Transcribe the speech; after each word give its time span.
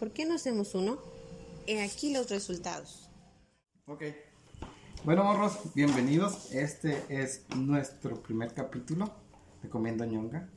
¿Por 0.00 0.12
qué 0.12 0.24
no 0.24 0.36
hacemos 0.36 0.74
uno? 0.74 0.96
He 1.66 1.82
aquí 1.82 2.10
los 2.14 2.30
resultados. 2.30 3.10
Ok. 3.84 4.04
Bueno, 5.04 5.24
morros, 5.24 5.58
bienvenidos. 5.74 6.54
Este 6.54 7.04
es 7.10 7.44
nuestro 7.54 8.22
primer 8.22 8.54
capítulo 8.54 9.12
de 9.62 9.68
Comiendo 9.68 10.06
Ñonga. 10.06 10.48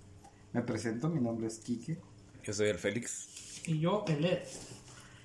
Me 0.54 0.62
presento, 0.62 1.10
mi 1.10 1.20
nombre 1.20 1.48
es 1.48 1.60
Quique. 1.60 2.00
Yo 2.42 2.54
soy 2.54 2.70
el 2.70 2.80
Félix. 2.80 3.68
Y 3.68 3.82
yo, 3.82 4.06
el 4.08 4.24
Ed. 4.24 4.44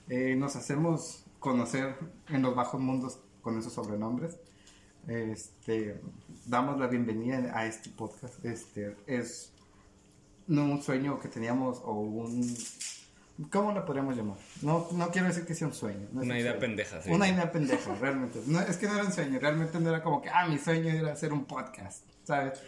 Eh, 0.08 0.34
nos 0.34 0.56
hacemos 0.56 1.22
conocer 1.38 1.94
en 2.28 2.42
los 2.42 2.56
bajos 2.56 2.80
mundos 2.80 3.20
con 3.40 3.56
esos 3.56 3.72
sobrenombres. 3.72 4.36
Este, 5.06 6.00
damos 6.44 6.80
la 6.80 6.88
bienvenida 6.88 7.56
a 7.56 7.66
este 7.66 7.88
podcast. 7.90 8.44
Este 8.44 8.96
es 9.06 9.52
no 10.48 10.64
un 10.64 10.82
sueño 10.82 11.20
que 11.20 11.28
teníamos 11.28 11.80
o 11.84 11.92
un 11.92 12.42
¿Cómo 13.52 13.72
lo 13.72 13.84
podríamos 13.84 14.16
llamar? 14.16 14.36
No, 14.62 14.88
no 14.92 15.10
quiero 15.10 15.28
decir 15.28 15.46
que 15.46 15.54
sea 15.54 15.68
un 15.68 15.74
sueño. 15.74 16.08
no 16.12 16.22
Una 16.22 16.34
un 16.34 16.40
idea 16.40 16.52
sueño. 16.52 16.60
pendeja, 16.60 17.02
sí. 17.02 17.10
Una 17.10 17.28
idea 17.28 17.52
pendeja, 17.52 17.94
realmente. 17.94 18.40
No, 18.46 18.60
es 18.60 18.76
que 18.78 18.86
no 18.88 18.94
era 18.94 19.04
un 19.04 19.12
sueño, 19.12 19.38
realmente 19.38 19.78
no 19.78 19.88
era 19.90 20.02
como 20.02 20.20
que, 20.20 20.28
ah, 20.28 20.46
mi 20.48 20.58
sueño 20.58 20.88
era 20.90 21.12
hacer 21.12 21.32
un 21.32 21.44
podcast, 21.44 22.02
¿sabes? 22.24 22.58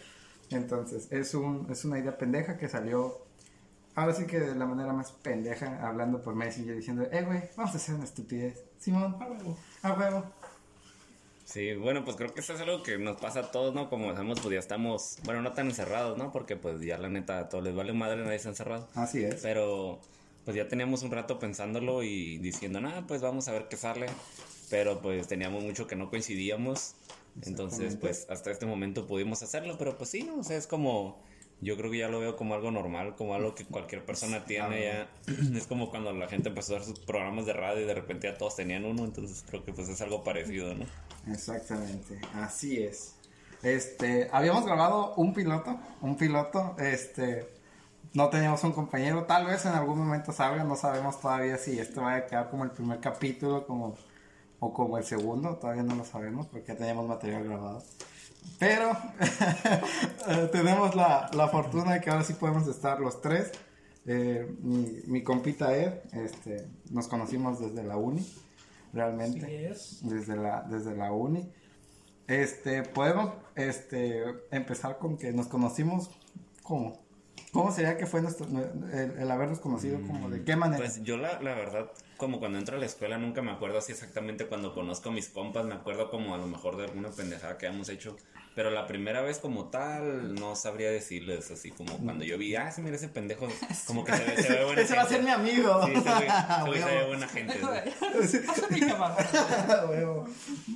Entonces, 0.51 1.09
es, 1.11 1.35
un, 1.35 1.67
es 1.71 1.85
una 1.85 1.99
idea 1.99 2.17
pendeja 2.17 2.57
que 2.57 2.69
salió, 2.69 3.25
ahora 3.97 4.15
sí 4.15 4.27
que 4.27 4.39
de 4.39 4.55
la 4.55 4.65
manera 4.67 4.93
más 4.93 5.11
pendeja, 5.11 5.87
hablando 5.87 6.23
por 6.23 6.35
Messenger, 6.37 6.77
diciendo, 6.77 7.03
eh, 7.11 7.23
güey, 7.23 7.43
vamos 7.57 7.75
a 7.75 7.77
hacer 7.77 7.95
una 7.97 8.05
estupidez. 8.05 8.63
Simón, 8.79 9.17
A 9.21 9.27
huevo. 9.27 9.57
a 9.83 9.93
huevo. 9.93 10.25
Sí, 11.45 11.75
bueno, 11.75 12.05
pues 12.05 12.17
creo 12.17 12.33
que 12.33 12.41
eso 12.41 12.55
es 12.55 12.61
algo 12.61 12.85
que 12.85 12.97
nos 12.97 13.17
pasa 13.21 13.41
a 13.41 13.51
todos, 13.51 13.75
¿no? 13.75 13.91
Como 13.91 14.13
sabemos, 14.13 14.39
pues 14.41 14.53
ya 14.55 14.61
estamos, 14.61 15.19
bueno, 15.25 15.43
no 15.43 15.53
tan 15.53 15.67
encerrados, 15.67 16.17
¿no? 16.17 16.31
Porque 16.31 16.55
pues 16.55 16.81
ya 16.81 16.97
la 16.97 17.09
neta 17.09 17.41
a 17.41 17.49
todos 17.49 17.65
les 17.65 17.75
vale 17.75 17.93
madre, 17.93 18.23
nadie 18.23 18.37
está 18.37 18.51
encerrado. 18.51 18.89
Así 18.95 19.25
es. 19.25 19.41
Pero 19.43 20.01
pues 20.51 20.57
ya 20.57 20.67
teníamos 20.67 21.05
un 21.05 21.13
rato 21.13 21.39
pensándolo 21.39 22.03
y 22.03 22.39
diciendo, 22.39 22.81
nada, 22.81 23.07
pues 23.07 23.23
vamos 23.23 23.47
a 23.47 23.53
ver 23.53 23.69
qué 23.69 23.77
sale. 23.77 24.07
Pero 24.69 25.01
pues 25.01 25.29
teníamos 25.29 25.63
mucho 25.63 25.87
que 25.87 25.95
no 25.95 26.11
coincidíamos. 26.11 26.97
Entonces, 27.43 27.95
pues 27.95 28.27
hasta 28.29 28.51
este 28.51 28.67
momento 28.67 29.07
pudimos 29.07 29.45
hacerlo. 29.45 29.77
Pero 29.79 29.97
pues 29.97 30.11
sí, 30.11 30.25
¿no? 30.25 30.41
O 30.41 30.43
sea, 30.43 30.57
es 30.57 30.67
como, 30.67 31.23
yo 31.61 31.77
creo 31.77 31.89
que 31.93 31.99
ya 31.99 32.09
lo 32.09 32.19
veo 32.19 32.35
como 32.35 32.57
algo 32.57 32.73
normal, 32.73 33.15
como 33.15 33.37
algo 33.37 33.55
que 33.55 33.65
cualquier 33.65 34.05
persona 34.05 34.45
tiene 34.45 34.87
ya. 34.87 35.09
Es 35.57 35.69
como 35.69 35.89
cuando 35.89 36.13
la 36.13 36.27
gente 36.27 36.49
empezó 36.49 36.75
a 36.75 36.79
hacer 36.79 36.97
sus 36.97 37.05
programas 37.05 37.47
de 37.47 37.53
radio 37.53 37.85
y 37.85 37.87
de 37.87 37.95
repente 37.95 38.27
ya 38.27 38.37
todos 38.37 38.57
tenían 38.57 38.85
uno. 38.85 39.05
Entonces 39.05 39.45
creo 39.49 39.65
que 39.65 39.73
pues 39.73 39.89
es 39.89 40.01
algo 40.01 40.25
parecido, 40.25 40.75
¿no? 40.75 40.85
Exactamente, 41.33 42.21
así 42.35 42.83
es. 42.83 43.15
Este, 43.63 44.29
habíamos 44.33 44.67
grabado 44.67 45.15
un 45.15 45.33
piloto, 45.33 45.79
un 46.01 46.17
piloto, 46.17 46.75
este, 46.81 47.60
no 48.15 48.29
teníamos 48.29 48.63
un 48.65 48.73
compañero, 48.73 49.25
tal 49.25 49.47
vez 49.47 49.65
en 49.67 49.73
algún 49.73 49.99
momento 49.99 50.33
salga, 50.33 50.65
no 50.65 50.77
sabemos 50.77 51.21
todavía 51.21 51.57
si 51.59 51.79
esto 51.79 52.03
va 52.03 52.17
a 52.17 52.27
quedar 52.27 52.51
como 52.51 52.65
el 52.65 52.71
primer 52.71 53.01
capítulo 53.01 53.67
como, 53.67 53.95
o 54.59 54.73
como 54.73 54.99
el 54.99 55.05
segundo, 55.05 55.57
todavía 55.57 55.83
no 55.83 55.95
lo 55.95 56.05
sabemos 56.05 56.47
porque 56.47 56.69
ya 56.69 56.77
teníamos 56.77 57.07
material 57.07 57.45
grabado. 57.45 57.83
Pero 58.59 58.97
tenemos 60.53 60.95
la, 60.95 61.31
la 61.35 61.49
fortuna 61.49 61.95
de 61.95 62.01
que 62.01 62.11
ahora 62.11 62.25
sí 62.25 62.35
podemos 62.35 62.67
estar 62.67 63.01
los 63.01 63.21
tres. 63.21 63.53
Eh, 64.07 64.57
mi, 64.61 65.03
mi 65.07 65.23
compita 65.23 65.77
Ed, 65.77 65.93
este, 66.13 66.67
nos 66.91 67.07
conocimos 67.07 67.61
desde 67.61 67.83
la 67.85 67.97
uni, 67.97 68.27
realmente 68.93 69.45
Así 69.45 69.55
es. 69.55 69.99
desde 70.03 70.37
la, 70.37 70.63
desde 70.63 70.97
la 70.97 71.13
uni. 71.13 71.53
Este, 72.27 72.83
podemos 72.83 73.35
este, 73.57 74.23
empezar 74.51 74.99
con 74.99 75.17
que 75.17 75.33
nos 75.33 75.49
conocimos 75.49 76.11
como. 76.63 76.99
¿Cómo 77.53 77.73
sería 77.73 77.97
que 77.97 78.07
fue 78.07 78.23
nuestro, 78.23 78.47
el, 78.93 79.19
el 79.19 79.31
habernos 79.31 79.59
conocido? 79.59 80.01
como 80.07 80.31
¿De 80.31 80.45
qué 80.45 80.55
manera? 80.55 80.79
Pues 80.85 81.03
yo 81.03 81.17
la, 81.17 81.41
la 81.43 81.55
verdad, 81.55 81.91
como 82.17 82.39
cuando 82.39 82.59
entro 82.59 82.77
a 82.77 82.79
la 82.79 82.87
escuela 82.87 83.19
nunca 83.19 83.43
me 83.43 83.51
acuerdo 83.51 83.79
así 83.79 83.91
exactamente 83.93 84.47
cuando 84.47 84.73
conozco 84.73 85.09
a 85.09 85.13
mis 85.13 85.29
compas, 85.29 85.65
me 85.65 85.75
acuerdo 85.75 86.11
como 86.11 86.35
a 86.35 86.39
lo 86.39 86.47
mejor 86.47 86.77
de 86.77 86.85
alguna 86.85 87.11
pendejada 87.11 87.59
que 87.59 87.67
hemos 87.67 87.89
hecho, 87.89 88.17
pero 88.55 88.71
la 88.71 88.87
primera 88.87 89.21
vez 89.23 89.39
como 89.39 89.65
tal 89.69 90.35
no 90.37 90.55
sabría 90.55 90.91
decirles 90.91 91.51
así 91.51 91.73
como 91.73 91.97
cuando 91.99 92.25
yo 92.25 92.39
vi, 92.39 92.55
ah, 92.55 92.71
sí, 92.71 92.83
mira 92.83 92.95
ese 92.97 93.09
pendejo, 93.09 93.49
como 93.87 94.05
que 94.05 94.13
se 94.13 94.25
ve, 94.25 94.43
se 94.43 94.53
ve 94.53 94.65
buena 94.65 94.83
Ese 94.83 94.95
va 94.95 95.03
a 95.03 95.07
ser 95.07 95.23
mi 95.23 95.31
gente". 95.31 95.51
amigo. 95.51 95.87
Sí, 95.87 95.95
se 95.95 96.85
ve 96.85 97.07
buena 97.09 97.29
gente. 97.29 97.59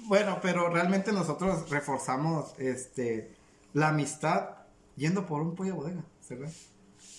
bueno, 0.07 0.39
pero 0.43 0.69
realmente 0.71 1.13
nosotros 1.13 1.71
reforzamos 1.71 2.55
este, 2.59 3.31
la 3.73 3.89
amistad 3.89 4.51
yendo 4.97 5.27
por 5.27 5.41
un 5.43 5.55
pollo 5.55 5.77
bodega, 5.77 6.03
¿verdad? 6.31 6.51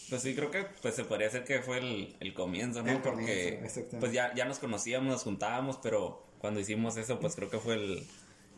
Pues 0.09 0.21
sí, 0.21 0.35
creo 0.35 0.51
que 0.51 0.65
pues 0.81 0.95
se 0.95 1.03
podría 1.03 1.27
decir 1.27 1.43
que 1.43 1.61
fue 1.61 1.79
el, 1.79 2.15
el 2.19 2.33
comienzo, 2.33 2.83
¿no? 2.83 2.91
El 2.91 3.01
Porque 3.01 3.55
comienzo, 3.55 3.81
pues 3.99 4.11
ya, 4.11 4.33
ya 4.35 4.45
nos 4.45 4.59
conocíamos, 4.59 5.09
nos 5.09 5.23
juntábamos, 5.23 5.77
pero 5.81 6.23
cuando 6.39 6.59
hicimos 6.59 6.95
eso, 6.97 7.19
pues 7.19 7.35
creo 7.35 7.49
que 7.49 7.57
fue 7.57 7.73
el... 7.75 8.07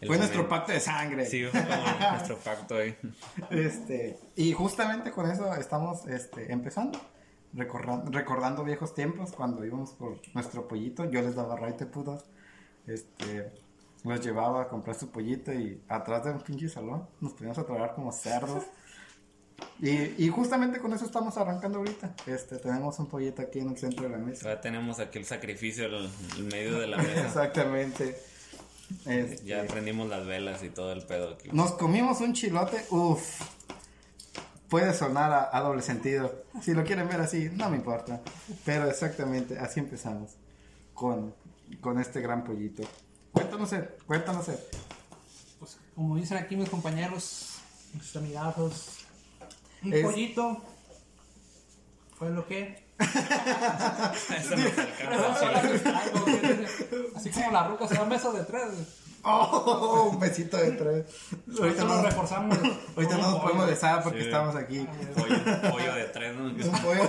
el 0.01 0.07
Fue 0.07 0.17
nuestro 0.17 0.47
pacto 0.49 0.73
de 0.73 0.79
sangre. 0.81 1.25
Sí, 1.25 1.45
fue 1.45 1.61
nuestro 2.11 2.37
pacto 2.37 2.75
ahí. 2.75 2.97
Este, 3.49 4.19
y 4.35 4.51
justamente 4.51 5.11
con 5.11 5.29
eso 5.29 5.53
estamos 5.55 6.05
este, 6.07 6.51
empezando, 6.51 6.99
recorra- 7.53 8.03
recordando 8.11 8.63
viejos 8.65 8.93
tiempos 8.93 9.31
cuando 9.31 9.63
íbamos 9.65 9.91
por 9.91 10.19
nuestro 10.33 10.67
pollito, 10.67 11.05
yo 11.09 11.21
les 11.21 11.35
daba 11.35 11.55
raite 11.55 11.85
putas, 11.85 12.25
este, 12.87 13.51
los 14.03 14.21
llevaba 14.21 14.63
a 14.63 14.67
comprar 14.67 14.97
su 14.97 15.11
pollito 15.11 15.53
y 15.53 15.81
atrás 15.87 16.25
de 16.25 16.31
un 16.31 16.41
pinche 16.41 16.67
salón 16.67 17.07
nos 17.21 17.33
poníamos 17.33 17.57
a 17.57 17.65
trabajar 17.65 17.95
como 17.95 18.11
cerdos. 18.11 18.63
Y, 19.79 20.25
y 20.25 20.29
justamente 20.29 20.79
con 20.79 20.93
eso 20.93 21.05
estamos 21.05 21.37
arrancando 21.37 21.79
ahorita. 21.79 22.15
Este, 22.25 22.57
tenemos 22.57 22.97
un 22.99 23.07
pollito 23.07 23.41
aquí 23.41 23.59
en 23.59 23.69
el 23.69 23.77
centro 23.77 24.03
de 24.03 24.09
la 24.09 24.17
mesa. 24.17 24.53
Ya 24.53 24.61
tenemos 24.61 24.99
aquí 24.99 25.19
el 25.19 25.25
sacrificio 25.25 25.85
en 25.85 26.09
el 26.37 26.43
medio 26.45 26.79
de 26.79 26.87
la 26.87 26.97
mesa. 27.03 27.25
Exactamente. 27.27 28.17
Este, 29.05 29.45
Ya 29.45 29.63
prendimos 29.65 30.09
las 30.09 30.25
velas 30.25 30.63
y 30.63 30.69
todo 30.69 30.91
el 30.93 31.03
pedo 31.03 31.33
aquí. 31.33 31.49
Nos 31.51 31.73
comimos 31.73 32.21
un 32.21 32.33
chilote, 32.33 32.85
uff. 32.89 33.41
Puede 34.69 34.93
sonar 34.93 35.31
a, 35.31 35.57
a 35.57 35.61
doble 35.61 35.81
sentido. 35.81 36.43
Si 36.61 36.73
lo 36.73 36.83
quieren 36.83 37.07
ver 37.07 37.21
así, 37.21 37.49
no 37.53 37.69
me 37.69 37.77
importa. 37.77 38.21
Pero 38.65 38.89
exactamente, 38.89 39.57
así 39.59 39.79
empezamos 39.79 40.31
con, 40.93 41.33
con 41.81 41.99
este 41.99 42.19
gran 42.21 42.43
pollito. 42.43 42.83
Cuéntanos, 43.31 43.71
Ed, 43.73 43.85
cuéntanos, 44.05 44.49
Ed. 44.49 44.59
Pues, 45.59 45.77
como 45.95 46.15
dicen 46.17 46.37
aquí 46.37 46.55
mis 46.57 46.69
compañeros, 46.69 47.59
mis 47.93 48.15
amigazos, 48.15 48.96
un 49.83 49.93
Es- 49.93 50.03
pollito 50.05 50.57
fue 52.17 52.29
lo 52.31 52.45
que. 52.47 52.85
Eso 52.99 54.55
nos 54.55 55.41
alcanza. 55.41 56.01
Así 57.15 57.29
como 57.29 57.51
la 57.51 57.67
ruca 57.67 57.87
se 57.87 57.93
da 57.95 58.05
mesas 58.05 58.33
de 58.33 58.43
tres. 58.43 58.63
Oh, 59.23 60.09
un 60.13 60.19
besito 60.19 60.57
de 60.57 60.71
tres. 60.71 61.05
Ahorita 61.59 61.63
Ahorita 61.63 61.83
no, 61.83 61.95
lo 61.95 62.01
reforzamos. 62.03 62.57
ahorita 62.95 63.17
no 63.17 63.31
nos 63.31 63.41
podemos 63.41 63.67
besar 63.67 64.03
porque 64.03 64.19
Sí. 64.21 64.25
estamos 64.25 64.55
aquí. 64.55 64.79
Un 64.79 64.87
pollo, 65.13 65.71
pollo 65.71 65.95
de 65.95 66.03
tres, 66.05 66.35
¿no? 66.35 66.45
Un 66.45 66.55
pollo, 66.81 67.01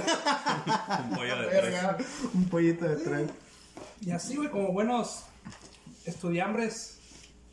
Un 1.05 1.17
pollo 1.17 1.37
de 1.43 1.47
tres. 1.49 2.07
un 2.35 2.49
pollito 2.49 2.85
de 2.87 2.97
tres. 2.97 3.31
Y 4.01 4.11
así, 4.11 4.37
güey, 4.37 4.51
como 4.51 4.73
buenos 4.73 5.25
estudiambres. 6.05 6.98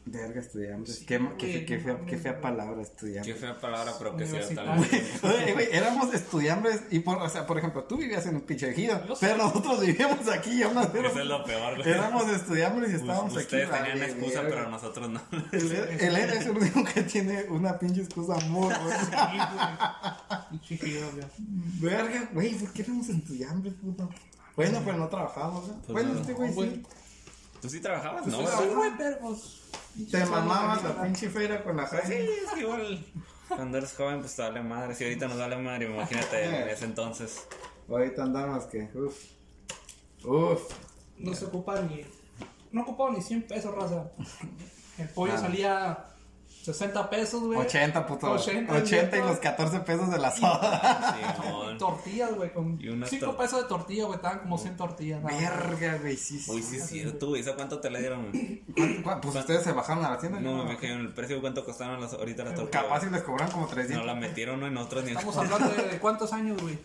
Verga, 0.08 0.40
estudiantes. 0.40 1.00
Qué, 1.08 1.20
qué, 1.40 1.66
qué 1.66 1.80
fea, 1.80 1.98
qué 2.06 2.18
fea 2.20 2.40
palabra, 2.40 2.80
estudiantes. 2.80 3.34
Qué 3.34 3.40
fea 3.40 3.60
palabra, 3.60 3.92
pero 3.98 4.16
que 4.16 4.26
sí 4.26 4.34
Universitario. 4.34 4.82
Oye, 5.24 5.54
güey, 5.54 5.68
éramos 5.72 6.14
estudiantes 6.14 6.84
y 6.92 7.00
por, 7.00 7.18
o 7.18 7.28
sea, 7.28 7.48
por 7.48 7.58
ejemplo, 7.58 7.86
tú 7.86 7.98
vivías 7.98 8.24
en 8.28 8.36
un 8.36 8.42
pinche 8.42 8.70
ejido, 8.70 9.04
Yo 9.08 9.16
sé. 9.16 9.26
pero 9.26 9.38
nosotros 9.46 9.82
vivíamos 9.82 10.28
aquí, 10.30 10.62
aún 10.62 10.78
así 10.78 10.98
Eso 11.00 11.20
es 11.20 11.26
lo 11.26 11.44
peor, 11.44 11.78
güey. 11.78 11.90
éramos 11.90 12.30
estudiantes 12.30 12.92
y 12.92 12.96
estábamos 12.98 13.32
aquí. 13.34 13.42
Ustedes 13.46 13.70
tenían 13.72 14.00
vale, 14.00 14.06
excusa, 14.06 14.42
verga. 14.42 14.56
pero 14.56 14.70
nosotros 14.70 15.10
no. 15.10 15.22
El, 15.52 15.72
el 15.72 16.16
Ed 16.18 16.30
es 16.30 16.46
el 16.46 16.58
único 16.58 16.84
que 16.84 17.02
tiene 17.02 17.44
una 17.50 17.80
pinche 17.80 18.02
excusa 18.02 18.36
muy 18.48 18.68
buena. 18.76 20.48
Y 20.52 20.60
chiquillo, 20.60 21.12
güey. 21.14 21.26
Verga, 21.80 22.30
güey, 22.32 22.54
¿por 22.54 22.72
qué 22.74 22.84
éramos 22.84 23.10
estudiantes, 23.10 23.74
puto? 23.74 24.08
Bueno, 24.56 24.82
pero 24.86 24.98
no 24.98 25.08
trabajamos, 25.10 25.68
¿no? 25.68 25.74
Pues 25.82 25.88
bueno, 25.94 26.14
no, 26.14 26.20
este 26.22 26.34
güey 26.34 26.52
güey. 26.54 26.70
sí. 26.76 26.84
¿Tú 27.66 27.72
sí 27.72 27.80
trabajabas? 27.80 28.28
No, 28.28 28.46
sí, 28.46 28.68
güey, 28.76 28.92
pero 28.96 29.18
pues. 29.20 29.62
Te 30.12 30.24
mamabas 30.26 30.84
la 30.84 31.02
pinche 31.02 31.30
feria 31.32 31.64
con 31.64 31.78
la 31.78 31.88
Sí, 31.88 31.96
Jaime. 31.98 32.24
es 32.24 32.52
que 32.54 32.60
igual. 32.60 33.06
Cuando 33.48 33.78
eres 33.80 33.94
joven, 33.94 34.20
pues 34.20 34.36
te 34.36 34.44
vale 34.44 34.62
madre. 34.62 34.94
Si 34.94 35.04
ahorita 35.04 35.28
nos 35.28 35.40
vale 35.40 35.58
madre, 35.58 35.86
imagínate 35.92 36.44
en 36.46 36.70
ese 36.70 36.86
entonces. 36.86 37.48
Ahorita 37.90 38.22
andamos 38.22 38.66
que, 38.66 38.88
uff, 38.94 39.18
uff. 40.26 40.62
No 41.18 41.34
se 41.34 41.46
ocupa 41.46 41.82
ni. 41.82 42.06
No 42.72 42.84
ocupaba 42.84 43.12
ni 43.12 43.22
100 43.22 43.48
pesos, 43.48 43.74
raza. 43.74 44.12
El 45.00 45.10
pollo 45.10 45.36
salía 45.40 46.06
60 46.66 47.10
pesos, 47.10 47.42
güey. 47.44 47.60
80, 47.60 48.08
puto. 48.08 48.32
80, 48.32 48.74
80, 48.74 49.18
y 49.18 49.20
los 49.22 49.38
14 49.40 49.80
pesos 49.82 50.10
de 50.10 50.18
la 50.18 50.32
soda. 50.32 51.16
Simón. 51.42 51.78
Tortillas, 51.78 52.34
güey, 52.36 52.52
con 52.54 52.82
Y 52.82 52.90
unas 52.90 53.10
5 53.10 53.26
tor- 53.26 53.38
pesos 53.38 53.62
de 53.62 53.68
tortilla, 53.70 54.06
güey, 54.06 54.16
estaban 54.16 54.40
como 54.40 54.58
100 54.58 54.78
tortillas. 54.78 55.24
Verga, 55.24 55.98
güey, 56.02 56.18
sí, 56.18 56.40
sí. 56.40 56.52
Uy, 56.52 56.62
sí, 56.64 56.78
es 56.78 56.88
cierto, 56.88 57.28
güey. 57.28 57.42
¿Eso 57.42 57.56
cuánto 57.56 57.80
te 57.80 57.90
le 57.90 58.00
dieron? 58.00 58.32
¿Cuánto- 58.76 59.04
cuánto? 59.04 59.22
Pues 59.30 59.36
ustedes 59.36 59.64
se 59.64 59.72
bajaron 59.72 60.04
a 60.06 60.10
la 60.10 60.18
tienda. 60.18 60.40
No, 60.40 60.58
Yo 60.58 60.64
me 60.66 60.74
en 60.92 61.00
el 61.02 61.14
precio, 61.14 61.40
¿cuánto 61.42 61.64
costaron 61.64 62.02
las, 62.02 62.14
ahorita 62.14 62.44
las 62.44 62.56
tortillas? 62.56 62.84
Capaz 62.84 63.02
si 63.02 63.10
les 63.10 63.22
cobran 63.24 63.52
como 63.52 63.66
No 63.66 63.72
300. 63.72 64.06
la 64.06 64.16
metieron, 64.16 64.60
¿no? 64.60 64.68
En 64.68 64.78
otros 64.78 65.04
ni 65.04 65.12
Estamos 65.12 65.38
hablando 65.38 65.70
de, 65.70 65.84
de 65.92 66.00
cuántos 66.00 66.34
años, 66.34 66.62
güey. 66.62 66.78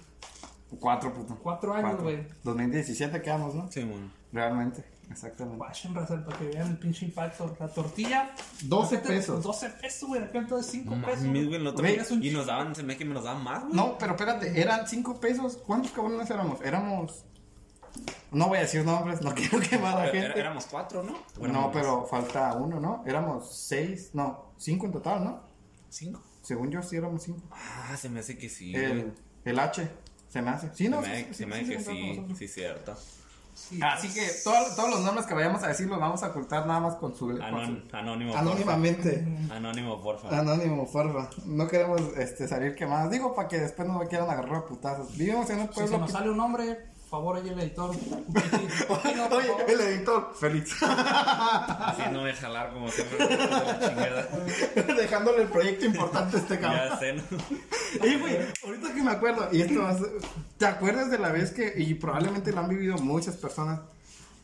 Cuatro, 0.78 1.12
puto. 1.12 1.36
Cuatro 1.42 1.74
años, 1.74 2.00
güey. 2.00 2.26
2017 2.44 3.22
quedamos, 3.22 3.54
¿no? 3.54 3.70
Sí, 3.72 3.82
bueno. 3.82 4.10
Realmente, 4.32 4.84
exactamente. 5.10 5.58
Guachen, 5.58 5.94
raza, 5.94 6.24
para 6.24 6.38
que 6.38 6.44
vean 6.48 6.68
el 6.70 6.78
pinche 6.78 7.04
impacto. 7.06 7.56
La 7.60 7.68
tortilla. 7.68 8.30
12 8.62 8.88
fíjate, 8.96 9.08
pesos. 9.08 9.42
12 9.42 9.70
pesos, 9.70 10.08
güey. 10.08 10.22
Acá 10.22 10.38
entonces 10.38 10.70
5 10.72 10.96
No 10.96 11.06
pesos. 11.06 11.24
mames, 11.24 11.48
güey, 11.48 11.96
es 11.96 12.10
un 12.10 12.22
Y 12.24 12.30
nos 12.30 12.46
daban, 12.46 12.74
se 12.74 12.82
me 12.82 12.96
que 12.96 13.04
me 13.04 13.14
nos 13.14 13.24
daban 13.24 13.42
más, 13.44 13.62
güey. 13.64 13.74
No, 13.74 13.96
pero 13.98 14.12
espérate, 14.12 14.60
eran 14.60 14.86
5 14.86 15.20
pesos. 15.20 15.58
¿Cuántos 15.66 15.92
cabrones 15.92 16.30
éramos? 16.30 16.60
Éramos. 16.62 17.24
No 18.32 18.46
voy 18.46 18.58
a 18.58 18.60
decir 18.60 18.84
nombres, 18.84 19.20
no 19.22 19.34
quiero 19.34 19.58
quemar 19.60 19.98
a 19.98 20.06
la 20.06 20.12
gente. 20.12 20.38
éramos 20.38 20.66
cuatro, 20.66 21.02
¿no? 21.02 21.12
¿O 21.38 21.40
No, 21.40 21.44
éramos 21.48 21.64
más? 21.66 21.70
pero 21.74 22.06
falta 22.06 22.54
uno, 22.54 22.78
¿no? 22.78 23.02
Éramos 23.06 23.52
6, 23.66 24.10
no, 24.14 24.52
5 24.56 24.86
en 24.86 24.92
total, 24.92 25.24
¿no? 25.24 25.40
¿Cinco? 25.88 26.22
Según 26.40 26.70
yo 26.70 26.80
sí 26.82 26.96
éramos 26.96 27.24
5. 27.24 27.40
Ah, 27.50 27.96
se 27.96 28.08
me 28.08 28.20
hace 28.20 28.38
que 28.38 28.48
sí. 28.48 28.72
El, 28.74 29.12
el 29.44 29.58
H, 29.58 29.90
se 30.28 30.40
me 30.42 30.50
hace. 30.50 30.68
Sí, 30.72 30.84
Se 30.84 30.88
no, 30.90 31.00
me 31.00 31.06
sí, 31.06 31.12
hace- 31.12 31.24
sí, 31.24 31.34
se 31.34 31.46
me 31.46 31.56
sí, 31.56 31.74
hace 31.74 31.76
que 31.76 31.82
sí, 31.82 32.34
sí, 32.38 32.48
cierto. 32.48 32.96
Sí, 33.68 33.78
Así 33.82 34.12
que 34.12 34.26
todo- 34.42 34.74
todos 34.74 34.90
los 34.90 35.00
nombres 35.00 35.26
que 35.26 35.34
vayamos 35.34 35.62
a 35.62 35.68
decir 35.68 35.86
los 35.86 36.00
vamos 36.00 36.22
a 36.24 36.28
ocultar 36.28 36.66
nada 36.66 36.80
más 36.80 36.96
con 36.96 37.14
su. 37.14 37.28
con 37.28 37.40
Anon- 37.40 37.88
su- 37.88 37.96
anónimo, 37.96 38.34
anónimamente. 38.36 39.18
porfa. 39.24 39.54
Anónimo, 39.56 40.02
porfa. 40.02 40.38
Anónimo, 40.38 40.90
porfa. 40.90 41.30
No 41.46 41.68
queremos 41.68 42.00
este, 42.16 42.48
salir 42.48 42.74
quemados. 42.74 43.10
Digo 43.12 43.34
para 43.34 43.46
que 43.48 43.58
después 43.60 43.86
no 43.86 43.98
me 43.98 44.08
quieran 44.08 44.28
agarrar 44.28 44.56
a 44.56 44.64
putazos. 44.66 45.16
Vivimos 45.16 45.48
en 45.50 45.60
un 45.60 45.68
Si 45.68 45.74
se 45.74 45.80
pueblo. 45.82 45.98
nos 45.98 46.06
que- 46.08 46.12
sale 46.12 46.30
un 46.30 46.36
nombre, 46.38 46.74
por 46.74 47.08
favor, 47.10 47.36
ahí 47.36 47.48
el 47.48 47.60
editor. 47.60 47.90
Oye, 48.88 49.52
el 49.72 49.80
editor, 49.80 50.32
feliz. 50.40 50.74
Haciéndome 50.82 52.32
jalar 52.34 52.72
como 52.72 52.88
siempre. 52.90 53.18
Dejándole 54.96 55.42
el 55.42 55.48
proyecto 55.48 55.84
importante 55.86 56.36
a 56.36 56.40
este 56.40 56.58
cabrón. 56.58 56.88
Ya 56.90 56.98
sé, 56.98 57.12
¿no? 57.14 57.22
Ey, 58.02 58.18
güey, 58.18 58.36
ahorita 58.64 58.94
que 58.94 59.02
me 59.02 59.10
acuerdo, 59.10 59.48
y 59.52 59.62
esto 59.62 59.98
ser- 59.98 60.10
¿Te 60.58 60.66
acuerdas 60.66 61.10
de 61.10 61.18
la 61.18 61.30
vez 61.30 61.50
que, 61.52 61.72
y 61.76 61.94
probablemente 61.94 62.52
lo 62.52 62.60
han 62.60 62.68
vivido 62.68 62.96
muchas 62.98 63.36
personas, 63.36 63.80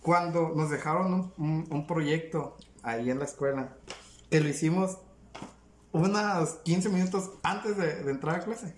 cuando 0.03 0.53
nos 0.57 0.71
dejaron 0.71 1.13
un, 1.15 1.33
un- 1.39 1.67
un 1.71 1.87
proyecto 1.87 2.57
ahí 2.83 3.11
en 3.11 3.19
la 3.19 3.25
escuela, 3.25 3.77
que 4.31 4.41
lo 4.41 4.49
hicimos 4.49 4.99
unos 5.93 6.51
15 6.65 6.89
minutos 6.91 7.31
antes 7.43 7.77
de, 7.77 8.03
de 8.03 8.11
entrar 8.11 8.37
a 8.37 8.41
clase? 8.45 8.75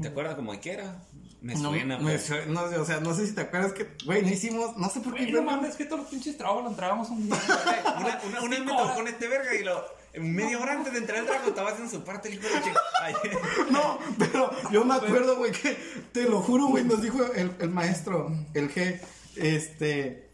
¿Te 0.00 0.08
acuerdas 0.08 0.34
como 0.36 0.52
de 0.52 0.60
qué 0.60 0.72
era? 0.72 1.02
Me 1.40 1.54
No, 1.54 1.70
suena, 1.70 1.98
me 1.98 2.12
pero- 2.12 2.22
suena, 2.22 2.46
no 2.52 2.68
sé, 2.68 2.76
o 2.78 2.84
sea, 2.84 3.00
no 3.00 3.14
sé 3.14 3.26
si 3.26 3.34
te 3.34 3.42
acuerdas 3.42 3.72
que, 3.72 3.88
güey, 4.04 4.22
no 4.22 4.28
hicimos, 4.28 4.76
no 4.76 4.88
sé 4.90 5.00
por 5.00 5.14
qué. 5.14 5.22
Güey, 5.22 5.32
no 5.32 5.42
mames, 5.42 5.76
que 5.76 5.84
todos 5.84 6.00
los 6.02 6.10
pinches 6.10 6.36
trabajos 6.36 6.64
lo 6.64 6.70
entregamos 6.70 7.08
un 7.10 7.24
día. 7.26 7.36
Una, 8.00 8.20
una, 8.26 8.42
una 8.42 8.58
me 8.58 8.66
tocó 8.66 8.94
con 8.94 9.08
este 9.08 9.28
verga 9.28 9.54
y 9.54 9.62
lo. 9.64 9.82
Media 10.20 10.58
hora 10.58 10.72
antes 10.72 10.92
de 10.92 10.98
entrar 11.00 11.18
al 11.20 11.26
trabajo 11.26 11.48
estaba 11.48 11.70
haciendo 11.70 11.90
su 11.90 12.04
parte 12.04 12.28
el 12.28 12.34
hijo 12.34 12.48
de 12.48 12.54
la 12.54 12.62
chica. 12.62 12.80
Ay, 13.02 13.14
No, 13.70 13.98
pero 14.18 14.50
yo 14.70 14.84
me 14.84 14.94
acuerdo, 14.94 15.36
güey, 15.36 15.52
que 15.52 15.76
te 16.12 16.24
lo 16.24 16.40
juro, 16.40 16.66
güey, 16.66 16.84
nos 16.84 17.02
dijo 17.02 17.24
el, 17.34 17.52
el 17.58 17.70
maestro, 17.70 18.32
el 18.54 18.72
G, 18.72 19.00
este, 19.36 20.30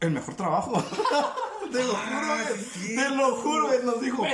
el 0.00 0.10
mejor 0.10 0.34
trabajo. 0.34 0.72
te 1.72 1.84
lo 1.84 1.94
juro, 1.94 2.26
güey, 2.26 2.96
te 2.96 3.08
lo 3.10 3.36
juro, 3.36 3.66
güey, 3.66 3.84
nos 3.84 4.00
dijo. 4.00 4.26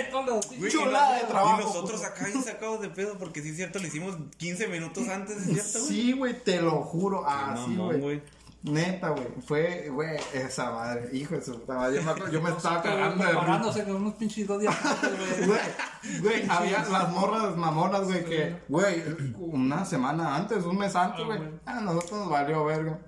Güey, 0.59 0.73
Chulada 0.73 1.19
de 1.19 1.25
trabajo, 1.25 1.61
Y 1.61 1.65
nosotros 1.65 2.03
acá 2.05 2.27
bien 2.27 2.43
sacados 2.43 2.81
de 2.81 2.89
pedo 2.89 3.19
porque 3.19 3.43
sí 3.43 3.51
es 3.51 3.57
cierto, 3.57 3.79
lo 3.79 3.87
hicimos 3.87 4.17
15 4.39 4.69
minutos 4.69 5.09
antes, 5.09 5.37
¿es 5.37 5.45
cierto, 5.45 5.81
güey? 5.81 5.89
Sí, 5.89 6.13
güey, 6.13 6.43
te 6.43 6.61
lo 6.63 6.83
juro, 6.83 7.27
así, 7.27 7.71
mamón, 7.71 8.01
güey. 8.01 8.23
Neta, 8.63 9.11
güey, 9.11 9.27
fue, 9.47 9.89
güey, 9.91 10.17
esa 10.35 10.71
madre, 10.73 11.09
hijo 11.13 11.35
de 11.37 11.43
su 11.45 11.53
puta 11.61 11.75
madre, 11.75 11.97
yo 11.97 12.03
me, 12.03 12.11
acuerdo- 12.11 12.33
yo 12.33 12.43
me 12.43 12.51
estaba 12.51 12.83
cagando 12.83 13.23
de 13.23 13.29
risa. 13.31 13.39
Preparándose 13.41 13.85
con 13.85 13.97
unos 13.97 14.15
pinches 14.15 14.47
dos 14.49 14.61
días 14.61 14.75
güey. 16.23 16.49
Había 16.49 16.85
las 16.85 17.11
morras 17.13 17.57
mamonas, 17.57 18.03
güey, 18.05 18.25
que, 18.25 18.57
güey, 18.69 19.03
una 19.37 19.85
semana 19.85 20.35
antes, 20.35 20.65
un 20.65 20.79
mes 20.79 20.95
antes, 20.97 21.21
Ah, 21.23 21.27
güey, 21.27 21.39
güey. 21.39 21.51
a 21.65 21.81
nosotros 21.81 22.21
nos 22.21 22.31
valió 22.31 22.65
verga. 22.65 22.99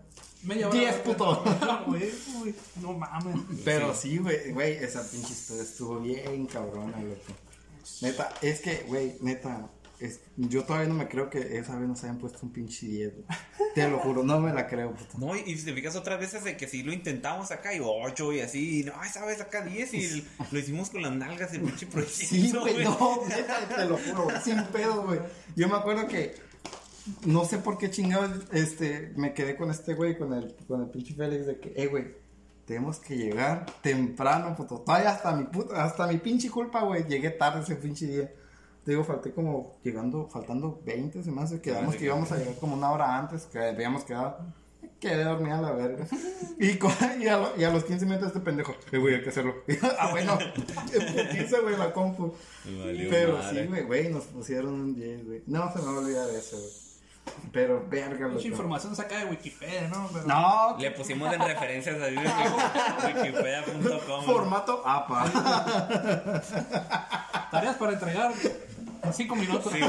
Media 0.45 0.69
Diez, 0.69 0.93
güey. 1.03 1.17
puto. 1.17 1.43
Ah, 1.63 1.83
güey, 1.87 2.13
güey, 2.39 2.55
No 2.81 2.93
mames. 2.93 3.37
Pero 3.65 3.93
sí, 3.95 4.19
güey, 4.19 4.53
güey, 4.53 4.73
esa 4.77 5.03
pinche 5.03 5.33
historia 5.33 5.63
estuvo 5.65 5.99
bien 5.99 6.47
cabrona, 6.47 6.97
loco. 7.01 7.33
Neta, 8.03 8.29
es 8.43 8.61
que, 8.61 8.85
güey, 8.87 9.17
neta, 9.23 9.67
es, 10.01 10.21
yo 10.37 10.65
todavía 10.65 10.89
no 10.89 10.95
me 10.95 11.09
creo 11.09 11.29
que 11.29 11.59
esa 11.59 11.77
vez 11.77 11.89
nos 11.89 12.03
hayan 12.05 12.19
puesto 12.19 12.39
un 12.43 12.53
pinche 12.53 12.87
10, 12.87 13.15
güey. 13.15 13.27
Te 13.75 13.89
lo 13.89 13.99
juro, 13.99 14.23
no 14.23 14.39
me 14.39 14.53
la 14.53 14.67
creo, 14.67 14.95
puto. 14.95 15.19
No, 15.19 15.37
y, 15.37 15.41
y 15.47 15.59
si 15.59 15.65
te 15.65 15.75
fijas 15.75 15.97
otras 15.97 16.21
veces 16.21 16.45
de 16.45 16.57
que 16.57 16.69
sí 16.69 16.83
lo 16.83 16.93
intentamos 16.93 17.51
acá 17.51 17.75
y 17.75 17.81
8 17.83 18.33
y 18.33 18.41
así, 18.41 18.81
y 18.81 18.85
no, 18.85 18.93
esa 19.03 19.25
vez 19.27 19.41
acá 19.41 19.63
10 19.63 19.95
y 19.95 20.27
lo 20.51 20.59
hicimos 20.59 20.91
con 20.91 21.03
las 21.03 21.13
nalgas 21.13 21.53
el 21.55 21.63
pinche 21.63 21.87
proyecto. 21.87 22.09
Sí, 22.29 22.53
güey, 22.53 22.85
no, 22.85 23.23
neta, 23.29 23.69
te 23.69 23.85
lo 23.87 23.97
juro, 23.97 24.29
sin 24.43 24.63
pedo, 24.67 25.03
güey. 25.05 25.21
Yo 25.57 25.69
me 25.69 25.77
acuerdo 25.77 26.07
que, 26.07 26.35
no 27.25 27.45
sé 27.45 27.59
por 27.59 27.79
qué 27.79 27.91
chingados, 27.91 28.31
este, 28.53 29.13
me 29.17 29.35
quedé 29.35 29.57
con 29.57 29.71
este 29.71 29.95
güey, 29.95 30.17
con 30.17 30.33
el, 30.33 30.55
con 30.67 30.83
el 30.83 30.91
pinche 30.91 31.15
Félix, 31.15 31.47
de 31.47 31.59
que, 31.59 31.73
eh, 31.77 31.87
güey, 31.87 32.07
tenemos 32.67 32.99
que 32.99 33.17
llegar 33.17 33.67
temprano, 33.81 34.55
puto. 34.55 34.81
Todavía 34.81 35.11
hasta 35.11 35.35
mi 35.35 35.45
puta, 35.45 35.83
hasta 35.83 36.07
mi 36.07 36.19
pinche 36.19 36.51
culpa, 36.51 36.83
güey, 36.83 37.05
llegué 37.09 37.31
tarde 37.31 37.63
ese 37.63 37.77
pinche 37.77 38.07
día. 38.07 38.31
Te 38.89 38.93
digo, 38.93 39.05
falté 39.05 39.35
como 39.35 39.77
llegando, 39.85 40.31
faltando 40.33 40.81
20 40.87 41.23
semanas, 41.23 41.53
quedamos 41.61 41.95
que 41.95 42.07
íbamos 42.07 42.33
a 42.33 42.39
llegar 42.39 42.55
como 42.55 42.75
una 42.75 42.91
hora 42.91 43.19
antes, 43.19 43.43
que 43.45 43.59
habíamos 43.59 44.03
quedado. 44.05 44.39
Quedé 44.99 45.25
dormida 45.25 45.59
a 45.59 45.61
la 45.61 45.73
verga. 45.73 46.07
Y, 46.59 47.27
a, 47.29 47.37
lo- 47.37 47.53
y 47.59 47.65
a 47.65 47.71
los 47.71 47.85
15 47.85 48.07
minutos 48.07 48.29
este 48.29 48.41
pendejo, 48.41 48.75
eh, 48.91 48.97
güey, 48.97 49.17
hay 49.17 49.23
que 49.23 49.29
hacerlo. 49.29 49.57
ah, 49.99 50.09
bueno, 50.11 50.39
putiza, 50.57 51.61
güey, 51.61 51.77
la 51.77 51.93
compu. 51.93 52.33
Valió 52.65 53.11
Pero 53.11 53.37
madre. 53.37 53.61
sí, 53.63 53.67
güey, 53.69 53.83
güey, 53.83 54.09
nos 54.09 54.25
pusieron 54.25 54.73
un 54.73 54.95
10, 54.95 55.27
güey. 55.27 55.43
No 55.47 55.71
se 55.71 55.81
me 55.81 55.85
va 55.85 55.91
a 55.93 55.99
olvidar 55.99 56.27
de 56.27 56.39
eso, 56.39 56.57
güey. 56.57 56.73
Pero, 57.53 57.85
verga, 57.91 58.27
Mucha 58.27 58.37
loco. 58.37 58.49
información 58.49 58.97
saca 58.97 59.19
de 59.19 59.27
Wikipedia, 59.27 59.87
¿no? 59.89 60.09
Pero- 60.11 60.27
No, 60.27 60.79
Le 60.79 60.91
pusimos 60.93 61.31
en 61.31 61.41
referencias 61.43 61.99
de 62.01 62.17
wikipedia.com. 63.07 64.25
formato 64.25 64.83
APA. 64.87 66.41
Tareas 67.51 67.77
para 67.77 67.93
entregar 67.93 68.33
5 69.13 69.37
minutos. 69.37 69.73
Sí. 69.73 69.81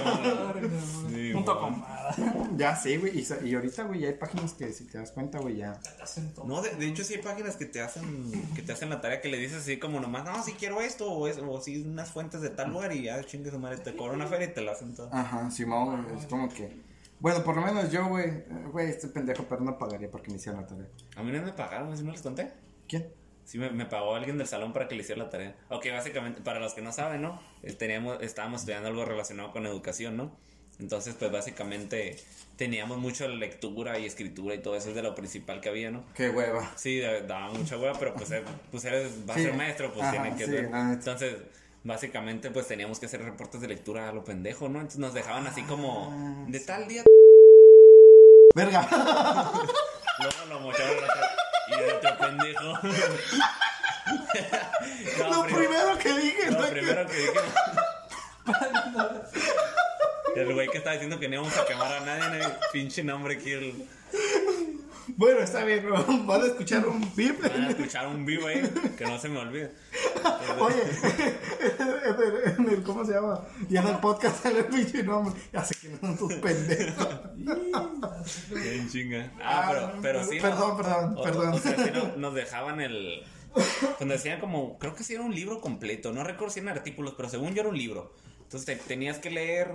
Sí, 1.10 1.34
Punto 1.34 1.60
bueno. 1.60 1.86
com. 2.16 2.58
ya 2.58 2.76
sé, 2.76 2.98
güey. 2.98 3.26
Y, 3.44 3.56
ahorita, 3.56 3.84
güey, 3.84 4.02
ya 4.02 4.08
hay 4.08 4.14
páginas 4.16 4.54
que 4.54 4.72
si 4.74 4.86
te 4.86 4.98
das 4.98 5.12
cuenta, 5.12 5.40
güey, 5.40 5.58
ya. 5.58 5.80
Te 5.80 6.02
hacen 6.02 6.34
todo. 6.34 6.46
No, 6.46 6.62
de, 6.62 6.76
de 6.76 6.88
hecho 6.88 7.04
sí 7.04 7.16
hay 7.16 7.22
páginas 7.22 7.56
que 7.56 7.66
te 7.66 7.82
hacen 7.82 8.32
que 8.56 8.62
te 8.62 8.72
hacen 8.72 8.90
la 8.90 9.02
tarea 9.02 9.22
que 9.22 9.30
le 9.30 9.38
dices 9.38 9.60
así 9.60 9.78
como 9.78 10.00
nomás, 10.00 10.26
no, 10.26 10.44
si 10.44 10.54
quiero 10.54 10.82
esto 10.82 11.12
o, 11.12 11.28
es, 11.28 11.38
o 11.38 11.62
si 11.62 11.82
unas 11.82 12.12
fuentes 12.12 12.42
de 12.42 12.50
tal 12.50 12.72
lugar 12.72 12.94
y 12.94 13.04
ya 13.04 13.24
chingue 13.24 13.52
su 13.52 13.60
madre, 13.60 13.78
te 13.78 13.96
cobran 13.96 14.16
una 14.16 14.28
feria 14.28 14.48
y 14.48 14.54
te 14.54 14.62
lo 14.62 14.72
hacen 14.72 14.96
todo. 14.96 15.10
Ajá, 15.12 15.50
Simón, 15.52 16.04
güey, 16.04 16.18
es 16.20 16.26
como 16.26 16.50
que. 16.50 16.82
Bueno, 17.20 17.44
por 17.44 17.56
lo 17.56 17.62
menos 17.62 17.92
yo, 17.92 18.08
güey, 18.08 18.46
güey, 18.72 18.90
este 18.90 19.08
pendejo, 19.10 19.46
pero 19.50 19.62
no 19.62 19.78
pagaría 19.78 20.10
porque 20.10 20.32
me 20.32 20.38
hicieron 20.38 20.62
la 20.62 20.68
tarea. 20.68 20.88
A 21.18 21.24
mí 21.24 21.32
no 21.32 21.42
me 21.42 21.52
pagaron, 21.52 21.96
¿sí 21.98 22.04
no 22.04 22.12
les 22.12 22.22
conté? 22.22 22.52
¿Quién? 22.88 23.12
Sí, 23.50 23.58
me, 23.58 23.72
me 23.72 23.88
pagó 23.88 24.14
alguien 24.14 24.38
del 24.38 24.46
salón 24.46 24.74
para 24.74 24.88
que 24.88 24.94
le 24.94 25.02
hiciera 25.02 25.24
la 25.24 25.32
tarea. 25.32 25.56
Ok, 25.70 25.88
básicamente, 25.92 26.40
para 26.42 26.60
los 26.60 26.76
que 26.76 26.84
no 26.84 26.92
saben, 26.94 27.24
¿no? 27.24 27.42
Eh, 27.64 27.74
Teníamos, 27.74 28.22
estábamos 28.22 28.62
estudiando 28.62 28.90
algo 28.90 29.06
relacionado 29.06 29.52
con 29.52 29.66
educación, 29.66 30.18
¿no? 30.18 30.38
Entonces, 30.80 31.16
pues 31.18 31.32
básicamente 31.32 32.16
teníamos 32.58 33.00
mucha 33.00 33.28
lectura 33.28 33.98
y 33.98 34.06
escritura 34.06 34.54
y 34.54 34.60
todo 34.60 34.76
eso 34.76 34.90
es 34.90 34.96
de 34.96 35.02
lo 35.02 35.16
principal 35.16 35.62
que 35.62 35.70
había, 35.70 35.90
¿no? 35.90 36.04
Qué 36.14 36.30
hueva. 36.30 36.72
Sí, 36.76 37.00
da- 37.00 37.22
daba 37.22 37.50
mucha 37.52 37.76
hueva, 37.76 37.98
pero 37.98 38.14
pues, 38.14 38.30
eh, 38.30 38.44
pues 38.70 38.86
eres, 38.86 39.12
va 39.28 39.34
a 39.34 39.38
Sí. 39.38 39.44
ser 39.46 39.54
maestro, 39.56 39.92
pues 39.94 40.06
Ajá, 40.06 40.12
tiene 40.22 40.36
que 40.38 40.46
sí. 40.46 40.56
Entonces, 40.56 41.38
básicamente, 41.84 42.52
pues 42.52 42.68
teníamos 42.68 43.00
que 43.00 43.08
hacer 43.08 43.24
reportes 43.24 43.62
de 43.62 43.68
lectura 43.68 44.10
a 44.10 44.14
lo 44.14 44.24
pendejo, 44.24 44.70
¿no? 44.70 44.76
Entonces 44.78 45.00
nos 45.00 45.16
dejaban 45.16 45.48
así 45.48 45.64
como, 45.64 46.12
Ah, 46.14 46.46
de 46.48 46.60
tal 46.60 46.88
día, 46.88 47.04
Verga. 48.56 48.88
luego 50.20 50.46
lo 50.50 50.60
mocharon 50.60 50.98
otro 51.86 52.18
pendejo. 52.18 52.74
No, 55.20 55.30
lo 55.30 55.44
prim- 55.44 55.56
primero 55.58 55.98
que 56.00 56.14
dije, 56.14 56.50
Lo 56.52 56.68
primero 56.70 57.06
que 57.08 57.16
dije. 57.16 57.32
El 60.36 60.54
güey 60.54 60.68
que 60.70 60.78
estaba 60.80 60.94
diciendo 60.94 61.20
que 61.20 61.28
no 61.28 61.36
íbamos 61.36 61.56
a 61.58 61.66
quemar 61.66 61.94
a 61.94 62.00
nadie, 62.00 62.26
en 62.26 62.34
el 62.46 62.52
pinche 62.72 63.04
nombre 63.04 63.36
aquí. 63.36 63.54
Bueno, 65.18 65.40
está 65.42 65.64
bien, 65.64 65.84
bro. 65.86 66.04
Van 66.26 66.42
a 66.42 66.46
escuchar 66.46 66.88
un 66.88 67.02
pip. 67.12 67.42
van 67.42 67.64
a 67.64 67.70
escuchar 67.70 68.08
un 68.08 68.26
vivo 68.26 68.48
ahí, 68.48 68.62
que 68.98 69.06
no 69.06 69.20
se 69.20 69.30
me 69.30 69.40
olvide. 69.40 69.72
Oye, 70.60 70.82
en 71.80 71.88
el, 71.88 72.60
en 72.60 72.70
el- 72.70 72.84
¿cómo 72.84 73.06
se 73.06 73.14
llama? 73.14 73.42
Y 73.70 73.78
en 73.78 73.88
el 73.88 73.98
podcast 73.98 74.44
sale 74.44 74.60
el 74.60 74.66
pinche 74.66 75.04
nombre. 75.04 75.34
Ya 75.54 75.64
sé 75.64 75.76
que 75.82 75.90
no 75.90 75.98
son 76.00 76.18
tus 76.18 76.34
pendejos. 76.36 77.08
Bien 78.52 78.90
chinga. 78.90 79.32
Ah, 79.42 79.68
pero, 79.72 79.92
pero 80.02 80.24
sí. 80.26 80.40
Perdón, 80.40 80.78
perdón, 80.78 81.18
perdón. 81.24 81.54
O 81.54 81.58
sea, 81.60 81.76
sí 81.76 81.92
no- 81.94 82.16
nos 82.18 82.34
dejaban 82.34 82.82
el. 82.82 83.24
Cuando 83.98 84.14
decían 84.14 84.40
como. 84.40 84.78
Creo 84.80 84.96
que 84.96 85.04
sí 85.04 85.14
era 85.14 85.24
un 85.24 85.34
libro 85.34 85.60
completo. 85.62 86.12
No 86.14 86.24
recuerdo 86.24 86.54
si 86.54 86.60
eran 86.60 86.76
artículos, 86.78 87.14
pero 87.18 87.30
según 87.30 87.54
yo 87.54 87.62
era 87.62 87.70
un 87.70 87.78
libro. 87.78 88.14
Entonces 88.44 88.66
te- 88.66 88.76
tenías 88.88 89.18
que 89.20 89.30
leer. 89.32 89.72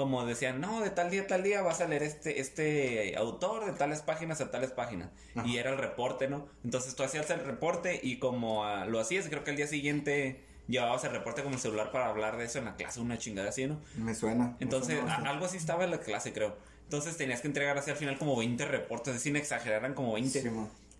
Como 0.00 0.24
decían, 0.24 0.62
no, 0.62 0.80
de 0.80 0.88
tal 0.88 1.10
día 1.10 1.22
a 1.22 1.26
tal 1.26 1.42
día 1.42 1.60
vas 1.60 1.82
a 1.82 1.86
leer 1.86 2.02
este, 2.02 2.40
este 2.40 3.14
autor 3.18 3.66
de 3.66 3.72
tales 3.72 4.00
páginas 4.00 4.40
a 4.40 4.50
tales 4.50 4.70
páginas. 4.70 5.10
Y 5.44 5.58
era 5.58 5.68
el 5.70 5.76
reporte, 5.76 6.26
¿no? 6.26 6.48
Entonces 6.64 6.94
tú 6.94 7.02
hacías 7.02 7.28
el 7.28 7.40
reporte 7.44 8.00
y 8.02 8.18
como 8.18 8.64
ah, 8.64 8.86
lo 8.86 8.98
hacías, 8.98 9.28
creo 9.28 9.44
que 9.44 9.50
al 9.50 9.56
día 9.58 9.66
siguiente 9.66 10.40
llevabas 10.68 11.04
el 11.04 11.10
reporte 11.10 11.42
como 11.42 11.54
el 11.56 11.60
celular 11.60 11.90
para 11.90 12.06
hablar 12.08 12.38
de 12.38 12.44
eso 12.46 12.58
en 12.60 12.64
la 12.64 12.76
clase, 12.76 12.98
una 13.00 13.18
chingada 13.18 13.50
así, 13.50 13.66
¿no? 13.66 13.78
Me 13.98 14.14
suena. 14.14 14.50
me 14.50 14.56
Entonces, 14.60 14.94
suena 14.94 15.02
a- 15.02 15.06
bastante. 15.16 15.28
algo 15.30 15.44
así 15.44 15.56
estaba 15.58 15.84
en 15.84 15.90
la 15.90 16.00
clase, 16.00 16.32
creo. 16.32 16.56
Entonces 16.84 17.16
tenías 17.18 17.42
que 17.42 17.48
entregar 17.48 17.76
así 17.76 17.90
al 17.90 17.96
final 17.98 18.16
como 18.18 18.36
20 18.36 18.64
reportes, 18.64 19.20
sin 19.20 19.36
exagerar, 19.36 19.80
eran 19.80 19.94
como 19.94 20.14
20. 20.14 20.40
Sí, 20.42 20.48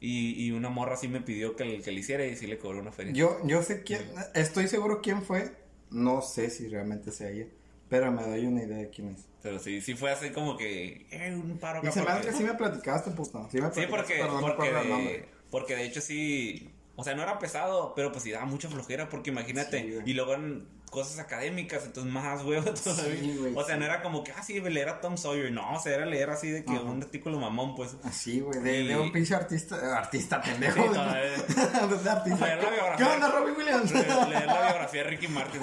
y, 0.01 0.45
y 0.47 0.51
una 0.53 0.69
morra 0.69 0.95
así 0.95 1.09
me 1.09 1.21
pidió 1.21 1.57
que, 1.57 1.65
le- 1.65 1.81
que 1.83 1.91
le 1.91 2.01
hiciera 2.01 2.27
y 2.27 2.37
sí 2.37 2.47
le 2.47 2.59
cobró 2.59 2.81
una 2.81 2.93
feria. 2.93 3.13
Yo, 3.15 3.39
yo 3.45 3.63
sé 3.63 3.83
quién, 3.83 4.03
estoy 4.35 4.69
seguro 4.69 5.01
quién 5.03 5.23
fue. 5.23 5.53
No 5.91 6.21
sé 6.23 6.51
si 6.51 6.69
realmente 6.69 7.11
sea 7.13 7.31
ella, 7.31 7.47
pero 7.91 8.11
me 8.11 8.23
doy 8.23 8.47
una 8.47 8.63
idea 8.63 8.79
de 8.79 8.89
quién 8.89 9.09
es. 9.09 9.27
Pero 9.43 9.59
sí, 9.59 9.81
sí 9.83 9.95
fue 9.95 10.11
así 10.13 10.31
como 10.31 10.57
que, 10.57 11.07
eh, 11.11 11.35
un 11.35 11.59
paro 11.59 11.81
Y 11.87 11.91
se 11.93 12.01
me 12.03 12.07
hace 12.09 12.21
porque- 12.23 12.31
que 12.31 12.37
sí 12.39 12.45
me 12.45 12.55
platicaste, 12.55 13.11
puto. 13.11 13.49
Sí, 13.51 13.61
me 13.61 13.69
Sí, 13.73 13.87
platicaste, 13.87 13.87
porque, 13.89 14.15
pero 14.21 14.27
no 14.33 14.41
me 14.47 14.53
porque, 14.55 14.69
el 14.69 14.75
de, 14.89 15.29
porque 15.51 15.77
de 15.77 15.85
hecho 15.85 16.01
sí, 16.01 16.71
o 16.97 17.05
sea, 17.05 17.15
no 17.15 17.23
era 17.23 17.39
pesado, 17.39 17.93
pero 17.97 18.13
pues 18.13 18.23
sí 18.25 18.31
daba 18.31 18.45
mucha 18.47 18.69
flojera, 18.69 19.09
porque 19.09 19.31
imagínate, 19.31 19.81
Sí, 19.83 19.99
y 20.07 20.13
luego 20.15 20.33
eran 20.33 20.67
cosas 20.91 21.19
académicas, 21.21 21.85
entonces 21.85 22.13
más 22.13 22.43
huevo 22.45 22.71
todavía. 22.85 23.21
Sí, 23.21 23.37
güey, 23.39 23.55
o 23.55 23.65
sea, 23.65 23.75
sí. 23.77 23.79
no 23.81 23.87
era 23.87 24.03
como 24.03 24.23
que, 24.25 24.33
ah, 24.33 24.43
sí, 24.43 24.61
leer 24.61 24.89
a 24.89 25.01
Tom 25.01 25.17
Sawyer, 25.17 25.51
no, 25.53 25.73
o 25.75 25.81
sea, 25.81 25.95
era 25.95 26.05
leer 26.07 26.31
así 26.31 26.51
de 26.51 26.65
que 26.65 26.73
Ajá. 26.73 26.83
un 26.83 27.03
artículo 27.03 27.39
mamón, 27.39 27.75
pues. 27.77 27.97
Así, 28.05 28.41
güey, 28.41 28.61
de, 28.61 28.81
Y- 28.81 28.87
de 28.89 28.97
un 28.99 29.13
pinche 29.13 29.35
artista, 29.35 29.77
eh, 29.77 29.87
artista 29.93 30.43
pendejo. 30.43 30.75
Sí, 30.83 30.83
de- 30.89 30.95
todavía. 30.95 31.23
de 32.03 32.11
artista. 32.11 32.47
Leer 32.47 32.63
la 32.63 32.71
biografía. 32.71 32.97
¿Qué 32.97 33.05
onda, 33.15 33.31
Robbie 33.31 33.53
Williams? 33.53 33.93
leer, 33.93 34.09
la 34.47 34.63
biografía 34.67 35.05
de 35.05 35.11
Ricky 35.11 35.29
Martin. 35.29 35.61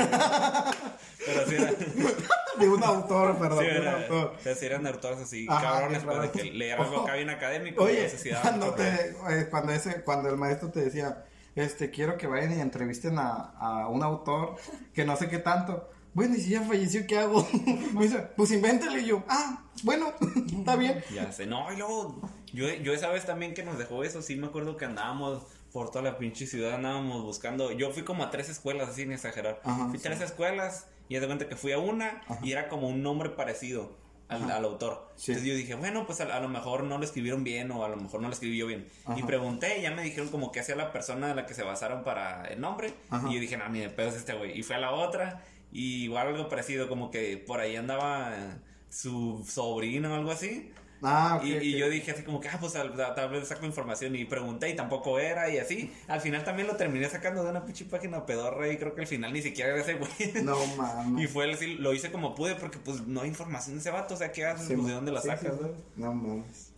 Pero 1.26 1.48
sí 1.48 1.56
era, 1.56 1.72
de 2.60 2.70
un 2.70 2.84
autor, 2.84 3.38
perdón, 3.38 3.60
sí 3.66 3.72
de 3.72 3.80
un 3.82 3.88
autor. 3.88 4.36
o 4.40 4.42
sea, 4.42 4.56
sí 4.56 4.66
eran 4.66 4.88
autores 4.88 5.20
así, 5.20 5.46
Ajá, 5.50 5.62
cabrones, 5.62 6.04
pues, 6.04 6.22
de 6.22 6.32
que 6.32 6.44
leer 6.52 6.80
algo 6.80 7.02
acá 7.04 7.16
bien 7.16 7.30
académico. 7.30 7.84
Oye, 7.84 8.10
cuando, 8.42 8.74
te, 8.74 8.88
eh, 9.30 9.48
cuando, 9.50 9.74
ese, 9.74 10.02
cuando 10.04 10.30
el 10.30 10.38
maestro 10.38 10.72
te 10.72 10.80
decía, 10.82 11.26
este, 11.58 11.90
quiero 11.90 12.18
que 12.18 12.28
vayan 12.28 12.58
y 12.58 12.62
entrevisten 12.62 13.18
a, 13.18 13.52
a 13.58 13.88
un 13.90 14.04
autor 14.04 14.56
que 14.94 15.06
no 15.06 15.16
sé 15.16 15.28
qué 15.28 15.40
tanto. 15.40 15.90
Bueno, 16.14 16.36
y 16.36 16.40
si 16.40 16.52
ya 16.52 16.62
falleció, 16.62 17.06
¿qué 17.06 17.18
hago? 17.18 17.48
Me 17.94 18.04
dice, 18.06 18.20
pues 18.36 18.52
invéntale. 18.52 19.02
Y 19.02 19.06
yo, 19.06 19.24
ah, 19.28 19.64
bueno, 19.84 20.14
está 20.60 20.76
bien. 20.76 21.04
Ya 21.14 21.32
sé, 21.32 21.46
no, 21.46 21.72
y 21.74 21.78
luego, 21.78 22.22
yo, 22.54 22.72
yo 22.74 22.94
esa 22.94 23.10
vez 23.10 23.26
también 23.26 23.54
que 23.54 23.64
nos 23.64 23.78
dejó 23.78 24.04
eso, 24.04 24.22
sí 24.22 24.36
me 24.36 24.48
acuerdo 24.48 24.78
que 24.78 24.86
andábamos 24.86 25.44
por 25.74 25.92
toda 25.92 26.04
la 26.04 26.18
pinche 26.18 26.48
ciudad, 26.48 26.76
andábamos 26.76 27.24
buscando, 27.24 27.72
yo 27.72 27.92
fui 27.92 28.04
como 28.04 28.24
a 28.24 28.32
tres 28.32 28.50
escuelas, 28.50 28.90
así 28.90 29.02
sin 29.02 29.12
exagerar, 29.12 29.62
Ajá, 29.64 29.88
fui 29.90 29.98
a 29.98 30.02
sí. 30.02 30.04
tres 30.08 30.22
escuelas, 30.22 30.88
y 31.10 31.18
de 31.20 31.26
cuenta 31.26 31.48
que 31.48 31.56
fui 31.56 31.72
a 31.72 31.78
una, 31.78 32.22
y 32.42 32.52
era 32.52 32.70
como 32.70 32.88
un 32.88 33.04
nombre 33.04 33.30
parecido 33.32 33.96
al, 34.30 34.50
al 34.52 34.66
autor, 34.66 35.08
Sí. 35.16 35.32
entonces 35.32 35.52
yo 35.52 35.58
dije, 35.58 35.76
bueno, 35.76 36.06
pues 36.06 36.20
a, 36.22 36.24
a 36.36 36.40
lo 36.40 36.50
mejor 36.50 36.84
no 36.84 36.98
lo 36.98 37.04
escribieron 37.06 37.44
bien, 37.44 37.72
o 37.72 37.84
a 37.86 37.90
lo 37.90 37.96
mejor 37.98 38.22
no 38.22 38.28
lo 38.28 38.34
escribí 38.34 38.58
yo 38.58 38.68
bien, 38.68 38.88
y 39.16 39.24
pregunté, 39.24 39.80
y 39.80 39.84
ya 39.84 39.92
me 39.92 40.04
dijeron 40.04 40.30
como 40.30 40.52
que 40.52 40.60
hacía 40.60 40.76
la 40.76 40.92
persona 40.92 41.32
a 41.32 41.36
la 41.36 41.46
que 41.46 41.54
se 41.54 41.64
basaron 41.64 42.04
para 42.04 42.46
el 42.46 42.60
nombre, 42.60 42.94
Ajá. 43.10 43.28
y 43.30 43.36
yo 43.36 43.40
dije, 43.40 43.56
no, 43.58 43.68
ni 43.70 43.80
de 43.80 43.90
pedo 43.90 44.10
es 44.10 44.16
este 44.16 44.34
güey, 44.34 44.58
y 44.60 44.64
fui 44.64 44.76
a 44.76 44.80
la 44.80 44.92
otra, 44.92 45.44
y 45.72 46.04
igual 46.04 46.28
algo 46.28 46.50
parecido, 46.50 46.88
como 46.90 47.10
que 47.12 47.38
por 47.38 47.60
ahí 47.62 47.76
andaba 47.78 48.58
su 48.90 49.46
sobrino 49.48 50.12
o 50.12 50.16
algo 50.16 50.32
así, 50.32 50.72
Ah, 51.04 51.40
y, 51.44 51.78
yo 51.78 51.90
dije 51.90 52.12
así 52.12 52.24
como 52.24 52.40
que, 52.40 52.50
ah, 52.50 52.58
pues 52.60 52.74
tal, 52.74 52.96
tal 52.96 53.30
vez 53.30 53.48
saco 53.48 53.66
información 53.66 54.16
y 54.16 54.26
pregunté 54.26 54.70
y 54.70 54.76
tampoco 54.76 55.20
era 55.20 55.50
y 55.50 55.60
así. 55.60 55.94
Al 56.08 56.22
final 56.22 56.44
también 56.44 56.68
lo 56.68 56.76
terminé 56.76 57.08
sacando 57.08 57.44
de 57.44 57.52
una 57.52 57.66
pinche 57.66 57.86
página 57.86 58.26
pedorra 58.26 58.68
y 58.70 58.78
creo 58.78 58.96
que 58.96 59.02
al 59.02 59.08
final 59.08 59.32
ni 59.32 59.42
siquiera 59.42 59.72
era 59.72 59.82
ese 59.82 59.94
güey. 59.96 60.44
No 60.44 60.58
mames. 60.78 61.24
Y 61.24 61.28
fue 61.28 61.52
así, 61.52 61.76
lo 61.76 61.94
hice 61.94 62.12
como 62.12 62.34
pude 62.34 62.56
porque 62.56 62.80
pues 62.80 63.06
no 63.06 63.22
hay 63.22 63.30
información 63.30 63.76
de 63.76 63.82
ese 63.82 63.92
vato, 63.92 64.16
o 64.16 64.18
sea, 64.18 64.32
¿qué 64.32 64.46
haces? 64.46 64.68
Sí, 64.68 64.76
pues, 64.76 64.88
¿De 64.88 64.94
dónde 64.94 65.12
la 65.12 65.22
sí, 65.22 65.28
sacas? 65.28 65.54
sí, 65.56 65.62
no? 65.62 65.68
sí. 65.68 65.74
No 65.96 66.14
mames. 66.14 66.72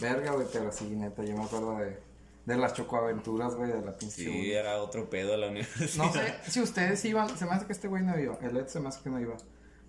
Verga, 0.00 0.32
güey, 0.32 0.46
pero 0.52 0.70
sí, 0.70 0.84
neta, 0.84 1.24
yo 1.24 1.36
me 1.36 1.44
acuerdo 1.44 1.78
de, 1.78 1.98
de 2.44 2.56
las 2.56 2.74
chocoaventuras, 2.74 3.54
güey, 3.54 3.72
de 3.72 3.80
la 3.80 3.96
pinche. 3.96 4.24
Sí, 4.24 4.52
era 4.52 4.80
otro 4.82 5.08
pedo 5.08 5.32
de 5.32 5.38
la 5.38 5.48
universidad. 5.48 6.04
No 6.04 6.12
sé 6.12 6.34
si 6.48 6.60
ustedes 6.60 7.04
iban, 7.04 7.36
se 7.36 7.46
me 7.46 7.52
hace 7.52 7.66
que 7.66 7.72
este 7.72 7.88
güey 7.88 8.02
no 8.02 8.18
iba, 8.18 8.36
el 8.42 8.56
Ed 8.56 8.66
se 8.66 8.80
me 8.80 8.88
hace 8.88 9.02
que 9.02 9.10
no 9.10 9.18
iba. 9.18 9.36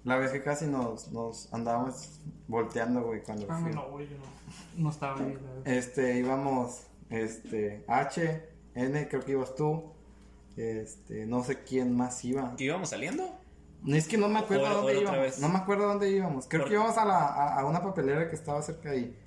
La 0.04 0.18
vez 0.18 0.32
que 0.32 0.42
casi 0.42 0.66
nos, 0.66 1.12
nos 1.12 1.54
andábamos 1.54 2.20
volteando, 2.48 3.04
güey, 3.04 3.22
cuando 3.24 3.46
Ah, 3.50 3.60
fui. 3.62 3.72
no, 3.74 3.90
güey, 3.90 4.10
yo 4.10 4.18
no, 4.18 4.84
no 4.84 4.90
estaba 4.90 5.20
ahí. 5.20 5.38
Este, 5.66 6.18
íbamos, 6.20 6.88
este, 7.10 7.86
H, 7.88 8.50
N, 8.76 9.08
creo 9.08 9.22
que 9.24 9.32
ibas 9.32 9.56
tú, 9.56 9.94
este, 10.58 11.26
no 11.26 11.44
sé 11.44 11.64
quién 11.64 11.96
más 11.96 12.24
iba. 12.26 12.54
¿Que 12.58 12.66
íbamos 12.66 12.90
saliendo? 12.90 13.24
No, 13.82 13.96
Es 13.96 14.08
que 14.08 14.18
no 14.18 14.28
me 14.30 14.40
acuerdo 14.40 14.66
O- 14.66 14.74
dónde 14.82 15.00
íbamos. 15.02 15.40
No 15.40 15.50
me 15.50 15.58
acuerdo 15.58 15.86
a 15.86 15.88
dónde 15.88 16.10
íbamos. 16.10 16.48
Creo 16.48 16.62
Por- 16.64 16.70
que 16.70 16.76
íbamos 16.76 16.98
a, 16.98 17.06
la, 17.06 17.18
a, 17.20 17.60
a 17.62 17.66
una 17.66 17.82
papelera 17.82 18.30
que 18.30 18.36
estaba 18.36 18.62
cerca 18.62 18.90
de 18.92 18.96
ahí. 18.98 19.20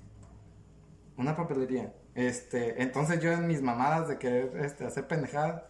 Una 1.17 1.35
papelería. 1.35 1.93
Este, 2.15 2.81
entonces 2.81 3.19
yo 3.19 3.31
en 3.31 3.47
mis 3.47 3.61
mamadas 3.61 4.07
de 4.07 4.17
querer 4.17 4.57
este, 4.63 4.85
hacer 4.85 5.07
pendejadas, 5.07 5.63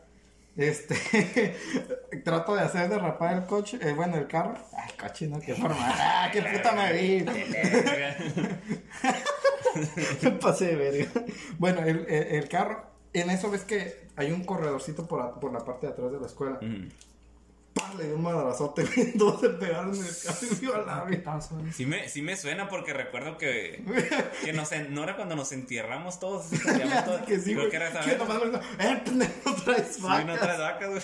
este, 0.57 1.55
trato 2.25 2.55
de 2.55 2.61
hacer 2.61 2.89
derrapar 2.89 3.37
el 3.37 3.45
coche, 3.45 3.79
eh, 3.81 3.93
bueno, 3.93 4.17
el 4.17 4.27
carro. 4.27 4.55
Ay, 4.75 4.91
coche, 4.99 5.27
¿no? 5.27 5.39
Qué 5.39 5.53
forma. 5.55 5.77
¡Ah, 5.79 6.29
qué 6.31 6.41
puta 6.41 6.71
me 6.73 6.93
vi! 6.93 7.25
Me 10.21 10.31
pasé 10.31 10.67
de 10.67 10.75
verga. 10.75 11.11
Bueno, 11.57 11.81
el, 11.81 12.05
el, 12.07 12.27
el 12.35 12.49
carro, 12.49 12.83
en 13.13 13.29
eso 13.29 13.49
ves 13.51 13.63
que 13.63 14.07
hay 14.15 14.31
un 14.31 14.43
corredorcito 14.43 15.07
por, 15.07 15.39
por 15.39 15.53
la 15.53 15.59
parte 15.59 15.87
de 15.87 15.93
atrás 15.93 16.11
de 16.11 16.19
la 16.19 16.25
escuela. 16.25 16.59
¡Pah! 17.77 17.93
Le 17.97 18.05
dio 18.07 18.15
un 18.15 18.23
madrazote, 18.23 18.83
güey. 18.95 19.13
Todos 19.17 19.41
se 19.41 19.49
pegaron 19.49 19.93
en 19.95 20.01
el 20.05 20.15
carro 20.23 20.37
y 20.51 20.55
vio 20.55 20.75
a 20.75 20.79
la 20.79 21.03
güey. 21.03 21.71
Sí 21.73 21.85
me, 21.85 22.07
sí 22.09 22.21
me 22.21 22.35
suena 22.37 22.69
porque 22.69 22.93
recuerdo 22.93 23.37
que, 23.37 23.83
que 24.43 24.53
nos, 24.53 24.69
no 24.89 25.03
era 25.03 25.15
cuando 25.15 25.35
nos 25.35 25.51
entierramos 25.51 26.19
todos, 26.19 26.45
salíamos 26.63 27.05
todos. 27.05 27.21
que 27.21 27.37
sí, 27.39 27.45
Creo 27.53 27.57
güey. 27.59 27.69
que 27.69 27.75
era 27.77 27.89
dijo, 28.47 28.59
eh, 28.79 29.01
pendejo, 29.03 29.53
traes 29.65 29.95
Sí, 29.95 30.01
vacas. 30.01 30.25
no 30.25 30.33
traes 30.35 30.59
vacas, 30.59 30.89
güey. 30.89 31.01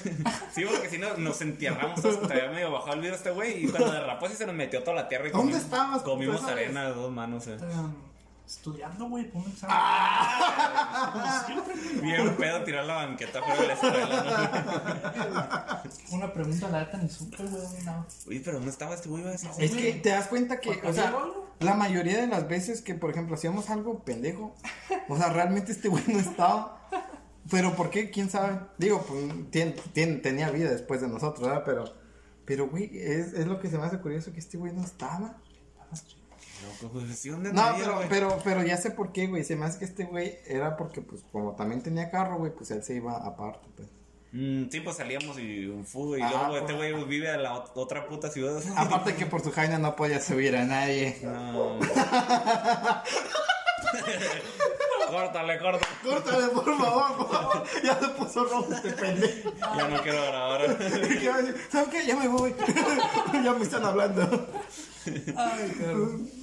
Sí, 0.54 0.66
porque 0.70 0.90
si 0.90 0.98
no, 0.98 1.16
nos 1.18 1.42
entierramos 1.42 2.02
todos, 2.02 2.18
que 2.18 2.28
todavía 2.28 2.50
medio 2.52 2.72
bajado 2.72 2.94
el 2.94 3.00
vidrio 3.02 3.16
este 3.16 3.32
güey, 3.32 3.66
y 3.66 3.68
cuando 3.70 3.92
derrapó 3.92 4.28
sí 4.30 4.36
se 4.36 4.46
nos 4.46 4.56
metió 4.56 4.84
toda 4.84 4.96
la 4.96 5.08
tierra 5.10 5.28
y 5.28 5.32
¿Dónde 5.32 5.54
comimos- 5.54 5.64
estabas, 5.64 6.02
Comimos 6.04 6.42
vez? 6.46 6.52
arena 6.52 6.86
de 6.90 6.94
dos 6.94 7.12
manos, 7.12 7.48
eh. 7.48 7.58
Estudiando, 8.46 9.08
güey, 9.10 9.30
por 9.32 9.42
un 9.44 9.52
examen. 9.52 9.76
Ah. 9.80 11.44
Siempre. 11.46 11.74
Bien 12.02 12.36
pedo 12.36 12.64
tirar 12.64 12.86
la 12.86 12.96
banqueta 12.96 13.42
fuera 13.42 13.62
de 13.62 13.68
la 13.68 13.74
escuela, 13.74 15.82
¿no? 16.12 16.12
Una 16.18 16.34
pregunta, 16.34 16.70
la 16.70 16.80
neta, 16.82 16.98
ni 16.98 17.10
supe, 17.10 17.38
güey, 17.44 17.84
no. 17.86 18.06
Oye, 18.28 18.42
pero 18.44 18.58
¿dónde 18.58 18.72
estaba 18.72 18.96
este 18.96 19.10
güey? 19.10 19.24
Es 19.58 19.72
que 19.72 19.94
te 19.94 20.10
das 20.10 20.28
cuenta 20.28 20.60
que, 20.60 20.72
¿Porque 20.74 20.88
o 20.88 20.94
sea, 20.94 21.14
la 21.60 21.74
mayoría 21.74 22.18
de 22.20 22.28
las 22.28 22.48
veces 22.48 22.82
que, 22.82 22.94
por 22.96 23.10
ejemplo, 23.10 23.36
hacíamos 23.36 23.70
algo 23.70 24.04
pendejo, 24.04 24.54
o 25.08 25.18
sea, 25.18 25.30
realmente 25.30 25.72
este 25.72 25.88
güey 25.88 26.04
no 26.08 26.20
estaba. 26.20 26.82
Pero 27.50 27.76
¿por 27.76 27.90
qué? 27.90 28.10
¿Quién 28.12 28.30
sabe? 28.30 28.60
Digo, 28.78 29.04
pues 29.08 29.24
tien- 29.52 29.76
tien- 29.94 30.22
tenía 30.22 30.50
vida 30.52 30.70
después 30.70 31.02
de 31.02 31.08
nosotros, 31.08 31.48
¿verdad? 31.48 31.64
Pero, 31.66 31.86
pero 32.46 32.70
güey, 32.70 32.90
es, 32.98 33.34
es 33.34 33.48
lo 33.48 33.60
que 33.60 33.70
se 33.70 33.78
me 33.78 33.86
hace 33.86 34.00
curioso 34.00 34.32
que 34.32 34.40
este 34.40 34.58
güey 34.58 34.74
no 34.74 34.84
estaba. 34.84 35.38
Pues, 36.92 37.20
¿sí, 37.20 37.30
¿dónde 37.30 37.52
No, 37.54 37.64
pero, 37.78 37.96
güey? 37.96 38.10
pero, 38.10 38.40
pero 38.44 38.64
ya 38.64 38.78
sé 38.78 38.92
por 38.92 39.12
qué, 39.12 39.28
güey. 39.28 39.44
Se 39.44 39.56
me 39.56 39.66
hace 39.66 39.80
que 39.80 39.86
este 39.86 40.06
güey 40.06 40.38
era 40.46 40.76
porque, 40.78 41.02
pues, 41.02 41.24
como 41.32 41.56
también 41.56 41.82
tenía 41.84 42.10
carro, 42.12 42.38
güey, 42.38 42.52
pues 42.54 42.72
él 42.72 42.84
se 42.84 42.96
iba 42.96 43.16
aparte, 43.18 43.68
pues. 43.76 43.88
Mm, 44.36 44.70
sí, 44.72 44.80
pues 44.80 44.98
salíamos 44.98 45.38
y 45.38 45.68
un 45.68 45.86
fútbol, 45.86 46.18
y 46.18 46.22
Ah, 46.24 46.30
luego 46.32 46.48
pues. 46.50 46.62
este 46.62 46.74
güey 46.74 47.04
vive 47.06 47.30
en 47.30 47.44
la 47.44 47.54
ot- 47.54 47.72
otra 47.76 48.08
puta 48.08 48.32
ciudad. 48.32 48.62
Aparte 48.78 49.14
que 49.16 49.28
por 49.28 49.44
su 49.44 49.52
jaina 49.52 49.78
no 49.78 49.96
podía 49.96 50.20
subir 50.20 50.56
a 50.58 50.66
nadie. 50.66 51.18
No. 51.24 51.78
córtale, 55.10 55.60
córtale. 55.60 55.86
Córtale, 56.04 56.48
por 56.48 56.78
favor, 56.78 57.18
por 57.18 57.30
favor. 57.32 57.64
Ya 57.84 58.00
se 58.00 58.08
puso 58.10 58.44
rojo 58.46 58.74
este 58.74 58.92
pendejo. 58.92 59.54
Ya 59.78 59.88
no 59.88 60.02
quiero 60.02 60.24
grabar. 60.26 60.78
¿Qué 60.78 61.30
va 61.30 61.36
a? 61.36 61.72
¿Saben 61.72 61.90
qué? 61.92 62.06
Ya 62.08 62.16
me 62.16 62.28
voy. 62.28 62.56
ya 63.44 63.54
me 63.54 63.64
están 63.64 63.86
hablando. 63.86 64.48
Ay, 65.36 65.72
cabrón. 65.80 66.30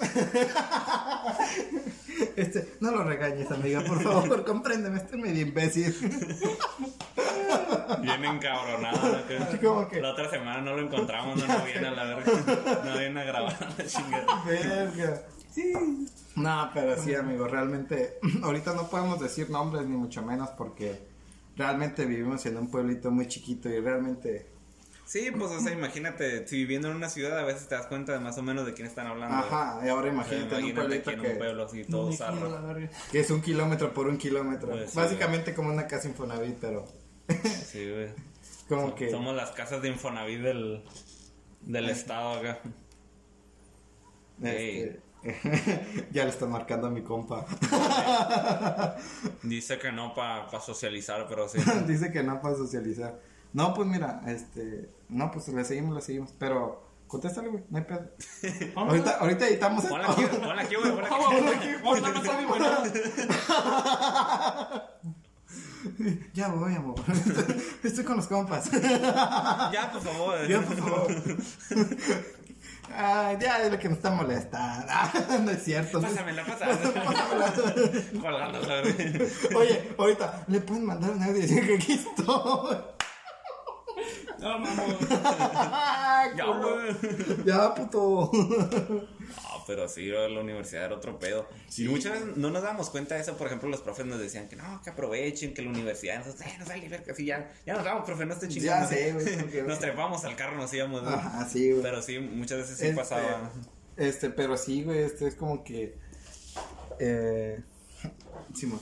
Este, 2.37 2.75
no 2.81 2.91
lo 2.91 3.05
regañes, 3.05 3.51
amiga, 3.51 3.83
por 3.83 4.03
favor, 4.03 4.45
compréndeme, 4.45 4.99
este 4.99 5.17
es 5.17 5.23
medio 5.23 5.43
imbécil. 5.43 5.95
Bien 8.03 8.25
encabronado. 8.25 8.99
¿no? 9.63 9.89
Que-. 9.91 10.01
La 10.01 10.11
otra 10.13 10.31
semana 10.31 10.61
no 10.61 10.75
lo 10.77 10.83
encontramos, 10.83 11.39
no, 11.39 11.47
no 11.47 11.65
viene 11.65 11.89
a 11.89 11.91
la 11.91 12.05
verga. 12.05 12.83
No 12.85 12.99
viene 12.99 13.21
a 13.21 13.25
grabar 13.25 13.75
la 13.77 13.87
chingada. 13.87 14.43
Verga. 14.45 15.23
No, 16.37 16.71
pero 16.73 17.03
sí, 17.03 17.15
amigo, 17.15 17.47
realmente, 17.47 18.19
ahorita 18.43 18.75
no 18.75 18.89
podemos 18.89 19.21
decir 19.21 19.51
nombres 19.51 19.87
ni 19.87 19.97
mucho 19.97 20.23
menos 20.23 20.51
porque 20.51 21.01
realmente 21.57 22.05
vivimos 22.05 22.45
en 22.47 22.57
un 22.57 22.71
pueblito 22.71 23.11
muy 23.11 23.27
chiquito 23.27 23.69
y 23.69 23.81
realmente 23.81 24.47
Sí, 25.11 25.29
pues, 25.37 25.51
o 25.51 25.59
sea, 25.59 25.73
imagínate, 25.73 26.47
si 26.47 26.59
viviendo 26.59 26.89
en 26.89 26.95
una 26.95 27.09
ciudad 27.09 27.37
a 27.37 27.43
veces 27.43 27.67
te 27.67 27.75
das 27.75 27.89
cuenta 27.89 28.13
de 28.13 28.21
más 28.21 28.39
o 28.39 28.43
menos 28.43 28.65
de 28.65 28.75
quién 28.75 28.87
están 28.87 29.09
hablando. 29.09 29.39
Ajá, 29.39 29.81
y 29.85 29.89
ahora 29.89 30.03
O 30.03 30.05
sea, 30.05 30.13
imagínate, 30.13 30.55
en 30.55 30.63
un 30.63 30.71
imagínate 30.71 31.11
en 31.11 31.21
que, 31.21 31.31
un 31.33 31.39
pueblo 31.39 31.65
así, 31.65 31.85
todo 31.85 32.13
zarro. 32.13 32.77
que 33.11 33.19
es 33.19 33.29
un 33.33 33.43
kilómetro 33.43 33.93
por 33.93 34.07
un 34.07 34.17
kilómetro. 34.19 34.69
Pues 34.69 34.93
sí, 34.93 34.97
Básicamente 34.97 35.53
como 35.53 35.71
una 35.71 35.89
casa 35.89 36.07
Infonavit, 36.07 36.59
pero 36.61 36.87
Sí, 37.67 37.91
güey. 37.91 38.11
como 38.69 38.95
que... 38.95 39.11
Somos 39.11 39.35
las 39.35 39.51
casas 39.51 39.83
de 39.83 39.89
Infonavit 39.89 40.43
del, 40.43 40.85
del 41.63 41.91
estado 41.91 42.35
acá. 42.35 42.61
este, 44.45 45.01
ya 46.13 46.23
le 46.23 46.31
está 46.31 46.47
marcando 46.47 46.87
a 46.87 46.91
mi 46.91 47.03
compa. 47.03 47.47
Dice 49.43 49.77
que 49.81 49.91
no 49.91 50.15
para 50.15 50.61
socializar, 50.61 51.27
pero 51.29 51.49
sí. 51.49 51.59
Dice 51.89 52.13
que 52.13 52.23
no 52.23 52.41
para 52.41 52.55
socializar. 52.55 53.19
No, 53.53 53.75
pues 53.75 53.89
mira, 53.89 54.23
este... 54.29 55.00
No, 55.11 55.31
pues 55.31 55.49
le 55.49 55.65
seguimos, 55.65 55.95
le 55.95 56.01
seguimos. 56.01 56.33
Pero 56.39 56.83
contéstale, 57.07 57.49
güey, 57.49 57.65
no 57.69 57.79
hay 57.79 57.85
pedo. 57.85 58.11
Ahorita, 58.77 59.17
ahorita 59.19 59.49
editamos 59.49 59.85
esto. 59.85 59.97
Ponla 59.97 60.13
aquí, 60.13 60.23
ponla 60.27 60.63
aquí, 60.63 60.75
güey, 60.77 60.91
ponla 60.93 61.07
aquí. 61.07 61.69
Vamos, 61.83 62.01
vamos, 62.03 62.27
vamos, 62.27 62.49
vamos, 62.49 62.89
vamos. 63.39 64.83
Ya 66.35 66.49
voy, 66.49 66.75
amor. 66.75 66.95
Estoy 67.83 68.05
con 68.05 68.17
los 68.17 68.27
compas. 68.27 68.71
Ya, 69.73 69.91
por 69.93 70.03
favor. 70.03 70.47
Ya, 70.47 70.61
por 70.61 70.77
favor. 70.77 71.17
Ay, 72.95 73.39
ya 73.41 73.63
es 73.63 73.71
lo 73.71 73.79
que 73.79 73.89
me 73.89 73.95
está 73.95 74.11
molestando. 74.11 74.87
Ah, 74.89 75.13
no 75.43 75.51
es 75.51 75.63
cierto. 75.65 76.01
Pásamela, 76.01 76.45
pásamela. 76.45 77.53
Güey. 79.53 79.55
Oye, 79.55 79.95
ahorita 79.97 80.45
le 80.49 80.61
pueden 80.61 80.87
mandar 80.87 81.11
un 81.11 81.23
audio 81.23 81.39
y 81.39 81.43
decir 81.43 81.67
que 81.67 81.75
aquí 81.75 81.93
estoy. 81.93 82.77
No, 84.39 84.59
mamón. 84.59 84.97
Ya, 86.37 86.45
güey. 86.47 87.45
Ya, 87.45 87.75
puto. 87.75 88.31
No, 88.33 89.65
pero 89.67 89.89
sí, 89.89 90.07
la 90.07 90.41
universidad 90.41 90.87
era 90.87 90.97
otro 90.97 91.19
pedo. 91.19 91.47
Y 91.77 91.89
muchas 91.89 92.13
veces 92.13 92.37
no 92.37 92.51
nos 92.51 92.63
damos 92.63 92.91
cuenta 92.91 93.15
de 93.15 93.21
eso. 93.21 93.37
Por 93.37 93.47
ejemplo, 93.47 93.69
los 93.69 93.81
profes 93.81 94.07
nos 94.07 94.19
decían 94.19 94.49
que 94.49 94.57
no, 94.57 94.81
que 94.83 94.91
aprovechen, 94.91 95.55
que 95.55 95.63
la 95.63 95.71
universidad. 95.71 96.19
Nosotros, 96.19 96.43
eh, 96.47 96.57
nos 96.59 96.69
vale 96.69 96.89
ver 96.89 97.05
que 97.05 97.13
así 97.13 97.25
ya, 97.25 97.53
ya 97.67 97.75
nos 97.75 97.85
vamos, 97.85 98.05
profe, 98.05 98.27
no 98.27 98.35
esté 98.35 98.49
chingando. 98.49 98.91
Ya 98.91 98.97
sé, 98.97 99.13
güey, 99.13 99.63
Nos 99.67 99.79
trepamos 99.79 100.25
al 100.25 100.37
carro, 100.37 100.57
nos 100.57 100.73
íbamos. 100.73 101.03
¿no? 101.03 101.11
Ajá, 101.11 101.49
sí, 101.49 101.71
güey. 101.71 101.83
Pero 101.83 102.03
sí, 102.03 102.19
muchas 102.19 102.59
veces 102.59 102.79
sí 102.79 102.87
Este, 102.87 102.97
pasaba. 102.97 103.51
Este, 103.97 104.31
pero 104.31 104.57
sí, 104.57 104.83
güey, 104.83 105.01
este 105.01 105.29
es 105.29 105.35
como 105.35 105.63
que. 105.63 105.97
Eh. 106.99 107.61
Simón. 108.55 108.81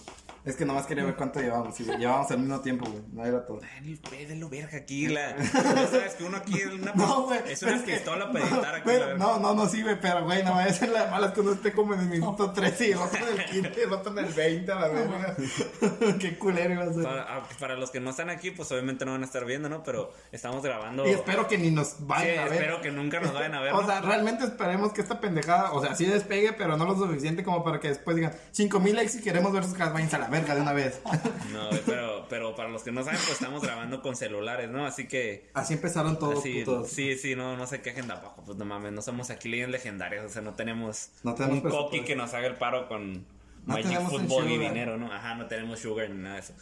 Es 0.49 0.57
que 0.57 0.65
nomás 0.65 0.87
quería 0.87 1.05
ver 1.05 1.15
cuánto 1.15 1.41
llevamos. 1.41 1.77
Sí, 1.77 1.85
güey, 1.85 1.99
llevamos 1.99 2.31
al 2.31 2.39
mismo 2.39 2.61
tiempo, 2.61 2.87
güey. 2.91 3.03
No 3.13 3.25
era 3.25 3.45
todo. 3.47 3.61
Ay, 3.81 3.93
el 3.93 3.99
pédelo, 3.99 4.49
verga, 4.49 4.79
aquí. 4.79 5.07
La... 5.09 5.37
Sabes 5.91 6.15
que 6.15 6.25
uno 6.25 6.39
aquí 6.39 6.59
es 6.59 6.67
una, 6.69 6.93
No, 6.95 7.25
güey. 7.25 7.41
es 7.49 7.63
una 7.63 7.73
pero 7.73 7.85
que- 7.85 7.93
pistola 7.93 8.33
para 8.33 8.45
editar 8.49 8.75
aquí. 8.77 8.83
pero- 8.87 9.01
la 9.01 9.07
verga. 9.09 9.25
no, 9.27 9.39
no, 9.41 9.55
no, 9.55 9.69
sí, 9.69 9.83
güey, 9.83 10.01
pero, 10.01 10.25
güey, 10.25 10.43
no 10.43 10.53
vaya 10.55 10.71
a 10.71 10.75
ser 10.75 10.89
la 10.89 11.05
de 11.05 11.11
malas 11.11 11.33
que 11.33 11.41
uno 11.41 11.53
esté 11.53 11.73
como 11.73 11.93
en 11.95 12.01
el 12.01 12.09
minuto 12.09 12.51
13 12.51 12.89
y 12.89 12.93
el 12.93 12.99
otro 12.99 13.19
en 13.29 13.39
el 13.41 13.45
15 13.45 13.73
y 13.77 13.81
el 13.83 13.93
otro 13.93 14.13
en 14.19 14.25
el 14.25 14.33
20, 14.33 14.73
a 14.73 14.75
la 14.77 14.89
verga. 14.89 15.37
Qué 16.19 16.39
culero 16.39 16.73
iba 16.75 16.85
a 16.85 16.93
ser. 16.95 17.03
Para, 17.03 17.23
ah, 17.37 17.49
para 17.61 17.75
los 17.77 17.91
que 17.91 18.01
no 18.01 18.11
están 18.11 18.31
aquí, 18.31 18.51
pues 18.51 18.73
obviamente 18.73 19.05
no 19.05 19.13
van 19.13 19.23
a 19.23 19.27
estar 19.27 19.45
viendo, 19.45 19.69
¿no? 19.69 19.83
Pero 19.83 20.13
estamos 20.33 20.63
grabando. 20.63 21.07
Y 21.07 21.11
espero 21.11 21.47
que 21.47 21.59
ni 21.59 21.71
nos 21.71 21.89
Sí, 21.89 21.97
vayan 22.01 22.39
a 22.39 22.45
ver. 22.45 22.53
espero 22.55 22.81
que 22.81 22.91
nunca 22.91 23.21
nos 23.21 23.35
vayan 23.35 23.55
a 23.55 23.61
ver. 23.61 23.73
O 23.75 23.83
¿no? 23.83 23.87
sea, 23.87 24.01
realmente 24.01 24.45
esperemos 24.45 24.93
que 24.95 25.03
esta 25.03 25.21
pendejada, 25.21 25.73
o 25.73 25.83
sea, 25.85 25.95
sí 25.95 26.07
despegue, 26.07 26.55
pero 26.55 26.77
no 26.79 26.87
lo 26.87 26.97
suficiente 26.97 27.43
como 27.45 27.63
para 27.63 27.81
que 27.81 27.89
después 27.89 28.17
digan 28.17 28.33
5000 28.53 28.97
likes 28.97 29.19
y 29.19 29.21
queremos 29.21 29.53
ver 29.53 29.65
sus 29.65 29.75
caras, 29.75 29.93
váyanse 29.93 30.17
a 30.17 30.21
la 30.21 30.29
verga 30.29 30.38
de 30.47 30.61
una 30.61 30.73
vez. 30.73 31.01
No, 31.53 31.71
pero, 31.87 32.27
pero 32.29 32.55
para 32.55 32.69
los 32.69 32.83
que 32.83 32.93
no 32.93 33.03
saben, 33.03 33.19
pues 33.21 33.33
estamos 33.33 33.63
grabando 33.63 34.03
con 34.03 34.15
celulares, 34.17 34.69
¿no? 34.71 34.87
Así 34.87 35.09
que. 35.09 35.49
Así 35.55 35.75
empezaron 35.75 36.19
todos, 36.19 36.39
así, 36.41 36.63
putos. 36.65 36.89
sí, 36.91 37.17
sí, 37.17 37.35
no, 37.35 37.57
no 37.57 37.67
se 37.67 37.81
quejen 37.81 38.07
tampoco. 38.07 38.43
Pues 38.45 38.59
no 38.59 38.65
mames, 38.65 38.93
no 38.93 39.03
somos 39.03 39.31
aquí 39.31 39.49
leyendas 39.49 39.73
legendarias. 39.81 40.25
O 40.25 40.29
sea, 40.29 40.43
no 40.43 40.55
tenemos, 40.55 41.11
No 41.23 41.35
tenemos 41.35 41.65
un 41.65 41.71
coqui 41.71 42.01
que 42.05 42.15
nos 42.17 42.35
haga 42.35 42.47
el 42.47 42.57
paro 42.57 42.87
con 42.89 43.15
No 43.15 43.75
Magic 43.75 44.01
Football 44.03 44.51
y 44.51 44.59
dinero, 44.59 44.97
¿no? 44.99 45.13
Ajá, 45.13 45.35
no 45.35 45.47
tenemos 45.47 45.81
sugar 45.81 46.11
ni 46.11 46.23
nada 46.23 46.35
de 46.35 46.41
eso. 46.41 46.53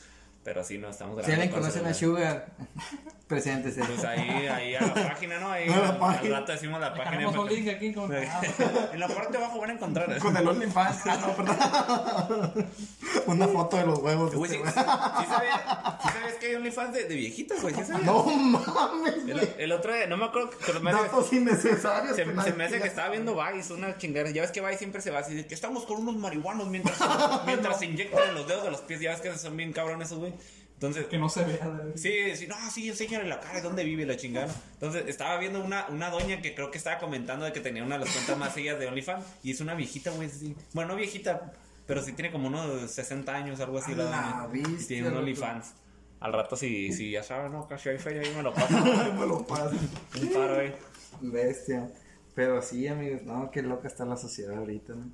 Pero 0.45 0.63
sí, 0.63 0.79
no 0.79 0.89
estamos 0.91 1.17
Si 1.17 1.23
grabando. 1.33 1.43
alguien 1.43 1.51
con 1.61 1.73
conoce 1.73 1.91
a. 1.91 1.95
Sugar, 1.95 2.47
preséntese. 3.27 3.83
Pues 3.85 4.05
ahí, 4.05 4.47
ahí 4.47 4.75
a 4.77 4.81
la 4.81 4.95
página, 4.95 5.41
¿no? 5.41 5.51
Ahí 5.51 5.69
A 5.73 5.77
la 5.77 5.89
al 5.89 5.99
página. 5.99 6.39
rato 6.39 6.53
decimos 6.53 6.81
la 6.81 6.95
página. 6.95 7.29
Un 7.29 7.49
link 7.49 7.69
aquí 7.69 7.93
con. 7.93 8.15
En 8.15 9.01
la 9.01 9.09
parte 9.09 9.33
de 9.33 9.39
abajo 9.45 9.59
van 9.61 9.71
a 9.71 9.73
encontrar. 9.73 10.19
Con 10.21 10.37
el 10.37 10.47
OnlyFans. 10.47 11.01
Ah, 11.07 11.19
no, 11.21 11.35
perdón. 11.37 12.69
Una 13.27 13.49
foto 13.49 13.77
de 13.77 13.87
los 13.87 13.99
huevos. 14.01 14.31
de 14.31 14.37
Güey, 14.37 14.51
sí, 14.51 14.57
este 14.65 14.71
sí, 14.81 14.87
güey. 14.87 14.97
sí 15.21 15.27
sabías, 15.33 15.61
sí 16.03 16.09
sabías 16.09 16.33
que 16.41 16.47
hay 16.47 16.55
OnlyFans 16.55 16.93
de, 16.95 17.05
de 17.05 17.15
viejitas, 17.15 17.63
güey. 17.63 17.75
¿Sí 17.75 17.85
sabías? 17.85 18.03
No 18.05 18.25
mames, 18.25 19.15
El, 19.27 19.33
güey. 19.33 19.49
el 19.59 19.73
otro 19.73 19.95
día, 19.95 20.07
no 20.07 20.17
me 20.17 20.25
acuerdo, 20.27 20.51
pero 20.65 20.81
me 20.81 20.91
hace, 20.91 21.03
Datos 21.03 21.33
innecesarios. 21.33 22.17
se, 22.17 22.25
se 22.25 22.53
me 22.53 22.65
hace 22.65 22.81
que 22.81 22.89
estaba 22.89 23.11
viendo 23.11 23.37
Vice, 23.37 23.73
una 23.73 23.97
chingada. 23.99 24.31
Ya 24.31 24.43
ves 24.43 24.51
que 24.51 24.61
Vice 24.61 24.79
siempre 24.79 25.01
se 25.01 25.11
va 25.11 25.21
así 25.21 25.35
de 25.35 25.47
que 25.47 25.55
estamos 25.55 25.85
con 25.87 25.99
unos 25.99 26.17
marihuanos 26.17 26.69
mientras, 26.69 26.99
mientras 27.47 27.79
se 27.79 27.87
inyectan 27.87 28.29
en 28.29 28.35
los 28.35 28.47
dedos 28.49 28.65
de 28.65 28.71
los 28.71 28.81
pies. 28.83 29.01
Ya 29.01 29.11
ves 29.13 29.21
que 29.21 29.37
son 29.39 29.57
bien 29.57 29.73
cabrones 29.73 30.09
esos, 30.09 30.19
güey. 30.19 30.35
Entonces, 30.75 31.07
Que 31.07 31.17
no 31.17 31.31
se 31.31 31.43
vea. 31.43 31.67
verga. 31.67 31.85
Sí, 31.97 32.37
sí, 32.37 32.47
no, 32.47 32.55
sí, 32.71 32.91
enséñale 32.91 33.27
la 33.27 33.41
cara 33.41 33.55
de 33.55 33.63
dónde 33.63 33.83
vive 33.83 34.05
la 34.05 34.19
chingada. 34.19 34.55
Entonces, 34.75 35.05
estaba 35.07 35.39
viendo 35.39 35.65
una, 35.65 35.87
una 35.89 36.11
doña 36.11 36.43
que 36.43 36.55
creo 36.55 36.71
que 36.71 36.77
estaba 36.77 36.99
comentando 36.99 37.47
de 37.47 37.55
que 37.55 37.61
tenía 37.61 37.83
una 37.83 37.97
de 37.99 38.05
las 38.05 38.13
cuentas 38.15 38.37
más 38.37 38.53
seguidas 38.53 38.79
de 38.79 38.87
OnlyFans. 38.87 39.25
Y 39.43 39.53
es 39.53 39.61
una 39.63 39.73
viejita, 39.75 40.11
güey, 40.11 40.29
sí. 40.29 40.55
Bueno, 40.75 40.91
no 40.91 40.97
viejita, 40.97 41.51
pero 41.87 42.03
sí 42.03 42.13
tiene 42.13 42.31
como 42.33 42.49
unos 42.49 42.91
60 42.91 43.33
años, 43.35 43.61
algo 43.61 43.79
así. 43.79 43.93
A 43.93 43.97
la 43.97 44.05
la 44.05 44.47
doña. 44.49 44.59
Y 44.59 44.63
bestia, 44.73 44.87
tiene 44.89 45.09
un. 45.09 45.17
OnlyFans. 45.19 45.75
Al 46.21 46.33
rato, 46.33 46.57
si, 46.57 46.93
si 46.93 47.11
ya 47.11 47.23
saben, 47.23 47.53
no, 47.53 47.69
casi 47.69 47.91
hay 47.91 47.99
feria, 47.99 48.23
ahí 48.23 48.35
me 48.35 48.43
lo 48.43 48.53
paso. 48.55 48.73
Me 48.75 49.27
lo 49.27 49.47
paso. 49.47 49.77
Un 50.21 50.29
paro, 50.33 50.55
güey. 50.55 50.73
Bestia. 51.21 51.91
Pero 52.35 52.61
sí, 52.63 52.87
amigos, 52.89 53.23
no, 53.23 53.51
qué 53.51 53.63
loca 53.63 53.89
está 53.89 54.05
la 54.05 54.17
sociedad 54.17 54.57
ahorita, 54.59 54.95
¿no? 54.95 55.11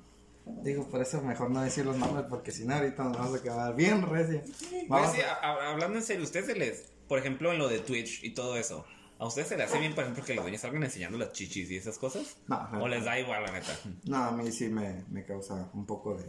Digo, 0.61 0.89
por 0.89 1.01
eso 1.01 1.21
mejor 1.21 1.49
no 1.51 1.61
decir 1.61 1.85
los 1.85 1.95
nombres, 1.97 2.25
porque 2.29 2.51
si 2.51 2.65
no, 2.65 2.73
ahorita 2.75 3.03
nos 3.03 3.17
vamos 3.17 3.39
a 3.39 3.43
quedar 3.43 3.75
bien. 3.75 4.05
Güey, 4.05 4.41
Vamos 4.89 5.11
sí, 5.13 5.21
a- 5.21 5.33
a- 5.35 5.71
hablando 5.71 5.97
en 5.97 6.03
serio, 6.03 6.23
¿ustedes 6.23 6.47
se 6.47 6.55
les, 6.55 6.91
por 7.07 7.17
ejemplo, 7.19 7.53
en 7.53 7.59
lo 7.59 7.69
de 7.69 7.79
Twitch 7.79 8.21
y 8.25 8.33
todo 8.33 8.57
eso, 8.57 8.85
¿a 9.19 9.25
ustedes 9.25 9.47
se 9.47 9.55
les 9.57 9.69
hace 9.69 9.79
bien, 9.79 9.95
por 9.95 10.03
ejemplo, 10.03 10.23
que 10.25 10.33
los 10.35 10.43
dueños 10.43 10.59
salgan 10.61 10.83
enseñando 10.83 11.17
las 11.17 11.31
chichis 11.31 11.71
y 11.71 11.77
esas 11.77 11.97
cosas? 11.97 12.35
No, 12.47 12.69
no. 12.71 12.83
¿O 12.83 12.87
les 12.89 13.05
da 13.05 13.17
igual, 13.17 13.43
la 13.43 13.51
neta? 13.53 13.71
No, 14.05 14.17
a 14.17 14.31
mí 14.31 14.51
sí 14.51 14.67
me, 14.67 15.05
me 15.09 15.23
causa 15.23 15.69
un 15.73 15.85
poco 15.85 16.15
de, 16.15 16.25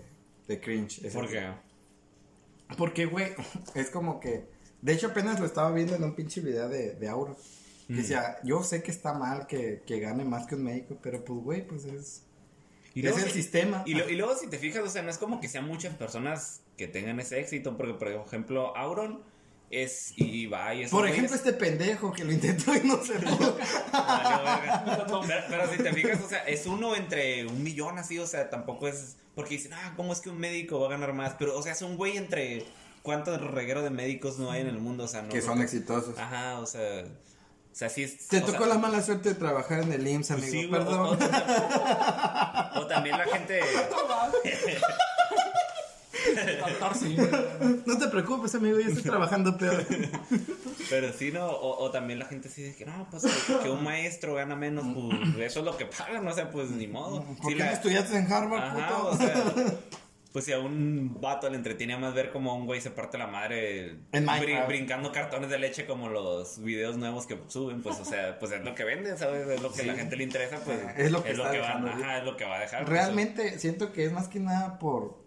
de 0.49 0.61
cringe. 0.61 1.01
¿Por 1.13 1.29
qué? 1.29 1.53
Porque, 2.77 3.07
güey, 3.07 3.33
es 3.75 3.91
como 3.91 4.21
que. 4.21 4.47
De 4.83 4.93
hecho, 4.93 5.09
apenas 5.09 5.41
lo 5.41 5.47
estaba 5.47 5.71
viendo 5.73 5.95
en 5.95 6.05
un 6.05 6.15
pinche 6.15 6.41
video 6.41 6.69
de, 6.69 6.95
de 6.95 7.09
Auro. 7.09 7.37
Que 7.87 7.95
decía, 7.97 8.39
yo 8.45 8.63
sé 8.63 8.83
que 8.83 8.91
está 8.91 9.13
mal 9.13 9.47
que, 9.47 9.83
que 9.87 10.01
gane 10.01 10.25
más 10.25 10.47
que 10.47 10.55
un 10.55 10.65
médico, 10.65 10.97
pero 11.03 11.23
pues, 11.23 11.41
güey, 11.41 11.67
pues 11.67 11.85
es. 11.85 12.23
Y 12.95 13.01
es 13.01 13.05
luego 13.07 13.19
el 13.19 13.25
si- 13.25 13.43
sistema. 13.43 13.83
Y, 13.87 13.95
lo- 13.95 14.09
y 14.09 14.17
luego, 14.17 14.35
si 14.37 14.47
te 14.49 14.59
fijas, 14.59 14.83
o 14.85 14.89
sea, 14.89 15.03
no 15.03 15.11
es 15.11 15.19
como 15.19 15.39
que 15.41 15.49
sean 15.49 15.67
muchas 15.67 15.95
personas 15.95 16.63
que 16.79 16.89
tengan 16.89 17.21
ese 17.21 17.39
éxito, 17.41 17.77
porque, 17.77 17.93
por 17.95 18.09
ejemplo, 18.09 18.75
Auron 18.77 19.23
es. 19.71 20.13
Y 20.17 20.47
va 20.47 20.75
y 20.75 20.83
es. 20.83 20.91
Por 20.91 21.09
ejemplo, 21.09 21.35
este 21.35 21.53
pendejo 21.53 22.13
que 22.13 22.25
lo 22.25 22.33
intentó 22.33 22.75
y 22.75 22.81
no 22.87 23.03
se 23.05 23.15
pudo. 23.15 23.59
pero, 25.27 25.45
pero 25.49 25.71
si 25.73 25.79
te 25.79 25.93
fijas, 25.93 26.21
o 26.23 26.29
sea, 26.29 26.41
es 26.41 26.67
uno 26.67 26.95
entre 26.97 27.47
un 27.47 27.63
millón 27.63 27.99
así, 27.99 28.19
o 28.19 28.27
sea, 28.27 28.51
tampoco 28.51 28.89
es. 28.89 29.17
Porque 29.35 29.55
dicen, 29.55 29.73
ah, 29.75 29.95
¿cómo 29.97 30.13
es 30.13 30.21
que 30.21 30.31
un 30.31 30.39
médico 30.39 30.79
va 30.81 30.87
a 30.87 30.91
ganar 30.91 31.13
más? 31.13 31.35
Pero, 31.39 31.59
o 31.59 31.63
sea, 31.63 31.73
es 31.73 31.83
un 31.83 31.97
güey 31.97 32.17
entre. 32.17 32.65
¿Cuántos 33.03 33.39
regueros 33.39 33.85
de 33.85 33.91
médicos 33.91 34.39
no 34.39 34.51
hay 34.51 34.63
en 34.63 34.69
el 34.69 34.79
mundo? 34.79 35.05
O 35.05 35.09
sea, 35.09 35.21
no. 35.21 35.29
que 35.29 35.43
son 35.43 35.61
exitosos. 35.61 36.19
Ajá, 36.19 36.59
o 36.61 36.67
sea. 36.67 37.05
O 37.05 37.77
sea, 37.77 37.91
sí 37.91 38.05
es. 38.05 38.29
Te 38.29 38.39
o 38.39 38.45
tocó 38.45 38.59
sea, 38.65 38.69
la 38.69 38.79
mala 38.79 39.03
suerte 39.03 39.31
de 39.31 39.35
trabajar 39.35 39.81
en 39.83 39.93
el 39.93 40.07
IMSS, 40.07 40.31
amigo. 40.31 40.47
pues 40.47 40.53
sí, 40.53 40.67
güey, 40.67 40.81
o- 40.81 40.85
Perdón. 40.85 41.19
O, 42.77 42.79
o 42.81 42.87
también 42.87 43.19
la 43.19 43.25
gente. 43.25 43.61
Sí. 46.99 47.17
no 47.87 47.99
te 47.99 48.09
preocupes, 48.09 48.55
amigo, 48.55 48.79
yo 48.79 48.89
estoy 48.89 49.03
trabajando 49.03 49.57
peor. 49.59 49.85
Pero 50.91 51.13
sí, 51.13 51.31
¿no? 51.33 51.47
O, 51.47 51.85
o 51.85 51.91
también 51.91 52.19
la 52.19 52.27
gente 52.27 52.49
sí 52.49 52.63
dice 52.63 52.77
que 52.77 52.87
no, 52.87 53.07
pues 53.11 53.25
que, 53.63 53.69
un 53.71 53.83
maestro 53.83 54.35
gana 54.35 54.55
menos, 54.57 54.85
pues 54.95 55.47
eso 55.47 55.61
es 55.61 55.65
lo 55.65 55.77
que 55.77 55.87
pagan, 55.87 56.27
o 56.27 56.33
sea, 56.33 56.51
pues 56.51 56.71
ni 56.71 56.87
modo. 56.87 57.23
¿Por 57.25 57.37
Sí, 57.51 57.57
qué 57.59 57.65
la- 57.65 57.73
estudiaste 57.73 58.17
en 58.17 58.33
Harvard, 58.33 58.63
Ajá, 58.63 58.89
puto? 58.89 59.09
o 59.09 59.17
sea, 59.17 59.45
pues 60.33 60.45
si 60.45 60.53
a 60.53 60.59
un 60.59 61.19
vato 61.21 61.49
le 61.49 61.57
entretiene 61.57 61.97
más 61.97 62.13
ver 62.13 62.31
como 62.33 62.51
a 62.51 62.55
un 62.55 62.67
güey 62.67 62.81
se 62.81 62.91
parte 62.91 63.17
la 63.19 63.27
madre 63.29 63.97
brin- 64.13 64.67
brincando 64.67 65.13
cartones 65.13 65.49
de 65.49 65.59
leche 65.59 65.87
como 65.87 66.09
los 66.09 66.61
videos 66.63 66.97
nuevos 66.97 67.27
que 67.27 67.39
suben, 67.49 67.83
pues 67.83 67.99
o 68.01 68.05
sea, 68.05 68.39
pues 68.39 68.53
es 68.53 68.65
lo 68.65 68.75
que 68.75 68.85
venden, 68.85 69.17
¿sabes? 69.17 69.47
Es 69.49 69.63
lo 69.63 69.73
que 69.73 69.83
a 69.83 69.87
la 69.87 69.95
gente 69.95 70.17
le 70.17 70.25
interesa, 70.25 70.59
pues 70.65 70.79
lo 71.11 71.23
que 71.23 71.31
ajá, 71.31 72.19
es 72.19 72.25
lo 72.25 72.37
que 72.37 72.45
va 72.45 72.57
a 72.57 72.61
dejar. 72.61 72.81
pues, 72.85 72.91
Realmente 72.91 73.59
siento 73.59 73.93
que 73.93 74.05
es 74.05 74.13
más 74.13 74.29
que 74.29 74.41
nada 74.41 74.79
por 74.79 75.24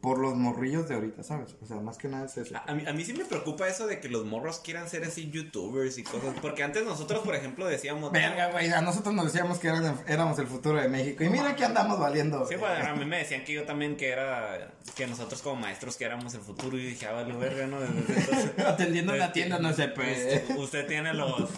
por 0.00 0.18
los 0.18 0.34
morrillos 0.34 0.88
de 0.88 0.94
ahorita, 0.94 1.22
¿sabes? 1.22 1.54
O 1.62 1.66
sea, 1.66 1.76
más 1.76 1.98
que 1.98 2.08
nada 2.08 2.24
es 2.24 2.36
eso. 2.38 2.54
A 2.66 2.72
mí, 2.74 2.84
a 2.86 2.92
mí 2.94 3.04
sí 3.04 3.12
me 3.12 3.26
preocupa 3.26 3.68
eso 3.68 3.86
de 3.86 4.00
que 4.00 4.08
los 4.08 4.24
morros 4.24 4.58
quieran 4.60 4.88
ser 4.88 5.04
así 5.04 5.30
youtubers 5.30 5.98
y 5.98 6.02
cosas. 6.04 6.34
Porque 6.40 6.62
antes 6.62 6.84
nosotros, 6.86 7.20
por 7.22 7.34
ejemplo, 7.34 7.66
decíamos. 7.66 8.10
Verga, 8.10 8.50
güey, 8.50 8.70
a 8.72 8.80
nosotros 8.80 9.14
nos 9.14 9.26
decíamos 9.26 9.58
que 9.58 9.68
eran- 9.68 10.00
éramos 10.08 10.38
el 10.38 10.46
futuro 10.46 10.80
de 10.80 10.88
México. 10.88 11.22
Y 11.22 11.28
mira 11.28 11.54
que 11.54 11.66
andamos 11.66 11.98
valiendo. 11.98 12.46
Sí, 12.46 12.54
pues, 12.58 12.70
a 12.82 12.94
mí 12.94 13.04
me 13.04 13.18
decían 13.18 13.44
que 13.44 13.52
yo 13.52 13.64
también 13.64 13.96
que 13.98 14.08
era. 14.08 14.72
Que 14.96 15.06
nosotros 15.06 15.42
como 15.42 15.60
maestros 15.60 15.96
que 15.96 16.04
éramos 16.06 16.32
el 16.32 16.40
futuro. 16.40 16.78
Y 16.78 16.86
dije, 16.86 17.06
ah, 17.06 17.12
vale, 17.12 17.34
verga, 17.34 17.66
¿no? 17.66 17.82
Entonces, 17.84 18.52
Atendiendo 18.66 19.12
una 19.12 19.32
tienda 19.32 19.58
no 19.58 19.72
se 19.74 19.88
puede. 19.88 20.36
Usted, 20.38 20.56
usted 20.56 20.86
tiene 20.86 21.12
los. 21.12 21.50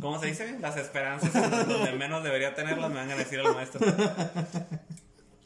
¿Cómo 0.00 0.20
se 0.20 0.26
dice? 0.26 0.56
Las 0.60 0.76
esperanzas 0.76 1.32
donde 1.66 1.90
menos 1.92 2.22
debería 2.22 2.54
tenerlas 2.54 2.88
me 2.90 2.96
van 2.96 3.10
a 3.10 3.16
decir 3.16 3.40
el 3.40 3.52
maestro. 3.52 3.80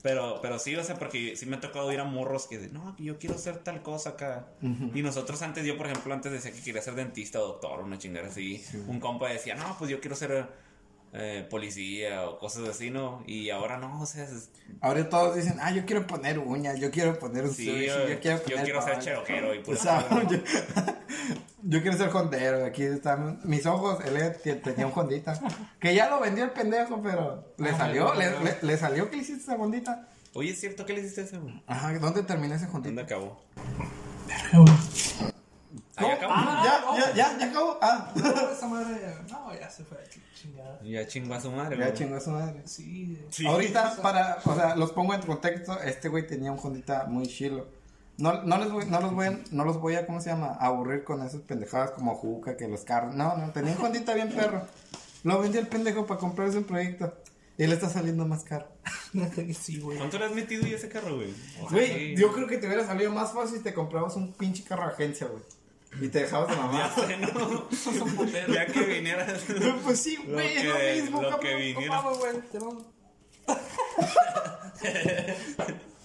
Pero, 0.05 0.39
pero 0.43 0.59
sí, 0.59 0.77
o 0.77 0.85
sea, 0.85 0.97
porque 0.97 1.35
sí 1.35 1.47
me 1.47 1.57
ha 1.57 1.61
tocado 1.61 1.91
ir 1.91 1.99
a 1.99 2.05
morros 2.05 2.47
que 2.47 2.59
dicen, 2.59 2.75
no, 2.75 2.95
yo 2.99 3.19
quiero 3.19 3.37
hacer 3.37 3.57
tal 3.61 3.81
cosa 3.81 4.11
acá. 4.11 4.49
Y 4.95 5.01
nosotros 5.01 5.41
antes, 5.41 5.65
yo 5.65 5.79
por 5.79 5.87
ejemplo, 5.87 6.13
antes 6.13 6.31
decía 6.31 6.53
que 6.53 6.61
quería 6.61 6.83
ser 6.83 6.95
dentista 6.95 7.39
doctor, 7.39 7.81
una 7.81 7.97
chingada 7.97 8.27
así. 8.27 8.63
Un 8.87 9.01
compa 9.01 9.31
decía, 9.31 9.55
no, 9.55 9.75
pues 9.79 9.91
yo 9.91 10.03
quiero 10.03 10.15
ser 10.15 10.47
eh, 11.17 11.47
policía 11.49 12.29
o 12.29 12.39
cosas 12.39 12.69
así, 12.69 12.91
¿no? 12.91 13.23
Y 13.27 13.49
ahora 13.51 13.79
no, 13.79 14.01
o 14.01 14.07
sea, 14.07 14.25
es- 14.25 14.51
Ahora 14.81 15.09
todos 15.09 15.37
dicen, 15.37 15.59
ah, 15.61 15.71
yo 15.71 15.87
quiero 15.87 16.07
poner 16.07 16.39
uñas, 16.41 16.79
yo 16.81 16.91
quiero 16.91 17.19
poner 17.19 17.45
un 17.45 17.55
sí, 17.55 17.67
sushi, 17.67 17.87
yo, 17.87 18.09
yo 18.09 18.21
quiero 18.21 18.39
yo 18.39 18.45
poner 18.45 18.65
quiero 18.65 18.83
ser 18.83 18.93
pan". 18.95 19.01
cherokero 19.03 19.55
y 19.55 19.59
O 19.59 19.63
pues 19.63 19.79
sea, 19.79 20.07
yo, 20.29 20.39
yo 21.63 21.83
quiero 21.83 21.97
ser 21.97 22.09
hondero. 22.09 22.65
Aquí 22.67 22.83
están 22.83 23.39
mis 23.45 23.65
ojos. 23.67 23.99
Él 24.05 24.35
te- 24.43 24.57
tenía 24.57 24.87
un 24.87 24.93
hondita. 24.95 25.39
Que 25.81 25.95
ya 25.95 26.09
lo 26.11 26.21
vendió 26.21 26.45
el 26.45 26.51
pendejo, 26.51 27.01
pero 27.03 27.55
le 27.59 27.71
Ah, 27.71 27.77
salió. 27.79 28.13
Le, 28.15 28.31
le- 28.41 28.59
le 28.63 28.77
salió 28.77 29.09
que 29.09 29.17
le 29.17 29.23
hiciste 29.23 29.43
esa 29.43 29.55
hondita. 29.55 30.09
Oye, 30.35 30.51
¿es 30.51 30.59
cierto 30.61 30.85
que 30.85 30.95
le 30.95 31.01
hiciste 31.01 31.21
eso? 31.23 31.41
güey? 31.41 31.63
Ajá, 31.69 31.97
¿dónde 32.01 32.25
terminó 32.25 32.57
ese 32.57 32.67
¿Dónde 32.67 32.89
hondita? 32.89 33.03
acabó? 33.03 33.41
Ahí 35.97 36.11
acabó. 36.11 36.33
Ah, 36.37 36.63
ya, 36.65 36.81
no. 36.81 36.97
ya, 36.97 37.15
ya, 37.15 37.39
ya 37.39 37.47
acabó. 37.47 37.79
Ah, 37.81 38.13
No, 38.15 38.51
esa 38.51 38.67
madre. 38.67 39.17
No, 39.31 39.55
ya 39.55 39.71
se 39.71 39.85
fue 39.85 39.99
chingada. 40.35 40.81
Ya 40.83 41.07
chingó 41.07 41.35
a 41.35 41.41
su 41.41 41.51
madre, 41.51 41.79
ya 41.79 41.93
chingó 41.93 42.17
a 42.17 42.21
su 42.21 42.31
madre. 42.31 42.63
Sí. 42.67 43.19
Sí. 43.31 43.47
Ahorita, 43.47 43.97
para, 44.03 44.39
o 44.45 44.55
sea, 44.55 44.77
los 44.77 44.93
pongo 44.93 45.15
en 45.15 45.23
contexto, 45.23 45.81
este 45.81 46.09
güey 46.09 46.27
tenía 46.27 46.53
un 46.53 46.59
Hondita 46.63 47.05
muy 47.07 47.27
chilo. 47.27 47.67
No, 48.17 48.43
no, 48.43 48.59
les 48.59 48.71
voy, 48.71 48.87
no, 48.87 49.01
los 49.01 49.13
voy 49.13 49.27
a, 49.27 49.39
no 49.51 49.65
los 49.65 49.81
voy 49.81 49.97
a, 49.97 50.07
¿cómo 50.07 50.21
se 50.21 50.31
llama? 50.31 50.57
Aburrir 50.61 51.03
con 51.03 51.25
esas 51.25 51.41
pendejadas 51.41 51.91
como 51.93 52.15
Juca, 52.15 52.57
que 52.57 52.69
los 52.69 52.85
carros. 52.85 53.15
No, 53.15 53.37
no, 53.37 53.51
tenía 53.53 53.75
un 53.77 53.85
Hondita 53.85 54.15
bien 54.15 54.31
perro. 54.31 54.63
Lo 55.25 55.41
vendió 55.41 55.61
el 55.61 55.67
pendejo 55.67 56.07
para 56.07 56.21
comprarse 56.21 56.59
un 56.59 56.65
proyecto. 56.65 57.13
Y 57.57 57.67
le 57.67 57.75
está 57.75 57.89
saliendo 57.89 58.27
más 58.27 58.45
caro. 58.45 58.69
Sí, 59.55 59.79
güey. 59.79 59.97
¿Cuánto 59.97 60.19
le 60.19 60.25
has 60.25 60.33
metido 60.33 60.67
ya 60.67 60.77
ese 60.77 60.89
carro, 60.89 61.15
güey? 61.15 61.33
Güey, 61.71 61.87
sí. 61.87 62.21
yo 62.21 62.33
creo 62.33 62.49
que 62.49 62.59
te 62.59 62.67
hubiera 62.67 62.85
salido 62.85 63.13
más 63.13 63.33
fácil 63.33 63.59
si 63.59 63.63
te 63.63 63.73
comprabas 63.73 64.17
un 64.17 64.33
pinche 64.33 64.65
carro 64.65 64.87
de 64.89 64.93
agencia, 64.93 65.29
güey. 65.29 65.43
Y 66.01 66.09
te 66.09 66.21
dejabas 66.21 66.49
de 66.51 66.57
mamá. 66.57 66.91
Ya 66.97 67.07
sé, 67.07 67.17
¿no? 67.19 68.53
Ya 68.55 68.67
que 68.67 68.81
vinieras. 68.81 69.43
pues 69.85 70.01
sí, 70.01 70.17
Lo 70.27 70.35
güey, 70.35 70.57
es 70.57 70.65
lo 70.65 70.75
que- 70.77 71.01
mismo, 71.03 71.23
lo 71.23 71.41
que 71.41 71.53
No 71.53 71.59
viniera. 71.59 72.03
mames, 72.03 72.19
güey. 72.19 72.33
Te 72.51 72.59
vamos. 72.65 72.85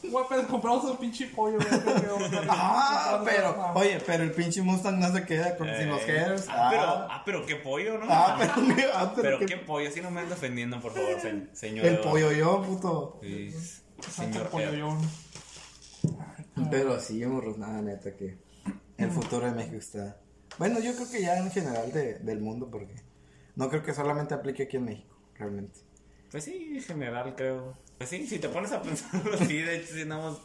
Güey, 0.02 0.25
pero 0.30 0.47
compramos 0.47 0.86
un 0.86 0.97
pinche 0.97 1.28
pollo, 1.28 1.58
güey. 1.58 1.67
Ah, 2.49 3.21
pero, 3.25 3.71
oye, 3.75 3.99
pero 4.06 4.23
el 4.23 4.32
pinche 4.32 4.62
Mustang 4.62 4.97
no 4.99 5.12
se 5.13 5.23
queda 5.25 5.56
con, 5.58 5.67
sin 5.75 5.89
los 5.89 6.02
Eh, 6.02 6.06
headers. 6.08 6.45
Ah, 6.49 6.67
pero, 6.71 6.84
ah, 6.84 7.21
pero 7.25 7.45
qué 7.45 7.56
pollo, 7.58 7.97
¿no? 7.99 8.06
Ah, 8.10 8.36
pero, 8.39 8.54
ah, 8.93 9.12
pero 9.15 9.21
Pero 9.21 9.39
qué- 9.39 9.45
qué 9.45 9.58
pollo, 9.58 9.91
si 9.91 10.02
no 10.02 10.10
me 10.10 10.21
ando 10.21 10.34
ofendiendo, 10.36 10.80
por 10.80 10.93
favor, 10.93 11.19
se- 11.21 11.47
señor. 11.54 11.86
El 11.86 11.99
pollo 11.99 12.32
yo, 12.32 12.62
puto. 12.63 13.19
Sí, 13.21 13.52
Señor 13.52 14.34
señor 14.34 14.47
pollo, 14.49 14.73
yo. 14.73 14.97
Pero 16.71 16.99
sí, 16.99 17.23
morros, 17.25 17.58
nada, 17.58 17.82
neta, 17.82 18.15
que 18.15 18.38
el 18.99 19.12
futuro 19.12 19.45
de 19.45 19.51
México 19.53 19.77
está. 19.77 20.17
Bueno, 20.57 20.79
yo 20.79 20.93
creo 20.95 21.09
que 21.09 21.21
ya 21.21 21.38
en 21.38 21.51
general 21.51 21.91
de- 21.91 22.19
del 22.19 22.39
mundo, 22.41 22.69
porque 22.71 22.95
no 23.55 23.69
creo 23.69 23.83
que 23.83 23.93
solamente 23.93 24.33
aplique 24.33 24.63
aquí 24.63 24.77
en 24.77 24.85
México, 24.85 25.15
realmente. 25.35 25.79
Pues 26.31 26.43
sí, 26.43 26.73
en 26.75 26.81
general 26.83 27.35
creo. 27.35 27.77
Pues 27.97 28.09
sí, 28.09 28.27
si 28.27 28.39
te 28.39 28.49
pones 28.49 28.71
a 28.71 28.81
pensarlo, 28.81 29.38
sí, 29.47 29.57
de 29.57 29.77
hecho, 29.77 29.93
sí 29.93 30.01
andamos 30.01 30.41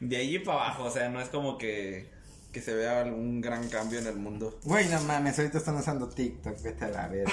de 0.00 0.16
allí 0.16 0.38
para 0.38 0.64
abajo, 0.66 0.84
o 0.84 0.90
sea, 0.90 1.08
no 1.08 1.20
es 1.20 1.28
como 1.28 1.58
que... 1.58 2.16
Que 2.52 2.62
se 2.62 2.74
vea 2.74 3.02
algún 3.02 3.42
gran 3.42 3.68
cambio 3.68 3.98
en 3.98 4.06
el 4.06 4.16
mundo. 4.16 4.58
Güey, 4.64 4.88
no 4.88 4.98
mames, 5.02 5.38
ahorita 5.38 5.58
están 5.58 5.76
usando 5.76 6.08
TikTok, 6.08 6.62
vete 6.62 6.86
a 6.86 6.88
la 6.88 7.08
verga. 7.08 7.32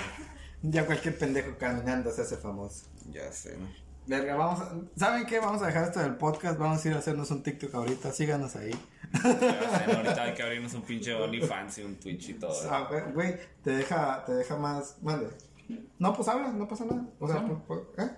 Ya 0.61 0.85
cualquier 0.85 1.17
pendejo 1.17 1.57
caminando 1.57 2.11
se 2.11 2.23
hace 2.23 2.35
famoso. 2.35 2.87
Ya 3.11 3.31
sé, 3.31 3.55
¿no? 3.57 3.67
Verga, 4.07 4.35
vamos 4.35 4.61
a... 4.61 4.71
¿Saben 4.95 5.25
qué? 5.25 5.39
Vamos 5.39 5.61
a 5.63 5.67
dejar 5.67 5.85
esto 5.85 5.99
del 5.99 6.15
podcast, 6.15 6.59
vamos 6.59 6.83
a 6.85 6.87
ir 6.87 6.93
a 6.93 6.99
hacernos 6.99 7.31
un 7.31 7.41
TikTok 7.41 7.73
ahorita, 7.73 8.11
síganos 8.11 8.55
ahí. 8.55 8.71
Ahorita 9.23 10.23
hay 10.23 10.33
que 10.35 10.43
abrirnos 10.43 10.73
un 10.75 10.83
pinche 10.83 11.13
OnlyFans 11.15 11.79
y 11.79 11.83
un 11.83 11.95
Twitch 11.95 12.29
y 12.29 12.33
todo. 12.35 12.53
Ah, 12.69 12.87
güey, 12.89 13.11
Güey, 13.13 13.39
te 13.63 13.71
deja, 13.71 14.23
te 14.25 14.33
deja 14.33 14.57
más... 14.57 14.97
Mande. 15.01 15.29
No, 15.97 16.13
pues 16.13 16.27
habla, 16.27 16.49
no 16.51 16.67
pasa 16.67 16.85
nada. 16.85 17.03
O 17.19 17.27
sea, 17.27 17.43
pues, 17.47 17.57
pues, 17.67 18.07
¿eh? 18.07 18.11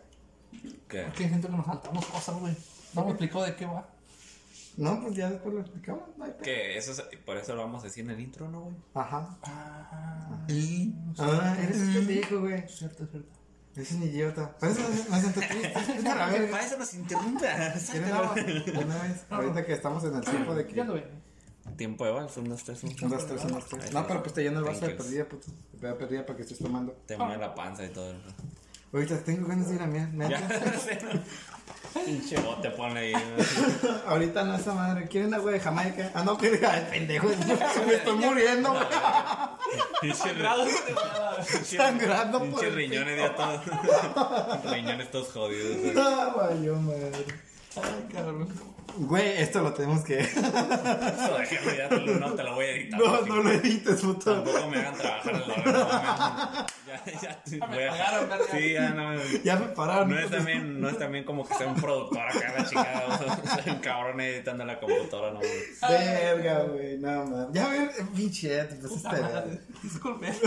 ¿Qué? 0.90 1.06
Que 1.16 1.28
siento 1.30 1.48
que 1.48 1.56
nos 1.56 1.66
saltamos 1.66 2.06
cosas, 2.06 2.36
güey. 2.38 2.56
No 2.94 3.06
me 3.06 3.12
explicó 3.12 3.44
de 3.44 3.56
qué 3.56 3.66
va. 3.66 3.88
No, 4.76 5.02
pues 5.02 5.16
ya 5.16 5.30
después 5.30 5.56
lo 5.56 5.62
explicamos, 5.62 6.04
no. 6.18 6.38
Que 6.38 6.78
eso 6.78 6.92
es, 6.92 7.02
por 7.26 7.38
eso 7.38 7.56
lo 7.56 7.62
vamos 7.62 7.82
a 7.84 7.88
decir 7.88 8.04
en 8.04 8.12
el 8.12 8.20
intro, 8.20 8.50
¿no, 8.50 8.62
güey? 8.62 8.76
Ajá. 8.94 9.38
Ah, 9.44 10.46
Ah, 11.20 11.58
eres 11.64 11.78
un 11.78 11.94
pendejo, 11.94 12.42
güey. 12.42 12.54
es 12.56 12.76
cierto, 12.78 13.08
es 13.82 13.92
un 13.92 14.04
idiota. 14.04 14.58
Por 14.58 14.70
eso 14.70 14.82
me, 15.10 15.20
siento 15.20 15.40
triste. 15.40 15.74
Vete 15.96 16.10
a 16.10 16.16
la 16.16 16.26
verga. 16.28 16.52
Para 16.52 16.66
eso 16.66 16.78
nos 16.78 16.94
interrumpe. 16.94 17.48
¿Quieres 17.92 18.12
agua? 18.12 18.36
Una 18.86 19.04
vez. 19.04 19.26
Ahorita 19.30 19.66
que 19.66 19.74
estamos 19.74 20.04
en 20.04 20.16
el 20.16 20.22
tiempo 20.22 20.56
de 20.56 20.66
que. 20.66 20.76
Ya 20.76 20.82
ando 20.82 20.94
bien. 20.96 21.28
Tiempo 21.76 22.06
de 22.06 22.12
vals, 22.12 22.36
un, 22.38 22.50
dos, 22.50 22.64
tres, 22.64 22.84
un. 22.84 22.90
Un, 22.90 23.10
dos, 23.10 23.28
tres, 23.28 23.44
un, 23.44 23.52
dos, 23.52 23.68
tres. 23.68 23.92
No, 23.94 24.08
pero 24.08 24.24
pues 24.24 24.34
te 24.34 24.42
lleno 24.42 24.60
el 24.60 24.66
vaso 24.66 24.88
de 24.88 24.96
perdida, 24.96 25.26
puto. 25.26 25.48
De 25.74 25.94
perdida 25.94 26.26
para 26.26 26.38
que 26.38 26.44
estés 26.44 26.60
tomando. 26.60 26.94
Te 27.06 27.18
mueve 27.18 27.38
la 27.38 27.54
panza 27.54 27.86
y 27.86 27.90
todo. 27.90 28.14
Ahorita 28.94 29.20
tengo 29.24 29.48
ganas 29.48 29.70
de 29.70 29.76
ir 29.76 29.82
a 29.82 29.88
miar. 29.88 30.10
Pinche 32.06 32.40
bote 32.40 32.70
pone 32.72 33.00
ahí. 33.00 33.14
Ahorita 34.08 34.44
no 34.44 34.56
esa 34.56 34.74
madre. 34.74 35.08
¿Quieren 35.08 35.34
agua 35.34 35.52
de 35.52 35.60
Jamaica? 35.60 36.12
Ah, 36.14 36.24
no, 36.24 36.38
que 36.38 36.50
pendejo. 36.92 37.28
Me 37.86 37.94
estoy 37.94 38.16
muriendo, 38.18 38.72
güey. 38.74 38.86
Pinche 40.02 40.34
Sangrando 41.64 42.40
por 42.40 42.50
Pinche 42.50 42.70
riñones 42.70 43.18
ya 43.20 43.36
todos. 43.36 43.62
riñones 44.72 45.12
todos 45.12 45.30
jodidos. 45.30 45.96
Ah, 45.98 46.34
valió 46.36 46.76
madre. 46.76 47.26
Ay, 47.76 48.08
cabrón. 48.14 48.77
Güey, 48.96 49.42
esto 49.42 49.62
lo 49.62 49.74
tenemos 49.74 50.04
que. 50.04 50.16
Déjame, 50.18 51.78
ya 51.78 51.90
te 51.90 52.00
lo, 52.00 52.16
no 52.20 52.34
te 52.34 52.44
lo 52.44 52.56
voy 52.56 52.66
a 52.66 52.72
editar. 52.72 53.00
No, 53.00 53.22
no 53.22 53.44
lo 53.44 53.52
edites, 53.52 54.02
puto. 54.02 54.34
Tampoco 54.36 54.68
me 54.70 54.78
hagan 54.78 54.96
trabajar 54.98 55.34
en 55.36 55.48
la 55.48 55.54
hora. 55.56 56.66
Ya, 56.88 57.04
ya, 57.22 57.68
voy 57.68 57.84
a- 57.84 57.90
pagaron. 57.90 58.30
Sí, 58.52 58.74
ya 58.74 58.90
no. 58.90 59.14
Ya 59.44 59.56
me 59.58 59.68
pararon. 59.68 60.10
No 60.10 60.18
es 60.20 60.32
también, 60.32 60.80
no 60.82 60.90
es 60.90 60.98
también 60.98 61.26
como 61.26 61.48
que 61.48 61.54
sea 61.54 61.68
un 61.68 61.76
productor 61.76 62.22
acá 62.28 62.54
la 62.58 62.66
chingada, 62.66 63.08
o 63.08 63.18
sea, 63.18 63.62
soy 63.64 63.74
un 63.74 63.80
cabrón 63.80 64.20
editando 64.22 64.66
la 64.66 64.80
computadora, 64.80 65.32
no. 65.32 65.40
güey. 65.40 65.52
Verga, 65.90 66.64
güey, 66.64 66.98
no 66.98 67.26
mames. 67.26 67.48
Ya 67.54 67.68
ve, 67.68 67.90
pinche, 68.16 68.64
te 68.64 68.76
pasaste 68.78 69.10
verga. 69.22 69.46
Disculpe. 69.84 70.34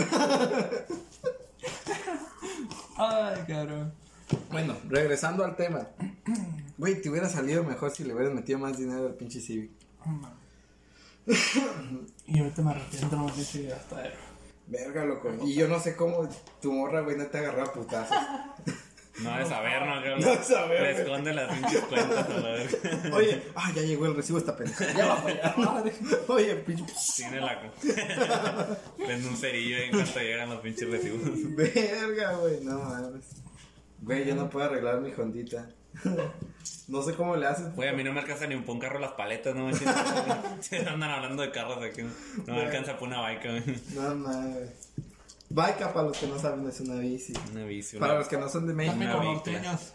Ay, 2.97 3.43
cabrón. 3.47 3.93
Bueno, 4.51 4.75
regresando 4.89 5.43
al 5.43 5.55
tema. 5.55 5.87
Güey, 6.77 7.01
te 7.01 7.09
hubiera 7.09 7.29
salido 7.29 7.63
mejor 7.63 7.91
si 7.91 8.03
le 8.03 8.13
hubieras 8.13 8.33
metido 8.33 8.59
más 8.59 8.77
dinero 8.77 9.07
al 9.07 9.15
pinche 9.15 9.39
Civic. 9.39 9.71
Y 12.25 12.39
ahorita 12.39 12.61
me 12.61 12.71
arrepiento, 12.71 13.15
no 13.15 13.25
me 13.25 13.31
dice 13.33 13.71
hasta 13.71 14.05
él. 14.05 14.13
Verga, 14.67 15.05
loco. 15.05 15.31
Y 15.43 15.53
yo 15.53 15.67
no 15.67 15.79
sé 15.79 15.95
cómo 15.95 16.27
tu 16.61 16.71
morra, 16.71 17.01
güey, 17.01 17.17
no 17.17 17.27
te 17.27 17.37
agarró 17.37 17.63
a 17.63 17.73
putazos. 17.73 18.17
No 19.19 19.37
de 19.37 19.45
saber, 19.45 19.85
no, 19.85 20.01
que 20.01 20.09
No 20.09 20.31
de 20.31 20.43
saber, 20.43 20.81
Le 20.81 21.01
esconde 21.01 21.33
las 21.33 21.53
pinches 21.53 21.81
cuentas 21.81 22.29
a 22.29 22.29
la 22.29 22.49
verga. 22.49 23.15
Oye, 23.15 23.43
ah, 23.55 23.71
ya 23.75 23.81
llegó 23.81 24.05
el 24.05 24.15
recibo 24.15 24.39
esta 24.39 24.55
pendeja. 24.55 24.91
Ya 24.93 25.05
va 25.05 25.21
allá. 25.27 25.53
Madre. 25.57 25.93
Oye, 26.27 26.55
pinche. 26.55 26.93
Tiene 27.17 27.41
la. 27.41 27.61
Prende 28.97 29.27
un 29.27 29.35
cerillo 29.35 29.77
en 29.77 29.91
cuanto 29.91 30.19
llegan 30.19 30.49
los 30.49 30.61
pinches 30.61 30.89
recibos. 30.89 31.19
Verga, 31.55 32.33
güey, 32.37 32.63
no 32.63 32.79
mames. 32.79 33.25
Güey, 34.01 34.25
yo 34.25 34.35
no 34.35 34.49
puedo 34.49 34.65
arreglar 34.65 34.99
mi 35.01 35.11
Hondita. 35.11 35.69
No 36.87 37.01
sé 37.01 37.15
cómo 37.15 37.35
le 37.37 37.47
haces. 37.47 37.73
Güey, 37.75 37.89
a 37.89 37.93
mí 37.93 38.03
no 38.03 38.11
me 38.13 38.19
alcanza 38.19 38.45
ni 38.45 38.53
un 38.55 38.79
carro 38.79 38.99
las 38.99 39.13
paletas, 39.13 39.55
no. 39.55 39.71
Se 39.73 40.77
andan 40.87 41.09
hablando 41.09 41.41
de 41.41 41.49
carros 41.51 41.81
aquí. 41.83 42.01
No 42.45 42.53
me 42.53 42.61
alcanza 42.63 42.97
por 42.97 43.07
una 43.07 43.21
bike, 43.21 43.43
güey. 43.45 43.81
No 43.95 44.15
mames. 44.15 44.69
Bike, 45.49 45.79
para 45.91 46.03
los 46.07 46.17
que 46.17 46.27
no 46.27 46.37
saben, 46.37 46.67
es 46.67 46.79
una 46.81 46.95
bici. 46.95 47.33
Una 47.51 47.63
bici. 47.65 47.97
Para 47.97 48.13
una- 48.13 48.19
los 48.19 48.27
que 48.27 48.37
no 48.37 48.47
son 48.49 48.67
de 48.67 48.73
México, 48.73 48.97
con 49.11 49.25
norteños. 49.25 49.93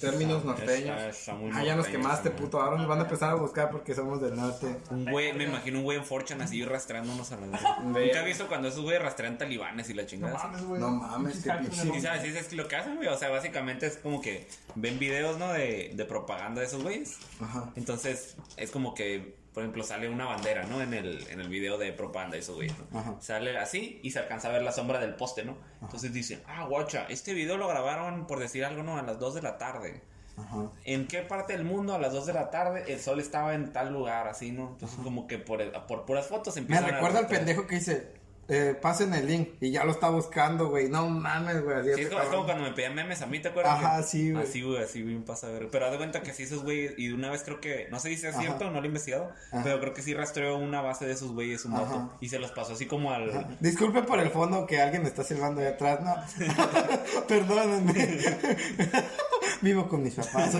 Términos 0.00 0.44
norteños. 0.44 1.00
está 1.02 1.34
muy 1.34 1.50
Ah, 1.52 1.64
ya 1.64 1.74
nos 1.76 1.86
quemaste, 1.86 2.30
muy- 2.30 2.38
puto. 2.40 2.60
Ahora 2.60 2.76
nos 2.78 2.86
van 2.86 2.98
a 3.00 3.02
empezar 3.02 3.30
a 3.30 3.34
buscar 3.34 3.70
porque 3.70 3.94
somos 3.94 4.20
del 4.20 4.36
norte. 4.36 4.76
Un 4.90 5.04
güey, 5.10 5.32
me 5.32 5.44
imagino 5.44 5.78
un 5.78 5.84
güey 5.84 5.98
en 5.98 6.04
Forchan 6.04 6.40
así 6.42 6.64
rastreándonos 6.64 7.30
a 7.32 7.36
la. 7.36 7.46
Nunca 7.82 8.00
he 8.22 8.24
visto 8.24 8.46
cuando 8.46 8.68
esos 8.68 8.82
güeyes 8.82 9.02
rastrean 9.02 9.38
talibanes 9.38 9.90
y 9.90 9.94
la 9.94 10.02
No 10.02 10.08
chingada. 10.08 10.36
así? 10.36 10.46
mames, 10.46 10.64
güey. 10.64 10.80
No 10.80 10.90
mames, 10.90 11.42
qué 11.42 11.50
pinche- 11.50 12.00
sabes, 12.00 12.22
sí, 12.22 12.28
es 12.38 12.52
lo 12.52 12.68
que 12.68 12.76
hacen, 12.76 12.96
güey. 12.96 13.08
O 13.08 13.16
sea, 13.18 13.30
básicamente 13.30 13.86
es 13.86 13.96
como 13.96 14.20
que 14.20 14.46
ven 14.74 14.98
videos, 14.98 15.38
¿no? 15.38 15.52
De, 15.52 15.90
de 15.94 16.04
propaganda 16.04 16.60
de 16.60 16.66
esos 16.66 16.82
güeyes. 16.82 17.18
Ajá. 17.40 17.72
Entonces, 17.76 18.36
es 18.56 18.70
como 18.70 18.94
que, 18.94 19.36
por 19.54 19.62
ejemplo, 19.62 19.84
sale 19.84 20.08
una 20.08 20.24
bandera, 20.24 20.64
¿no? 20.64 20.82
En 20.82 20.92
el, 20.92 21.24
en 21.30 21.40
el 21.40 21.48
video 21.48 21.78
de 21.78 21.92
propaganda 21.92 22.34
de 22.34 22.40
esos 22.40 22.56
güeyes, 22.56 22.74
¿no? 22.90 22.98
Ajá. 22.98 23.16
Sale 23.20 23.56
así 23.56 24.00
y 24.02 24.10
se 24.10 24.18
alcanza 24.18 24.48
a 24.48 24.52
ver 24.52 24.62
la 24.62 24.72
sombra 24.72 24.98
del 24.98 25.14
poste, 25.14 25.44
¿no? 25.44 25.56
Entonces 25.80 26.12
dicen, 26.12 26.42
ah, 26.48 26.66
guacha, 26.66 27.06
este 27.08 27.34
video 27.34 27.56
lo 27.56 27.68
grabaron, 27.68 28.26
por 28.26 28.40
decir 28.40 28.64
algo, 28.64 28.82
¿no? 28.82 28.98
A 28.98 29.02
las 29.02 29.20
2 29.20 29.36
de 29.36 29.42
la 29.42 29.56
tarde. 29.56 30.02
Ajá. 30.36 30.72
¿En 30.82 31.06
qué 31.06 31.20
parte 31.20 31.52
del 31.52 31.64
mundo 31.64 31.94
a 31.94 32.00
las 32.00 32.12
2 32.12 32.26
de 32.26 32.32
la 32.32 32.50
tarde 32.50 32.92
el 32.92 32.98
sol 32.98 33.20
estaba 33.20 33.54
en 33.54 33.72
tal 33.72 33.92
lugar, 33.92 34.26
así, 34.26 34.50
¿no? 34.50 34.70
Entonces, 34.70 34.98
como 35.04 35.28
que 35.28 35.38
por, 35.38 35.86
por 35.86 36.04
puras 36.04 36.26
fotos 36.26 36.56
Me 36.56 36.62
empiezan 36.62 36.86
a 36.86 36.88
recuerda 36.88 37.20
al 37.20 37.28
pendejo 37.28 37.68
que 37.68 37.76
dice, 37.76 38.12
eh, 38.48 38.76
pasen 38.80 39.14
el 39.14 39.26
link. 39.26 39.48
Y 39.60 39.70
ya 39.70 39.84
lo 39.84 39.92
está 39.92 40.10
buscando, 40.10 40.68
güey. 40.68 40.88
No 40.88 41.08
mames, 41.08 41.62
güey. 41.62 41.78
así 41.78 41.94
Sí, 41.94 42.00
es, 42.02 42.08
como, 42.08 42.22
es 42.22 42.28
como 42.28 42.44
cuando 42.44 42.64
me 42.64 42.72
pedían 42.72 42.94
memes 42.94 43.22
a 43.22 43.26
mí, 43.26 43.38
¿te 43.40 43.48
acuerdas? 43.48 43.72
Ajá, 43.78 43.96
Que- 43.98 44.02
sí, 44.04 44.32
güey. 44.32 44.44
Así, 44.44 44.62
güey, 44.62 44.82
así 44.82 45.02
bien 45.02 45.22
pasa 45.24 45.46
a 45.46 45.50
ver. 45.50 45.68
Pero 45.70 45.86
haz 45.86 45.92
de 45.92 45.96
cuenta 45.98 46.22
que 46.22 46.32
sí, 46.32 46.42
esos 46.44 46.62
güeyes, 46.62 46.94
y 46.98 47.08
de 47.08 47.14
una 47.14 47.30
vez 47.30 47.42
creo 47.42 47.60
que, 47.60 47.88
no 47.90 47.98
sé 48.00 48.14
si 48.16 48.26
Ajá. 48.26 48.40
cierto, 48.40 48.66
no 48.70 48.78
lo 48.80 48.84
he 48.84 48.88
investigado, 48.88 49.30
Ajá. 49.52 49.62
pero 49.64 49.80
creo 49.80 49.94
que 49.94 50.02
sí 50.02 50.12
rastreó 50.14 50.56
una 50.56 50.80
base 50.82 51.06
de 51.06 51.12
esos 51.12 51.32
güeyes 51.32 51.62
su 51.62 51.68
moto 51.68 51.84
Ajá. 51.84 52.08
y 52.20 52.28
se 52.28 52.38
los 52.38 52.50
pasó 52.52 52.74
así 52.74 52.86
como 52.86 53.12
al. 53.12 53.56
Disculpe 53.60 54.02
por 54.02 54.20
el 54.20 54.30
fondo 54.30 54.66
que 54.66 54.80
alguien 54.80 55.06
está 55.06 55.22
silbando 55.24 55.60
ahí 55.60 55.68
atrás, 55.68 56.00
¿no? 56.02 56.14
Perdónenme. 57.28 57.94
Vivo 59.62 59.88
con 59.88 60.02
mis 60.02 60.14
papás. 60.14 60.54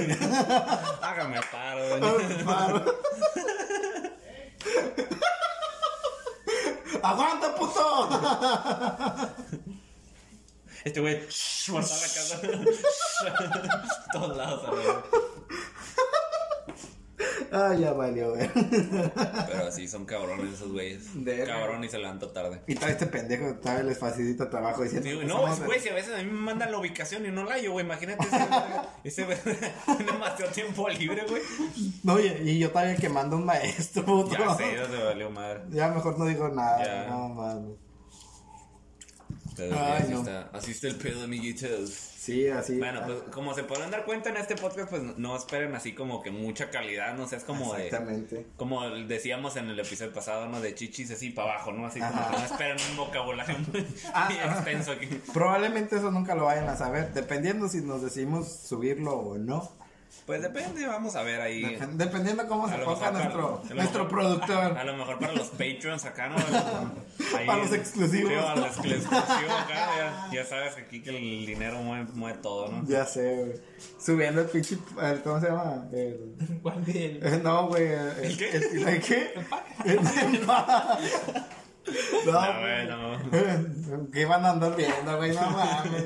Hágame 1.02 1.38
paro, 1.52 1.98
doña. 1.98 2.44
Paro. 2.44 2.84
¡Aguanta, 7.02 7.54
puto! 7.54 8.08
Este 10.84 11.00
güey, 11.00 11.26
shh, 11.28 11.70
la 11.70 11.80
casa. 11.80 12.40
Todos 14.12 14.36
lados, 14.36 14.68
a 14.68 14.70
ver. 14.70 14.96
Ay, 17.52 17.80
ya 17.82 17.92
valió, 17.92 18.30
güey. 18.30 18.48
Pero 18.54 19.72
sí, 19.72 19.88
son 19.88 20.04
cabrones 20.04 20.54
esos 20.54 20.72
güeyes. 20.72 21.04
Cabrón 21.46 21.84
y 21.84 21.88
se 21.88 21.98
levantó 21.98 22.30
tarde. 22.30 22.62
Y 22.66 22.74
todo 22.74 22.88
este 22.88 23.06
pendejo 23.06 23.54
todavía 23.56 23.84
les 23.84 23.98
facilita 23.98 24.50
trabajo 24.50 24.82
diciendo. 24.82 25.08
Sí, 25.08 25.14
güey, 25.14 25.26
que 25.26 25.32
no, 25.32 25.56
güey, 25.64 25.80
si 25.80 25.88
a 25.88 25.94
veces 25.94 26.14
a 26.14 26.18
mí 26.18 26.24
me 26.24 26.32
mandan 26.40 26.70
la 26.70 26.78
ubicación 26.78 27.26
y 27.26 27.30
no 27.30 27.44
la 27.44 27.54
hallo, 27.54 27.72
güey. 27.72 27.84
Imagínate 27.84 28.26
ese, 29.04 29.22
ese 29.24 29.24
tiene 29.96 30.12
demasiado 30.12 30.52
tiempo 30.52 30.88
libre, 30.88 31.24
güey. 31.28 31.42
No, 32.02 32.14
oye, 32.14 32.40
y 32.44 32.58
yo 32.58 32.70
todavía 32.70 32.96
quemando 32.96 33.36
un 33.36 33.44
maestro, 33.44 34.04
puto. 34.04 34.36
Ya 34.36 34.54
sé, 34.54 34.74
ya 34.76 34.86
se 34.86 35.02
valió 35.02 35.30
madre. 35.30 35.60
Ya 35.70 35.88
mejor 35.88 36.18
no 36.18 36.26
digo 36.26 36.48
nada. 36.48 36.84
Ya. 36.84 37.10
No 37.10 37.28
mames. 37.28 37.84
Pero 39.56 39.76
Ay, 39.78 40.02
así, 40.02 40.12
no. 40.12 40.20
está, 40.20 40.50
así 40.52 40.70
está 40.72 40.88
el 40.88 40.96
pedo, 40.96 41.24
amiguitos. 41.24 41.90
Sí, 41.90 42.48
así. 42.48 42.78
Bueno, 42.78 43.02
pues 43.04 43.18
como 43.32 43.54
se 43.54 43.64
podrán 43.64 43.90
dar 43.90 44.04
cuenta 44.04 44.30
en 44.30 44.38
este 44.38 44.56
podcast, 44.56 44.88
pues 44.88 45.02
no 45.18 45.36
esperen 45.36 45.74
así 45.74 45.94
como 45.94 46.22
que 46.22 46.30
mucha 46.30 46.70
calidad, 46.70 47.14
no 47.14 47.28
sé, 47.28 47.36
es 47.36 47.44
como 47.44 47.74
de... 47.74 47.84
Exactamente. 47.84 48.46
Como 48.56 48.88
decíamos 48.88 49.56
en 49.56 49.68
el 49.68 49.78
episodio 49.78 50.12
pasado, 50.12 50.48
¿no? 50.48 50.60
De 50.60 50.74
chichis 50.74 51.10
así 51.10 51.30
para 51.30 51.52
abajo, 51.52 51.72
¿no? 51.72 51.86
Así 51.86 52.00
como 52.00 52.30
que 52.30 52.36
no 52.38 52.44
esperen 52.44 52.76
un 52.90 52.96
vocabulario 52.96 53.58
muy, 53.58 53.86
Ah, 54.14 54.28
muy 54.30 54.38
ah. 54.38 54.54
extenso 54.54 54.92
aquí. 54.92 55.06
Probablemente 55.32 55.96
eso 55.96 56.10
nunca 56.10 56.34
lo 56.34 56.44
vayan 56.46 56.68
a 56.68 56.76
saber, 56.76 57.12
dependiendo 57.12 57.68
si 57.68 57.82
nos 57.82 58.02
decidimos 58.02 58.48
subirlo 58.48 59.12
o 59.12 59.38
no. 59.38 59.83
Pues 60.26 60.40
depende, 60.40 60.86
vamos 60.86 61.14
a 61.16 61.22
ver 61.22 61.38
ahí. 61.42 61.62
Dep- 61.62 61.86
dependiendo 61.96 62.46
cómo 62.48 62.66
se 62.66 62.74
A 62.76 62.84
ponga 62.84 62.90
mejor 62.96 63.12
para- 63.12 63.24
nuestro, 63.24 63.62
a 63.70 63.74
nuestro 63.74 64.08
productor. 64.08 64.78
A 64.78 64.84
lo 64.84 64.96
mejor 64.96 65.18
para 65.18 65.32
los 65.34 65.48
Patreons 65.48 66.04
acá, 66.06 66.28
¿no? 66.30 66.36
Ahí- 67.36 67.46
Para 67.46 67.58
los 67.58 67.72
exclusivos. 67.72 68.30
Sí, 68.32 68.38
para 68.38 68.56
los 68.56 68.66
exclusivos 68.68 69.06
acá, 69.12 69.68
ya, 69.98 70.28
ya 70.32 70.44
sabes 70.46 70.74
que 70.76 70.80
aquí 70.82 71.02
que 71.02 71.10
el 71.10 71.44
dinero 71.46 71.76
mueve, 71.82 72.06
mueve 72.14 72.38
todo, 72.38 72.68
¿no? 72.72 72.86
Ya 72.88 73.04
sé, 73.04 73.34
güey. 73.36 73.52
Subiendo 74.00 74.40
el 74.40 74.46
pinche. 74.48 74.78
el- 75.02 75.20
¿Cómo 75.22 75.40
se 75.40 75.46
llama? 75.48 75.88
El, 75.92 76.34
¿Cuál 76.62 76.84
de 76.86 77.04
él? 77.06 77.42
no, 77.42 77.66
güey. 77.68 77.84
El, 77.92 78.08
¿El 78.24 78.36
qué? 78.38 78.50
El, 78.56 78.88
¿el 78.88 79.00
qué? 79.02 79.34
El 79.84 80.00
No, 82.26 82.32
No, 82.32 82.60
güey, 82.60 82.86
no. 82.86 84.10
¿Qué 84.12 84.24
van 84.24 84.44
a 84.44 84.50
andar 84.50 84.74
viendo, 84.76 85.16
güey? 85.16 85.34
No 85.34 85.50
mames. 85.50 86.04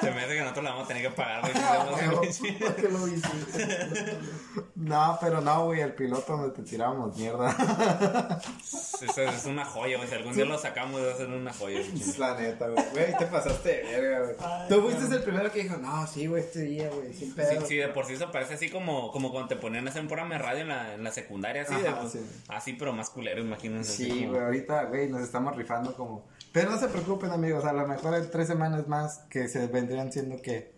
Se 0.00 0.10
me 0.10 0.22
hace 0.22 0.34
que 0.34 0.40
nosotros 0.40 0.64
la 0.64 0.70
vamos 0.70 0.84
a 0.86 0.88
tener 0.88 1.02
que 1.04 1.10
pagar, 1.10 1.40
güey. 1.42 1.52
si 1.52 1.60
No, 1.60 1.66
hacemos 1.94 2.40
el- 2.42 2.56
¿por 2.58 2.74
qué 2.76 2.88
lo 2.88 3.08
hiciste? 3.08 4.18
No, 4.74 5.16
pero 5.20 5.40
no, 5.40 5.66
güey, 5.66 5.80
el 5.80 5.94
piloto 5.94 6.36
donde 6.36 6.50
te 6.56 6.62
tiramos 6.68 7.16
mierda. 7.16 7.54
Es, 8.60 9.16
es 9.18 9.44
una 9.46 9.64
joya, 9.64 9.96
güey. 9.96 10.08
Si 10.08 10.14
algún 10.16 10.34
día 10.34 10.44
lo 10.44 10.58
sacamos, 10.58 11.00
va 11.00 11.12
a 11.12 11.16
ser 11.16 11.28
una 11.28 11.52
joya. 11.52 11.78
Es 11.80 12.18
la 12.18 12.36
neta, 12.36 12.66
güey. 12.68 12.84
Güey, 12.90 13.16
te 13.16 13.26
pasaste 13.26 13.68
de 13.84 14.00
verga, 14.00 14.20
güey. 14.24 14.68
Tú 14.68 14.82
fuiste 14.82 15.14
el 15.14 15.22
primero 15.22 15.52
que 15.52 15.62
dijo, 15.62 15.76
no, 15.76 16.04
sí, 16.08 16.26
güey, 16.26 16.42
este 16.42 16.62
día, 16.62 16.88
güey, 16.88 17.12
sin 17.14 17.28
Sí, 17.28 17.34
pedo. 17.36 17.64
sí, 17.64 17.76
de 17.76 17.88
por 17.88 18.06
sí 18.06 18.14
eso 18.14 18.32
parece 18.32 18.54
así 18.54 18.70
como, 18.70 19.12
como 19.12 19.30
cuando 19.30 19.48
te 19.48 19.56
ponían 19.56 19.86
a 19.86 19.90
hacer 19.90 20.02
un 20.02 20.08
programa 20.08 20.34
de 20.34 20.42
radio 20.42 20.62
en 20.62 20.68
la, 20.68 20.94
en 20.94 21.04
la 21.04 21.12
secundaria, 21.12 21.62
así, 21.62 21.76
de, 21.76 21.88
Ajá, 21.88 22.08
sí. 22.08 22.18
así, 22.48 22.72
pero 22.72 22.92
más 22.92 23.08
culero, 23.10 23.40
imagínense. 23.40 23.92
Sí, 23.92 24.08
como- 24.08 24.30
güey, 24.32 24.42
ahorita, 24.42 24.71
güey, 24.84 25.08
nos 25.08 25.22
estamos 25.22 25.56
rifando 25.56 25.94
como... 25.94 26.24
Pero 26.52 26.70
no 26.70 26.78
se 26.78 26.88
preocupen, 26.88 27.30
amigos, 27.30 27.64
a 27.64 27.72
lo 27.72 27.86
mejor 27.86 28.14
en 28.14 28.30
tres 28.30 28.46
semanas 28.48 28.86
más 28.88 29.18
que 29.30 29.48
se 29.48 29.66
vendrían 29.66 30.12
siendo 30.12 30.40
que... 30.42 30.74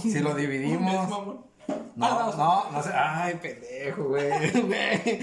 Si 0.00 0.18
lo 0.20 0.34
dividimos... 0.34 1.08
No, 1.08 1.48
Ah, 2.00 2.32
no, 2.36 2.70
no 2.70 2.82
sé... 2.82 2.90
Ay, 2.94 3.34
pendejo, 3.42 4.04
güey. 4.04 4.30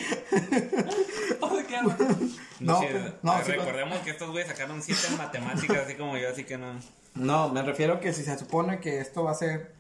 No, 2.60 2.80
pues, 2.80 2.94
no, 3.22 3.32
ah, 3.32 3.42
sí, 3.46 3.52
recordemos 3.52 4.00
que 4.00 4.12
estos 4.12 4.30
güeyes 4.32 4.48
sacaron 4.48 4.82
siete 4.82 5.02
en 5.10 5.18
matemáticas, 5.18 5.78
así 5.86 5.96
como 5.96 6.18
yo, 6.18 6.30
así 6.30 6.46
que 6.46 6.58
no. 6.58 6.80
No, 7.14 7.50
me 7.50 7.62
refiero 7.62 8.00
que 8.00 8.14
si 8.14 8.24
se 8.24 8.38
supone 8.38 8.80
que 8.80 9.00
esto 9.00 9.24
va 9.24 9.32
a 9.32 9.36
ser 9.36 9.74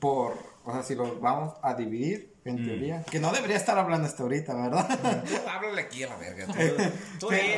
por... 0.00 0.36
O 0.64 0.72
sea, 0.72 0.82
si 0.82 0.94
lo 0.94 1.20
vamos 1.20 1.54
a 1.62 1.74
dividir, 1.74 2.31
en 2.44 2.62
Mm. 2.62 2.66
teoría... 2.66 3.02
Que 3.04 3.20
no 3.20 3.30
debería 3.32 3.56
estar 3.56 3.78
hablando 3.78 4.06
hasta 4.06 4.22
ahorita, 4.22 4.54
¿verdad? 4.54 5.22
Tú 5.28 5.48
háblale 5.48 5.82
aquí 5.82 6.02
a 6.04 6.08
la 6.08 6.16
verga. 6.16 6.46
Tú, 6.46 6.52
tú 7.20 7.28
de, 7.30 7.56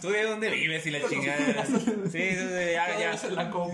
tú 0.00 0.10
de 0.10 0.22
dónde 0.22 0.50
vives 0.50 0.86
y 0.86 0.90
la 0.90 1.00
chingada. 1.08 1.66
Sí, 2.10 2.30
ya, 2.36 2.98
ya. 2.98 3.14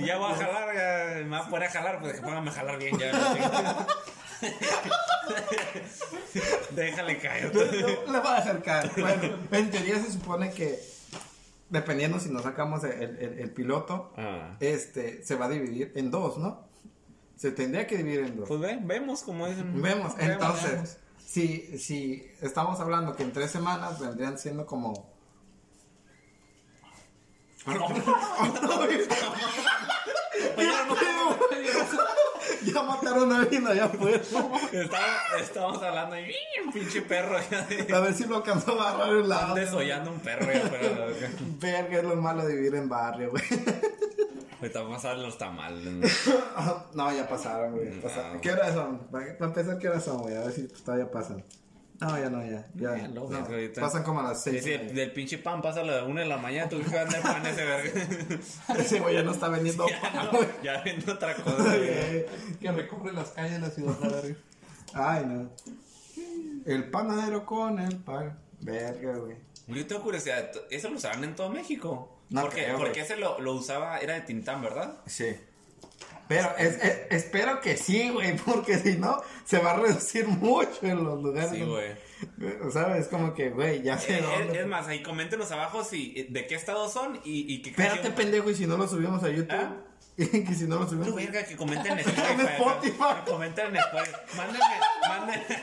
Ya 0.00 0.16
voy 0.18 0.32
a 0.32 0.34
jalar, 0.36 0.74
ya 0.74 1.14
me 1.22 1.28
voy 1.28 1.38
a 1.38 1.48
poner 1.50 1.68
a 1.68 1.70
jalar, 1.72 2.00
pues 2.00 2.14
que 2.14 2.22
póngame 2.22 2.50
a 2.50 2.52
jalar 2.52 2.78
bien 2.78 2.98
ya. 2.98 3.86
Déjale 6.70 7.18
caer. 7.18 7.54
No, 7.54 7.64
no, 7.64 8.12
le 8.12 8.18
voy 8.20 8.28
a 8.32 8.34
dejar 8.36 8.62
caer. 8.62 8.90
Bueno, 8.96 9.36
en 9.52 9.70
teoría 9.70 9.96
se 10.02 10.12
supone 10.12 10.50
que... 10.52 10.78
Dependiendo 11.68 12.18
si 12.18 12.30
nos 12.30 12.42
sacamos 12.42 12.82
el, 12.82 13.16
el- 13.18 13.38
el 13.38 13.50
piloto, 13.50 14.12
Ah. 14.16 14.56
este, 14.58 15.24
se 15.24 15.36
va 15.36 15.46
a 15.46 15.48
dividir 15.48 15.92
en 15.94 16.10
dos, 16.10 16.36
¿no? 16.38 16.68
Se 17.40 17.52
tendría 17.52 17.86
que 17.86 17.96
dividir 17.96 18.20
en 18.20 18.36
dos. 18.36 18.46
Pues 18.46 18.60
ve, 18.60 18.78
vemos 18.82 19.22
como 19.22 19.46
dicen. 19.46 19.80
Vemos, 19.80 20.12
entonces, 20.18 20.72
vemos. 20.72 20.98
si, 21.24 21.78
si 21.78 22.30
estamos 22.42 22.78
hablando 22.80 23.16
que 23.16 23.22
en 23.22 23.32
tres 23.32 23.50
semanas 23.50 23.98
vendrían 23.98 24.38
siendo 24.38 24.66
como... 24.66 25.10
ya 32.62 32.82
mataron 32.82 33.32
a 33.32 33.38
alguien 33.38 33.66
allá 33.66 33.86
afuera. 33.86 34.18
Estamos, 34.18 34.62
estamos 35.40 35.82
hablando 35.82 36.18
y 36.20 36.34
un 36.62 36.72
pinche 36.74 37.00
perro. 37.00 37.38
A 37.38 38.00
ver 38.00 38.12
si 38.12 38.24
lo 38.26 38.36
alcanzó 38.36 38.78
a 38.78 38.90
agarrar 38.90 39.14
el 39.16 39.22
Están 39.22 39.28
lado. 39.30 39.54
desollando 39.54 40.10
un 40.10 40.20
perro 40.20 40.52
ya 40.52 40.66
afuera. 40.66 41.06
Verga, 41.58 41.98
es 42.00 42.04
lo 42.04 42.16
malo 42.16 42.44
de 42.44 42.54
vivir 42.54 42.74
en 42.74 42.86
barrio, 42.90 43.30
güey. 43.30 43.42
Ahorita 44.62 44.82
vamos 44.82 45.04
a 45.04 45.08
ver 45.10 45.18
los 45.18 45.38
tamales. 45.38 45.84
¿no? 45.84 46.06
No, 46.94 47.12
ya 47.12 47.28
pasaron, 47.28 47.72
güey. 47.76 48.00
pasaron. 48.00 48.34
No. 48.34 48.40
¿Qué 48.40 48.52
horas 48.52 48.74
son? 48.74 48.98
Para 49.10 49.26
empezar, 49.38 49.78
¿qué 49.78 49.88
horas 49.88 50.04
son, 50.04 50.18
güey? 50.22 50.36
A 50.36 50.40
ver 50.40 50.52
si 50.52 50.62
pues, 50.62 50.82
todavía 50.82 51.10
pasan. 51.10 51.44
No, 52.00 52.18
ya 52.18 52.30
no, 52.30 52.42
ya. 52.42 52.66
ya. 52.74 52.96
Ya, 52.96 53.08
No, 53.08 53.28
pasan 53.78 54.02
como 54.04 54.20
a 54.20 54.22
las 54.22 54.42
Sí, 54.42 54.52
seis. 54.52 54.64
sí, 54.64 54.70
güey. 54.76 54.94
del 54.94 55.12
pinche 55.12 55.36
pan 55.36 55.60
pasa 55.60 55.80
a 55.80 55.84
la 55.84 56.04
una 56.04 56.22
de 56.22 56.28
la 56.28 56.38
mañana. 56.38 56.66
Tú 56.68 56.78
que 56.78 56.88
vender 56.88 57.20
pan 57.20 57.44
ese 57.44 57.62
verga. 57.64 57.90
Ese 58.78 59.00
güey 59.00 59.14
ya 59.16 59.22
no 59.22 59.32
está 59.32 59.48
vendiendo 59.48 59.86
Ya, 59.86 60.00
pan, 60.00 60.30
no, 60.32 60.38
ya 60.62 60.80
vendo 60.82 61.12
otra 61.12 61.34
cosa. 61.36 61.62
güey. 61.76 62.24
Que 62.58 62.72
recorre 62.72 63.12
las 63.12 63.30
calles 63.32 63.52
de 63.52 63.58
la 63.58 63.70
ciudad, 63.70 63.94
la 64.00 64.08
verga. 64.08 64.36
Ay, 64.94 65.24
no. 65.26 65.50
El 66.64 66.90
panadero 66.90 67.44
con 67.44 67.78
el 67.78 67.96
pan. 67.98 68.38
Verga, 68.60 69.16
güey. 69.18 69.36
Yo 69.66 69.86
tengo 69.86 70.02
curiosidad. 70.02 70.50
¿Eso 70.70 70.88
lo 70.88 70.96
usaban 70.96 71.22
en 71.24 71.34
todo 71.36 71.50
México? 71.50 72.16
No 72.30 72.42
porque, 72.42 72.64
creo, 72.64 72.78
porque 72.78 73.00
ese 73.00 73.16
lo, 73.16 73.38
lo 73.40 73.52
usaba, 73.54 73.98
era 73.98 74.14
de 74.14 74.20
Tintán, 74.22 74.62
¿verdad? 74.62 74.94
Sí. 75.06 75.36
Pero 76.28 76.48
es, 76.58 76.76
es- 76.82 76.98
espero 77.10 77.60
que 77.60 77.76
sí, 77.76 78.08
güey, 78.10 78.36
porque 78.36 78.78
si 78.78 78.96
no, 78.96 79.20
se 79.44 79.58
va 79.58 79.72
a 79.72 79.76
reducir 79.80 80.28
mucho 80.28 80.78
en 80.82 81.02
los 81.02 81.20
lugares. 81.20 81.50
Sí, 81.50 81.62
güey. 81.62 81.92
¿Sabes? 82.72 83.08
Como 83.08 83.34
que, 83.34 83.50
güey, 83.50 83.82
ya 83.82 83.98
sé 83.98 84.18
Eh, 84.18 84.24
es, 84.50 84.56
es 84.58 84.66
más, 84.66 84.86
ahí 84.86 85.02
coméntenos 85.02 85.50
abajo 85.50 85.82
si, 85.82 86.12
eh, 86.16 86.26
de 86.30 86.46
qué 86.46 86.54
estado 86.54 86.88
son 86.88 87.20
y, 87.24 87.52
y 87.52 87.62
qué 87.62 87.70
Espérate, 87.70 87.96
canción- 87.96 88.14
pendejo, 88.14 88.50
y 88.50 88.54
si 88.54 88.66
no 88.66 88.76
lo 88.76 88.86
subimos 88.86 89.24
a 89.24 89.28
YouTube. 89.30 89.50
¿Ah? 89.58 89.72
que 90.16 90.54
si 90.54 90.64
no 90.68 90.78
lo 90.78 90.88
subimos. 90.88 91.14
verga, 91.14 91.44
que 91.44 91.56
comenten 91.56 91.92
en 91.92 91.98
Spotify. 92.08 92.52
Spotify. 92.58 93.02
acá. 93.02 93.24
Que 93.24 93.30
comenten 93.32 93.66
en 93.66 93.76
Spotify. 93.76 94.16
Mándenme, 94.36 94.76
mándenme, 95.08 95.46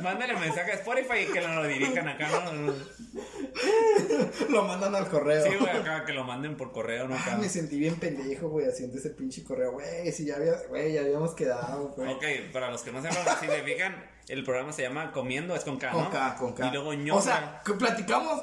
mándenle 0.00 0.36
mensaje 0.36 0.72
a 0.72 0.74
Spotify 0.74 1.26
y 1.28 1.32
que 1.32 1.40
lo 1.40 1.64
dirijan 1.66 2.08
acá, 2.08 2.28
¿no? 2.28 2.72
Lo 4.48 4.64
mandan 4.64 4.94
al 4.94 5.08
correo. 5.08 5.44
Sí, 5.44 5.56
güey, 5.58 5.76
acá, 5.76 6.04
que 6.04 6.12
lo 6.12 6.24
manden 6.24 6.56
por 6.56 6.72
correo, 6.72 7.08
¿no? 7.08 7.16
Ah, 7.16 7.36
me 7.38 7.48
sentí 7.48 7.78
bien 7.78 7.96
pendejo, 7.96 8.48
güey, 8.48 8.66
haciendo 8.66 8.98
ese 8.98 9.10
pinche 9.10 9.44
correo. 9.44 9.72
Güey, 9.72 10.10
si 10.12 10.24
ya, 10.24 10.36
había, 10.36 10.54
güey, 10.68 10.92
ya 10.92 11.00
habíamos 11.00 11.34
quedado, 11.34 11.88
güey. 11.96 12.12
Ok, 12.12 12.52
para 12.52 12.70
los 12.70 12.82
que 12.82 12.92
no 12.92 13.02
sepan, 13.02 13.24
si 13.40 13.46
se 13.46 13.62
fijan, 13.62 14.04
el 14.28 14.44
programa 14.44 14.72
se 14.72 14.82
llama 14.82 15.12
Comiendo, 15.12 15.54
es 15.54 15.64
con 15.64 15.78
K, 15.78 15.90
¿no? 15.90 16.04
Con 16.04 16.10
K, 16.10 16.36
con 16.36 16.52
K. 16.52 16.66
Y 16.68 16.72
luego 16.72 16.94
ñoca. 16.94 17.18
O 17.18 17.22
sea, 17.22 17.62
que 17.64 17.72
platicamos 17.74 18.42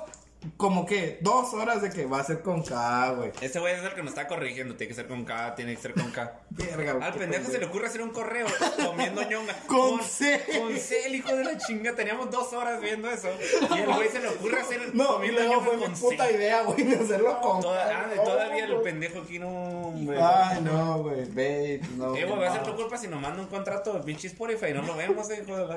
como 0.58 0.86
que 0.86 1.18
dos 1.22 1.54
horas 1.54 1.82
de 1.82 1.90
que 1.90 2.06
va 2.06 2.20
a 2.20 2.24
ser 2.24 2.42
con 2.42 2.64
K, 2.64 3.12
güey. 3.14 3.32
Este 3.42 3.60
güey 3.60 3.74
es 3.76 3.84
el 3.84 3.94
que 3.94 4.02
nos 4.02 4.10
está 4.12 4.28
corrigiendo. 4.28 4.76
Tiene 4.76 4.90
que 4.90 4.96
ser 4.96 5.08
con 5.08 5.26
K, 5.26 5.56
tiene 5.56 5.76
que 5.76 5.82
ser 5.82 5.94
con 5.94 6.12
K. 6.12 6.40
Verga, 6.52 7.06
Al 7.06 7.14
pendejo 7.14 7.50
se 7.52 7.60
le 7.60 7.66
ocurre 7.66 7.88
hacer 7.88 8.02
un 8.02 8.10
correo 8.12 8.48
comiendo 8.86 9.22
ñonga. 9.30 9.54
Con 9.68 10.02
C. 10.04 10.42
Con 10.60 10.78
C, 10.78 11.06
el 11.08 11.16
hijo 11.16 11.36
de 11.36 11.44
la 11.44 11.58
chinga. 11.58 11.96
Teníamos 11.96 12.32
dos 12.32 12.54
horas 12.54 12.80
viendo 12.82 13.10
eso. 13.10 13.28
Y 13.76 13.80
el 13.80 13.94
güey 13.94 14.10
se 14.10 14.20
le 14.20 14.30
ocurre 14.30 14.62
hacer 14.62 14.96
No, 14.96 15.08
comiendo 15.16 15.40
luego 15.42 15.54
ñonga 15.56 15.66
fue 15.66 15.78
mi 15.78 15.84
con 15.84 15.94
puta 15.94 16.26
C. 16.28 16.34
idea, 16.36 16.62
güey, 16.64 16.84
de 16.84 16.96
hacerlo 16.96 17.42
con 17.42 17.60
Toda- 17.62 17.90
ah, 18.04 18.08
No, 18.16 18.24
todavía 18.24 18.66
el 18.66 18.82
pendejo 18.82 19.20
aquí 19.20 19.40
no. 19.40 19.50
hombre. 19.50 20.18
Ay, 20.22 20.62
no, 20.62 21.00
güey, 21.04 21.26
ve, 21.32 21.82
no. 21.98 22.16
Eh, 22.16 22.26
güey, 22.26 22.40
va 22.40 22.48
a 22.50 22.54
ser 22.54 22.62
no. 22.62 22.70
tu 22.70 22.76
culpa 22.76 22.98
si 22.98 23.08
nos 23.08 23.20
manda 23.22 23.42
un 23.42 23.48
contrato 23.48 23.94
de 23.94 24.00
pinche 24.02 24.28
Spotify 24.28 24.68
y 24.70 24.74
no 24.74 24.82
lo 24.84 24.96
vemos, 24.96 25.30
eh, 25.30 25.44
hijo 25.46 25.58
de 25.58 25.68
la. 25.68 25.76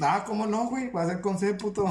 Ah, 0.00 0.24
¿cómo 0.26 0.46
no, 0.46 0.68
güey? 0.68 0.90
Va 0.90 1.02
a 1.02 1.06
ser 1.06 1.20
con 1.20 1.38
C, 1.38 1.54
puto. 1.54 1.84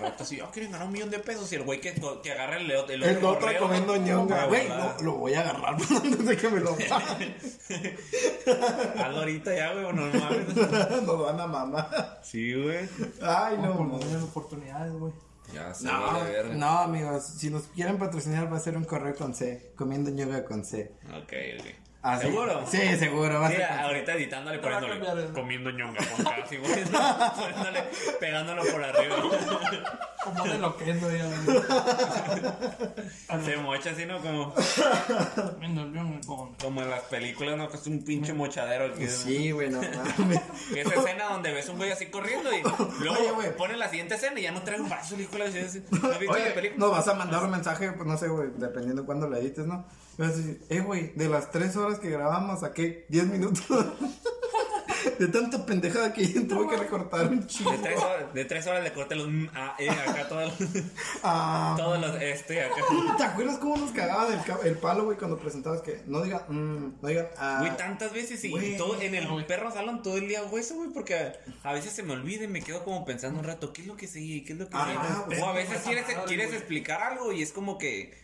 Rato 0.00 0.22
así, 0.22 0.40
oh, 0.40 0.50
quieren 0.50 0.72
ganar 0.72 0.86
un 0.86 0.92
millón 0.94 1.10
de 1.10 1.18
pesos 1.18 1.52
y 1.52 1.56
el 1.56 1.62
güey 1.62 1.78
que, 1.80 1.92
que 2.22 2.32
agarra 2.32 2.56
el, 2.56 2.70
el, 2.70 3.02
El 3.02 3.22
otro 3.24 3.48
comiendo 3.58 3.96
ñonga. 3.98 4.46
Güey, 4.46 4.66
volada. 4.66 4.96
lo, 4.98 5.04
lo 5.04 5.14
voy 5.18 5.34
a 5.34 5.40
agarrar 5.42 5.74
antes 5.90 6.24
de 6.24 6.36
que 6.38 6.48
me 6.48 6.60
lo 6.60 6.70
Hazlo 8.98 9.18
ahorita 9.18 9.54
ya, 9.54 9.72
güey, 9.74 9.92
no 9.92 10.06
mames. 10.06 10.56
Nos 11.04 11.20
van 11.20 11.38
a 11.40 11.46
mamar. 11.46 12.20
Sí, 12.22 12.54
güey. 12.54 12.88
Ay, 13.20 13.58
no, 13.58 13.66
No, 13.68 13.76
por 13.76 13.86
no. 13.88 13.98
tener 13.98 14.22
oportunidades, 14.22 14.92
güey. 14.94 15.12
Ya 15.52 15.74
se 15.74 15.84
No, 15.86 16.00
vale 16.00 16.30
verga. 16.30 16.54
no, 16.54 16.78
amigos, 16.78 17.24
si 17.24 17.48
nos 17.50 17.64
quieren 17.68 17.98
patrocinar 17.98 18.50
va 18.52 18.56
a 18.58 18.60
ser 18.60 18.76
un 18.76 18.84
correo 18.84 19.14
con 19.14 19.34
C, 19.34 19.72
comiendo 19.76 20.10
ñoga 20.10 20.44
con 20.44 20.64
C. 20.64 20.92
Ok, 21.10 21.32
ok. 21.60 21.66
Ah, 22.00 22.16
sí. 22.16 22.26
¿Seguro? 22.28 22.64
Sí, 22.70 22.96
seguro, 22.96 23.40
va 23.40 23.46
a 23.46 23.50
Sí, 23.50 23.56
ser 23.56 23.66
con 23.66 23.76
C. 23.76 23.82
ahorita 23.82 24.12
editándole, 24.14 24.58
a 24.58 24.60
poniéndole, 24.60 25.22
el- 25.24 25.32
comiendo 25.32 25.70
ñonga 25.72 25.98
con 26.14 26.24
casi, 26.24 26.56
güey. 26.58 26.72
Poniéndole, 26.84 27.84
pegándolo 28.20 28.62
por 28.70 28.84
arriba. 28.84 29.16
Como 30.24 30.44
de 30.44 30.58
lo 30.58 30.76
que 30.76 30.90
es, 30.90 31.00
güey. 31.00 31.18
güey. 31.44 31.60
Se 33.44 33.56
mocha 33.56 33.90
así, 33.90 34.04
¿no? 34.06 34.20
Como, 34.20 34.54
el 35.62 36.20
como 36.60 36.82
en 36.82 36.90
las 36.90 37.02
películas, 37.04 37.56
¿no? 37.56 37.68
Que 37.68 37.76
es 37.76 37.86
un 37.86 38.04
pinche 38.04 38.32
mochadero 38.32 38.86
aquí. 38.86 39.04
¿no? 39.04 39.10
Sí, 39.10 39.50
güey, 39.52 39.70
no 39.70 39.80
mames. 39.80 40.40
Que 40.72 40.80
esa 40.82 40.94
escena 40.94 41.24
donde 41.30 41.52
ves 41.52 41.68
un 41.68 41.76
güey 41.78 41.90
así 41.92 42.06
corriendo 42.06 42.50
y 42.52 42.62
luego 43.00 43.18
Oye, 43.20 43.30
güey. 43.32 43.56
pone 43.56 43.76
la 43.76 43.88
siguiente 43.88 44.14
esescena 44.16 44.38
y 44.40 44.44
ya 44.44 44.52
no 44.52 44.62
trae 44.62 44.80
un 44.80 44.88
el 45.14 45.20
hijo 45.20 45.32
de 45.32 45.38
la. 45.38 45.46
¿No 45.48 46.08
has 46.08 46.18
visto 46.18 46.34
la 46.36 46.42
Oye, 46.42 46.50
película? 46.52 46.78
nos 46.86 46.90
vas 46.90 47.08
a 47.08 47.14
mandar 47.14 47.44
un 47.44 47.50
mensaje, 47.50 47.92
pues 47.92 48.06
no 48.06 48.16
sé, 48.18 48.28
güey, 48.28 48.48
dependiendo 48.56 49.02
de 49.02 49.06
cuándo 49.06 49.28
la 49.28 49.38
edites, 49.38 49.66
¿no? 49.66 49.86
Y 50.18 50.22
vas 50.22 50.32
a 50.32 50.36
decir, 50.36 50.60
eh, 50.68 50.80
güey, 50.80 51.12
de 51.14 51.28
las 51.28 51.50
tres 51.52 51.76
horas 51.76 52.00
que 52.00 52.10
grabamos 52.10 52.60
saqué 52.60 53.06
10 53.08 53.26
minutos. 53.28 53.64
de 55.18 55.28
tanta 55.28 55.64
pendejada 55.64 56.12
que 56.12 56.26
tuve 56.26 56.68
que 56.68 56.76
recortar 56.76 57.28
un 57.28 57.46
chingo. 57.46 57.70
De 57.70 57.78
tres 57.78 58.02
horas, 58.02 58.34
de 58.34 58.44
tres 58.44 58.66
horas 58.66 58.82
le 58.82 58.92
corté 58.92 59.14
los 59.14 59.28
mm, 59.28 59.46
ah, 59.54 59.76
eh, 59.78 59.88
acá 59.90 60.28
todos 60.28 60.60
los, 60.60 60.70
Ah, 61.22 61.74
todos 61.78 62.00
los 62.00 62.20
este 62.20 62.62
acá. 62.64 62.74
¿Te 63.16 63.22
acuerdas 63.24 63.58
cómo 63.58 63.76
nos 63.76 63.92
cagaba 63.92 64.28
del 64.28 64.40
el 64.64 64.76
palo, 64.78 65.04
güey, 65.04 65.16
cuando 65.16 65.38
presentabas 65.38 65.82
que 65.82 66.02
no 66.06 66.22
digan, 66.22 66.42
mm, 66.48 66.98
no 67.00 67.08
digan, 67.08 67.28
ah. 67.36 67.58
Güey, 67.60 67.76
tantas 67.76 68.12
veces 68.12 68.42
y 68.44 68.50
Güey. 68.50 68.76
todo 68.76 69.00
en 69.00 69.14
el 69.14 69.46
perro 69.46 69.70
salón 69.70 70.02
todo 70.02 70.16
el 70.16 70.26
día 70.28 70.40
hago 70.40 70.58
eso, 70.58 70.74
güey, 70.74 70.90
porque 70.90 71.14
a, 71.14 71.32
a 71.62 71.72
veces 71.72 71.92
se 71.92 72.02
me 72.02 72.12
olvida 72.12 72.44
y 72.44 72.48
me 72.48 72.62
quedo 72.62 72.82
como 72.84 73.04
pensando 73.04 73.38
un 73.38 73.44
rato, 73.44 73.72
¿qué 73.72 73.82
es 73.82 73.86
lo 73.88 73.96
que 73.96 74.06
sigue? 74.08 74.44
¿Qué 74.44 74.52
es 74.54 74.58
lo 74.58 74.68
que 74.68 74.76
Ah, 74.76 75.22
sigue? 75.24 75.24
güey. 75.26 75.40
O 75.40 75.46
a 75.46 75.52
veces 75.52 75.78
quieres, 75.84 76.04
quieres 76.26 76.52
explicar 76.52 77.02
algo 77.02 77.32
y 77.32 77.42
es 77.42 77.52
como 77.52 77.78
que, 77.78 78.18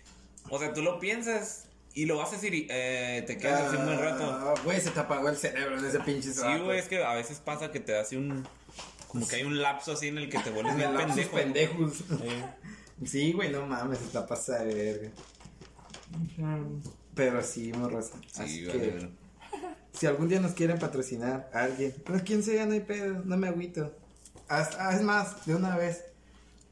o 0.50 0.58
sea, 0.58 0.72
tú 0.72 0.82
lo 0.82 0.98
piensas 0.98 1.66
y 1.94 2.06
lo 2.06 2.16
vas 2.16 2.30
a 2.30 2.32
decir 2.32 2.52
y 2.54 2.66
eh, 2.70 3.22
te 3.26 3.38
quedas 3.38 3.62
así 3.68 3.76
un 3.76 3.86
buen 3.86 3.98
rato. 3.98 4.24
Ah, 4.30 4.54
Güey, 4.64 4.80
se 4.80 4.90
te 4.90 5.00
apagó 5.00 5.28
el 5.28 5.36
cerebro 5.36 5.78
en 5.78 5.84
ese 5.84 6.00
pinche 6.00 6.32
Sí, 6.32 6.40
rato. 6.40 6.64
güey, 6.64 6.78
es 6.78 6.88
que 6.88 7.02
a 7.04 7.14
veces 7.14 7.38
pasa 7.38 7.70
que 7.70 7.80
te 7.80 7.96
hace 7.96 8.16
un, 8.16 8.46
como 9.08 9.26
que 9.28 9.36
hay 9.36 9.42
un 9.44 9.60
lapso 9.62 9.92
así 9.92 10.08
en 10.08 10.18
el 10.18 10.28
que 10.28 10.38
te 10.40 10.50
vuelves 10.50 10.72
En 10.74 10.78
bien 10.78 10.96
pendejo. 10.96 11.36
pendejos. 11.36 12.00
Eh, 12.22 12.44
Sí, 13.04 13.32
güey, 13.32 13.50
no 13.50 13.66
mames, 13.66 13.98
se 13.98 14.04
está 14.04 14.24
pasando 14.26 14.72
de 14.74 14.74
verga. 14.92 15.10
Pero 17.14 17.42
sí, 17.42 17.72
morros. 17.72 18.10
Sí, 18.32 18.42
Así 18.42 18.66
vale, 18.66 18.80
que, 18.80 18.90
vale. 18.90 19.10
si 19.92 20.06
algún 20.06 20.28
día 20.28 20.40
nos 20.40 20.52
quieren 20.52 20.78
patrocinar 20.78 21.50
a 21.52 21.64
alguien, 21.64 21.94
pero 22.04 22.22
quien 22.24 22.42
sea, 22.42 22.66
no 22.66 22.72
hay 22.72 22.80
pedo, 22.80 23.22
no 23.24 23.36
me 23.36 23.48
agüito. 23.48 23.92
Haz- 24.48 24.76
ah, 24.78 24.94
es 24.94 25.02
más, 25.02 25.44
de 25.46 25.54
una 25.54 25.76
vez. 25.76 26.04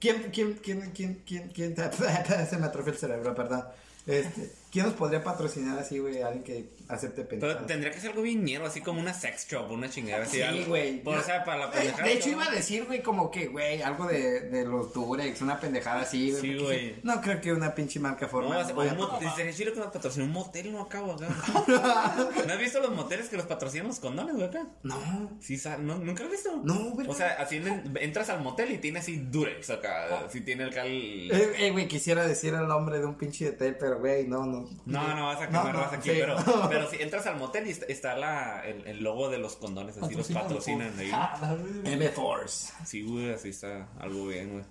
¿Quién, 0.01 0.31
quién, 0.33 0.55
quién, 0.55 0.91
quién, 0.93 1.23
quién, 1.27 1.49
quién? 1.49 1.75
Se 2.51 2.57
me 2.59 2.67
atrofia 2.67 2.93
el 2.93 2.99
cerebro, 2.99 3.35
perdón. 3.35 3.65
Este, 4.07 4.53
¿quién 4.73 4.87
nos 4.87 4.95
podría 4.95 5.23
patrocinar 5.23 5.79
así, 5.79 5.99
güey? 6.01 6.23
Alguien 6.23 6.43
que 6.43 6.65
acepte 6.89 7.23
Pero 7.25 7.41
pendejadas. 7.41 7.67
tendría 7.67 7.93
que 7.93 8.01
ser 8.01 8.11
algo 8.11 8.23
bien 8.23 8.43
ñero, 8.45 8.67
así 8.67 8.81
como 8.81 9.01
una 9.01 9.15
sex 9.15 9.47
shop, 9.49 9.71
una 9.71 9.89
chingada 9.89 10.25
así. 10.25 10.43
Sí, 10.43 10.65
güey. 10.67 11.03
O 11.05 11.21
sea, 11.23 11.45
para 11.45 11.67
la 11.67 11.71
pendejada. 11.71 12.05
De 12.05 12.13
hecho, 12.15 12.27
¿no? 12.27 12.33
iba 12.33 12.47
a 12.47 12.51
decir, 12.51 12.85
güey, 12.87 13.03
como 13.03 13.31
que, 13.31 13.47
güey, 13.49 13.81
algo 13.83 14.07
de, 14.07 14.41
de 14.51 14.65
los 14.65 14.93
Durex, 14.93 15.41
una 15.43 15.61
pendejada 15.61 16.01
así, 16.03 16.31
güey. 16.31 16.41
Sí, 16.43 16.59
güey. 16.59 16.97
No 17.03 17.21
creo 17.21 17.41
que 17.41 17.53
una 17.53 17.75
pinche 17.75 18.01
marca 18.01 18.27
No, 18.27 18.31
formal. 18.33 18.63
o 18.63 18.65
sea, 18.65 18.75
vaya 18.75 18.93
un 18.93 18.99
motel, 18.99 19.29
sería 19.37 19.53
chido 19.53 19.73
que 19.73 19.79
nos 19.81 19.93
patrocine 19.93 20.25
un 20.25 20.33
motel, 20.33 20.73
no 20.73 20.81
acabo 20.83 21.13
acá. 21.13 21.29
¿No 22.47 22.53
has 22.53 22.59
visto 22.59 22.81
los 22.81 22.91
moteles 22.93 23.29
que 23.29 23.37
los 23.37 23.47
patrocinan 23.47 23.87
los 23.89 24.01
condones, 24.01 24.35
güey, 24.35 24.47
acá? 24.47 24.67
No, 24.83 24.97
Sí, 25.41 25.61
¿no, 25.81 25.99
¿nunca 25.99 26.23
lo 26.25 26.27
has 26.27 26.33
visto? 26.33 26.61
no, 26.65 26.91
güey. 26.93 27.07
O 27.09 27.15
sea, 27.15 27.35
así 27.39 27.57
en- 27.57 27.93
entras 28.01 28.29
al 28.31 28.43
motel 28.43 28.73
y 28.73 28.79
tiene 28.79 28.99
así 29.01 29.17
Durex 29.17 29.71
acá. 29.71 30.25
Así 30.27 30.41
tiene 30.41 30.65
el 30.65 30.75
cal. 30.75 30.87
Eh, 30.87 31.31
eh, 31.59 31.71
güey, 31.71 31.89
quisiera 31.89 32.27
decir 32.27 32.55
el 32.55 32.67
nombre 32.67 32.99
de 32.99 33.07
un 33.07 33.15
pinche 33.17 33.49
hotel, 33.51 33.77
pero, 33.79 33.99
güey, 33.99 34.27
no, 34.27 34.45
no. 34.47 34.62
No, 34.87 35.15
no 35.15 35.27
vas 35.27 35.41
a 35.41 35.47
No, 35.47 35.51
quemar 35.61 35.75
no, 35.75 35.81
raza 35.83 35.97
aquí, 35.97 36.11
sí. 36.11 36.17
pero, 36.21 36.37
pero 36.69 36.91
si 36.91 36.97
entras 37.03 37.27
al 37.27 37.37
motel 37.37 37.67
y 37.67 37.71
está, 37.71 38.17
la, 38.17 38.63
el, 38.67 38.87
el 38.87 39.03
logo 39.03 39.29
de 39.29 39.39
los 39.39 39.57
condones, 39.57 39.97
así 39.99 40.15
los 40.15 40.29
patrocinan 40.29 40.99
ahí. 40.99 41.11
Ah. 41.13 41.57
M-Force. 41.85 42.73
Sí, 42.85 43.03
güey, 43.03 43.33
así 43.33 43.51
está 43.51 43.89
algo 43.99 44.27
bien, 44.27 44.51
güey. 44.53 44.65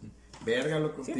Verga, 0.46 0.80
loco. 0.80 1.04
Sí. 1.04 1.14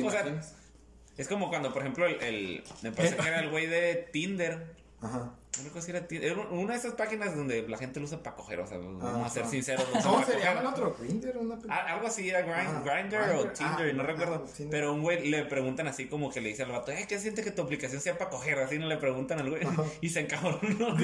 Es 1.18 1.28
como 1.28 1.50
cuando, 1.50 1.72
por 1.74 1.82
ejemplo, 1.82 2.06
el, 2.08 2.22
el- 2.22 2.64
me 2.82 2.92
parece 2.92 3.16
que 3.18 3.28
era 3.28 3.40
el 3.42 3.50
güey 3.50 3.68
de 3.68 4.10
Tinder. 4.12 4.81
Ajá. 5.02 5.32
No 5.64 5.82
era 6.12 6.42
una 6.50 6.74
de 6.74 6.80
esas 6.80 6.94
páginas 6.94 7.36
donde 7.36 7.68
la 7.68 7.78
gente 7.78 8.00
lo 8.00 8.06
usa 8.06 8.24
para 8.24 8.38
coger, 8.38 8.62
o 8.62 8.68
sea, 8.68 8.78
vamos 8.78 9.26
a 9.26 9.30
ser 9.30 9.46
sinceros. 9.46 9.86
¿Cómo 10.02 10.24
se 10.26 10.40
llama 10.40 10.62
el 10.62 10.68
otro? 10.68 10.96
¿Grinder? 10.98 11.36
Ah, 11.68 11.86
algo 11.90 12.08
así, 12.08 12.30
era. 12.30 12.42
Grindr 12.42 13.36
o 13.36 13.48
Tinder, 13.50 13.90
ah, 13.90 13.94
no 13.94 14.04
recuerdo. 14.04 14.46
ah. 14.48 14.68
Pero 14.72 14.94
un 14.94 15.02
güey 15.02 15.30
le 15.30 15.44
preguntan 15.44 15.88
así 15.88 16.08
como 16.08 16.32
que 16.32 16.40
le 16.40 16.50
dice 16.50 16.64
al 16.64 16.72
vato, 16.72 16.92
eh, 16.94 17.06
¿qué 17.08 17.20
siente 17.20 17.44
que 17.44 17.52
tu 17.52 17.64
aplicación 17.64 18.00
sea 18.00 18.18
para 18.18 18.30
coger? 18.30 18.60
Así 18.60 18.80
no 18.80 18.88
le 18.88 18.96
preguntan 18.96 19.40
al 19.40 19.50
güey. 19.50 19.62
Y 20.00 20.10
se 20.10 20.22
encabronó. 20.22 20.96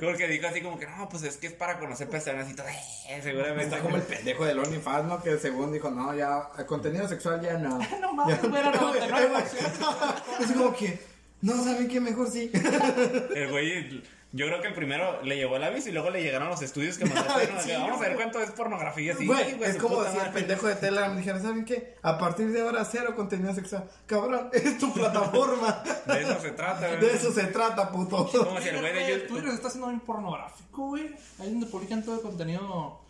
Porque 0.00 0.28
dijo 0.28 0.46
así 0.48 0.62
como 0.62 0.78
que, 0.78 0.86
no, 0.86 1.08
pues 1.10 1.22
es 1.24 1.36
que 1.36 1.48
es 1.48 1.52
para 1.52 1.78
conocer 1.78 2.08
personas 2.08 2.50
y 2.50 2.54
todo. 2.54 2.66
Eh, 3.10 3.20
seguramente. 3.22 3.64
Está 3.64 3.80
como 3.80 3.96
el 3.96 4.02
pendejo 4.02 4.44
del 4.44 4.60
OnlyFans, 4.60 5.08
¿no? 5.08 5.20
Que 5.20 5.36
según 5.36 5.72
dijo, 5.72 5.90
no, 5.90 6.14
ya, 6.14 6.48
el 6.56 6.64
contenido 6.64 7.08
sexual 7.08 7.40
ya 7.40 7.58
no. 7.58 7.76
No 8.00 8.12
mames, 8.14 8.40
güey, 8.40 8.60
era 8.60 8.72
99%. 8.72 10.14
Es 10.38 10.52
como 10.52 10.72
que, 10.72 11.09
no, 11.42 11.64
¿saben 11.64 11.88
qué? 11.88 12.00
Mejor 12.00 12.30
sí. 12.30 12.50
El 13.34 13.50
güey, 13.50 14.02
yo 14.32 14.46
creo 14.46 14.60
que 14.62 14.68
el 14.68 14.74
primero 14.74 15.20
le 15.24 15.36
llegó 15.36 15.56
el 15.56 15.64
aviso 15.64 15.88
y 15.88 15.92
luego 15.92 16.08
le 16.10 16.22
llegaron 16.22 16.48
los 16.48 16.62
estudios 16.62 16.96
que 16.98 17.04
mandaste. 17.04 17.48
¿no? 17.52 17.60
Sí, 17.62 17.70
Vamos 17.72 17.96
a 18.00 18.08
ver 18.08 18.14
cuánto 18.16 18.40
es 18.40 18.50
pornografía. 18.52 19.14
Así, 19.14 19.26
Güey, 19.26 19.42
"Ay, 19.42 19.54
güey, 19.54 19.70
es 19.70 19.76
como 19.76 20.04
si 20.04 20.10
el 20.10 20.16
madre". 20.18 20.30
pendejo 20.32 20.66
de 20.68 20.74
Telegram 20.76 21.16
dijera, 21.16 21.40
¿saben 21.40 21.64
qué? 21.64 21.96
A 22.02 22.16
partir 22.16 22.52
de 22.52 22.60
ahora 22.60 22.84
cero 22.84 23.14
contenido 23.16 23.52
sexual. 23.54 23.90
Cabrón, 24.06 24.48
es 24.52 24.78
tu 24.78 24.92
plataforma. 24.92 25.82
De 26.06 26.22
eso 26.22 26.40
se 26.40 26.50
trata, 26.52 26.86
güey. 26.88 27.00
De 27.00 27.12
eso 27.14 27.32
se 27.32 27.44
trata, 27.48 27.90
puto. 27.90 28.28
Como 28.30 28.60
si 28.60 28.68
el 28.68 28.78
güey 28.80 28.92
de 28.92 29.00
Twitter 29.00 29.28
YouTube. 29.28 29.48
se 29.48 29.54
está 29.54 29.66
haciendo 29.68 29.88
bien 29.88 30.00
pornográfico, 30.00 30.86
güey. 30.88 31.10
Ahí 31.40 31.50
donde 31.50 31.66
publican 31.66 32.04
todo 32.04 32.14
el 32.16 32.20
contenido 32.20 33.00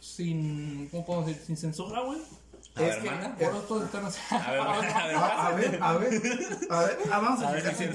sin. 0.00 0.88
¿Cómo 0.90 1.04
puedo 1.06 1.22
decir? 1.22 1.42
Sin 1.46 1.56
censura, 1.56 2.00
güey. 2.00 2.18
A 2.76 2.80
ver, 2.82 2.90
Es 2.90 2.96
que- 2.96 3.10
manda. 3.10 3.34
Por 3.36 3.82
están 3.84 4.04
así. 4.04 4.20
A 4.30 4.50
ver, 4.52 4.60
a 4.60 4.76
ver, 4.78 4.86
A, 4.90 5.52
ver, 5.52 5.78
a 5.80 5.92
ver, 5.96 6.22
a 6.70 6.82
ver, 6.84 6.98
ah, 7.10 7.18
vamos 7.20 7.42
a, 7.42 7.52
ver 7.52 7.74
si. 7.74 7.88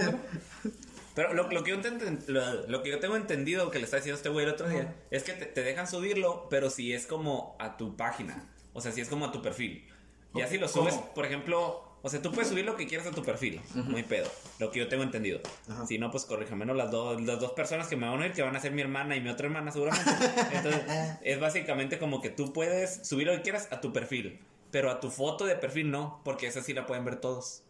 Pero 1.14 1.34
lo, 1.34 1.50
lo 1.52 1.64
que 1.64 1.72
yo 1.72 1.78
enten- 1.78 2.26
lo, 2.28 2.68
lo 2.68 2.84
que 2.84 2.90
yo 2.90 3.00
tengo 3.00 3.16
entendido 3.16 3.70
que 3.70 3.80
le 3.80 3.86
está 3.86 3.98
diciendo 3.98 4.16
este 4.18 4.30
güey 4.30 4.46
el 4.46 4.52
otro 4.52 4.68
día 4.70 4.96
es 5.12 5.24
que 5.24 5.34
te, 5.34 5.46
te 5.46 5.62
dejan 5.62 5.88
subirlo, 5.88 6.48
pero 6.50 6.70
si 6.70 6.94
es 6.94 7.06
como 7.06 7.56
a 7.60 7.78
tu 7.78 7.98
página. 7.98 8.50
O 8.74 8.80
sea, 8.82 8.92
si 8.92 9.02
es 9.02 9.10
como 9.10 9.26
a 9.26 9.32
tu 9.32 9.42
perfil. 9.42 9.86
Y 10.34 10.42
así 10.42 10.58
lo 10.58 10.68
subes, 10.70 10.94
¿Cómo? 10.94 11.14
por 11.14 11.26
ejemplo, 11.26 11.84
o 12.02 12.10
sea, 12.10 12.22
tú 12.22 12.32
puedes 12.32 12.48
subir 12.48 12.64
lo 12.64 12.78
que 12.78 12.88
quieras 12.88 13.06
a 13.08 13.12
tu 13.12 13.22
perfil. 13.24 13.62
No 13.76 13.98
hay 13.98 14.04
pedo. 14.04 14.30
Lo 14.60 14.72
que 14.72 14.80
yo 14.80 14.88
tengo 14.88 15.04
entendido. 15.04 15.42
Ajá. 15.70 15.86
Si 15.86 15.98
no, 16.00 16.10
pues 16.10 16.24
corríjame, 16.24 16.66
¿no? 16.66 16.74
Las, 16.74 16.90
dos 16.90 17.22
las 17.22 17.40
dos 17.42 17.52
personas 17.52 17.88
que 17.88 17.98
me 17.98 18.08
van 18.08 18.18
a 18.20 18.24
oír, 18.24 18.32
que 18.32 18.42
van 18.42 18.56
a 18.56 18.62
ser 18.62 18.72
mi 18.72 18.82
hermana 18.82 19.18
y 19.18 19.22
mi 19.22 19.30
otra 19.30 19.48
hermana 19.48 19.72
seguramente. 19.72 20.10
Entonces, 20.54 20.82
es 21.22 21.40
básicamente 21.42 22.00
como 22.00 22.22
que 22.22 22.30
tú 22.30 22.54
puedes 22.54 23.06
subir 23.06 23.28
lo 23.28 23.34
que 23.34 23.42
quieras 23.42 23.68
a 23.72 23.82
tu 23.82 23.92
perfil. 23.92 24.40
Pero 24.72 24.90
a 24.90 25.00
tu 25.00 25.10
foto 25.10 25.46
de 25.46 25.56
perfil 25.56 25.92
no, 25.92 26.22
porque 26.24 26.48
esa 26.48 26.62
sí 26.62 26.74
la 26.74 26.86
pueden 26.86 27.04
ver 27.06 27.18
todos. 27.18 27.64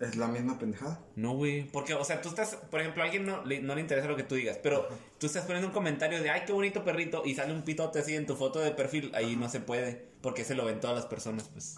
Es 0.00 0.14
la 0.14 0.28
misma 0.28 0.56
pendejada. 0.60 1.00
No, 1.16 1.32
güey. 1.34 1.64
Porque, 1.72 1.92
o 1.94 2.04
sea, 2.04 2.22
tú 2.22 2.28
estás, 2.28 2.54
por 2.70 2.80
ejemplo, 2.80 3.02
a 3.02 3.06
alguien 3.06 3.26
no 3.26 3.44
le, 3.44 3.60
no 3.60 3.74
le 3.74 3.80
interesa 3.80 4.06
lo 4.06 4.14
que 4.14 4.22
tú 4.22 4.36
digas, 4.36 4.56
pero 4.62 4.88
tú 5.18 5.26
estás 5.26 5.44
poniendo 5.44 5.66
un 5.66 5.74
comentario 5.74 6.22
de, 6.22 6.30
ay, 6.30 6.42
qué 6.46 6.52
bonito 6.52 6.84
perrito, 6.84 7.22
y 7.24 7.34
sale 7.34 7.52
un 7.52 7.62
pitote 7.62 7.98
así 7.98 8.14
en 8.14 8.24
tu 8.24 8.36
foto 8.36 8.60
de 8.60 8.70
perfil. 8.70 9.10
Ahí 9.14 9.34
no 9.34 9.48
se 9.48 9.58
puede, 9.58 10.06
porque 10.20 10.44
se 10.44 10.54
lo 10.54 10.64
ven 10.64 10.78
todas 10.78 10.94
las 10.94 11.06
personas, 11.06 11.48
pues. 11.52 11.74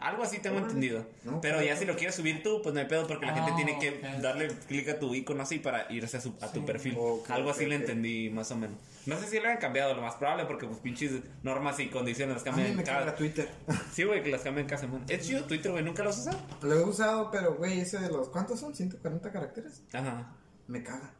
Algo 0.00 0.24
así 0.24 0.40
tengo 0.40 0.58
entendido. 0.58 1.06
No, 1.22 1.40
Pero 1.40 1.58
claro. 1.58 1.68
ya 1.68 1.76
si 1.76 1.84
lo 1.84 1.94
quieres 1.94 2.16
subir 2.16 2.42
tú, 2.42 2.60
pues 2.60 2.74
no 2.74 2.80
hay 2.80 2.86
pedo 2.88 3.06
porque 3.06 3.26
la 3.26 3.32
Ah, 3.32 3.44
gente 3.46 3.52
tiene 3.54 3.78
que 3.78 3.90
ok. 4.04 4.20
darle 4.20 4.48
clic 4.66 4.88
a 4.88 4.98
tu 4.98 5.14
icono 5.14 5.44
así 5.44 5.60
para 5.60 5.86
irse 5.92 6.16
a, 6.16 6.20
su- 6.20 6.34
a 6.40 6.48
tu 6.48 6.58
Sí. 6.58 6.66
perfil. 6.66 6.96
Ok, 6.98 7.30
Algo 7.30 7.50
así 7.50 7.62
ok, 7.62 7.68
le 7.68 7.74
entendí 7.76 8.28
más 8.28 8.50
o 8.50 8.56
menos. 8.56 8.76
No 9.06 9.18
sé 9.18 9.26
si 9.26 9.40
lo 9.40 9.48
han 9.48 9.56
cambiado, 9.58 9.94
lo 9.94 10.02
más 10.02 10.14
probable, 10.14 10.44
porque 10.46 10.66
pues 10.66 10.78
pinches 10.78 11.12
normas 11.42 11.78
y 11.80 11.88
condiciones 11.88 12.34
las 12.36 12.42
A 12.46 12.50
mí 12.50 12.56
cambian 12.62 12.76
me 12.76 12.84
cada... 12.84 12.98
caga 13.00 13.16
Twitter. 13.16 13.48
Sí, 13.92 14.04
güey, 14.04 14.22
que 14.22 14.30
las 14.30 14.42
cambian 14.42 14.66
cada 14.66 14.80
semana. 14.80 15.04
Es 15.08 15.26
chido 15.26 15.44
Twitter, 15.44 15.72
güey, 15.72 15.82
¿nunca 15.84 16.02
lo 16.04 16.10
has 16.10 16.18
usado? 16.18 16.38
Lo 16.62 16.72
he 16.74 16.82
usado, 16.84 17.30
pero, 17.30 17.54
güey, 17.56 17.80
ese 17.80 17.98
de 17.98 18.08
los... 18.08 18.28
¿Cuántos 18.28 18.60
son? 18.60 18.72
¿140 18.74 19.32
caracteres? 19.32 19.82
Ajá. 19.92 20.32
Me 20.68 20.82
caga. 20.82 21.10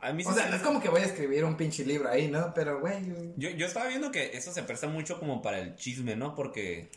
A 0.00 0.12
mí 0.12 0.22
sí 0.24 0.28
O 0.30 0.34
sea, 0.34 0.44
se- 0.44 0.50
no 0.50 0.56
es 0.56 0.62
como 0.62 0.80
que 0.80 0.88
voy 0.88 1.00
a 1.00 1.04
escribir 1.06 1.44
un 1.44 1.56
pinche 1.56 1.84
libro 1.86 2.08
ahí, 2.08 2.28
¿no? 2.30 2.52
Pero, 2.54 2.80
güey... 2.80 3.06
yo- 3.06 3.32
Yo, 3.36 3.50
yo 3.56 3.66
estaba 3.66 3.86
viendo 3.88 4.10
que 4.10 4.36
eso 4.36 4.52
se 4.52 4.62
presta 4.64 4.88
mucho 4.88 5.18
como 5.18 5.40
para 5.42 5.58
el 5.60 5.74
chisme, 5.76 6.16
¿no? 6.16 6.34
Porque... 6.34 6.90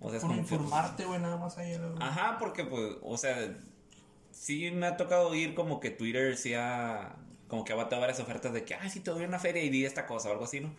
O 0.00 0.08
sea, 0.10 0.16
es 0.18 0.22
Por 0.22 0.30
como 0.30 0.40
informarte, 0.42 1.04
güey, 1.04 1.20
nada 1.20 1.36
más 1.36 1.56
ahí. 1.58 1.78
¿no? 1.78 1.94
Ajá, 2.04 2.36
porque 2.38 2.64
pues, 2.64 2.96
o 3.02 3.16
sea, 3.16 3.56
sí 4.30 4.70
me 4.70 4.86
ha 4.86 4.96
tocado 4.96 5.28
oír 5.28 5.54
como 5.54 5.80
que 5.80 5.90
Twitter 5.90 6.36
sí 6.36 6.52
ha, 6.54 7.14
como 7.48 7.64
que 7.64 7.72
ha 7.72 7.76
batido 7.76 8.00
varias 8.00 8.20
ofertas 8.20 8.52
de 8.52 8.64
que, 8.64 8.74
ah, 8.74 8.88
sí, 8.90 9.00
te 9.00 9.10
doy 9.10 9.24
una 9.24 9.38
feria 9.38 9.62
y 9.62 9.68
di 9.70 9.84
esta 9.84 10.06
cosa 10.06 10.28
o 10.28 10.32
algo 10.32 10.44
así, 10.44 10.60
¿no? 10.60 10.74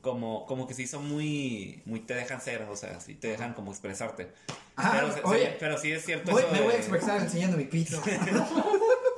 Como, 0.00 0.46
como 0.46 0.66
que 0.68 0.74
sí 0.74 0.86
son 0.86 1.08
muy, 1.08 1.82
muy 1.84 1.98
te 2.00 2.14
dejan 2.14 2.40
ser, 2.40 2.62
o 2.62 2.76
sea, 2.76 3.00
sí 3.00 3.14
te 3.14 3.28
dejan 3.28 3.52
como 3.54 3.72
expresarte. 3.72 4.30
Ah, 4.76 4.92
pero, 4.94 5.12
se- 5.12 5.20
oye, 5.24 5.44
se- 5.46 5.56
pero 5.58 5.76
sí 5.76 5.90
es 5.90 6.04
cierto 6.04 6.30
Voy- 6.30 6.42
eso 6.42 6.52
me 6.52 6.58
de, 6.58 6.64
voy 6.64 6.74
a 6.74 6.76
expresar 6.76 7.20
enseñando 7.20 7.56
mi 7.56 7.64
pito. 7.64 8.00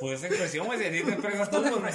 Pues 0.00 0.24
expresión, 0.24 0.64
güey, 0.66 0.78
si 0.78 0.86
a 0.86 0.90
ti 0.90 1.02
te 1.02 1.10
expresas 1.12 1.50
tú, 1.50 1.60
güey. 1.60 1.92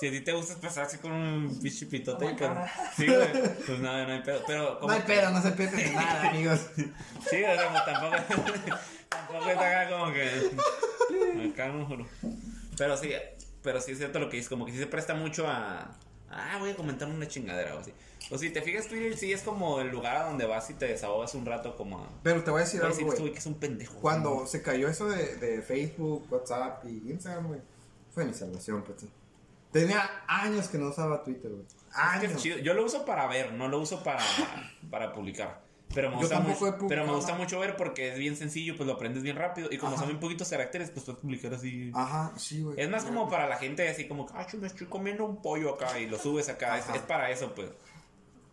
si 0.00 0.08
a 0.08 0.10
ti 0.10 0.20
te 0.22 0.32
gusta 0.32 0.54
expresarse 0.54 0.98
con 0.98 1.12
un 1.12 1.60
pinche 1.62 1.86
pitote, 1.86 2.24
Oh 2.24 2.30
God. 2.36 2.56
sí, 2.96 3.06
güey, 3.06 3.32
pues 3.64 3.78
nada, 3.78 4.04
no 4.04 4.12
hay 4.14 4.22
pedo, 4.22 4.42
pero 4.48 4.80
como 4.80 4.88
No 4.92 4.98
hay 4.98 5.02
pedo, 5.06 5.30
no 5.30 5.40
se 5.40 5.52
pierde 5.52 5.76
de 5.76 5.90
nada, 5.92 6.28
amigos. 6.30 6.58
Sí, 6.76 7.44
o 7.44 7.54
sea, 7.54 7.70
pues 7.70 7.84
tampoco, 7.84 8.16
tampoco 9.08 9.48
está 9.50 9.82
acá 9.82 9.90
como 9.96 10.12
que. 10.12 11.50
Acá 11.52 11.68
no 11.68 11.86
juro. 11.86 12.04
Pero 12.76 12.96
sí, 12.96 13.12
pero 13.66 13.80
sí 13.80 13.90
es 13.90 13.98
cierto 13.98 14.20
lo 14.20 14.30
que 14.30 14.36
dices, 14.36 14.48
como 14.48 14.64
que 14.64 14.70
sí 14.70 14.78
se 14.78 14.86
presta 14.86 15.12
mucho 15.14 15.48
a. 15.48 15.90
Ah, 16.30 16.56
voy 16.60 16.70
a 16.70 16.76
comentar 16.76 17.08
una 17.08 17.26
chingadera 17.26 17.74
o 17.74 17.80
así. 17.80 17.92
O 18.30 18.38
si 18.38 18.50
te 18.50 18.62
fijas, 18.62 18.86
Twitter 18.86 19.16
sí 19.16 19.32
es 19.32 19.42
como 19.42 19.80
el 19.80 19.88
lugar 19.88 20.16
a 20.16 20.28
donde 20.28 20.46
vas 20.46 20.70
y 20.70 20.74
te 20.74 20.86
desahogas 20.86 21.34
un 21.34 21.44
rato, 21.44 21.74
como 21.74 21.98
a. 21.98 22.08
Pero 22.22 22.44
te 22.44 22.52
voy 22.52 22.60
a 22.60 22.64
decir 22.64 22.80
Voy 22.80 22.92
algo, 22.92 23.12
este 23.12 23.32
que 23.32 23.38
es 23.38 23.46
un 23.46 23.56
pendejo. 23.56 23.98
Cuando 23.98 24.46
se 24.46 24.62
cayó 24.62 24.88
eso 24.88 25.08
de, 25.08 25.34
de 25.36 25.62
Facebook, 25.62 26.28
WhatsApp 26.30 26.84
y 26.84 27.10
Instagram, 27.10 27.48
güey, 27.48 27.60
fue 28.14 28.24
mi 28.24 28.34
salvación, 28.34 28.84
pues. 28.84 29.04
Tenía 29.72 30.08
años 30.28 30.68
que 30.68 30.78
no 30.78 30.90
usaba 30.90 31.24
Twitter, 31.24 31.50
güey. 31.50 31.64
Es 31.66 31.74
que 32.20 32.26
es 32.26 32.30
Años. 32.30 32.42
chido. 32.42 32.58
Yo 32.58 32.72
lo 32.72 32.84
uso 32.84 33.04
para 33.04 33.26
ver, 33.26 33.52
no 33.52 33.66
lo 33.66 33.80
uso 33.80 34.04
para, 34.04 34.22
para 34.92 35.12
publicar. 35.12 35.65
Pero 35.94 36.10
me, 36.10 36.16
gusta 36.16 36.40
mucho, 36.40 36.58
pero 36.58 36.72
me 36.72 36.78
publicado 36.78 37.16
gusta 37.16 37.32
nada. 37.32 37.44
mucho 37.44 37.58
ver 37.60 37.76
porque 37.76 38.12
es 38.12 38.18
bien 38.18 38.36
sencillo, 38.36 38.76
pues 38.76 38.86
lo 38.86 38.94
aprendes 38.94 39.22
bien 39.22 39.36
rápido. 39.36 39.68
Y 39.70 39.78
como 39.78 39.92
Ajá. 39.92 40.00
son 40.00 40.08
bien 40.08 40.20
poquitos 40.20 40.48
caracteres, 40.48 40.90
pues 40.90 41.04
puedes 41.04 41.20
publicar 41.20 41.54
así. 41.54 41.90
Ajá, 41.94 42.32
sí, 42.36 42.62
güey. 42.62 42.80
Es 42.80 42.90
más 42.90 43.04
como 43.04 43.28
para 43.28 43.48
la 43.48 43.56
gente 43.56 43.88
así 43.88 44.06
como, 44.06 44.26
ah, 44.34 44.46
yo 44.50 44.58
me 44.58 44.66
estoy 44.66 44.86
comiendo 44.88 45.24
un 45.24 45.40
pollo 45.40 45.74
acá 45.74 45.98
y 45.98 46.06
lo 46.06 46.18
subes 46.18 46.48
acá. 46.48 46.78
Es 46.78 47.02
para 47.02 47.30
eso, 47.30 47.54
pues. 47.54 47.70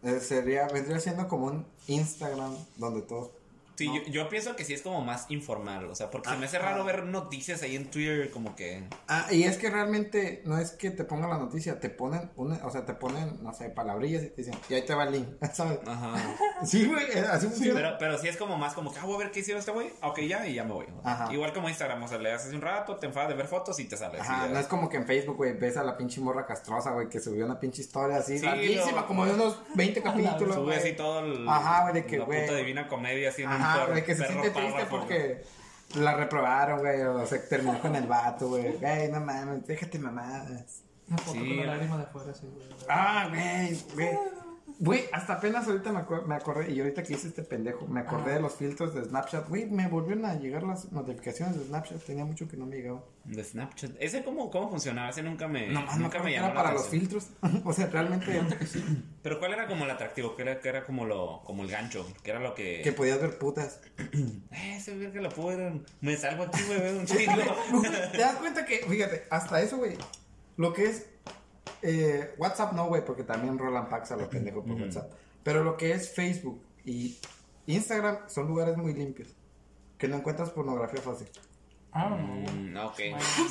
Eh, 0.04 0.20
sería, 0.20 0.68
vendría 0.68 1.00
siendo 1.00 1.28
como 1.28 1.48
un 1.48 1.66
Instagram 1.88 2.56
donde 2.78 3.02
todos. 3.02 3.32
Sí, 3.76 3.88
No. 3.88 3.96
yo, 3.96 4.02
yo 4.04 4.30
pienso 4.30 4.56
que 4.56 4.64
sí 4.66 4.74
es 4.74 4.82
como 4.82 5.02
más 5.02 5.26
informal, 5.30 5.86
o 5.90 5.96
sea, 5.96 6.10
porque 6.12 6.30
se 6.30 6.38
me 6.38 6.46
hace 6.46 6.60
raro 6.60 6.84
ver 6.84 7.06
noticias 7.06 7.62
ahí 7.64 7.76
en 7.76 7.90
Twitter 7.90 8.30
como 8.32 8.56
que... 8.56 8.84
Ah, 9.08 9.28
y 9.32 9.44
es 9.44 9.58
que 9.58 9.70
realmente 9.70 10.42
no 10.46 10.58
es 10.58 10.72
que 10.72 10.92
te 10.92 11.04
pongan 11.04 11.30
la 11.30 11.38
noticia, 11.38 11.80
te 11.80 11.90
ponen, 11.90 12.32
una, 12.36 12.64
o 12.66 12.70
sea, 12.72 12.86
te 12.86 12.94
ponen, 12.94 13.42
no 13.44 13.54
sé, 13.54 13.70
palabrillas 13.70 14.24
y 14.24 14.28
te 14.30 14.36
dicen, 14.44 14.56
y 14.70 14.74
ahí 14.76 14.82
te 14.84 14.94
va 14.94 15.04
el 15.06 15.14
link, 15.14 15.28
¿sabes? 15.54 15.80
Ajá. 15.88 16.14
Sí, 16.66 16.86
güey, 16.86 17.06
así 17.32 17.48
funciona. 17.48 17.74
Pero, 17.80 17.96
pero 18.00 18.18
sí 18.18 18.28
es 18.28 18.38
como 18.38 18.58
más 18.58 18.74
como 18.74 18.94
que, 18.94 19.00
ah, 19.00 19.06
voy 19.06 19.16
a 19.16 19.20
ver 19.20 19.32
qué 19.32 19.40
hicieron 19.40 19.60
este 19.60 19.72
güey. 19.72 19.92
Ok, 20.02 20.20
ya, 20.22 20.46
y 20.48 20.54
ya 20.54 20.64
me 20.64 20.74
voy. 20.74 20.86
Ajá. 21.04 21.34
Igual 21.34 21.54
como 21.54 21.68
Instagram, 21.70 22.02
o 22.04 22.08
sea, 22.08 22.18
le 22.20 22.32
haces 22.32 22.54
un 22.54 22.62
rato, 22.62 22.98
te 22.98 23.08
enfadas 23.08 23.30
de 23.30 23.36
ver 23.36 23.48
fotos 23.48 23.80
y 23.80 23.86
te 23.86 23.98
sales. 23.98 24.22
Ajá, 24.22 24.48
no 24.48 24.60
es 24.60 24.68
como 24.68 24.90
que 24.90 24.98
en 24.98 25.06
Facebook, 25.06 25.38
güey, 25.38 25.54
ves 25.54 25.78
a 25.78 25.84
la 25.84 25.98
pinche 25.98 26.22
morra 26.22 26.46
castrosa, 26.46 26.92
güey, 26.92 27.10
que 27.10 27.20
subió 27.20 27.46
una 27.46 27.60
pinche 27.60 27.82
historia 27.82 28.18
así, 28.18 28.38
Sí, 28.38 28.46
larguísima, 28.46 29.02
no. 29.02 29.08
como 29.08 29.26
de 29.26 29.34
unos 29.34 29.58
20 29.76 30.02
capítulos, 30.04 30.56
Sube 30.56 30.76
así 30.76 30.94
todo 30.94 31.20
el... 31.22 31.48
Ajá, 31.48 31.82
güey, 31.84 31.94
de 31.96 32.06
que, 32.06 32.18
La 32.18 32.26
puta 32.26 32.56
divina 32.56 32.88
comedia 32.88 33.30
así 33.30 33.42
en 33.44 33.50
un 33.50 33.63
Ajá, 33.64 33.86
güey, 33.88 34.04
que 34.04 34.16
se 34.16 34.28
siente 34.28 34.52
triste 34.52 34.86
porque 34.90 35.44
la 35.96 36.16
reprobaron, 36.16 36.80
güey, 36.80 37.02
o 37.02 37.26
se 37.26 37.40
terminó 37.40 37.80
con 37.80 37.96
el 37.96 38.08
vato, 38.08 38.50
güey. 38.50 38.74
Güey, 38.74 39.12
no 39.12 39.20
mames, 39.20 39.66
déjate 39.68 40.00
mamadas. 40.00 40.82
Una 41.08 41.18
foto 41.18 41.32
Sí, 41.40 41.48
con 41.48 41.58
la 41.66 41.74
lágrima 41.74 41.98
de 41.98 42.06
fuera, 42.08 42.34
sí, 42.34 42.48
güey. 42.54 42.68
Ah, 42.90 43.28
güey, 43.30 43.84
güey. 43.94 44.20
Güey, 44.80 45.04
hasta 45.12 45.34
apenas 45.34 45.68
ahorita 45.68 45.92
me, 45.92 46.00
acuer- 46.00 46.26
me 46.26 46.36
acordé, 46.36 46.72
y 46.72 46.80
ahorita 46.80 47.04
que 47.04 47.14
hice 47.14 47.28
este 47.28 47.44
pendejo, 47.44 47.88
me 47.88 48.02
acordé 48.02 48.32
Ah. 48.32 48.36
de 48.36 48.42
los 48.42 48.54
filtros 48.56 48.94
de 48.96 49.04
Snapchat. 49.06 49.48
Güey, 49.50 49.66
me 49.68 49.88
volvieron 49.88 50.26
a 50.26 50.36
llegar 50.36 50.64
las 50.64 50.92
notificaciones 50.92 51.58
de 51.58 51.66
Snapchat, 51.66 52.02
tenía 52.04 52.26
mucho 52.26 52.48
que 52.48 52.58
no 52.58 52.66
me 52.66 52.76
llegaban. 52.78 53.02
De 53.26 53.44
Snapchat. 53.44 53.92
¿Ese 54.00 54.24
cómo, 54.24 54.50
cómo 54.52 54.70
funcionaba? 54.70 55.10
Ese 55.10 55.24
nunca 55.24 55.48
me, 55.48 55.68
No, 55.68 55.82
nunca 55.98 56.20
me 56.20 56.26
que 56.32 56.36
llamó 56.36 56.48
era 56.48 56.48
la 56.48 56.54
para 56.54 56.74
los 56.74 56.88
filtros. 56.90 57.28
o 57.64 57.72
sea, 57.72 57.88
realmente 57.88 58.42
Pero 59.22 59.40
¿cuál 59.40 59.54
era 59.54 59.68
como 59.68 59.86
el 59.86 59.92
atractivo? 59.92 60.36
¿Qué 60.36 60.42
era, 60.42 60.60
qué 60.60 60.70
era 60.70 60.84
como 60.84 61.06
lo 61.06 61.42
como 61.46 61.64
el 61.64 61.70
gancho? 61.70 62.06
¿Qué 62.24 62.32
era 62.32 62.40
lo 62.42 62.54
que... 62.54 62.82
que 62.84 62.92
podías 62.92 63.22
ver 63.22 63.38
putas. 63.38 63.80
Eh, 64.52 64.76
ese 64.78 64.96
verga 64.98 65.22
lo 65.22 65.30
puedo 65.30 65.58
ver. 65.58 65.74
Me 66.02 66.16
salgo 66.18 66.44
aquí, 66.44 66.60
güey, 66.68 66.80
veo 66.80 67.00
un 67.00 67.06
chingo. 67.08 67.34
¿Te 68.12 68.18
das 68.18 68.36
cuenta 68.36 68.66
que, 68.66 68.78
fíjate, 68.88 69.24
hasta 69.30 69.62
eso, 69.62 69.78
güey, 69.78 69.98
lo 70.58 70.74
que 70.74 70.86
es 70.86 71.06
eh, 71.84 72.34
WhatsApp 72.38 72.74
no, 72.74 72.88
güey, 72.88 73.04
porque 73.06 73.24
también 73.24 73.58
rolan 73.60 73.90
packs 73.90 74.12
a 74.12 74.16
los 74.16 74.28
pendejos 74.28 74.66
por 74.66 74.82
WhatsApp. 74.82 75.12
Pero 75.44 75.64
lo 75.64 75.78
que 75.78 75.92
es 75.92 76.10
Facebook 76.10 76.62
y 76.86 77.18
Instagram 77.68 78.20
son 78.28 78.48
lugares 78.48 78.78
muy 78.78 78.94
limpios. 78.94 79.30
Que 79.98 80.08
no 80.08 80.18
encuentras 80.18 80.50
pornografía 80.50 81.02
fácil. 81.02 81.28
Ah, 81.92 82.10
no. 82.10 82.18
Mm, 82.18 82.76
ok. 82.78 83.00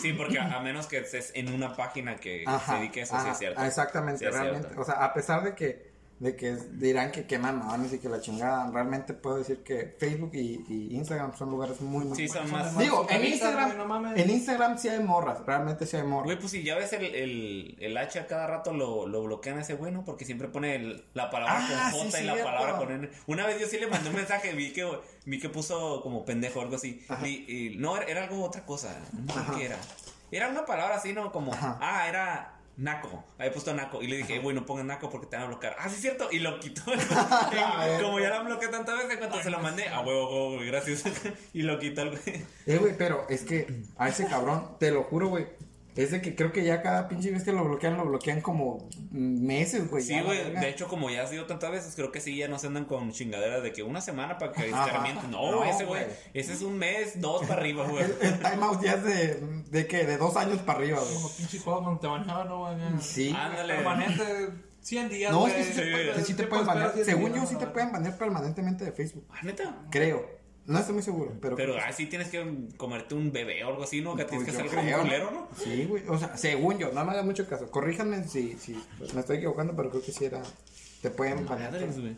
Sí, 0.01 0.13
porque 0.15 0.39
a, 0.39 0.59
a 0.59 0.61
menos 0.61 0.87
que 0.87 0.99
estés 0.99 1.31
en 1.35 1.53
una 1.53 1.77
página 1.77 2.17
que 2.17 2.43
se 2.45 2.51
Ajá, 2.51 2.77
dedique 2.77 3.01
a 3.01 3.03
eso, 3.05 3.15
sí 3.15 3.21
ajá, 3.21 3.33
es 3.33 3.39
cierto. 3.39 3.63
Exactamente, 3.65 4.19
Sí 4.19 4.25
es 4.25 4.33
realmente. 4.35 4.63
cierto. 4.69 4.81
O 4.83 4.85
sea, 4.85 4.95
a 5.05 5.15
pesar 5.15 5.45
de 5.45 5.55
que, 5.55 5.92
de 6.23 6.37
que 6.37 6.53
dirán 6.75 7.11
que 7.11 7.27
queman 7.27 7.59
mamones 7.59 7.93
y 7.93 7.99
que 7.99 8.09
la 8.09 8.21
chingada, 8.21 8.71
realmente 8.71 9.13
puedo 9.13 9.39
decir 9.39 9.65
que 9.65 9.97
Facebook 9.99 10.31
y, 10.35 10.65
y 10.69 10.95
Instagram 10.97 11.37
son 11.37 11.51
lugares 11.51 11.81
muy, 11.81 12.05
muy 12.05 12.17
Sí, 12.17 12.29
son 12.29 12.49
más... 12.49 12.79
Digo, 12.79 13.05
en 13.11 13.25
Instagram, 13.27 13.77
no 13.77 13.87
mames. 13.87 14.17
en 14.21 14.31
Instagram 14.31 14.79
sí 14.79 14.89
hay 14.89 15.01
morras, 15.03 15.45
realmente 15.45 15.85
sí 15.85 15.97
hay 15.97 16.05
morras. 16.05 16.27
Güey, 16.27 16.39
pues 16.39 16.53
si 16.53 16.63
ya 16.63 16.77
ves 16.77 16.93
el, 16.93 17.05
el, 17.07 17.77
el 17.81 17.97
H 17.97 18.21
a 18.21 18.27
cada 18.29 18.47
rato 18.47 18.73
lo, 18.73 19.09
lo 19.09 19.25
bloquean 19.25 19.59
a 19.59 19.63
ese 19.63 19.75
güey, 19.75 19.91
¿no? 19.91 20.05
Porque 20.05 20.25
siempre 20.25 20.47
pone 20.47 20.77
el- 20.77 21.05
la 21.15 21.29
palabra 21.29 21.59
Ah, 21.59 21.91
con 21.91 22.03
sí, 22.03 22.11
J 22.13 22.21
y 22.23 22.27
la 22.27 22.45
palabra 22.45 22.77
con 22.77 22.93
N. 22.93 23.11
Una 23.27 23.45
vez 23.45 23.61
yo 23.61 23.67
sí 23.67 23.79
le 23.81 23.89
mandé 23.89 24.09
un 24.09 24.15
mensaje, 24.15 24.53
vi 24.53 24.73
que, 24.73 24.89
vi 25.27 25.41
que 25.41 25.49
puso 25.49 26.03
como 26.03 26.25
pendejo 26.25 26.61
o 26.61 26.63
algo 26.63 26.77
así. 26.77 27.05
Y, 27.25 27.27
y- 27.53 27.77
no, 27.79 27.97
era, 27.97 28.07
era 28.07 28.23
algo 28.23 28.45
otra 28.45 28.65
cosa. 28.65 28.97
No 29.13 29.57
qué 29.57 29.65
era. 29.67 29.79
Era 30.31 30.49
una 30.49 30.65
palabra 30.65 30.95
así, 30.97 31.13
¿no? 31.13 31.33
Como, 31.33 31.53
Ajá. 31.53 31.79
ah, 31.81 32.09
era 32.09 32.55
naco. 32.83 33.25
Había 33.39 33.53
puesto 33.53 33.73
naco. 33.73 34.03
Y 34.03 34.09
le 34.09 34.17
dije, 34.17 34.39
güey, 34.41 34.55
no 34.55 34.67
pongas 34.67 34.85
naco 34.85 35.09
porque 35.09 35.27
te 35.27 35.37
van 35.37 35.47
a 35.47 35.49
bloquear. 35.49 35.77
Ah, 35.79 35.89
sí, 35.89 35.95
es 35.95 36.01
cierto. 36.03 36.29
Y 36.31 36.41
lo 36.41 36.59
quitó. 36.59 36.83
Y 36.93 38.03
como 38.03 38.21
ya 38.21 38.31
la 38.31 38.43
bloqueé 38.43 38.69
tantas 38.69 38.99
veces, 38.99 39.19
cuando 39.19 39.43
se 39.43 39.51
lo 39.51 39.61
mandé, 39.61 39.89
a 39.89 40.01
huevo, 40.01 40.31
huevo, 40.31 40.57
güey, 40.57 40.67
gracias. 40.67 41.05
y 41.53 41.63
lo 41.63 41.79
quitó 41.79 42.03
el 42.03 42.11
güey. 42.11 42.45
Eh, 42.67 42.79
güey, 42.79 42.97
pero 42.97 43.27
es 43.29 43.45
que 43.45 43.85
a 43.97 44.09
ese 44.09 44.27
cabrón, 44.27 44.77
te 44.79 44.91
lo 44.91 45.05
juro, 45.05 45.29
güey. 45.29 45.47
Es 45.95 46.11
de 46.11 46.23
que 46.23 46.35
creo 46.35 46.53
que 46.53 46.65
ya 46.65 46.81
cada 46.81 47.07
pinche 47.09 47.31
vez 47.31 47.43
que 47.45 47.53
lo 47.53 47.65
bloquean, 47.65 47.99
lo 47.99 48.07
bloquean 48.07 48.41
como 48.41 48.89
meses, 49.11 49.91
güey. 49.91 50.03
Sí, 50.03 50.19
güey. 50.21 50.53
De 50.55 50.69
hecho, 50.71 50.89
como 50.89 51.11
ya 51.11 51.23
ha 51.23 51.27
sido 51.27 51.45
tantas 51.47 51.71
veces, 51.71 51.95
creo 51.95 52.11
que 52.11 52.21
sí, 52.21 52.35
ya 52.37 52.49
no 52.49 52.59
se 52.59 52.67
andan 52.69 52.87
con 52.87 53.13
chingaderas 53.13 53.63
de 53.63 53.73
que 53.73 53.83
una 53.83 54.01
semana 54.01 54.39
para 54.39 54.53
que 54.53 54.73
Ajá. 54.73 54.87
escarmienten. 54.87 55.31
No, 55.31 55.51
No, 55.51 55.65
ese 55.65 55.85
güey. 55.85 56.05
Ese 56.33 56.55
es 56.55 56.63
un 56.63 56.79
mes, 56.79 57.21
dos 57.21 57.45
para 57.47 57.61
arriba, 57.61 57.87
güey. 57.87 58.05
El, 58.05 58.17
el 58.23 58.39
timeout 58.41 58.83
ya 58.83 58.93
es 58.95 59.05
de, 59.05 59.35
de 59.71 59.87
que 59.87 60.07
de 60.07 60.17
dos 60.17 60.35
años 60.37 60.59
para 60.61 60.79
arriba, 60.79 60.99
güey. 61.01 61.15
Como 61.15 61.31
pinche 61.31 61.59
juego 61.59 61.83
cuando 61.83 62.01
te 62.01 62.07
baneaban, 62.07 62.49
no, 62.49 62.59
güey. 62.61 62.75
Sí. 63.03 63.35
Ándale. 63.37 63.75
Permanente, 63.75 64.25
100 64.81 65.09
días, 65.11 65.31
No, 65.33 65.47
es 65.47 65.53
que 65.55 65.65
sí, 65.65 65.73
sí, 65.75 65.81
te- 65.81 66.25
sí 66.25 66.35
te 66.35 66.43
Te 66.45 66.49
pueden 66.49 66.67
banear. 66.67 66.87
esperar 66.89 67.05
100 67.05 67.17
Según 67.17 67.35
yo, 67.35 67.47
sí 67.47 67.57
te 67.57 67.67
pueden 67.67 67.93
banear 67.93 68.17
permanentemente 68.17 68.85
de 68.87 68.93
Facebook. 68.93 69.27
Ah, 69.31 69.41
neta. 69.43 69.77
Creo. 69.91 70.41
No 70.67 70.79
estoy 70.79 70.95
muy 70.95 71.03
seguro, 71.03 71.33
pero. 71.41 71.57
Pero 71.57 71.77
así 71.77 72.07
tienes 72.07 72.29
que 72.29 72.69
comerte 72.77 73.15
un 73.15 73.33
bebé 73.33 73.65
o 73.65 73.69
algo 73.69 73.83
así, 73.83 74.01
¿no? 74.01 74.15
Que 74.15 74.25
tienes 74.25 74.49
Pues 74.49 74.57
que 74.57 74.69
como 74.69 74.81
creo, 74.81 74.99
un 74.99 75.05
culero, 75.05 75.31
¿no? 75.31 75.49
Sí, 75.57 75.85
güey. 75.85 76.05
O 76.09 76.19
sea, 76.19 76.37
según 76.37 76.79
yo, 76.79 76.93
no 76.93 77.05
me 77.05 77.11
hagan 77.11 77.27
mucho 77.27 77.49
caso. 77.49 77.71
Corríjanme 77.71 78.25
si, 78.29 78.57
si 78.59 78.81
pues, 78.99 79.13
me 79.15 79.21
estoy 79.21 79.39
equivocando, 79.39 79.75
pero 79.75 79.91
creo 79.91 80.03
que 80.03 80.13
sí 80.13 80.25
era. 80.25 80.43
Te 81.01 81.11
pueden 81.11 81.45
güey. 81.47 82.17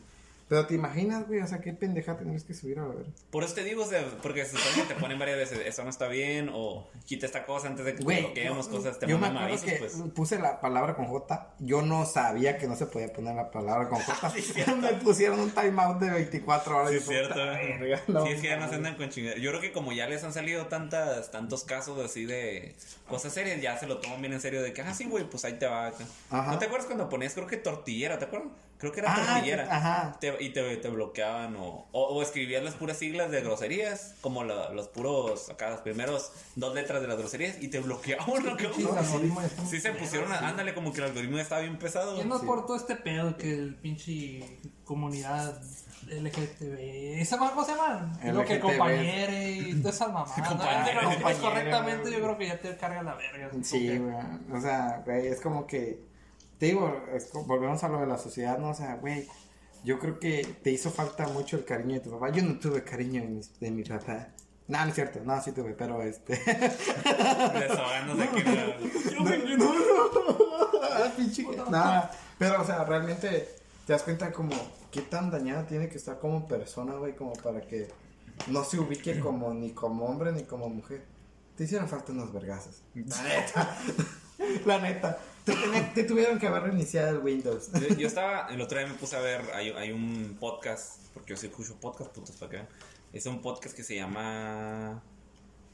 Pero 0.49 0.67
te 0.67 0.75
imaginas, 0.75 1.27
güey, 1.27 1.41
o 1.41 1.47
sea, 1.47 1.61
qué 1.61 1.73
pendeja 1.73 2.17
tendrías 2.17 2.45
que 2.45 2.53
subir 2.53 2.79
a 2.79 2.87
ver. 2.87 3.07
Por 3.31 3.45
eso 3.45 3.55
te 3.55 3.65
digo, 3.65 3.83
o 3.83 3.87
sea, 3.87 4.05
porque 4.23 4.45
se 4.45 4.57
supone 4.57 4.87
que 4.87 4.95
te 4.95 5.01
ponen 5.01 5.19
varias 5.19 5.39
veces, 5.39 5.61
eso 5.65 5.85
no 5.85 5.91
está 5.91 6.07
bien, 6.07 6.51
o 6.53 6.87
quita 7.07 7.25
esta 7.25 7.47
cosa 7.47 7.69
antes 7.69 7.85
de 7.85 7.93
que 7.93 7.99
te 7.99 8.05
Güey, 8.05 8.21
bloqueemos 8.21 8.69
cosas, 8.69 8.99
te 8.99 9.07
yo 9.07 9.17
me 9.17 9.23
mandan 9.23 9.45
acuerdo 9.45 9.65
avisos, 9.65 9.91
que 9.91 10.01
pues. 10.03 10.13
puse 10.15 10.39
la 10.39 10.61
palabra 10.61 10.95
con 10.97 11.07
J. 11.07 11.55
Yo 11.61 11.81
no 11.83 12.05
sabía 12.05 12.59
que 12.59 12.67
no 12.67 12.77
se 12.77 12.87
podía 12.87 13.13
poner 13.13 13.35
la 13.35 13.51
palabra 13.51 13.89
con 13.89 13.99
J. 14.03 14.31
Sí, 14.31 14.43
cierto. 14.55 14.77
me 14.77 14.93
pusieron 14.95 15.41
un 15.41 15.51
timeout 15.51 15.99
de 15.99 16.11
24 16.11 16.77
horas. 16.77 16.91
Sí, 16.91 16.97
es 16.97 17.07
cierto. 17.07 17.37
no 18.09 18.27
sí, 18.27 18.33
es 18.33 18.41
que 18.43 18.49
ya 18.49 18.59
no 18.59 18.69
se 18.69 18.75
andan 18.75 18.97
con 18.97 19.09
chingaderas. 19.09 19.43
Yo 19.43 19.51
creo 19.51 19.63
que 19.63 19.73
como 19.73 19.93
ya 19.93 20.07
les 20.09 20.25
han 20.25 20.35
salido 20.35 20.67
tantas, 20.67 21.31
tantos 21.31 21.65
casos 21.65 21.99
así 22.05 22.27
de 22.27 22.75
cosas 23.09 23.33
serias, 23.33 23.61
ya 23.63 23.79
se 23.79 23.87
lo 23.87 23.99
toman 23.99 24.21
bien 24.21 24.35
en 24.35 24.41
serio 24.41 24.63
de 24.63 24.73
que, 24.75 24.83
ah, 24.83 24.93
sí, 24.93 25.05
güey, 25.07 25.25
pues 25.25 25.45
ahí 25.47 25.55
te 25.55 25.67
va. 25.67 25.91
Ajá. 26.31 26.53
¿No 26.53 26.59
te 26.59 26.67
acuerdas 26.67 26.87
cuando 26.87 27.09
ponías, 27.09 27.33
creo 27.33 27.47
que 27.47 27.57
tortillera, 27.57 28.19
¿te 28.19 28.27
acuerdas? 28.27 28.49
Creo 28.93 28.93
que 28.93 29.01
era 29.01 29.15
Ah, 29.15 29.27
tortillera. 29.35 29.65
que- 29.65 29.71
ajá. 29.71 30.17
Te- 30.21 30.45
y 30.45 30.51
te, 30.51 30.77
te 30.77 30.89
bloqueaban 30.89 31.57
o, 31.57 31.87
o, 31.93 32.03
o 32.03 32.23
escribías 32.23 32.63
las 32.63 32.75
puras 32.75 32.97
siglas 32.99 33.31
de 33.31 33.41
groserías, 33.43 34.15
como 34.21 34.45
la- 34.45 34.71
los 34.71 34.89
puros, 34.89 35.51
acá 35.51 35.71
los 35.71 35.81
primeros 35.81 36.33
dos 36.57 36.75
letras 36.75 37.01
de 37.03 37.09
las 37.09 37.19
groserías 37.19 37.63
y 37.63 37.69
te 37.69 37.81
bloqueaban. 37.81 38.27
¿no? 38.45 38.57
¿Qué 38.57 38.69
Sí, 38.75 38.87
Sí 39.71 39.81
se 39.81 39.93
pusieron, 39.93 40.33
a- 40.33 40.39
sí. 40.39 40.45
ándale, 40.45 40.75
como 40.75 40.93
que 40.93 40.99
el 41.01 41.07
algoritmo 41.07 41.39
estaba 41.39 41.61
bien 41.63 41.79
pesado. 41.79 42.21
Y 42.21 42.25
no 42.25 42.39
Sí. 42.39 42.47
por 42.47 42.67
todo 42.67 42.77
este 42.77 42.97
pedo 42.97 43.37
que 43.37 43.53
el 43.55 43.75
pinche 43.77 44.59
comunidad 44.85 45.61
LGTB, 46.07 47.21
¿esa 47.21 47.39
cómo 47.39 47.65
se 47.65 47.73
llama? 47.75 48.13
Lo 48.25 48.45
que 48.45 48.61
compañere 48.61 49.53
y 49.53 49.75
todas 49.81 49.97
esas 49.97 50.09
mamadas. 50.13 50.37
¿no? 50.39 51.41
Correctamente, 51.41 52.11
yo 52.13 52.19
creo 52.19 52.37
que 52.39 52.47
ya 52.49 52.61
te 52.61 52.77
carga 52.77 53.03
la 53.03 53.15
verga. 53.15 53.51
Sí, 53.63 53.97
güey. 53.99 54.15
O 54.53 54.61
sea, 54.61 55.03
güey, 55.05 55.29
es 55.29 55.41
como 55.41 55.67
que. 55.67 55.99
Te 56.59 56.67
digo, 56.67 57.03
volvemos 57.47 57.83
a 57.85 57.89
lo 57.89 58.01
de 58.01 58.07
la 58.07 58.19
sociedad, 58.19 58.59
¿no? 58.59 58.71
O 58.71 58.75
sea, 58.75 58.97
güey. 58.97 59.29
Yo 59.85 59.99
creo 59.99 60.19
que 60.19 60.47
te 60.63 60.71
hizo 60.71 60.91
falta 60.91 61.29
mucho 61.29 61.59
el 61.59 61.67
cariño 61.67 61.97
de 61.97 62.01
tu 62.01 62.11
papá. 62.11 62.31
Yo 62.31 62.43
no 62.43 62.59
tuve 62.59 62.83
cariño 62.83 63.21
de 63.21 63.29
mi, 63.29 63.41
de 63.61 63.71
mi 63.71 63.85
papá. 63.85 64.29
No, 64.67 64.83
no 64.83 64.89
es 64.89 64.95
cierto. 64.95 65.21
No, 65.23 65.43
sí 65.43 65.53
tuve, 65.53 65.75
pero 65.75 66.03
este. 66.03 66.33
Desahogándose 66.45 68.23
aquí. 68.23 68.43
no, 69.19 69.75
no, 69.75 69.79
no. 69.79 71.17
Pinche. 71.17 71.45
Nada. 71.71 72.11
Pero, 72.39 72.63
o 72.63 72.65
sea, 72.65 72.85
realmente 72.85 73.49
te 73.87 73.93
das 73.93 74.03
cuenta 74.03 74.33
como 74.33 74.55
qué 74.91 75.03
tan 75.03 75.31
dañada 75.31 75.67
tiene 75.67 75.89
que 75.89 75.99
estar 75.99 76.19
como 76.19 76.49
persona, 76.49 76.95
güey, 76.95 77.15
como 77.15 77.35
para 77.35 77.61
que 77.61 77.89
no 78.47 78.65
se 78.65 78.79
ubique 78.79 79.21
como 79.21 79.53
ni 79.53 79.73
como 79.73 80.07
hombre 80.07 80.33
ni 80.33 80.45
como 80.45 80.69
mujer. 80.71 81.05
Te 81.57 81.65
hicieron 81.65 81.89
falta 81.89 82.13
unos 82.13 82.33
vergazos. 82.33 82.83
La 82.95 83.23
neta. 83.23 83.79
La 84.65 84.81
neta. 84.81 85.19
Te, 85.45 86.05
tuvieron 86.05 86.39
que 86.39 86.47
haber 86.47 86.63
reiniciado 86.63 87.11
el 87.11 87.19
Windows. 87.19 87.71
Yo, 87.73 87.95
yo 87.97 88.07
estaba, 88.07 88.49
el 88.51 88.61
otro 88.61 88.79
día 88.79 88.87
me 88.89 88.95
puse 88.95 89.17
a 89.17 89.21
ver, 89.21 89.43
hay, 89.53 89.71
hay 89.71 89.93
un 89.93 90.37
podcast, 90.41 91.01
porque 91.13 91.35
yo 91.35 91.37
sí 91.37 91.47
escucho 91.49 91.77
podcast, 91.81 92.11
putos, 92.13 92.37
para 92.37 92.51
que 92.51 92.57
vean. 92.57 92.69
Es 93.13 93.27
un 93.27 93.43
podcast 93.43 93.77
que 93.77 93.83
se 93.83 93.95
llama 93.95 95.03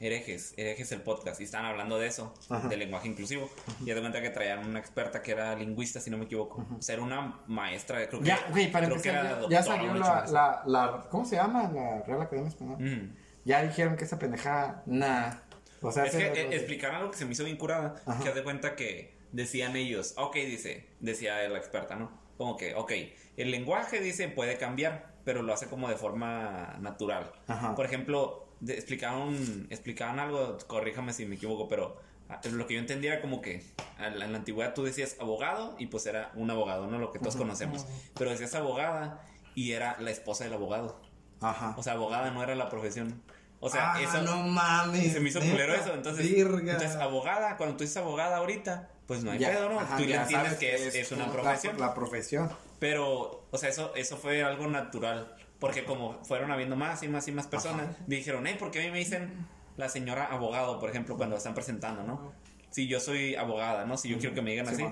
Herejes, 0.01 0.53
Herejes 0.57 0.91
el 0.91 1.01
podcast, 1.01 1.39
y 1.39 1.45
estaban 1.45 1.67
hablando 1.67 1.97
de 1.97 2.07
eso, 2.07 2.33
Ajá. 2.49 2.67
del 2.67 2.79
lenguaje 2.79 3.07
inclusivo. 3.07 3.49
Y 3.79 3.85
ya 3.85 3.95
de 3.95 4.01
cuenta 4.01 4.21
que 4.21 4.29
traían 4.29 4.67
una 4.67 4.79
experta 4.79 5.21
que 5.21 5.31
era 5.31 5.55
lingüista, 5.55 6.01
si 6.01 6.09
no 6.09 6.17
me 6.17 6.25
equivoco. 6.25 6.65
O 6.77 6.81
sea, 6.81 6.95
era 6.95 7.03
una 7.03 7.39
maestra, 7.47 8.07
creo 8.09 8.19
que, 8.19 8.27
Ya, 8.27 8.39
güey, 8.49 8.71
para 8.71 8.87
creo 8.87 9.01
que 9.01 9.09
empezar, 9.09 9.37
era 9.39 9.49
ya, 9.49 9.63
salió 9.63 9.87
la, 9.87 9.93
chingada 9.93 10.25
la, 10.31 10.63
la. 10.65 11.07
¿Cómo 11.09 11.23
se 11.25 11.37
llama? 11.37 11.71
La 11.71 12.01
Real 12.01 12.21
Academia 12.21 12.49
Española. 12.49 12.77
Mm. 12.79 13.15
Ya 13.45 13.63
dijeron 13.63 13.95
que 13.95 14.03
esa 14.03 14.19
pendejada. 14.19 14.83
Nah. 14.85 15.35
O 15.81 15.91
sea, 15.91 16.05
Es 16.05 16.15
que 16.15 16.27
eh, 16.27 16.55
explicaron 16.55 16.97
algo 16.97 17.11
que 17.11 17.17
se 17.17 17.25
me 17.25 17.31
hizo 17.31 17.43
bien 17.43 17.57
curada, 17.57 17.95
Ajá. 18.05 18.21
que 18.21 18.29
haz 18.29 18.35
de 18.35 18.43
cuenta 18.43 18.75
que 18.75 19.20
decían 19.31 19.75
ellos, 19.75 20.13
ok, 20.17 20.35
dice, 20.35 20.89
decía 20.99 21.47
la 21.49 21.57
experta, 21.57 21.95
¿no? 21.95 22.11
Como 22.37 22.57
que, 22.57 22.75
ok, 22.75 22.91
el 23.37 23.51
lenguaje, 23.51 23.99
dice, 23.99 24.27
puede 24.27 24.57
cambiar, 24.57 25.13
pero 25.23 25.43
lo 25.43 25.53
hace 25.53 25.67
como 25.67 25.89
de 25.89 25.95
forma 25.95 26.77
natural. 26.79 27.31
Ajá. 27.47 27.75
Por 27.75 27.85
ejemplo, 27.85 28.47
de- 28.59 28.73
explicaban, 28.73 29.67
explicaban 29.69 30.19
algo, 30.19 30.57
corríjame 30.67 31.13
si 31.13 31.25
me 31.25 31.35
equivoco, 31.35 31.67
pero 31.67 31.97
ah, 32.29 32.41
lo 32.51 32.65
que 32.67 32.75
yo 32.75 32.79
entendía 32.79 33.13
era 33.13 33.21
como 33.21 33.41
que 33.41 33.63
en 33.99 34.19
la 34.19 34.25
antigüedad 34.25 34.73
tú 34.73 34.83
decías 34.83 35.17
abogado 35.19 35.75
y 35.77 35.87
pues 35.87 36.05
era 36.05 36.31
un 36.35 36.49
abogado, 36.49 36.87
¿no? 36.87 36.97
Lo 36.97 37.11
que 37.11 37.19
todos 37.19 37.35
conocemos. 37.35 37.85
Pero 38.17 38.31
decías 38.31 38.55
abogada 38.55 39.21
y 39.55 39.73
era 39.73 39.99
la 39.99 40.11
esposa 40.11 40.43
del 40.43 40.53
abogado. 40.53 40.99
Ajá. 41.41 41.75
O 41.77 41.83
sea, 41.83 41.93
abogada 41.93 42.31
no 42.31 42.41
era 42.43 42.55
la 42.55 42.69
profesión. 42.69 43.21
O 43.59 43.69
sea, 43.69 43.93
ah, 43.93 44.01
eso... 44.01 44.21
no 44.23 44.37
mames. 44.37 45.13
Se 45.13 45.19
me 45.19 45.29
hizo 45.29 45.39
culero 45.39 45.75
eso. 45.75 45.93
Entonces, 45.93 46.27
virga. 46.31 46.73
entonces, 46.73 46.95
abogada, 46.95 47.57
cuando 47.57 47.77
tú 47.77 47.83
dices 47.83 47.97
abogada 47.97 48.37
ahorita, 48.37 48.89
pues 49.11 49.25
no 49.25 49.31
hay 49.31 49.39
Ya, 49.39 49.49
pedo, 49.49 49.67
¿no? 49.67 49.77
ajá, 49.77 49.97
tú 49.97 50.05
ya 50.05 50.21
entiendes 50.21 50.53
que 50.53 50.73
es, 50.73 50.95
es 50.95 51.11
una 51.11 51.25
la- 51.27 51.33
profesión. 51.33 51.77
La, 51.77 51.93
profesión. 51.93 52.49
Pero, 52.79 53.43
o 53.51 53.57
sea, 53.57 53.67
eso, 53.67 53.93
eso 53.93 54.15
fue 54.15 54.41
algo 54.41 54.67
natural. 54.67 55.35
Porque 55.59 55.83
como 55.83 56.23
fueron 56.23 56.49
habiendo 56.49 56.77
más 56.77 57.03
y 57.03 57.09
más 57.09 57.27
y 57.27 57.33
más 57.33 57.45
personas, 57.45 57.97
dijeron, 58.07 58.45
hey, 58.47 58.55
¿por 58.57 58.71
qué 58.71 58.79
a 58.79 58.85
mí 58.85 58.91
me 58.91 58.99
dicen 58.99 59.45
la 59.75 59.89
señora 59.89 60.27
abogado, 60.27 60.79
por 60.79 60.89
ejemplo, 60.89 61.17
cuando 61.17 61.35
están 61.35 61.53
presentando, 61.53 62.03
¿no? 62.03 62.31
Si 62.69 62.87
yo 62.87 63.01
soy 63.01 63.35
abogada, 63.35 63.83
¿no? 63.85 63.97
Si 63.97 64.07
yo 64.07 64.17
quiero 64.17 64.33
que 64.33 64.41
me 64.41 64.51
digan 64.51 64.67
Sí, 64.67 64.75
así. 64.75 64.85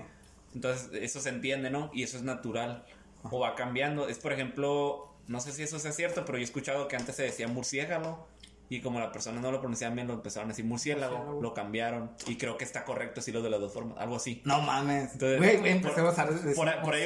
Entonces, 0.53 0.89
eso 1.01 1.21
se 1.21 1.29
entiende, 1.29 1.69
¿no? 1.69 1.89
Y 1.93 2.03
eso 2.03 2.17
es 2.17 2.23
natural. 2.23 2.83
O 3.23 3.39
va 3.39 3.55
cambiando. 3.55 4.09
Es, 4.09 4.19
por 4.19 4.33
ejemplo, 4.33 5.13
no 5.27 5.39
sé 5.39 5.53
si 5.53 5.63
eso 5.63 5.79
sea 5.79 5.93
cierto, 5.93 6.25
pero 6.25 6.37
yo 6.39 6.41
he 6.41 6.43
escuchado 6.43 6.89
que 6.89 6.97
antes 6.97 7.15
se 7.15 7.23
decía 7.23 7.47
murciélago. 7.47 8.27
Y 8.71 8.81
como 8.81 8.99
la 8.99 9.11
persona 9.11 9.41
no 9.41 9.51
lo 9.51 9.59
pronunciaban 9.59 9.95
bien, 9.95 10.07
lo 10.07 10.13
empezaron 10.13 10.49
a 10.49 10.51
decir 10.51 10.63
murciélago, 10.65 11.15
Murciélago. 11.17 11.41
lo 11.41 11.53
cambiaron. 11.55 12.11
Y 12.27 12.37
creo 12.37 12.55
que 12.57 12.63
está 12.65 12.85
correcto 12.85 13.15
decirlo 13.21 13.41
de 13.41 13.49
las 13.49 13.59
dos 13.59 13.73
formas, 13.73 13.97
algo 13.97 14.17
así. 14.17 14.41
No 14.45 14.61
mames. 14.61 15.13
Entonces, 15.13 15.37
Güey, 15.39 15.57
güey, 15.57 15.81
por- 15.81 15.89
empecé 15.89 16.01
a 16.01 16.11
usar 16.11 16.33
decir 16.33 16.55
Por, 16.55 16.81
por 16.81 16.93
ahí-. 16.93 17.05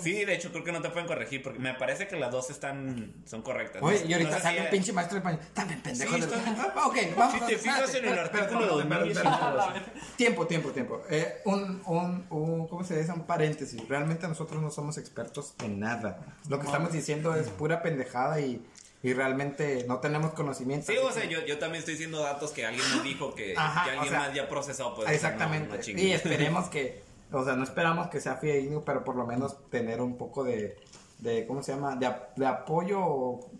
Sí, 0.00 0.24
de 0.24 0.34
hecho 0.34 0.50
creo 0.50 0.64
que 0.64 0.72
no 0.72 0.82
te 0.82 0.90
pueden 0.90 1.06
corregir 1.06 1.42
porque 1.42 1.60
me 1.60 1.74
parece 1.74 2.08
que 2.08 2.16
las 2.16 2.32
dos 2.32 2.50
están 2.50 3.14
son 3.24 3.42
correctas. 3.42 3.82
Oye, 3.82 4.00
No- 4.02 4.06
y 4.10 4.12
ahorita 4.14 4.30
no 4.32 4.38
sale 4.40 4.58
si- 4.58 4.64
un 4.64 4.70
pinche 4.70 4.92
maestro 4.92 5.14
de 5.14 5.18
español. 5.20 5.40
También 5.54 5.80
pendejo. 5.82 6.14
Sí, 6.14 6.20
de- 6.20 6.26
ok, 6.26 6.96
vamos. 7.16 7.34
Si 7.34 7.40
te 7.46 7.58
fijas 7.58 7.80
espérate, 7.82 7.98
en 7.98 8.12
el 8.12 8.18
artículo 8.18 8.76
de 8.76 8.82
espérate, 8.82 9.14
2019. 9.14 9.58
espérate. 9.60 10.00
Tiempo, 10.16 10.46
tiempo, 10.46 10.70
tiempo. 10.70 11.02
Eh, 11.08 11.40
un, 11.44 11.82
un, 11.86 12.26
un, 12.30 12.66
¿cómo 12.68 12.82
se 12.82 12.98
dice? 12.98 13.12
Un 13.12 13.26
paréntesis. 13.26 13.80
Realmente 13.88 14.26
nosotros 14.26 14.60
no 14.60 14.70
somos 14.72 14.98
expertos 14.98 15.54
en 15.62 15.78
nada. 15.78 16.36
Lo 16.48 16.58
que 16.58 16.66
estamos 16.66 16.92
diciendo 16.92 17.34
es 17.36 17.48
pura 17.50 17.80
pendejada 17.82 18.40
y, 18.40 18.66
y 19.02 19.12
realmente 19.12 19.84
no 19.86 20.00
tenemos 20.00 20.32
conocimiento. 20.32 20.90
Sí, 20.90 20.98
o 20.98 21.10
sea, 21.12 21.24
yo, 21.26 21.44
yo 21.46 21.58
también 21.58 21.80
estoy 21.80 21.94
diciendo 21.94 22.22
datos 22.22 22.50
que 22.52 22.66
alguien 22.66 22.84
me 22.96 23.02
dijo 23.02 23.34
que, 23.34 23.54
Ajá, 23.56 23.84
que 23.84 23.90
o 23.90 23.92
alguien 23.94 24.10
sea, 24.10 24.18
más 24.20 24.34
ya 24.34 24.48
procesó. 24.48 24.94
Pues, 24.94 25.10
Exactamente. 25.10 25.76
no- 25.78 25.94
no 25.94 26.00
y 26.02 26.12
esperemos 26.12 26.68
que, 26.68 27.02
o 27.32 27.44
sea, 27.44 27.54
no 27.54 27.64
esperamos 27.64 28.08
que 28.08 28.20
sea 28.20 28.36
fidedigno, 28.36 28.84
pero 28.84 29.04
por 29.04 29.16
lo 29.16 29.26
menos 29.26 29.68
tener 29.70 30.00
un 30.00 30.16
poco 30.16 30.44
de, 30.44 30.76
de 31.18 31.46
¿cómo 31.46 31.62
se 31.62 31.72
llama? 31.72 31.96
De, 31.96 32.10
de 32.36 32.46
apoyo, 32.46 33.00
o, 33.00 33.50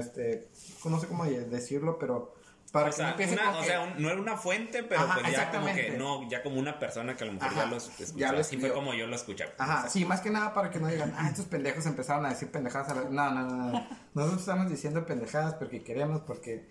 este, 0.00 0.48
no 0.84 0.98
sé 1.00 1.06
cómo 1.06 1.24
decirlo, 1.24 1.98
pero 1.98 2.34
para 2.80 3.12
O 3.12 3.16
que 3.16 3.26
sea, 3.26 3.48
una- 3.48 3.56
o 3.58 3.60
que- 3.60 3.66
sea, 3.66 3.80
un- 3.80 4.02
no 4.02 4.10
era 4.10 4.20
una 4.20 4.36
fuente, 4.36 4.82
pero 4.82 5.00
Ajá, 5.02 5.18
pues 5.20 5.32
ya 5.32 5.50
como 5.50 5.66
que 5.66 5.90
no, 5.98 6.28
ya 6.28 6.42
como 6.42 6.58
una 6.60 6.78
persona 6.78 7.16
que 7.16 7.24
a 7.24 7.26
lo 7.26 7.32
mejor 7.34 7.48
Ajá, 7.48 7.60
ya 7.60 7.66
lo 7.66 7.76
es- 7.76 7.88
escuchó. 8.00 8.18
ya 8.18 8.32
lo 8.32 8.38
Así 8.40 8.56
fue 8.58 8.72
como 8.72 8.94
yo 8.94 9.06
lo 9.06 9.16
escuché. 9.16 9.44
Ajá, 9.58 9.88
sí, 9.88 10.04
más 10.04 10.20
que 10.20 10.30
nada 10.30 10.52
para 10.54 10.70
que 10.70 10.78
no 10.78 10.88
digan, 10.88 11.14
ah, 11.16 11.28
estos 11.28 11.46
pendejos 11.46 11.86
empezaron 11.86 12.26
a 12.26 12.30
decir 12.30 12.50
pendejadas. 12.50 12.90
a 12.90 12.94
la-". 12.94 13.02
No, 13.10 13.30
no, 13.30 13.42
no, 13.42 13.72
no. 13.72 13.86
Nosotros 14.14 14.40
estamos 14.40 14.68
diciendo 14.70 15.04
pendejadas 15.06 15.54
porque 15.54 15.82
queremos, 15.82 16.20
porque... 16.26 16.66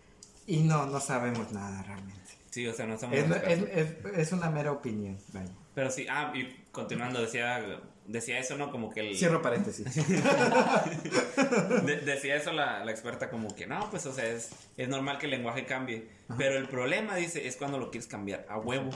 Y 0.47 0.61
no, 0.61 0.85
no 0.85 0.99
sabemos 0.99 1.51
nada 1.51 1.81
realmente. 1.83 2.21
Sí, 2.55 2.65
o 2.67 2.73
sea, 2.73 2.85
no 2.87 2.97
somos 2.97 3.17
Es, 3.17 3.25
es, 3.29 3.63
es, 3.75 3.95
es 4.17 4.31
una 4.31 4.49
mera 4.49 4.71
opinión, 4.71 5.17
vaya. 5.33 5.51
Pero 5.73 5.91
sí, 5.91 6.07
ah, 6.09 6.31
y 6.33 6.55
continuando, 6.71 7.19
decía, 7.21 7.81
decía 8.07 8.39
eso, 8.39 8.55
¿no? 8.57 8.71
Como 8.71 8.89
que 8.91 9.01
el... 9.01 9.17
Cierro 9.17 9.41
paréntesis. 9.41 9.85
De- 11.85 11.97
decía 12.05 12.37
eso 12.37 12.53
la, 12.53 12.85
la 12.85 12.91
experta 12.91 13.29
como 13.29 13.53
que 13.53 13.67
no, 13.67 13.89
pues 13.91 14.05
o 14.05 14.13
sea, 14.13 14.25
es, 14.25 14.51
es 14.77 14.87
normal 14.87 15.17
que 15.17 15.25
el 15.25 15.31
lenguaje 15.31 15.65
cambie. 15.65 16.07
Pero 16.37 16.57
el 16.57 16.69
problema, 16.69 17.17
dice, 17.17 17.45
es 17.45 17.57
cuando 17.57 17.77
lo 17.77 17.91
quieres 17.91 18.07
cambiar 18.07 18.45
a 18.49 18.57
huevo. 18.57 18.89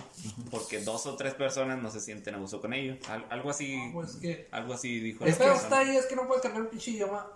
Porque 0.51 0.79
dos 0.81 1.05
o 1.05 1.17
tres 1.17 1.33
personas 1.33 1.81
no 1.81 1.91
se 1.91 1.99
sienten 1.99 2.35
a 2.35 2.37
gusto 2.37 2.61
con 2.61 2.73
ello. 2.73 2.95
Al- 3.09 3.25
algo 3.29 3.49
así, 3.49 3.77
Pues 3.93 4.15
que. 4.15 4.47
algo 4.51 4.73
así 4.73 5.01
dijo. 5.01 5.25
Persona. 5.25 5.53
está 5.53 5.79
ahí, 5.79 5.97
es 5.97 6.05
que 6.05 6.15
no 6.15 6.27
puedes 6.27 6.41
cambiar 6.43 6.63
un 6.63 6.69
pinche 6.69 6.91
idioma 6.91 7.27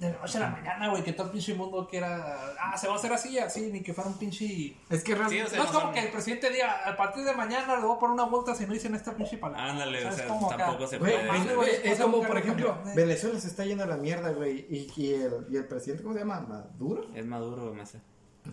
de 0.00 0.10
la 0.12 0.18
noche 0.18 0.38
a 0.38 0.40
la 0.40 0.48
mañana, 0.48 0.88
güey. 0.88 1.04
Que 1.04 1.12
todo 1.12 1.26
el 1.26 1.32
pinche 1.32 1.54
mundo 1.54 1.86
quiera. 1.88 2.54
Ah, 2.60 2.76
se 2.76 2.88
va 2.88 2.94
a 2.94 2.96
hacer 2.96 3.12
así, 3.12 3.38
así, 3.38 3.70
ni 3.70 3.82
que 3.82 3.92
fuera 3.94 4.08
un 4.10 4.18
pinche. 4.18 4.74
Es 4.88 5.04
que 5.04 5.14
realmente... 5.14 5.44
Sí, 5.44 5.46
o 5.46 5.48
sea, 5.50 5.58
no 5.58 5.64
es 5.64 5.72
no 5.72 5.78
como 5.78 5.86
son- 5.86 5.94
que 5.94 6.00
el 6.00 6.10
presidente 6.10 6.50
diga, 6.50 6.88
a 6.88 6.96
partir 6.96 7.24
de 7.24 7.34
mañana 7.34 7.76
le 7.76 7.82
voy 7.86 7.96
a 7.96 7.98
poner 7.98 8.14
una 8.14 8.24
multa 8.26 8.54
si 8.54 8.66
no 8.66 8.72
dicen 8.72 8.94
esta 8.94 9.14
pinche 9.14 9.36
palabra. 9.38 9.70
Ándale, 9.70 10.06
o 10.06 10.12
sea, 10.12 10.26
como 10.26 10.46
acá. 10.50 10.56
tampoco 10.64 10.86
se 10.86 10.98
puede. 10.98 11.90
Es, 11.92 12.00
como, 12.00 12.22
por 12.22 12.38
ejemplo, 12.38 12.74
cambión. 12.74 12.96
Venezuela 12.96 13.38
se 13.38 13.48
está 13.48 13.64
yendo 13.64 13.84
a 13.84 13.86
la 13.86 13.96
mierda, 13.96 14.30
güey. 14.30 14.66
Y, 14.70 14.90
y, 14.96 15.12
el, 15.14 15.46
y 15.50 15.56
el 15.56 15.66
presidente, 15.66 16.02
¿cómo 16.02 16.14
se 16.14 16.20
llama? 16.20 16.40
Maduro. 16.40 17.06
Es 17.14 17.26
maduro, 17.26 17.72
me 17.74 17.82
hace. 17.82 18.00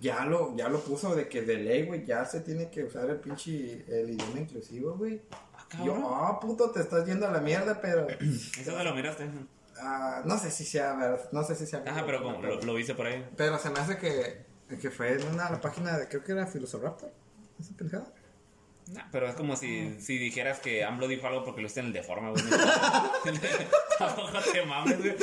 Ya 0.02 0.26
lo, 0.26 0.54
ya 0.58 0.68
lo 0.68 0.82
puso 0.82 1.16
de 1.16 1.30
que 1.30 1.44
de 1.44 1.58
ley, 1.60 1.86
güey, 1.86 2.06
ya 2.06 2.26
se 2.26 2.42
tiene 2.42 2.70
que 2.70 2.84
usar 2.84 3.10
el 3.10 3.22
pinche 3.22 3.86
el 3.88 4.10
idioma 4.10 4.42
inclusivo, 4.42 4.96
güey. 4.98 5.22
cabrón. 5.70 6.02
Yo, 6.02 6.14
ah, 6.14 6.38
puto, 6.42 6.72
te 6.72 6.82
estás 6.82 7.06
yendo 7.06 7.26
a 7.26 7.32
la 7.32 7.40
mierda, 7.40 7.80
pero 7.82 8.06
Eso 8.60 8.76
me 8.76 8.84
lo 8.84 8.94
miraste. 8.94 9.30
Ah, 9.80 10.22
no 10.26 10.38
sé 10.38 10.52
si 10.52 10.66
sea 10.66 10.94
verdad, 10.94 11.30
no 11.32 11.44
sé 11.44 11.56
si 11.56 11.66
sea 11.66 11.84
Ajá, 11.86 12.04
pero 12.06 12.22
como 12.22 12.42
lo, 12.42 12.62
lo 12.62 12.74
viste 12.74 12.96
por 12.96 13.08
ahí. 13.08 13.26
Pero 13.36 13.58
se 13.60 13.70
me 13.70 13.80
hace 13.80 13.98
que, 13.98 14.46
que 14.80 14.90
fue 14.92 15.14
en 15.14 15.28
una 15.28 15.50
la 15.50 15.62
página 15.62 15.98
de, 15.98 16.08
creo 16.08 16.24
que 16.24 16.32
era 16.32 16.48
Filosoraptor, 16.48 17.12
esa 17.60 17.76
pendejada. 17.76 18.14
Nah, 18.88 19.04
pero 19.12 19.28
es 19.28 19.36
como 19.36 19.56
si, 19.58 20.00
si 20.00 20.18
dijeras 20.18 20.60
que 20.60 20.86
AMLO 20.86 21.10
dijo 21.10 21.28
algo 21.28 21.44
porque 21.44 21.62
lo 21.62 21.66
viste 21.66 21.82
en 21.82 21.88
el 21.88 21.94
de 21.94 22.04
forma, 22.04 22.30
güey. 22.30 22.44
Tampoco 24.00 24.40
te 24.54 24.66
mames, 24.66 24.98
güey. 24.98 25.16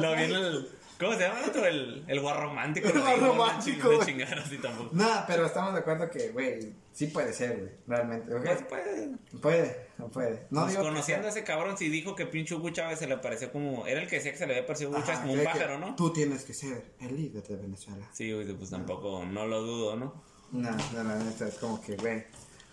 Lo 0.00 0.14
vi 0.14 0.22
en 0.22 0.34
el. 0.34 0.68
¿Cómo 0.98 1.12
se 1.14 1.20
llama 1.20 1.40
el 1.40 1.48
otro? 1.50 1.66
El, 1.66 2.04
el 2.06 2.20
guarromántico. 2.20 2.88
El 2.88 3.00
guarromántico, 3.00 3.92
No 3.92 4.04
chingar 4.04 4.38
así 4.38 4.58
tampoco. 4.58 4.90
Nada, 4.92 5.24
pero 5.26 5.46
estamos 5.46 5.72
de 5.72 5.80
acuerdo 5.80 6.08
que, 6.10 6.28
güey, 6.30 6.72
sí 6.92 7.08
puede 7.08 7.32
ser, 7.32 7.58
güey, 7.58 7.70
realmente. 7.86 8.32
¿ok? 8.34 8.44
Pues 8.44 8.62
puede. 8.62 9.10
Puede, 9.40 9.88
no 9.98 10.08
puede. 10.08 10.46
No 10.50 10.64
Pues 10.64 10.76
conociendo 10.76 11.26
a 11.26 11.30
ese 11.30 11.42
cabrón, 11.42 11.76
si 11.76 11.88
dijo 11.88 12.14
que 12.14 12.26
pinche 12.26 12.54
Hugo 12.54 12.70
Chávez 12.70 12.98
se 12.98 13.06
le 13.06 13.16
pareció 13.18 13.50
como. 13.50 13.86
Era 13.86 14.00
el 14.00 14.08
que 14.08 14.16
decía 14.16 14.32
que 14.32 14.38
se 14.38 14.46
le 14.46 14.54
había 14.54 14.66
parecido 14.66 14.90
Hugo 14.90 15.02
Chávez 15.02 15.20
como 15.20 15.32
un 15.32 15.44
pájaro, 15.44 15.78
¿no? 15.78 15.96
Tú 15.96 16.12
tienes 16.12 16.44
que 16.44 16.54
ser 16.54 16.84
el 17.00 17.16
líder 17.16 17.42
de 17.42 17.56
Venezuela. 17.56 18.08
Sí, 18.12 18.32
güey, 18.32 18.46
pues 18.54 18.70
tampoco, 18.70 19.24
no 19.24 19.46
lo 19.46 19.62
dudo, 19.62 19.96
¿no? 19.96 20.22
No, 20.52 20.70
no, 20.70 21.02
la 21.02 21.16
neta 21.16 21.48
es 21.48 21.54
como 21.56 21.80
que, 21.82 21.96
güey. 21.96 22.24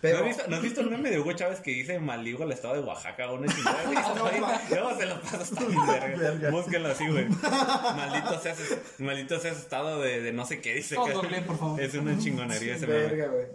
Pero- 0.02 0.18
¿No, 0.18 0.24
has 0.24 0.36
visto, 0.36 0.50
¿No 0.50 0.56
has 0.56 0.62
visto 0.62 0.80
el 0.82 0.90
meme 0.90 1.10
de 1.10 1.20
Hugo 1.20 1.32
Chávez 1.32 1.60
que 1.60 1.70
dice 1.70 1.98
maldigo 2.00 2.42
al 2.42 2.52
estado 2.52 2.74
de 2.74 2.80
Oaxaca 2.80 3.30
una 3.32 3.46
chingada? 3.54 3.82
güey? 4.18 4.40
Luego 4.70 4.98
se 4.98 5.06
lo 5.06 5.20
paso, 5.22 5.42
está 5.42 5.64
bien 5.64 5.86
verga. 5.86 6.50
Búsquenlo 6.50 6.88
así, 6.88 7.06
güey. 7.08 7.26
Maldito 7.96 8.40
seas, 8.40 8.58
maldito 8.98 9.38
seas 9.40 9.58
estado 9.58 10.00
de, 10.00 10.20
de 10.20 10.32
no 10.32 10.44
sé 10.44 10.60
qué 10.60 10.74
dice. 10.74 10.96
Todo 10.96 11.06
que- 11.06 11.12
doble, 11.12 11.40
por 11.42 11.58
favor. 11.58 11.80
Es 11.80 11.94
una 11.94 12.18
chingonería 12.18 12.74
ese 12.76 12.86
meme. 12.86 13.00
Verga, 13.06 13.26
güey. 13.28 13.46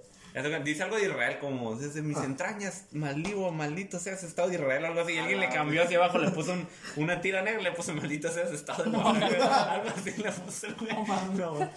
Dice 0.64 0.84
algo 0.84 0.98
de 0.98 1.06
Israel 1.08 1.39
como 1.39 1.76
desde 1.76 2.04
mis 2.04 2.18
entrañas, 2.20 2.86
maldigo, 2.91 3.52
maldito 3.52 3.98
seas 4.00 4.22
estado 4.24 4.50
de 4.50 4.56
Israel, 4.56 4.86
algo 4.86 5.02
así. 5.02 5.14
Y 5.14 5.18
alguien 5.18 5.39
le 5.39 5.50
cambió 5.50 5.82
hacia 5.84 5.98
abajo, 5.98 6.20
le 6.20 6.30
puso 6.30 6.54
un- 6.54 6.68
una 6.95 7.22
tira 7.22 7.41
negra, 7.41 7.60
le 7.62 7.72
puso 7.72 7.91
maldito 7.93 8.30
seas 8.32 8.52
estado 8.52 8.84
de 8.84 8.91
Oaxaca. 8.91 9.72
Algo 9.74 9.89
así 9.89 10.12
le 10.22 10.32
puso 10.32 10.68
el 10.68 10.76
güey. 10.76 10.93
No. 11.36 11.60
No. 11.60 11.72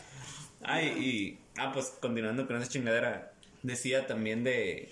Ay, 0.62 0.87
y. 0.89 1.39
Ah, 1.59 1.71
pues 1.73 1.87
continuando 2.01 2.47
con 2.47 2.57
esa 2.61 2.71
chingadera, 2.71 3.33
decía 3.63 4.07
también 4.07 4.45
de. 4.45 4.91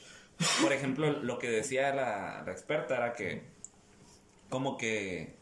Por 0.62 0.72
ejemplo, 0.72 1.10
lo 1.10 1.38
que 1.38 1.50
decía 1.50 1.94
la, 1.94 2.44
experta 2.48 2.96
era 2.96 3.12
que. 3.14 3.42
Como 4.48 4.76
que. 4.76 5.34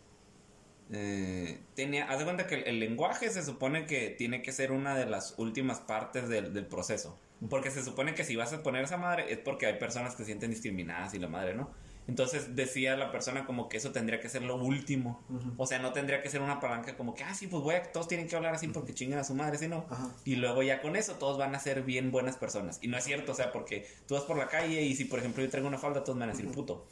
eh, 0.93 1.59
tenía. 1.75 2.09
Haz 2.11 2.19
de 2.19 2.25
cuenta 2.25 2.47
que 2.47 2.63
el, 2.63 2.81
lenguaje 2.81 3.31
se 3.31 3.45
supone 3.45 3.87
que 3.87 4.11
tiene 4.11 4.43
que 4.43 4.53
ser 4.53 4.73
una 4.73 4.97
de 4.97 5.07
las 5.07 5.35
últimas 5.39 5.81
partes 5.81 6.29
del, 6.29 6.53
del 6.53 6.67
proceso. 6.67 7.19
Porque 7.51 7.71
se 7.71 7.85
supone 7.85 8.15
que 8.15 8.25
si 8.25 8.35
vas 8.35 8.53
a 8.55 8.63
poner 8.63 8.85
esa 8.85 8.97
madre 8.97 9.31
es 9.31 9.39
porque 9.39 9.67
hay 9.67 9.79
personas 9.79 10.17
que 10.17 10.25
sienten 10.25 10.51
discriminadas 10.51 11.13
y 11.13 11.19
la 11.19 11.29
madre, 11.29 11.55
¿no? 11.55 11.71
Entonces 12.09 12.55
decía 12.55 12.97
la 12.97 13.11
persona 13.11 13.45
como 13.47 13.69
que 13.69 13.77
eso 13.79 13.91
tendría 13.93 14.21
que 14.21 14.29
ser 14.29 14.43
lo 14.43 14.57
último. 14.57 15.23
O 15.57 15.67
sea, 15.67 15.79
no 15.81 15.93
tendría 15.93 16.23
que 16.23 16.31
ser 16.31 16.41
una 16.41 16.61
palanca 16.61 16.97
como 16.97 17.15
que, 17.15 17.25
ah, 17.25 17.35
sí, 17.35 17.47
pues 17.49 17.63
voy 17.63 17.75
a, 17.75 17.83
todos 17.93 18.07
tienen 18.09 18.29
que 18.29 18.37
hablar 18.37 18.55
así 18.55 18.69
porque 18.69 18.95
chingan 18.95 19.19
a 19.19 19.25
su 19.25 19.35
madre, 19.35 19.59
si 19.59 19.67
no. 19.69 19.85
Ajá. 19.91 20.09
Y 20.25 20.37
luego 20.37 20.63
ya 20.63 20.81
con 20.81 20.95
eso 20.97 21.15
todos 21.15 21.37
van 21.39 21.55
a 21.55 21.59
ser 21.59 21.83
bien 21.83 22.11
buenas 22.13 22.37
personas. 22.37 22.79
Y 22.81 22.89
no 22.89 22.97
es 22.97 23.05
cierto, 23.05 23.33
o 23.33 23.35
sea, 23.35 23.51
porque 23.53 23.87
tú 24.07 24.15
vas 24.15 24.25
por 24.25 24.37
la 24.37 24.47
calle 24.49 24.83
y 24.83 24.95
si, 24.95 25.05
por 25.05 25.19
ejemplo, 25.19 25.43
yo 25.43 25.51
traigo 25.51 25.67
una 25.69 25.79
falda, 25.79 26.05
todos 26.05 26.17
me 26.17 26.21
van 26.21 26.31
a 26.31 26.33
decir 26.33 26.51
puto. 26.53 26.87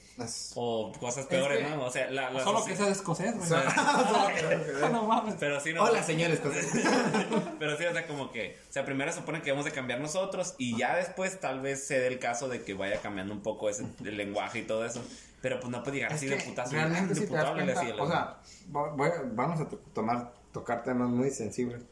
O 0.56 0.92
cosas 0.98 1.26
peores, 1.26 1.68
¿no? 1.68 1.84
O 1.84 1.90
sea, 1.90 2.10
la, 2.10 2.30
la 2.30 2.42
Solo 2.42 2.64
que 2.64 2.76
sea 2.76 2.86
de 2.86 2.92
escocés, 2.92 3.34
güey. 3.36 3.48
Solo- 3.48 3.62
No 4.92 5.04
mames. 5.04 5.34
Pero 5.38 5.60
sí, 5.60 5.72
no. 5.72 5.82
Hola, 5.84 6.02
señores. 6.02 6.40
Pero 7.58 7.76
sí, 7.76 7.84
o 7.84 7.92
sea, 7.92 8.06
como 8.06 8.30
que, 8.30 8.56
o 8.68 8.72
sea, 8.72 8.84
primero 8.84 9.10
se 9.12 9.18
supone 9.18 9.38
que 9.40 9.46
debemos 9.46 9.64
de 9.64 9.72
cambiar 9.72 10.00
nosotros 10.00 10.54
y 10.58 10.76
ya 10.76 10.96
después 10.96 11.40
tal 11.40 11.60
vez 11.60 11.86
se 11.86 11.98
dé 11.98 12.06
el 12.08 12.18
caso 12.18 12.48
de 12.48 12.62
que 12.62 12.74
vaya 12.74 13.00
cambiando 13.00 13.32
un 13.32 13.42
poco 13.42 13.68
ese, 13.68 13.84
el 14.04 14.16
lenguaje 14.16 14.60
y 14.60 14.62
todo 14.62 14.84
eso. 14.84 15.03
Pero 15.44 15.60
pues 15.60 15.70
no 15.70 15.82
puede 15.82 15.96
llegar 15.98 16.12
Es 16.12 16.16
así 16.16 16.26
de 16.26 16.36
putazo. 16.38 16.72
realmente 16.72 17.14
si 17.14 17.26
te 17.26 17.34
das 17.34 17.50
cuenta, 17.50 17.78
así, 17.78 17.90
o 18.00 18.06
sea, 18.06 18.40
vo- 18.72 18.96
voy 18.96 19.10
vamos 19.34 19.60
a 19.60 19.68
to- 19.68 19.78
tomar, 19.92 20.32
tocar 20.52 20.82
temas 20.82 21.10
muy 21.10 21.28
sensibles, 21.30 21.82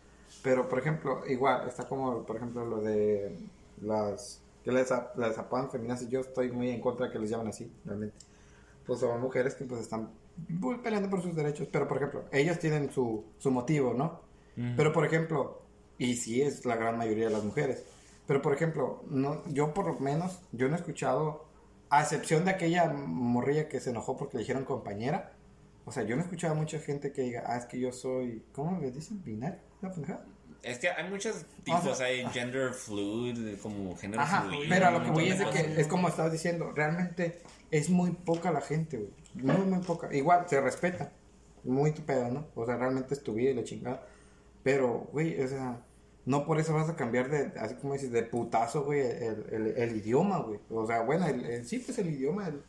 pero 0.43 0.67
por 0.71 0.79
ejemplo, 0.79 1.21
igual, 1.29 1.69
está 1.69 1.87
como, 1.87 2.23
por 2.25 2.37
ejemplo, 2.37 2.65
lo 2.65 2.81
de 2.81 3.37
las, 3.83 4.41
que 4.65 4.73
les, 4.73 4.91
ap- 4.91 5.19
las 5.19 5.37
apodan 5.37 5.71
feministas, 5.71 6.09
yo 6.09 6.21
estoy 6.21 6.51
muy 6.51 6.71
en 6.71 6.81
contra 6.81 7.07
de 7.07 7.13
que 7.13 7.19
les 7.19 7.29
llamen 7.29 7.49
así, 7.49 7.71
realmente, 7.85 8.17
pues 8.87 9.01
son 9.01 9.21
mujeres 9.21 9.55
que 9.55 9.65
pues 9.67 9.83
están 9.83 10.09
peleando 10.83 11.11
por 11.11 11.21
sus 11.23 11.37
derechos, 11.37 11.69
pero 11.71 11.87
por 11.87 11.99
ejemplo, 11.99 12.25
ellas 12.33 12.59
tienen 12.59 12.91
su, 12.91 13.23
su 13.39 13.51
motivo, 13.51 13.93
¿no? 13.93 14.21
Ujú. 14.57 14.67
Pero 14.79 14.95
por 14.95 15.05
ejemplo, 15.05 15.61
y 15.99 16.15
sí 16.17 16.41
es 16.41 16.65
la 16.65 16.77
gran 16.77 16.97
mayoría 16.97 17.27
de 17.27 17.33
las 17.33 17.45
mujeres, 17.45 17.85
pero 18.27 18.41
por 18.41 18.55
ejemplo, 18.55 19.03
no, 19.11 19.43
yo 19.49 19.75
por 19.75 19.85
lo 19.89 19.99
menos, 20.01 20.39
yo 20.53 20.69
no 20.71 20.75
he 20.77 20.79
escuchado, 20.79 21.52
a 21.93 22.01
excepción 22.01 22.47
de 22.47 22.53
aquella 22.53 22.89
morrilla 22.89 23.69
que 23.69 23.79
se 23.79 23.91
enojó 23.91 24.17
porque 24.17 24.39
le 24.39 24.41
dijeron 24.41 24.65
compañera, 24.65 25.33
o 25.85 25.93
sea, 25.93 26.05
yo 26.05 26.17
no 26.17 26.23
he 26.23 26.25
escuchado 26.25 26.55
a 26.55 26.57
mucha 26.57 26.79
gente 26.79 27.13
que 27.13 27.21
diga, 27.21 27.45
ah, 27.47 27.59
es 27.59 27.67
que 27.67 27.79
yo 27.79 27.93
soy, 27.93 28.43
¿cómo 28.53 28.81
le 28.81 28.91
dicen? 28.91 29.23
¿Binario? 29.23 29.59
¿Una 29.83 29.93
pendejada? 29.93 30.25
Es 30.63 30.79
que 30.79 30.89
hay 30.89 31.11
muchos 31.11 31.45
tipos, 31.65 31.85
O 31.87 31.95
sea, 31.95 32.07
hay 32.07 32.25
gender 32.29 32.73
fluid, 32.73 33.59
como 33.61 33.95
género 33.95 34.23
Ajá, 34.23 34.41
fluido. 34.41 34.71
pero 34.71 34.87
a 34.87 34.91
lo 34.91 35.05
que 35.05 35.11
voy 35.11 35.29
es 35.29 35.39
de 35.39 35.51
que 35.51 35.79
es 35.79 35.87
como 35.87 36.09
estabas 36.09 36.33
diciendo, 36.33 36.73
realmente 36.75 37.43
es 37.71 37.91
muy 37.91 38.13
poca 38.13 38.51
la 38.53 38.63
gente, 38.63 38.97
güey. 38.97 39.13
Muy, 39.35 39.67
muy 39.67 39.85
poca. 39.85 40.09
Igual, 40.15 40.49
se 40.49 40.63
respeta. 40.63 41.13
Muy 41.63 41.93
tu 41.93 42.01
pedo, 42.03 42.31
¿no? 42.31 42.47
O 42.55 42.65
sea, 42.65 42.77
realmente 42.79 43.13
es 43.13 43.23
tu 43.23 43.35
vida 43.35 43.51
y 43.51 43.55
la 43.55 43.65
chingada. 43.65 44.03
Pero, 44.63 45.11
güey, 45.13 45.39
o 45.43 45.47
sea, 45.47 45.85
no 46.25 46.45
por 46.47 46.61
eso 46.61 46.73
vas 46.75 46.89
a 46.89 46.97
cambiar 46.97 47.29
de, 47.31 47.59
así 47.61 47.75
como 47.77 47.95
dices, 47.95 48.13
de 48.13 48.23
putazo, 48.23 48.85
güey, 48.85 49.01
el, 49.01 49.45
el, 49.51 49.75
el 49.77 49.97
idioma, 49.97 50.39
güey. 50.39 50.59
O 50.71 50.87
sea, 50.87 51.03
bueno, 51.03 51.27
el, 51.27 51.45
el- 51.45 51.67
sí, 51.67 51.79
pues 51.79 51.99
el 51.99 52.09
idioma, 52.11 52.49
el- 52.49 52.63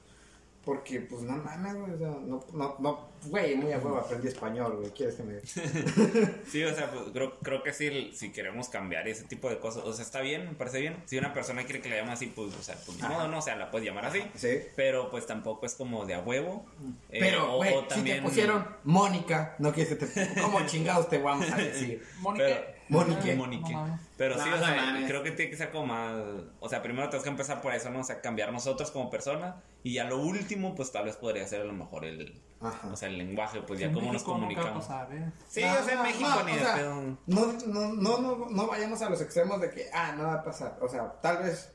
porque, 0.66 1.02
pues, 1.02 1.24
no 1.24 1.36
mames, 1.36 1.76
güey, 1.76 1.92
o 1.92 1.98
sea, 1.98 2.08
no, 2.08 2.40
no, 2.54 2.76
no, 2.80 3.10
güey, 3.26 3.54
muy 3.58 3.74
a 3.74 3.80
huevo 3.80 3.98
aprendí 3.98 4.30
español, 4.30 4.78
güey, 4.80 4.92
¿quieres 4.92 5.16
que 5.16 5.24
me... 5.24 5.42
Sí, 6.50 6.64
o 6.64 6.74
sea, 6.74 6.90
pues, 6.90 7.04
creo, 7.12 7.38
creo 7.40 7.64
que 7.64 7.74
sí, 7.74 8.12
si 8.14 8.32
queremos 8.32 8.70
cambiar 8.70 9.06
ese 9.10 9.26
tipo 9.26 9.50
de 9.50 9.60
cosas, 9.60 9.84
o 9.84 9.92
sea, 9.92 10.06
está 10.06 10.22
bien, 10.22 10.46
me 10.48 10.54
parece 10.54 10.80
bien. 10.80 10.96
Si 11.06 11.18
una 11.18 11.34
persona 11.34 11.66
quiere 11.66 11.82
que 11.82 11.90
la 11.90 11.98
llame 11.98 12.14
así, 12.14 12.28
pues, 12.28 12.56
o 12.56 12.64
sea, 12.64 12.78
pues, 12.86 12.98
modo, 13.02 13.28
no, 13.28 13.40
o 13.40 13.42
sea, 13.42 13.58
la 13.58 13.72
puedes 13.72 13.86
llamar 13.86 14.06
así. 14.06 14.22
Sí. 14.36 14.60
Pero, 14.78 15.12
pues, 15.12 15.26
tampoco 15.26 15.66
es 15.66 15.76
como 15.76 16.06
de 16.06 16.14
a 16.14 16.20
huevo. 16.22 16.66
Eh, 17.10 17.18
Pero, 17.20 17.56
o- 17.56 17.58
güey, 17.58 17.74
o 17.74 17.86
si 17.94 18.02
te 18.02 18.22
pusieron 18.22 18.66
Mónica, 18.86 19.56
no 19.60 19.74
quieres 19.74 19.98
que 19.98 20.06
te... 20.06 20.42
¿Cómo 20.42 20.66
chingados 20.66 21.10
te 21.10 21.18
vamos 21.18 21.52
a 21.52 21.58
decir? 21.58 22.02
Mónica. 22.20 22.46
Pero- 22.46 22.83
Mónica. 22.94 23.36
Monique. 23.36 23.74
No 23.74 23.82
mames. 23.82 24.02
Pero 24.18 24.36
sí, 24.36 24.48
o 24.48 24.52
no 24.52 24.58
sea, 24.58 25.04
creo 25.08 25.24
que 25.24 25.32
tiene 25.32 25.52
que 25.52 25.58
ser 25.58 25.72
como 25.72 25.88
más. 25.88 26.14
O 26.60 26.70
sea, 26.70 26.82
primero 26.82 27.08
tenemos 27.10 27.24
que 27.24 27.30
empezar 27.30 27.62
por 27.62 27.74
eso, 27.74 27.90
¿no? 27.90 28.00
O 28.00 28.04
sea, 28.04 28.22
cambiar 28.22 28.52
nosotros 28.54 28.92
como 28.92 29.10
persona. 29.10 29.58
Y 29.84 29.94
ya 29.94 30.06
lo 30.06 30.18
último, 30.18 30.76
pues 30.76 30.92
tal 30.92 31.06
vez 31.06 31.16
podría 31.18 31.46
ser 31.48 31.62
a 31.62 31.66
lo 31.66 31.74
mejor 31.74 32.06
el. 32.06 32.42
Ajá. 32.62 32.88
O 32.88 32.96
sea, 32.96 33.10
el 33.10 33.18
lenguaje, 33.18 33.62
pues 33.62 33.80
ya 33.80 33.88
cómo 33.88 34.06
nos 34.06 34.14
México 34.14 34.32
comunicamos. 34.34 34.86
pasar, 34.86 35.14
¿eh? 35.14 35.32
Sí, 35.50 35.62
No, 35.62 35.74
o 35.74 35.84
sea, 35.84 35.94
en 35.96 36.02
México 36.04 36.30
no, 36.30 36.44
ni 36.44 36.52
o 36.52 36.56
de 36.56 36.62
sea, 36.62 36.76
pedo. 36.76 37.02
No, 37.28 37.46
no, 37.68 37.94
no, 37.94 38.18
no, 38.22 38.50
no 38.50 38.68
vayamos 38.68 39.02
a 39.02 39.10
los 39.10 39.20
extremos 39.22 39.60
de 39.60 39.70
que, 39.72 39.90
ah, 39.94 40.14
no 40.18 40.24
va 40.24 40.36
a 40.36 40.44
pasar. 40.44 40.78
O 40.82 40.88
sea, 40.88 41.12
tal 41.22 41.40
vez 41.44 41.74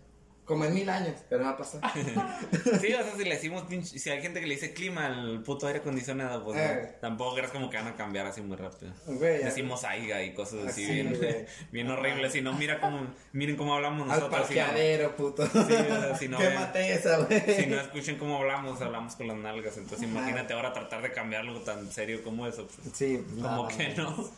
como 0.49 0.65
en 0.65 0.75
mil 0.75 0.89
años, 0.91 1.15
pero 1.29 1.43
no 1.43 1.49
va 1.51 1.55
a 1.55 1.57
pasar. 1.59 1.81
Sí, 2.81 2.93
o 2.95 3.03
sea, 3.05 3.15
si 3.17 3.25
le 3.25 3.35
decimos 3.35 3.65
Si 3.85 4.11
hay 4.11 4.21
gente 4.23 4.41
que 4.41 4.47
le 4.47 4.55
dice 4.55 4.73
clima 4.73 5.07
al 5.07 5.43
puto 5.43 5.67
aire 5.69 5.79
acondicionado, 5.81 6.43
pues 6.45 6.57
no, 6.57 6.63
Eh. 6.63 6.97
tampoco 7.01 7.37
crees 7.37 7.51
como 7.53 7.69
que 7.71 7.77
van 7.77 7.87
a 7.89 7.95
cambiar 7.95 8.27
así 8.27 8.41
muy 8.41 8.57
rápido. 8.57 8.93
Güey, 9.07 9.45
Decimos 9.45 9.85
aiga 9.85 10.23
y 10.25 10.33
cosas 10.35 10.67
así 10.67 10.85
Así, 10.85 10.93
bien, 10.93 11.15
güey. 11.17 11.47
bien 11.73 11.91
horribles. 11.91 12.33
Si 12.33 12.41
no, 12.41 12.53
mira 12.55 12.81
cómo, 12.81 13.07
miren 13.33 13.57
cómo 13.57 13.75
hablamos 13.75 14.11
al 14.11 14.21
nosotros. 14.21 14.49
si 14.49 14.55
no- 14.55 14.61
parqueadero, 14.65 15.17
puto. 15.17 15.47
Sí, 15.47 15.59
o 15.59 15.67
sea, 16.01 16.17
si 16.17 16.29
no 16.29 16.39
esa, 16.75 17.19
güey. 17.19 17.41
Si 17.55 17.67
no 17.67 17.81
escuchen 17.81 18.17
cómo 18.17 18.39
hablamos, 18.39 18.81
hablamos 18.81 19.15
con 19.17 19.29
las 19.29 19.37
nalgas. 19.37 19.77
Entonces 19.77 20.09
imagínate 20.09 20.55
ahora 20.55 20.73
tratar 20.73 21.03
de 21.03 21.13
cambiar 21.13 21.43
algo 21.43 21.61
tan 21.61 21.91
serio 21.93 22.23
como 22.25 22.47
eso. 22.47 22.67
pues, 22.67 22.97
Sí, 22.97 23.23
como 23.43 23.69
que 23.69 23.89
no. 23.97 24.31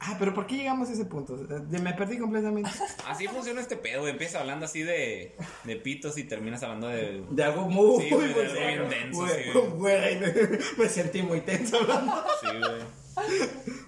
Ah, 0.00 0.14
pero 0.18 0.32
¿por 0.32 0.46
qué 0.46 0.56
llegamos 0.56 0.88
a 0.88 0.92
ese 0.92 1.04
punto? 1.06 1.34
Eh, 1.36 1.78
Me 1.80 1.92
perdí 1.92 2.18
completamente. 2.18 2.70
Así 3.06 3.26
funciona 3.26 3.60
este 3.60 3.76
pedo. 3.76 4.00
güey. 4.02 4.12
Empiezas 4.12 4.40
hablando 4.40 4.64
así 4.64 4.82
de, 4.82 5.36
de 5.64 5.76
pitos 5.76 6.16
y 6.18 6.24
terminas 6.24 6.62
hablando 6.62 6.86
de... 6.88 7.24
De 7.30 7.42
algo 7.44 7.62
muy, 7.68 8.04
Sí, 8.04 8.10
de 8.10 8.16
muy 8.16 8.24
algo 8.24 8.88
Güey, 9.12 9.44
sí, 9.44 9.50
güey. 9.50 9.70
güey, 9.76 10.20
me, 10.78 10.88
sentí 10.88 11.22
muy 11.22 11.40
tenso 11.40 11.78
hablando. 11.80 12.24
Sí, 12.40 12.46
güey. 12.58 13.28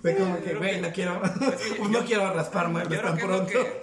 Fue 0.02 0.16
como 0.16 0.36
que, 0.38 0.42
Creo 0.42 0.58
güey, 0.58 0.74
que- 0.74 0.80
no 0.80 0.92
quiero, 0.92 1.22
que 1.22 1.88
no 1.90 2.04
quiero 2.04 2.34
raspar 2.34 2.68
muebles 2.68 3.00
tan 3.00 3.16
es 3.16 3.22
lo 3.22 3.28
pronto. 3.28 3.52
que... 3.52 3.80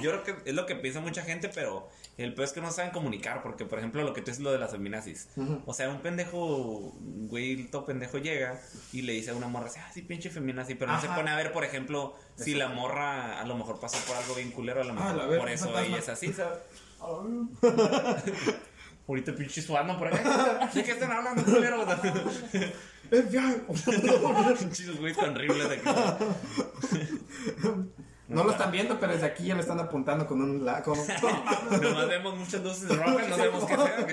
Yo 0.00 0.10
creo 0.10 0.22
que 0.24 0.34
es 0.46 0.54
lo 0.54 0.64
que 0.64 0.76
piensa 0.76 1.00
mucha 1.00 1.22
gente, 1.22 1.50
pero 1.50 1.90
el 2.24 2.34
peor 2.34 2.46
es 2.46 2.52
que 2.52 2.60
no 2.60 2.70
saben 2.72 2.90
comunicar, 2.90 3.42
porque 3.42 3.64
por 3.64 3.78
ejemplo 3.78 4.02
lo 4.02 4.12
que 4.12 4.22
tú 4.22 4.30
es 4.30 4.40
lo 4.40 4.50
de 4.52 4.58
las 4.58 4.72
feminazis. 4.72 5.28
Ujú. 5.36 5.62
O 5.66 5.72
sea, 5.72 5.88
un 5.88 6.00
pendejo, 6.00 6.92
güey, 7.00 7.64
todo 7.70 7.86
pendejo 7.86 8.18
llega 8.18 8.60
y 8.92 9.02
le 9.02 9.12
dice 9.14 9.30
a 9.30 9.34
una 9.34 9.46
morra, 9.48 9.66
así, 9.66 9.78
ah, 9.80 9.90
sí, 9.94 10.02
pinche 10.02 10.28
feminazi, 10.28 10.74
pero 10.74 10.90
no 10.92 11.00
se 11.00 11.06
Ajá. 11.06 11.16
pone 11.16 11.30
a 11.30 11.36
ver, 11.36 11.52
por 11.52 11.64
ejemplo, 11.64 12.14
si 12.36 12.54
la 12.54 12.68
morra 12.68 13.40
a 13.40 13.44
lo 13.46 13.56
mejor 13.56 13.78
pasó 13.80 13.98
por 14.06 14.16
algo 14.16 14.34
bien 14.34 14.50
culero, 14.50 14.80
a 14.80 14.84
lo 14.84 14.90
Ah, 14.92 14.94
mejor 14.94 15.14
la 15.16 15.26
verga, 15.26 15.38
por 15.38 15.50
eso 15.50 15.78
ella 15.78 15.98
es 15.98 16.08
así, 16.08 16.32
¿sabes? 16.32 16.58
Ahorita 19.08 19.34
pinche 19.34 19.62
sudando 19.62 19.96
por 19.98 20.08
acá. 20.08 20.68
¿De 20.74 20.82
qué 20.84 20.90
están 20.90 21.10
hablando, 21.12 21.42
culero? 21.44 21.86
Ya. 23.30 23.56
Pinches 24.58 24.98
güeyes 24.98 25.16
horribles 25.18 25.68
de 25.70 25.76
aquí. 25.76 25.88
No 28.28 28.44
lo 28.44 28.50
están 28.52 28.70
viendo, 28.70 29.00
pero 29.00 29.12
desde 29.14 29.26
aquí 29.26 29.46
ya 29.46 29.54
le 29.54 29.62
están 29.62 29.80
apuntando 29.80 30.26
con 30.26 30.42
un... 30.42 30.62
la- 30.64 30.82
Con... 30.82 30.98
Nomás 31.80 32.08
vemos 32.08 32.36
muchas 32.36 32.62
luces 32.62 32.94
rojas, 32.94 33.26
no 33.28 33.36
sabemos 33.36 33.64
qué 33.64 33.74
sea. 33.74 34.06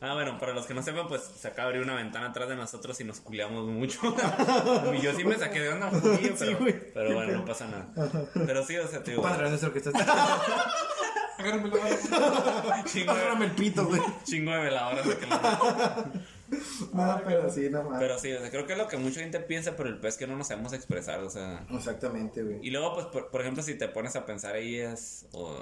ah, 0.00 0.14
bueno, 0.14 0.38
para 0.38 0.54
los 0.54 0.64
que 0.64 0.72
no 0.72 0.82
sepan, 0.82 1.06
pues 1.06 1.20
se 1.38 1.48
acaba 1.48 1.68
de 1.68 1.74
abrir 1.76 1.82
una 1.82 1.96
ventana 2.02 2.28
atrás 2.30 2.48
de 2.48 2.56
nosotros 2.56 2.98
y 3.00 3.04
nos 3.04 3.20
culiamos 3.20 3.66
mucho. 3.66 4.00
y 4.98 5.00
yo 5.02 5.14
sí 5.14 5.22
me 5.22 5.36
saqué 5.36 5.60
de 5.60 5.68
onda 5.68 5.88
un 5.90 6.00
poquillo, 6.00 6.34
pero, 6.38 6.58
pero 6.94 7.14
bueno, 7.14 7.32
no 7.38 7.44
pasa 7.44 7.66
nada. 7.66 7.86
Pero 8.46 8.64
sí, 8.64 8.76
o 8.78 8.88
sea, 8.88 9.02
tío. 9.02 9.20
Padre 9.20 9.50
nuestro 9.50 9.70
que 9.72 9.80
estás... 9.80 9.94
Agárrame 13.06 13.44
el 13.46 13.50
pito, 13.52 13.84
güey. 13.86 14.00
chingo 14.24 14.52
de 14.52 14.70
la- 14.70 14.96
No, 16.92 17.20
pero 17.24 17.50
sí, 17.50 17.68
no 17.70 17.82
mames. 17.82 17.98
Pero 17.98 18.18
sí, 18.18 18.32
o 18.32 18.40
sea, 18.40 18.50
creo 18.50 18.66
que 18.66 18.72
es 18.72 18.78
lo 18.78 18.88
que 18.88 18.96
mucha 18.96 19.20
gente 19.20 19.40
piensa, 19.40 19.76
pero 19.76 19.88
el 19.88 19.98
pez 19.98 20.14
es 20.14 20.18
que 20.18 20.26
no 20.26 20.36
nos 20.36 20.48
sabemos 20.48 20.72
expresar, 20.72 21.20
o 21.20 21.30
sea. 21.30 21.66
Exactamente, 21.70 22.42
güey. 22.42 22.58
Y 22.62 22.70
luego, 22.70 22.94
pues, 22.94 23.06
por, 23.06 23.30
por 23.30 23.40
ejemplo, 23.40 23.62
si 23.62 23.74
te 23.74 23.88
pones 23.88 24.16
a 24.16 24.26
pensar 24.26 24.56
ellas, 24.56 25.26
o, 25.32 25.56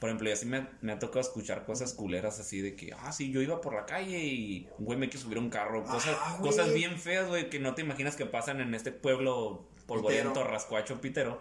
por 0.00 0.08
ejemplo, 0.08 0.28
yo 0.28 0.36
sí 0.36 0.46
me, 0.46 0.66
me 0.80 0.92
ha 0.92 0.98
tocado 0.98 1.20
escuchar 1.20 1.64
cosas 1.64 1.92
culeras 1.94 2.40
así 2.40 2.60
de 2.60 2.74
que, 2.76 2.92
ah, 2.92 3.12
sí, 3.12 3.30
yo 3.30 3.40
iba 3.42 3.60
por 3.60 3.74
la 3.74 3.86
calle 3.86 4.18
y 4.18 4.68
un 4.78 4.84
güey 4.86 4.98
me 4.98 5.08
quiso 5.08 5.24
subir 5.24 5.38
a 5.38 5.40
un 5.40 5.50
carro, 5.50 5.84
cosas, 5.84 6.16
Ah, 6.20 6.38
cosas 6.40 6.72
bien 6.72 6.98
feas, 6.98 7.28
güey, 7.28 7.50
que 7.50 7.58
no 7.60 7.74
te 7.74 7.82
imaginas 7.82 8.16
que 8.16 8.26
pasan 8.26 8.60
en 8.60 8.74
este 8.74 8.92
pueblo 8.92 9.66
polvoriento, 9.90 10.30
Pitero. 10.32 10.48
rascuacho, 10.50 11.00
pitero. 11.00 11.40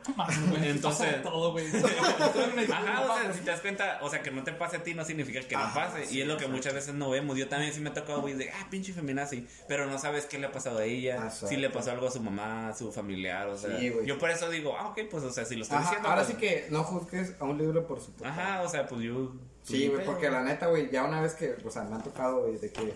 Entonces- 0.63 1.21
todo, 1.21 1.51
güey. 1.51 1.67
Ajá, 2.71 3.01
o 3.01 3.17
sea, 3.17 3.33
si 3.33 3.39
te 3.41 3.51
das 3.51 3.61
cuenta, 3.61 3.99
o 4.01 4.09
sea, 4.09 4.21
que 4.23 4.31
no 4.31 4.43
te 4.43 4.51
pase 4.53 4.77
a 4.77 4.83
ti 4.83 4.93
no 4.93 5.05
significa 5.05 5.39
que 5.41 5.55
no 5.55 5.71
pase. 5.73 6.05
sí, 6.05 6.17
y 6.17 6.21
es 6.21 6.27
lo 6.27 6.33
que 6.33 6.45
exacto. 6.45 6.55
muchas 6.57 6.73
veces 6.73 6.93
no 6.95 7.09
vemos. 7.11 7.37
Yo 7.37 7.47
también 7.47 7.71
sí 7.73 7.79
me 7.79 7.89
ha 7.89 7.93
tocado, 7.93 8.21
güey, 8.21 8.33
de, 8.33 8.49
ah, 8.49 8.67
pinche 8.71 8.91
feminazi. 8.93 9.47
Pero 9.67 9.85
no 9.85 9.99
sabes 9.99 10.25
qué 10.25 10.39
le 10.39 10.47
ha 10.47 10.51
pasado 10.51 10.79
a 10.79 10.83
ella. 10.85 11.15
Exacto. 11.25 11.47
Si 11.47 11.57
le 11.57 11.69
pasó 11.69 11.91
algo 11.91 12.07
a 12.07 12.11
su 12.11 12.21
mamá, 12.21 12.69
a 12.69 12.75
su 12.75 12.91
familiar, 12.91 13.47
o 13.47 13.57
sea. 13.57 13.77
Sí, 13.77 13.89
güey. 13.89 14.05
yo 14.05 14.17
por 14.17 14.29
eso 14.31 14.49
digo, 14.49 14.75
ah, 14.77 14.87
ok, 14.87 14.99
pues, 15.11 15.23
o 15.23 15.31
sea, 15.31 15.45
si 15.45 15.55
lo 15.55 15.61
estoy 15.63 15.77
Ajá, 15.77 15.85
diciendo. 15.85 16.09
ahora 16.09 16.23
pues- 16.23 16.35
sí 16.35 16.41
que 16.41 16.67
no 16.71 16.83
juzgues 16.83 17.35
a 17.39 17.45
un 17.45 17.57
libro 17.57 17.85
por 17.85 17.99
su 18.01 18.11
portada. 18.13 18.55
Ajá, 18.55 18.61
o 18.63 18.69
sea, 18.69 18.87
pues 18.87 19.01
yo. 19.01 19.31
Sí, 19.61 19.87
güey, 19.87 20.03
porque 20.03 20.29
la 20.31 20.41
neta, 20.41 20.65
güey, 20.67 20.89
ya 20.89 21.03
una 21.03 21.21
vez 21.21 21.35
que, 21.35 21.55
o 21.63 21.69
sea, 21.69 21.83
me 21.83 21.95
ha 21.95 21.99
tocado, 21.99 22.41
güey, 22.41 22.57
de 22.57 22.71
que 22.71 22.95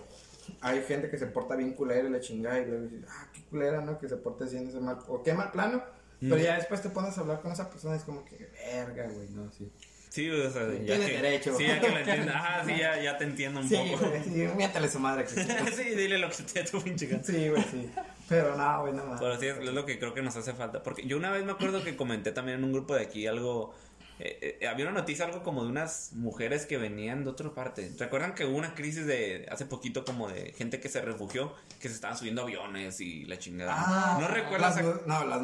hay 0.60 0.82
gente 0.82 1.10
que 1.10 1.18
se 1.18 1.26
porta 1.26 1.56
bien 1.56 1.72
culera 1.72 2.08
y 2.08 2.12
la 2.12 2.20
chingada 2.20 2.58
y 2.60 2.66
luego 2.66 2.82
dices, 2.84 3.04
ah, 3.08 3.26
qué 3.32 3.42
culera, 3.42 3.80
¿no? 3.80 3.98
Que 3.98 4.08
se 4.08 4.16
porte 4.16 4.44
así 4.44 4.56
en 4.56 4.68
ese 4.68 4.80
mal, 4.80 4.98
o 5.08 5.22
qué 5.22 5.34
mal 5.34 5.50
plano. 5.50 5.82
Pero 6.20 6.38
ya 6.38 6.56
después 6.56 6.80
te 6.80 6.88
pones 6.88 7.18
a 7.18 7.20
hablar 7.20 7.40
con 7.42 7.52
esa 7.52 7.68
persona 7.68 7.94
y 7.94 7.98
es 7.98 8.04
como 8.04 8.24
que, 8.24 8.48
verga, 8.72 9.08
güey, 9.08 9.28
no, 9.30 9.50
sí. 9.52 9.70
Sí, 10.14 10.30
o 10.30 10.48
sea, 10.48 10.62
ya 10.72 10.84
Tienes 10.84 11.10
que, 11.10 11.16
derecho. 11.16 11.56
Sí, 11.58 11.66
ya 11.66 11.80
que 11.80 11.90
lo 11.90 11.98
entiendes. 11.98 12.34
Ajá, 12.36 12.64
sí, 12.64 12.76
ya, 12.78 13.02
ya 13.02 13.18
te 13.18 13.24
entiendo 13.24 13.58
un 13.58 13.68
Sí, 13.68 13.74
poco. 13.74 14.08
güey, 14.08 14.22
sí, 14.22 14.48
miéntale 14.56 14.88
su 14.88 15.00
madre. 15.00 15.24
que 15.24 15.30
sí. 15.30 15.40
sí, 15.76 15.82
dile 15.96 16.18
lo 16.18 16.30
que 16.30 16.36
te 16.44 16.62
tu 16.62 16.80
pinche 16.80 17.06
gana. 17.08 17.24
Sí, 17.24 17.48
güey, 17.48 17.62
sí. 17.64 17.90
Pero 18.28 18.56
no, 18.56 18.82
güey, 18.82 18.92
no 18.94 19.06
más. 19.06 19.20
Pero 19.20 19.40
sí, 19.40 19.46
es 19.48 19.58
lo 19.58 19.84
que 19.84 19.98
creo 19.98 20.14
que 20.14 20.22
nos 20.22 20.36
hace 20.36 20.52
falta. 20.52 20.84
Porque 20.84 21.04
yo 21.04 21.16
una 21.16 21.32
vez 21.32 21.44
me 21.44 21.50
acuerdo 21.50 21.82
que 21.82 21.96
comenté 21.96 22.30
también 22.30 22.58
en 22.58 22.64
un 22.64 22.72
grupo 22.72 22.94
de 22.94 23.02
aquí 23.02 23.26
algo. 23.26 23.74
Eh, 24.20 24.58
eh, 24.60 24.68
había 24.68 24.86
una 24.86 25.00
noticia, 25.00 25.24
algo 25.24 25.42
como 25.42 25.64
de 25.64 25.70
unas 25.70 26.10
mujeres 26.12 26.66
que 26.66 26.76
venían 26.78 27.24
de 27.24 27.30
otra 27.30 27.50
parte. 27.52 27.90
¿Recuerdan 27.98 28.34
que 28.34 28.44
hubo 28.44 28.56
una 28.56 28.74
crisis 28.74 29.06
de 29.06 29.46
hace 29.50 29.66
poquito, 29.66 30.04
como 30.04 30.28
de 30.28 30.52
gente 30.52 30.80
que 30.80 30.88
se 30.88 31.00
refugió, 31.00 31.52
que 31.80 31.88
se 31.88 31.94
estaban 31.94 32.16
subiendo 32.16 32.42
aviones 32.42 33.00
y 33.00 33.24
la 33.24 33.38
chingada? 33.38 33.74
Ah, 33.76 34.18
no 34.20 34.28
recuerdas. 34.28 34.76
las, 34.76 34.84
a- 34.84 35.00
No, 35.06 35.24
las. 35.24 35.40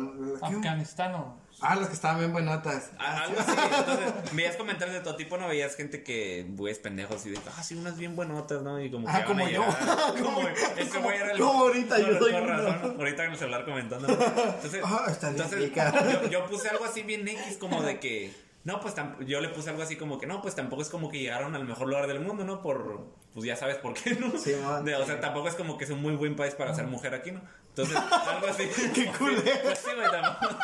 ¿qué? 0.51 0.57
Afganistán 0.57 1.15
o... 1.15 1.41
Ah, 1.63 1.77
las 1.77 1.89
que 1.89 1.95
estaban 1.95 2.19
bien 2.21 2.33
buenotas. 2.33 2.91
a- 2.99 3.23
algo 3.25 3.39
así. 3.41 3.53
Entonces, 3.81 4.33
veías 4.35 4.57
comentarios 4.57 4.97
de 4.97 5.03
todo 5.03 5.17
tipo, 5.17 5.37
no 5.37 5.47
veías 5.49 5.75
gente 5.77 6.03
que, 6.03 6.47
güeyes 6.51 6.79
pendejos, 6.79 7.27
y 7.27 7.31
de, 7.31 7.39
ah, 7.59 7.63
sí, 7.63 7.75
unas 7.75 7.99
bien 7.99 8.17
buenotas, 8.17 8.63
¿no? 8.63 8.81
Y 8.81 8.91
como 8.91 9.05
que 9.07 9.11
Ah, 9.13 9.15
van 9.15 9.23
a 9.23 9.27
como 9.27 9.49
yo. 9.49 9.65
llegar. 9.67 10.23
como 10.23 10.49
ese 10.49 10.99
güey 11.01 11.17
era 11.19 11.33
el. 11.33 11.39
Como 11.41 11.59
ahorita 11.65 11.99
yo 11.99 12.19
soy 12.19 12.33
con 12.33 12.43
uno. 12.45 12.53
razón, 12.57 12.95
ahorita 12.99 13.25
en 13.25 13.33
el 13.33 13.37
celular 13.39 13.65
comentando. 13.67 14.09
Entonces, 14.55 14.81
Ah, 14.85 15.07
está 15.11 15.31
bien 15.31 15.43
entonces 15.43 15.59
rica. 15.69 16.23
yo, 16.23 16.31
yo 16.31 16.47
puse 16.47 16.69
algo 16.69 16.85
así 16.87 17.03
bien 17.03 17.27
X, 17.29 17.59
como 17.59 17.83
de 17.83 17.99
que. 18.01 18.33
No, 18.63 18.79
pues 18.81 18.95
yo 19.27 19.41
le 19.41 19.49
puse 19.49 19.71
algo 19.71 19.83
así 19.83 19.97
como 19.97 20.19
que 20.19 20.27
no, 20.27 20.43
pues 20.43 20.55
tampoco 20.55 20.83
es 20.83 20.91
como 20.91 21.11
que 21.11 21.19
llegaron 21.19 21.57
al 21.57 21.65
mejor 21.65 21.89
lugar 21.89 22.07
del 22.07 22.21
mundo, 22.21 22.45
¿no? 22.45 22.61
Por, 22.61 23.07
pues 23.33 23.47
ya 23.47 23.57
sabes 23.57 23.77
por 23.77 23.95
qué, 23.95 24.15
¿no? 24.17 24.37
Sí, 24.39 24.55
man, 24.63 24.85
De- 24.85 24.97
o 24.97 25.01
sí. 25.01 25.07
sea, 25.07 25.19
tampoco 25.21 25.49
es 25.49 25.55
como 25.55 25.79
que 25.79 25.85
es 25.85 25.91
un 25.91 26.03
muy 26.03 26.15
buen 26.15 26.37
país 26.37 26.55
para 26.55 26.75
ser 26.75 26.87
mujer 26.87 27.15
aquí, 27.15 27.33
¿no? 27.33 27.41
Entonces, 27.71 27.97
algo 28.29 28.47
así. 28.49 28.69
Qué 28.95 29.07
culero. 29.13 29.43
Pues 29.63 29.79
sí, 29.79 29.91
güey, 29.97 30.11
tampoco. 30.11 30.55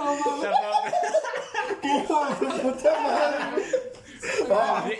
Puta 2.62 3.00
madre. 3.00 3.62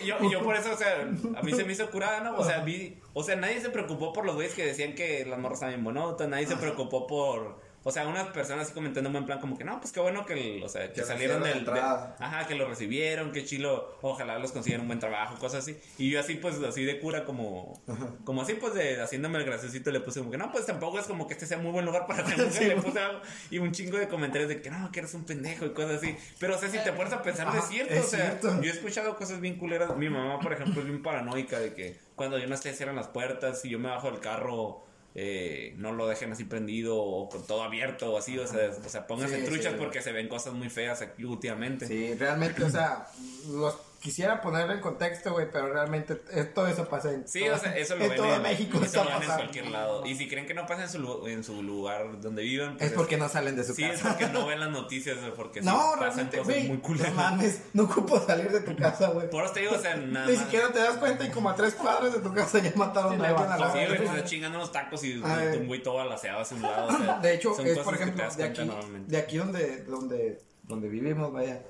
Yo, 0.05 0.31
yo 0.31 0.43
por 0.43 0.57
eso, 0.57 0.73
o 0.73 0.77
sea, 0.77 1.03
a 1.37 1.43
mí 1.43 1.53
se 1.53 1.65
me 1.65 1.73
hizo 1.73 1.91
curada, 1.91 2.21
¿no? 2.21 2.37
O 2.37 2.45
sea, 2.45 2.61
vi, 2.61 2.99
o 3.13 3.23
sea, 3.23 3.37
nadie 3.37 3.61
se 3.61 3.71
preocupó 3.71 4.13
por 4.13 4.25
los 4.25 4.35
güeyes 4.35 4.55
que 4.55 4.65
decían 4.65 4.95
que 4.95 5.25
las 5.27 5.39
morras 5.39 5.57
estaban 5.57 5.75
bien 5.75 5.85
bonotas, 5.85 6.29
nadie 6.29 6.47
se 6.47 6.57
preocupó 6.57 7.07
por, 7.07 7.61
o 7.83 7.91
sea, 7.91 8.07
unas 8.07 8.29
personas 8.29 8.67
así 8.67 8.75
comentándome 8.75 9.19
en 9.19 9.27
plan 9.27 9.41
como 9.41 9.57
que, 9.57 9.65
no, 9.65 9.81
pues 9.81 9.93
qué 9.93 10.01
bueno 10.01 10.27
que, 10.27 10.35
el- 10.57 10.63
o 10.63 10.69
sea, 10.69 10.89
que, 10.89 11.01
Que 11.01 11.03
salieron 11.03 11.43
del, 11.43 11.65
de- 11.65 11.81
ajá, 11.81 12.47
que 12.47 12.55
lo 12.55 12.69
recibieron, 12.69 13.33
que 13.33 13.45
chilo, 13.45 13.97
ojalá 14.03 14.39
los 14.39 14.53
consiguieran 14.53 14.83
un 14.83 14.89
buen 14.89 14.99
trabajo, 15.01 15.37
cosas 15.39 15.63
así. 15.63 15.79
Y 15.99 16.11
yo 16.11 16.21
así, 16.21 16.35
pues, 16.35 16.57
así 16.63 16.85
de 16.85 17.01
cura, 17.01 17.25
como, 17.25 17.81
como 18.25 18.43
así, 18.43 18.55
pues, 18.55 18.75
de, 18.75 19.01
haciéndome 19.01 19.39
el 19.39 19.45
graciosito, 19.45 19.91
le 19.91 20.01
puse 20.01 20.21
como 20.21 20.31
que, 20.31 20.37
no, 20.39 20.53
pues 20.53 20.67
tampoco 20.67 20.99
es 20.99 21.07
como 21.07 21.27
que 21.27 21.35
este 21.35 21.47
sea 21.47 21.59
muy 21.59 21.73
buen 21.73 21.85
lugar 21.87 22.07
para 22.07 22.25
ser 22.27 22.39
mujer, 22.47 22.69
le 22.69 22.83
puse 22.83 22.99
algo, 23.01 23.21
y 23.51 23.59
un 23.59 23.73
chingo 23.73 23.97
de 23.99 24.09
comentarios 24.09 24.49
de 24.49 24.61
que, 24.61 24.71
no, 24.71 24.91
que 24.93 25.01
eres 25.01 25.15
un 25.15 25.25
pendejo 25.25 25.65
y 25.67 25.71
cosas 25.71 25.97
así. 26.03 26.17
Pero, 26.39 26.57
o 26.57 26.59
sea, 26.59 26.69
si 26.69 26.79
te 26.79 26.93
pones 26.93 27.13
a 27.13 27.23
pensar, 27.23 27.47
no 27.47 27.59
es 27.59 27.65
cierto, 27.67 27.95
es 27.95 28.05
o 28.05 28.09
sea, 28.09 28.39
cierto. 28.39 28.61
yo 28.63 28.71
he 28.71 28.75
escuchado 28.75 29.17
cosas 29.17 29.41
bien 29.41 29.57
culeras. 29.57 29.97
Mi 29.97 30.09
mamá, 30.11 30.39
por 30.41 30.53
ejemplo, 30.53 30.81
es 30.83 30.87
bien 30.87 31.03
paranoica 31.03 31.59
de 31.59 31.75
que 31.75 31.99
cuando 32.15 32.37
yo 32.39 32.47
no 32.47 32.55
esté 32.55 32.75
cierran 32.75 32.97
las 32.97 33.09
puertas 33.09 33.65
y 33.65 33.71
yo 33.71 33.79
me 33.79 33.89
bajo 33.89 34.11
del 34.11 34.21
carro, 34.21 34.85
eh, 35.15 35.75
no 35.77 35.93
lo 35.93 36.07
dejen 36.07 36.33
así 36.33 36.45
prendido 36.45 36.97
o 36.97 37.29
con 37.29 37.47
todo 37.47 37.63
abierto 37.63 38.13
o 38.13 38.19
así. 38.19 38.39
O 38.39 38.47
sea, 38.47 38.71
o 38.85 38.89
sea 38.89 39.07
pónganse 39.07 39.41
Sí, 39.41 39.47
truchas 39.47 39.73
sí. 39.73 39.79
porque 39.79 40.03
se 40.03 40.13
ven 40.13 40.29
cosas 40.29 40.55
muy 40.55 40.71
feas 40.71 41.03
aquí 41.03 41.25
últimamente. 41.25 41.87
Sí, 41.87 42.15
realmente, 42.15 42.63
o 42.65 42.71
sea, 42.71 43.07
los 43.49 43.75
quisiera 44.01 44.41
ponerlo 44.41 44.73
en 44.73 44.81
contexto, 44.81 45.33
güey, 45.33 45.51
pero 45.53 45.73
realmente 45.73 46.23
eh, 46.33 46.45
todo 46.45 46.67
eso 46.67 46.89
pasa 46.89 47.13
en, 47.13 47.29
Sí, 47.29 47.41
todo, 47.45 47.55
o 47.55 47.59
sea, 47.59 47.77
eso 47.77 47.97
lo 47.97 48.05
en 48.05 48.11
ven 48.11 48.17
todo 48.19 48.35
en, 48.35 48.43
México. 48.43 48.77
eso 48.79 48.87
está 48.87 49.05
lo 49.05 49.11
ven 49.21 49.29
en 49.31 49.37
cualquier 49.37 49.67
lado. 49.67 50.07
Y 50.07 50.15
si 50.15 50.27
creen 50.27 50.47
que 50.47 50.55
no 50.55 50.67
pasa 50.67 50.85
en 50.85 50.89
su, 50.89 51.27
en 51.27 51.45
su 51.45 51.63
lugar 51.63 52.21
donde 52.21 52.43
viven, 52.43 52.77
pues 52.79 52.91
Es 52.91 52.97
porque 52.97 53.19
no 53.19 53.29
salen 53.29 53.57
de 53.57 53.63
su 53.65 53.75
Sí, 53.75 53.85
es 53.85 54.01
casa. 54.01 54.09
porque 54.17 54.27
no 54.33 54.47
ven 54.47 54.59
las 54.59 54.71
noticias, 54.71 55.19
o 55.19 55.35
porque 55.35 55.61
sí 55.61 55.67
No, 55.67 55.77
pasan 55.77 56.01
realmente, 56.01 56.39
cosas 56.39 56.55
güey, 56.55 56.67
muy 56.69 56.77
no 56.79 56.83
culeras. 56.83 57.15
mames, 57.15 57.63
no 57.75 57.83
ocupo 57.85 58.19
salir 58.21 58.51
de 58.51 58.61
tu 58.61 58.75
casa, 58.83 59.09
güey. 59.11 59.29
Por 59.29 59.45
eso 59.45 59.53
te 59.53 59.61
digo, 59.61 59.73
o 59.77 59.79
sea, 59.79 59.95
nada 59.97 60.27
Ni 60.27 60.37
siquiera 60.37 60.69
te 60.73 60.79
das 60.79 60.97
cuenta 60.97 61.25
y 61.27 61.31
como 61.31 61.51
a 61.51 61.55
tres 61.55 61.75
cuadras 61.75 62.13
de 62.15 62.21
tu 62.21 62.33
casa 62.33 62.59
ya 62.59 62.73
mataron 62.77 63.17
Sí, 63.19 63.23
a 63.23 63.29
alguien 63.29 63.49
a 63.53 63.59
la 63.59 63.73
Sí, 63.73 63.79
güey, 63.87 63.97
pues 63.99 64.11
está 64.11 64.25
chingando 64.25 64.59
unos 64.59 64.73
tacos 64.73 65.05
y 65.05 65.21
Ay. 65.23 65.59
un 65.59 65.67
güey 65.67 65.83
todo 65.83 66.01
alaceado 66.01 66.41
hacia 66.41 66.57
un 66.57 66.63
lado. 66.63 66.89
o 66.89 66.97
sea, 66.99 67.19
De 67.19 67.35
hecho, 67.35 67.55
son 67.55 67.67
es 67.67 67.73
cosas 67.77 67.85
por 67.85 67.93
que 67.95 67.99
te 67.99 68.05
ejemplo, 68.05 68.25
das 68.25 68.37
de 68.39 68.43
cuenta 68.45 68.63
aquí, 68.63 68.69
normalmente. 68.71 69.11
de 69.13 69.19
aquí 69.19 69.37
donde, 69.37 69.85
donde, 69.85 70.41
donde 70.63 70.89
vivimos, 70.89 71.31
vaya, 71.33 71.61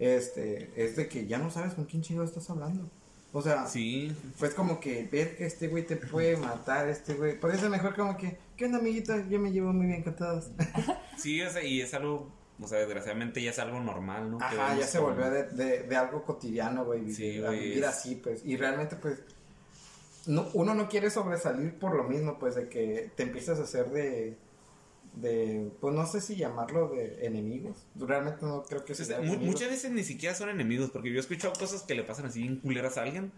este, 0.00 0.70
es 0.74 0.96
de 0.96 1.06
que 1.08 1.26
ya 1.26 1.38
no 1.38 1.50
sabes 1.50 1.74
con 1.74 1.84
quién 1.84 2.02
chingo 2.02 2.24
estás 2.24 2.50
hablando. 2.50 2.90
O 3.32 3.40
sea, 3.42 3.66
Sí, 3.68 4.12
pues 4.40 4.54
como 4.54 4.80
que 4.80 5.04
ver 5.12 5.36
que 5.36 5.46
este 5.46 5.68
güey 5.68 5.86
te 5.86 5.94
puede 5.94 6.36
matar, 6.36 6.88
este 6.88 7.14
güey, 7.14 7.38
parece 7.38 7.68
mejor 7.68 7.94
como 7.94 8.16
que, 8.16 8.36
¿qué 8.56 8.64
onda, 8.64 8.78
amiguito? 8.78 9.14
Yo 9.28 9.38
me 9.38 9.52
llevo 9.52 9.72
muy 9.72 9.86
bien 9.86 10.02
con 10.02 10.16
todos. 10.16 10.48
Sí, 11.16 11.40
o 11.42 11.48
sea, 11.48 11.62
y 11.62 11.80
es 11.80 11.94
algo, 11.94 12.28
o 12.60 12.66
sea, 12.66 12.78
desgraciadamente 12.80 13.40
ya 13.40 13.50
es 13.50 13.58
algo 13.60 13.78
normal, 13.78 14.32
¿no? 14.32 14.38
Ajá, 14.40 14.76
ya 14.76 14.84
se 14.84 14.98
como- 14.98 15.10
volvió 15.10 15.30
de, 15.30 15.44
de, 15.44 15.82
de 15.84 15.96
algo 15.96 16.24
cotidiano, 16.24 16.84
güey, 16.84 17.00
vivir, 17.02 17.14
Sí, 17.14 17.38
güey, 17.40 17.60
vivir 17.60 17.78
es- 17.84 17.88
así, 17.88 18.16
pues, 18.16 18.42
y 18.44 18.56
realmente, 18.56 18.96
pues, 18.96 19.20
no, 20.26 20.48
uno 20.54 20.74
no 20.74 20.88
quiere 20.88 21.08
sobresalir 21.10 21.78
por 21.78 21.94
lo 21.94 22.04
mismo, 22.04 22.36
pues, 22.38 22.56
de 22.56 22.68
que 22.68 23.10
te 23.14 23.22
empiezas 23.22 23.60
a 23.60 23.62
hacer 23.62 23.90
de, 23.90 24.36
de, 25.16 25.70
pues, 25.80 25.94
no 25.94 26.06
sé 26.06 26.20
si 26.20 26.36
llamarlo 26.36 26.88
de 26.88 27.26
enemigos, 27.26 27.76
realmente 27.96 28.44
no 28.46 28.62
creo 28.62 28.84
que 28.84 28.94
sea, 28.94 29.04
sea 29.06 29.20
mu- 29.20 29.36
muchas 29.38 29.68
veces 29.70 29.90
ni 29.90 30.04
siquiera 30.04 30.34
son 30.34 30.48
enemigos, 30.48 30.90
porque 30.90 31.10
yo 31.10 31.16
he 31.16 31.20
escuchado 31.20 31.52
cosas 31.58 31.82
que 31.82 31.94
le 31.94 32.04
pasan 32.04 32.26
así 32.26 32.40
bien 32.42 32.56
culeras 32.60 32.96
a 32.98 33.02
alguien. 33.02 33.32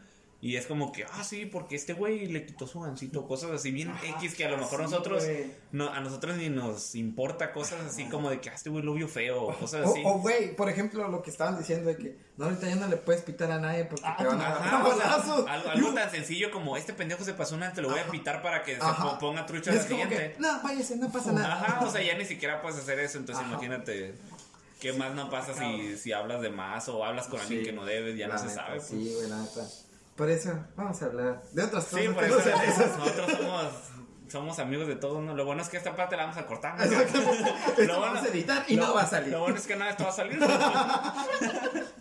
Y 0.44 0.56
es 0.56 0.66
como 0.66 0.90
que, 0.90 1.04
ah, 1.04 1.22
sí, 1.22 1.46
porque 1.46 1.76
este 1.76 1.92
güey 1.92 2.26
le 2.26 2.44
quitó 2.44 2.66
su 2.66 2.80
gancito, 2.80 3.28
cosas 3.28 3.52
así 3.52 3.70
bien 3.70 3.92
X 4.18 4.34
que 4.34 4.44
a 4.44 4.50
lo 4.50 4.58
mejor 4.58 4.80
sí, 4.80 4.82
nosotros, 4.90 5.24
no, 5.70 5.88
a 5.88 6.00
nosotros 6.00 6.36
ni 6.36 6.48
nos 6.48 6.96
importa 6.96 7.52
cosas 7.52 7.80
así 7.86 8.06
como 8.08 8.28
de 8.28 8.40
que, 8.40 8.50
ah, 8.50 8.54
este 8.54 8.68
güey 8.68 8.82
lo 8.82 8.92
vio 8.94 9.06
feo, 9.06 9.40
o 9.44 9.54
cosas 9.56 9.88
así. 9.88 10.02
o, 10.04 10.18
güey, 10.18 10.56
por 10.56 10.68
ejemplo, 10.68 11.06
lo 11.06 11.22
que 11.22 11.30
estaban 11.30 11.56
diciendo 11.58 11.88
de 11.90 11.96
que, 11.96 12.18
no, 12.36 12.46
ahorita 12.46 12.68
ya 12.68 12.74
no 12.74 12.88
le 12.88 12.96
puedes 12.96 13.22
pitar 13.22 13.52
a 13.52 13.60
nadie 13.60 13.84
porque 13.84 14.04
Ah, 14.04 14.16
te 14.18 14.24
van 14.26 14.40
a 14.40 14.48
dar 14.48 14.52
Ajá, 14.62 14.84
o 14.88 14.96
sea, 14.96 15.14
algo, 15.54 15.70
algo 15.70 15.94
tan 15.94 16.10
sencillo 16.10 16.50
como 16.50 16.76
este 16.76 16.92
pendejo 16.92 17.22
se 17.22 17.34
pasó 17.34 17.54
una, 17.54 17.72
te 17.72 17.80
lo 17.80 17.90
voy 17.90 18.00
a 18.00 18.06
pitar 18.08 18.42
para 18.42 18.64
que 18.64 18.74
se 18.74 18.82
Ajá. 18.82 19.20
ponga 19.20 19.46
trucha 19.46 19.70
Y 19.70 19.76
la 19.76 19.82
siguiente. 19.84 20.32
que, 20.34 20.40
no, 20.40 20.60
váyase, 20.60 20.96
no 20.96 21.12
pasa 21.12 21.30
nada. 21.30 21.54
Ajá, 21.54 21.86
o 21.86 21.88
sea, 21.88 22.02
ya 22.02 22.18
ni 22.18 22.24
siquiera 22.24 22.60
puedes 22.60 22.80
hacer 22.80 22.98
eso, 22.98 23.16
entonces 23.18 23.44
Ajá. 23.44 23.52
imagínate 23.54 24.16
qué 24.80 24.92
más 24.92 25.14
no 25.14 25.30
pasa 25.30 25.54
si, 25.54 25.96
si 25.96 26.10
hablas 26.12 26.40
de 26.40 26.50
más 26.50 26.88
o 26.88 27.04
hablas 27.04 27.28
con 27.28 27.38
alguien 27.40 27.60
Sí, 27.60 27.66
que 27.66 27.72
no 27.72 27.84
debes, 27.84 28.16
ya 28.18 28.26
no 28.26 28.36
se 28.36 28.46
neta, 28.46 28.54
sabe. 28.56 28.76
Pues. 28.78 28.88
Sí, 28.88 29.12
güey, 29.14 29.28
la 29.30 29.38
neta. 29.38 29.68
Por 30.16 30.30
eso, 30.30 30.52
vamos 30.76 31.00
a 31.02 31.06
hablar 31.06 31.42
de 31.52 31.62
otras 31.64 31.84
cosas. 31.86 32.00
Sí, 32.00 32.08
por 32.08 32.24
eso 32.24 32.36
no 32.38 32.98
nosotros 32.98 33.30
somos, 33.38 33.72
somos 34.28 34.58
amigos 34.58 34.86
de 34.88 34.96
todos, 34.96 35.22
¿no? 35.22 35.34
Lo 35.34 35.44
bueno 35.44 35.62
es 35.62 35.68
que 35.68 35.76
esta 35.78 35.96
parte 35.96 36.16
la 36.16 36.24
vamos 36.24 36.36
a 36.38 36.46
cortar. 36.46 36.76
Lo 37.78 38.00
vamos 38.00 38.22
a 38.22 38.28
editar 38.28 38.64
y 38.68 38.76
lo- 38.76 38.86
no 38.88 38.94
va 38.94 39.02
a 39.02 39.06
salir. 39.06 39.32
Lo 39.32 39.40
bueno 39.40 39.56
es 39.56 39.66
que 39.66 39.76
nada, 39.76 39.90
esto 39.92 40.04
va 40.04 40.10
a 40.10 40.12
salir. 40.12 40.38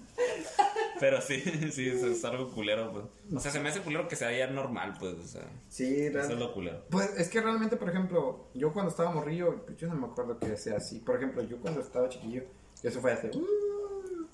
Pero 1.00 1.20
sí, 1.22 1.40
sí, 1.72 1.90
eso 1.90 2.08
es 2.08 2.24
algo 2.26 2.52
culero, 2.52 2.92
pues. 2.92 3.06
O 3.36 3.40
sea, 3.40 3.52
se 3.52 3.60
me 3.60 3.70
hace 3.70 3.82
culero 3.82 4.08
que 4.08 4.16
sea 4.16 4.32
ya 4.32 4.46
normal, 4.48 4.94
pues, 5.00 5.16
o 5.16 5.28
sea, 5.28 5.42
Sí, 5.68 6.06
eso 6.06 6.20
es 6.20 6.30
lo 6.38 6.54
culero. 6.54 6.86
Pues 6.92 7.10
es 7.18 7.28
que 7.30 7.42
realmente, 7.42 7.76
por 7.76 7.90
ejemplo, 7.90 8.50
yo 8.54 8.72
cuando 8.72 8.92
estaba 8.92 9.10
morrillo, 9.12 9.66
pues 9.66 9.78
yo 9.78 9.88
no 9.88 9.96
me 9.96 10.06
acuerdo 10.08 10.38
que 10.38 10.56
sea 10.58 10.78
así. 10.78 11.00
Por 11.00 11.16
ejemplo, 11.16 11.42
yo 11.42 11.58
cuando 11.58 11.82
estaba 11.82 12.08
chiquillo, 12.08 12.44
eso 12.84 13.02
fue 13.02 13.14
hace. 13.14 13.30
uh, 13.36 14.28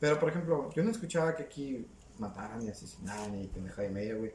pero 0.00 0.18
por 0.18 0.30
ejemplo, 0.30 0.70
yo 0.74 0.82
no 0.82 0.90
escuchaba 0.90 1.34
que 1.36 1.42
aquí 1.42 1.86
mataran 2.18 2.62
y 2.64 2.68
asesinaran 2.70 3.34
y 3.40 3.46
pendejada 3.48 3.86
y 3.88 3.90
media, 3.90 4.14
güey. 4.14 4.32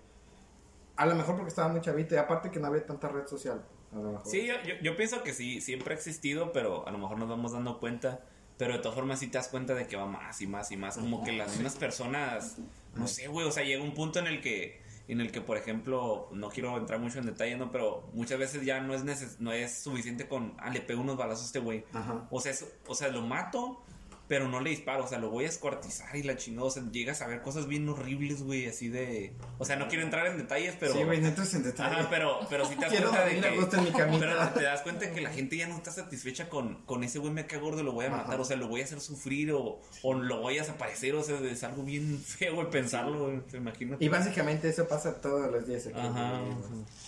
A 0.96 1.06
lo 1.06 1.16
mejor 1.16 1.36
porque 1.36 1.50
estaba 1.50 1.70
muy 1.70 1.82
chavito 1.82 2.16
y 2.16 2.18
aparte 2.18 2.52
que 2.52 2.60
no 2.60 2.68
había 2.68 2.86
tanta 2.86 3.08
red 3.08 3.26
social. 3.28 3.64
A 3.92 3.96
lo 3.96 4.12
mejor. 4.12 4.28
Sí, 4.28 4.46
yo, 4.46 4.56
yo, 4.68 4.76
yo 4.82 4.96
pienso 4.98 5.24
que 5.24 5.34
sí, 5.34 5.62
siempre 5.62 5.94
ha 5.94 5.98
existido, 5.98 6.52
pero 6.52 6.88
a 6.88 6.92
lo 6.92 6.98
mejor 6.98 7.18
nos 7.18 7.30
vamos 7.30 7.54
dando 7.54 7.80
cuenta. 7.80 8.20
Pero 8.58 8.74
de 8.74 8.80
todas 8.80 8.96
formas 8.96 9.20
sí 9.20 9.28
te 9.28 9.38
das 9.38 9.48
cuenta 9.48 9.74
de 9.74 9.88
que 9.88 9.96
va 9.96 10.06
más 10.06 10.42
y 10.42 10.48
más 10.48 10.70
y 10.72 10.76
más. 10.78 10.98
Como 10.98 11.24
que 11.24 11.32
las 11.32 11.54
mismas 11.54 11.76
personas, 11.78 12.58
no 12.96 13.08
sé, 13.08 13.28
güey, 13.30 13.48
o 13.48 13.52
sea, 13.54 13.64
llega 13.64 13.82
un 13.82 13.94
punto 13.94 14.20
en 14.20 14.28
el 14.28 14.42
que, 14.42 14.82
en 15.08 15.22
el 15.22 15.32
que, 15.32 15.40
por 15.40 15.56
ejemplo, 15.56 16.28
no 16.34 16.50
quiero 16.50 16.78
entrar 16.78 17.00
mucho 17.00 17.20
en 17.20 17.26
detalle, 17.26 17.56
¿no? 17.56 17.72
Pero 17.72 18.10
muchas 18.14 18.38
veces 18.38 18.66
ya 18.66 18.82
no 18.82 18.94
es, 18.94 19.06
neces 19.06 19.40
no 19.40 19.54
es 19.54 19.80
suficiente 19.82 20.28
con, 20.28 20.56
ah, 20.60 20.70
le 20.72 20.82
pego 20.82 21.00
unos 21.00 21.16
balazos 21.16 21.44
a 21.44 21.46
este 21.48 21.60
güey. 21.60 21.86
O 22.32 22.42
sea, 22.42 22.52
es- 22.52 22.66
o 22.86 22.94
sea, 22.96 23.08
lo 23.08 23.22
mato 23.22 23.82
pero 24.30 24.48
no 24.48 24.62
le 24.62 24.70
disparo, 24.70 25.04
o 25.04 25.08
sea, 25.08 25.18
lo 25.18 25.30
voy 25.32 25.44
a 25.46 25.50
escuartizar 25.50 26.16
y 26.16 26.22
la 26.24 26.38
chingada, 26.38 26.68
o 26.68 26.70
sea, 26.70 26.84
llegas 26.92 27.22
a 27.24 27.28
ver 27.28 27.42
cosas 27.42 27.68
bien 27.68 27.90
horribles, 27.90 28.44
güey, 28.44 28.68
así 28.68 28.88
de... 28.88 29.34
O 29.58 29.66
sea, 29.66 29.76
no 29.76 29.88
quiero 29.88 30.04
entrar 30.06 30.28
en 30.28 30.38
detalles, 30.38 30.76
pero... 30.80 30.94
Sí, 30.94 31.04
güey, 31.04 31.20
no 31.20 31.30
entres 31.30 31.52
en 31.56 31.64
detalle. 31.64 31.96
Ajá, 31.96 32.08
pero, 32.12 32.40
pero 32.48 32.64
sí 32.66 32.76
te 32.76 32.82
das 32.82 32.90
Quiero 32.94 33.10
cuenta 33.10 33.26
de 33.28 33.42
que... 33.42 33.58
gusto 33.58 33.78
en 33.78 33.84
mi. 33.86 34.20
Pero 34.20 34.50
te 34.50 34.64
das 34.64 34.82
cuenta 34.82 35.12
que 35.12 35.20
la 35.22 35.32
gente 35.32 35.58
ya 35.58 35.68
no 35.68 35.76
está 35.76 35.92
satisfecha 35.92 36.48
con, 36.48 36.84
con 36.86 37.04
ese 37.04 37.18
güey 37.18 37.34
me 37.34 37.48
cae 37.48 37.60
gordo, 37.60 37.82
lo 37.82 37.92
voy 37.92 38.06
a 38.06 38.12
matar, 38.12 38.34
Ajá. 38.36 38.42
o 38.42 38.46
sea, 38.46 38.56
lo 38.56 38.68
voy 38.68 38.82
a 38.82 38.84
hacer 38.84 39.02
sufrir 39.02 39.52
o, 39.52 39.82
o 40.04 40.14
lo 40.14 40.42
voy 40.42 40.60
a 40.60 40.62
desaparecer, 40.62 41.16
o 41.16 41.24
sea, 41.24 41.40
es 41.40 41.64
algo 41.64 41.82
bien 41.82 42.20
feo, 42.24 42.54
güey, 42.54 42.70
pensarlo, 42.70 43.26
güey, 43.26 43.40
te 43.48 43.58
imaginas. 43.58 44.00
Y 44.00 44.10
básicamente 44.10 44.70
eso 44.70 44.88
pasa 44.88 45.20
todos 45.20 45.52
los 45.52 45.66
días 45.68 45.88
aquí. 45.88 46.00
Ajá, 46.00 46.40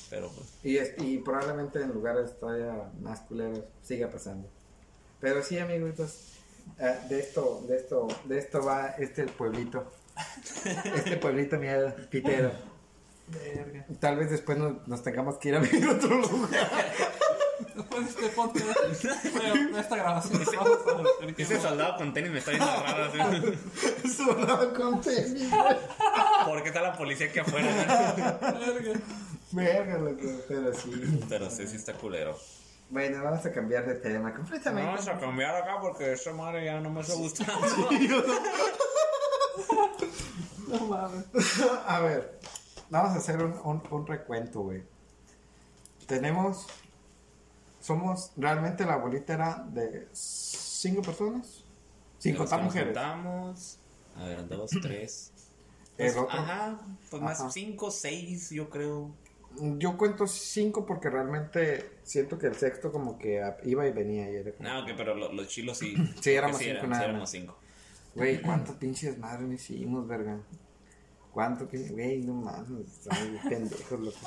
pero 0.10 0.28
pues... 0.30 0.48
Y, 0.64 0.78
es- 0.78 0.96
y 0.98 1.20
probablemente 1.20 1.80
en 1.84 1.90
lugares 1.92 2.40
todavía 2.40 2.90
más 3.00 3.20
culeros 3.22 3.62
siga 3.84 4.10
pasando. 4.10 4.50
Pero 5.20 5.44
sí, 5.44 5.60
amiguitos, 5.60 6.31
eh, 6.80 7.00
de 7.10 7.20
esto, 7.20 7.64
de 7.68 7.78
esto, 7.78 8.08
de 8.26 8.40
esto 8.40 8.64
va 8.64 8.88
este 8.98 9.24
pueblito. 9.26 9.92
Este 10.96 11.18
pueblito 11.18 11.58
miedo, 11.58 11.94
pitero. 12.10 12.52
Verga. 13.28 13.86
Tal 14.00 14.18
vez 14.18 14.30
después 14.30 14.58
nos, 14.58 14.88
nos 14.88 15.04
tengamos 15.04 15.38
que 15.38 15.50
ir 15.50 15.56
a 15.56 15.60
a 15.60 15.92
otro 15.96 16.18
lugar. 16.18 16.72
Después 17.76 18.04
de 18.04 18.10
este 18.10 18.36
podcast, 18.36 19.34
bueno, 19.34 19.78
esta 19.78 19.96
grabación, 19.96 20.44
vamos 20.58 20.80
a 20.88 21.26
ver 21.26 21.36
Ese 21.38 21.62
soldado 21.62 21.98
con 21.98 22.14
tenis 22.14 22.32
me 22.32 22.40
está 22.40 22.52
viendo 22.52 22.68
raro, 22.68 23.06
así. 23.06 24.08
Sobrado 24.18 24.74
con 24.74 25.02
tenis. 25.02 25.50
¿Por 26.46 26.64
qué 26.64 26.70
está 26.70 26.82
la 26.82 26.98
policía 26.98 27.28
aquí 27.28 27.40
afuera? 27.40 27.68
Verga. 28.42 29.00
Verga, 29.52 29.98
loco, 29.98 30.28
pero 30.48 30.74
sí. 30.74 31.20
Pero 31.30 31.50
sí, 31.50 31.68
sí 31.68 31.76
está 31.76 31.94
culero. 31.94 32.38
Bueno, 32.92 33.24
vamos 33.24 33.46
a 33.46 33.52
cambiar 33.52 33.86
de 33.88 33.96
tema 33.96 34.34
completamente. 34.34 34.90
Vamos 34.92 35.08
a 35.08 35.18
cambiar 35.18 35.56
acá 35.56 35.80
porque 35.82 36.12
esta 36.14 36.34
madre 36.34 36.66
ya 36.66 36.80
no 36.80 36.90
me 36.92 37.02
está 37.02 37.14
gustando. 37.16 37.68
No 40.68 40.86
mames. 40.86 41.26
A 41.86 42.00
ver, 42.00 42.40
vamos 42.90 43.12
a 43.12 43.16
hacer 43.18 43.44
un, 43.44 43.54
un, 43.64 43.84
un 43.92 44.08
recuento, 44.08 44.62
güey. 44.62 44.84
Tenemos, 46.08 46.66
somos, 47.82 48.32
realmente 48.38 48.86
la 48.86 48.96
bolita 48.96 49.34
era 49.34 49.66
de 49.70 50.08
cinco 50.14 51.02
personas, 51.02 51.64
sin 52.20 52.36
contar 52.36 52.62
mujeres. 52.64 52.88
juntamos, 52.88 53.78
a 54.16 54.24
ver, 54.26 54.48
dos, 54.48 54.72
tres. 54.82 55.32
El 55.98 56.14
Pues, 56.14 56.18
otro- 56.18 56.40
Ajá, 56.40 56.80
pues 57.10 57.22
Ajá. 57.22 57.44
más 57.44 57.54
cinco, 57.54 57.92
seis, 57.92 58.50
yo 58.50 58.70
creo. 58.70 59.12
Yo 59.78 59.98
cuento 59.98 60.28
cinco 60.28 60.86
porque 60.86 61.10
realmente 61.10 61.92
siento 62.04 62.38
que 62.40 62.48
el 62.48 62.56
sexto 62.56 62.92
como 62.92 63.18
que 63.18 63.42
iba 63.64 63.86
y 63.88 63.92
venía 63.92 64.30
y 64.32 64.36
era 64.38 64.52
como, 64.54 64.70
No, 64.70 64.80
ok, 64.84 64.90
pero 64.96 65.14
lo- 65.16 65.32
los 65.34 65.48
chilos 65.48 65.78
sí. 65.78 65.94
Sí, 66.22 66.32
éramos 66.32 66.58
cinco 66.58 66.72
eran- 66.78 66.90
nada 66.90 67.04
sí, 67.04 67.10
éramos 67.10 67.30
cinco. 67.30 67.58
güey, 68.16 68.42
¿cuántos 68.42 68.76
pinches 68.78 69.18
madres 69.18 69.42
no 69.48 69.54
hicimos, 69.54 70.08
verga? 70.08 70.38
¿Cuánto 71.34 71.68
que, 71.70 71.78
güey, 71.90 72.20
no 72.24 72.34
mames, 72.34 73.08
pendejos, 73.48 74.00
loco. 74.00 74.18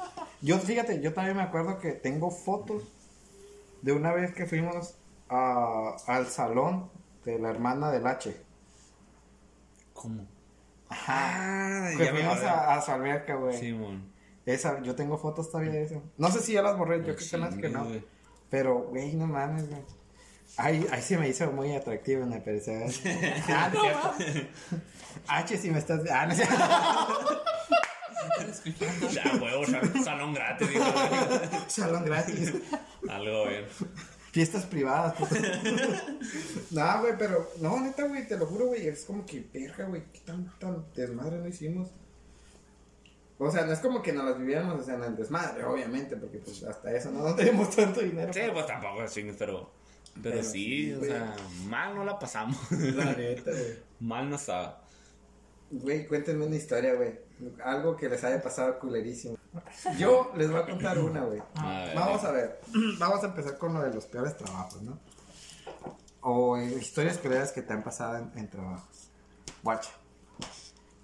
Yo, 0.41 0.59
fíjate, 0.59 1.01
yo 1.03 1.13
también 1.13 1.37
me 1.37 1.43
acuerdo 1.43 1.79
que 1.79 1.93
tengo 1.93 2.31
fotos 2.31 2.83
de 3.83 3.93
una 3.93 4.13
vez 4.13 4.33
que 4.35 4.47
fuimos 4.47 4.95
a- 5.29 5.97
al 6.07 6.27
salón 6.29 6.89
de 7.25 7.39
la 7.39 7.51
hermana 7.51 7.91
del 7.91 8.07
H. 8.07 8.35
¿Cómo? 9.93 10.27
Ajá. 10.89 11.87
Ah, 11.89 11.91
Que 11.97 12.05
ya 12.07 12.13
me 12.13 12.19
fuimos 12.21 12.43
a, 12.43 12.75
a 12.75 12.81
su 12.83 12.91
alberca, 12.93 13.35
güey. 13.37 13.59
Simón. 13.59 14.14
Esa, 14.47 14.83
yo 14.83 14.95
tengo 14.95 15.17
fotos 15.19 15.51
todavía 15.51 15.73
de 15.73 15.85
eso. 15.85 16.03
No 16.19 16.31
sé 16.31 16.41
si 16.41 16.53
ya 16.53 16.63
las 16.63 16.77
borré, 16.77 16.99
yo 16.99 17.15
creo 17.17 17.29
que 17.31 17.37
más 17.39 17.55
que 17.57 17.69
no. 17.69 17.87
Pero, 18.51 18.89
güey, 18.91 19.15
no 19.15 19.27
mames, 19.27 19.69
güey. 19.69 19.83
Ahí, 20.57 20.87
ahí 20.93 21.03
sí 21.03 21.17
me 21.17 21.29
hizo 21.29 21.51
muy 21.51 21.75
atractivo 21.75 22.23
en 22.23 22.31
la 22.31 22.45
pereza. 22.45 22.73
Ah, 23.49 23.71
no. 23.73 23.83
H, 25.29 25.57
si 25.57 25.71
me 25.71 25.79
estás. 25.79 26.03
Ah, 26.11 26.27
no 26.27 26.35
cierto. 26.35 26.55
Ya, 29.13 29.33
huevo, 29.43 29.65
sal- 29.67 30.05
salón 30.05 30.35
gratis, 30.35 30.69
dijo. 30.71 30.85
Salón 31.69 32.05
gratis. 32.05 32.53
Algo 33.09 33.49
bien. 33.49 33.65
Fiestas 34.33 34.65
privadas. 34.67 35.15
puto. 35.15 35.35
no, 36.73 37.01
güey, 37.01 37.15
pero. 37.19 37.51
No, 37.61 37.81
neta, 37.81 38.07
güey, 38.07 38.27
te 38.27 38.37
lo 38.37 38.47
juro, 38.47 38.67
güey. 38.69 38.87
Es 38.89 39.05
como 39.05 39.25
que, 39.25 39.47
verga, 39.53 39.87
güey. 39.87 40.03
¿Qué 40.13 40.21
tan, 40.21 40.53
tan 40.59 40.85
desmadre 40.95 41.39
no 41.39 41.49
hicimos? 41.49 41.91
O 43.39 43.51
sea, 43.51 43.65
no 43.67 43.73
es 43.73 43.81
como 43.81 44.01
que 44.01 44.13
nos 44.13 44.25
las 44.25 44.39
viviéramos 44.39 44.81
o 44.81 44.85
sea, 44.85 44.95
en 44.95 45.05
el 45.05 45.17
desmadre, 45.17 45.65
obviamente, 45.65 46.17
porque 46.17 46.39
pues 46.39 46.63
hasta 46.63 46.93
eso 46.93 47.11
no, 47.11 47.21
no 47.29 47.35
tenemos 47.35 47.75
tanto 47.75 48.01
dinero. 48.01 48.33
Sí, 48.33 48.41
pues 48.53 48.67
tampoco 48.67 49.07
chingues, 49.07 49.37
pero. 49.39 49.71
Pero, 50.23 50.37
Pero 50.37 50.43
sí, 50.45 50.93
o 50.93 50.99
güey. 50.99 51.11
sea, 51.11 51.35
mal 51.67 51.97
no 51.97 52.05
la 52.05 52.17
pasamos. 52.19 52.57
La 52.71 53.13
neta, 53.17 53.51
güey. 53.51 53.79
mal 53.99 54.31
no 54.31 54.37
estaba. 54.37 54.81
Güey, 55.71 56.07
cuéntenme 56.07 56.47
una 56.47 56.55
historia, 56.55 56.95
güey. 56.95 57.19
Algo 57.65 57.97
que 57.97 58.09
les 58.09 58.23
haya 58.23 58.41
pasado 58.41 58.79
culerísimo. 58.79 59.37
Yo 59.99 60.31
les 60.37 60.49
voy 60.53 60.61
a 60.61 60.67
contar 60.67 60.99
una, 61.01 61.25
güey. 61.25 61.43
A 61.57 61.85
ver. 61.87 61.97
Vamos 61.97 62.23
a 62.23 62.31
ver. 62.31 62.61
Vamos 63.01 63.25
a 63.25 63.27
empezar 63.27 63.59
con 63.59 63.75
lo 63.75 63.83
de 63.83 63.93
los 63.93 64.07
peores 64.07 64.37
trabajos, 64.37 64.81
¿no? 64.83 65.01
O 66.21 66.57
eh, 66.57 66.73
historias 66.81 67.19
culeras 67.19 67.51
que 67.51 67.63
te 67.63 67.73
han 67.73 67.83
pasado 67.83 68.17
en, 68.19 68.31
en 68.39 68.49
trabajos. 68.49 69.11
Guacha. 69.65 69.91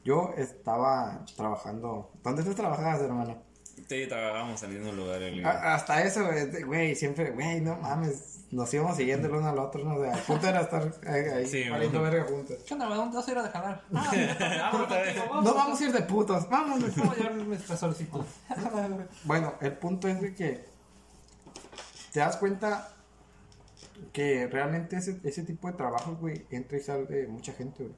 Yo 0.05 0.33
estaba 0.37 1.25
trabajando. 1.37 2.11
¿Dónde 2.23 2.43
tú 2.43 2.55
trabajabas, 2.55 3.01
hermano? 3.03 3.43
Sí, 3.89 4.07
trabajábamos 4.09 4.63
en 4.63 4.71
el 4.73 4.79
mismo 4.79 4.93
lugar. 4.93 5.23
el- 5.23 5.45
A- 5.45 5.75
hasta 5.75 6.03
eso, 6.03 6.23
güey, 6.67 6.95
siempre, 6.95 7.31
güey, 7.33 7.61
no 7.61 7.77
mames. 7.77 8.37
Nos 8.51 8.73
íbamos 8.75 8.97
siguiendo 8.97 9.29
el 9.29 9.35
uno 9.35 9.49
al 9.49 9.59
otro, 9.59 9.85
¿no? 9.85 9.95
O 9.97 10.03
sea, 10.03 10.13
el 10.13 10.21
punto 10.23 10.49
era 10.49 10.61
estar 10.63 10.83
ahí, 11.07 11.47
Sí, 11.47 11.69
valiendo 11.69 12.01
bueno. 12.01 12.15
verga 12.17 12.29
juntos. 12.29 12.59
¿Qué 12.67 12.75
onda? 12.75 12.87
¿Dónde 12.87 13.17
vas 13.17 13.29
a 13.29 13.31
ir 13.31 13.39
a 13.39 13.49
jalar? 13.49 13.85
Ah, 13.95 14.73
Vamos. 15.31 15.45
No 15.45 15.55
vamos 15.55 15.81
a 15.81 15.85
ir 15.85 15.93
de 15.93 16.03
putos, 16.03 16.49
vámonos. 16.49 16.97
Vamos 16.97 17.15
a 17.15 17.17
llevar 17.21 17.35
nuestra 17.37 17.77
solicitud. 17.77 18.25
Bueno, 19.25 19.55
el 19.61 19.73
punto 19.75 20.09
es 20.09 20.21
de 20.21 20.35
que 20.35 20.65
te 22.13 22.21
das 22.21 22.37
cuenta 22.39 22.89
que 24.13 24.47
realmente 24.49 24.97
ese, 24.97 25.21
ese 25.25 25.43
tipo 25.45 25.69
de 25.69 25.75
trabajos, 25.75 26.19
güey, 26.19 26.45
entra 26.51 26.77
y 26.79 26.81
sale 26.81 27.05
de 27.07 27.29
mucha 27.29 27.53
gente, 27.53 27.85
güey. 27.85 27.95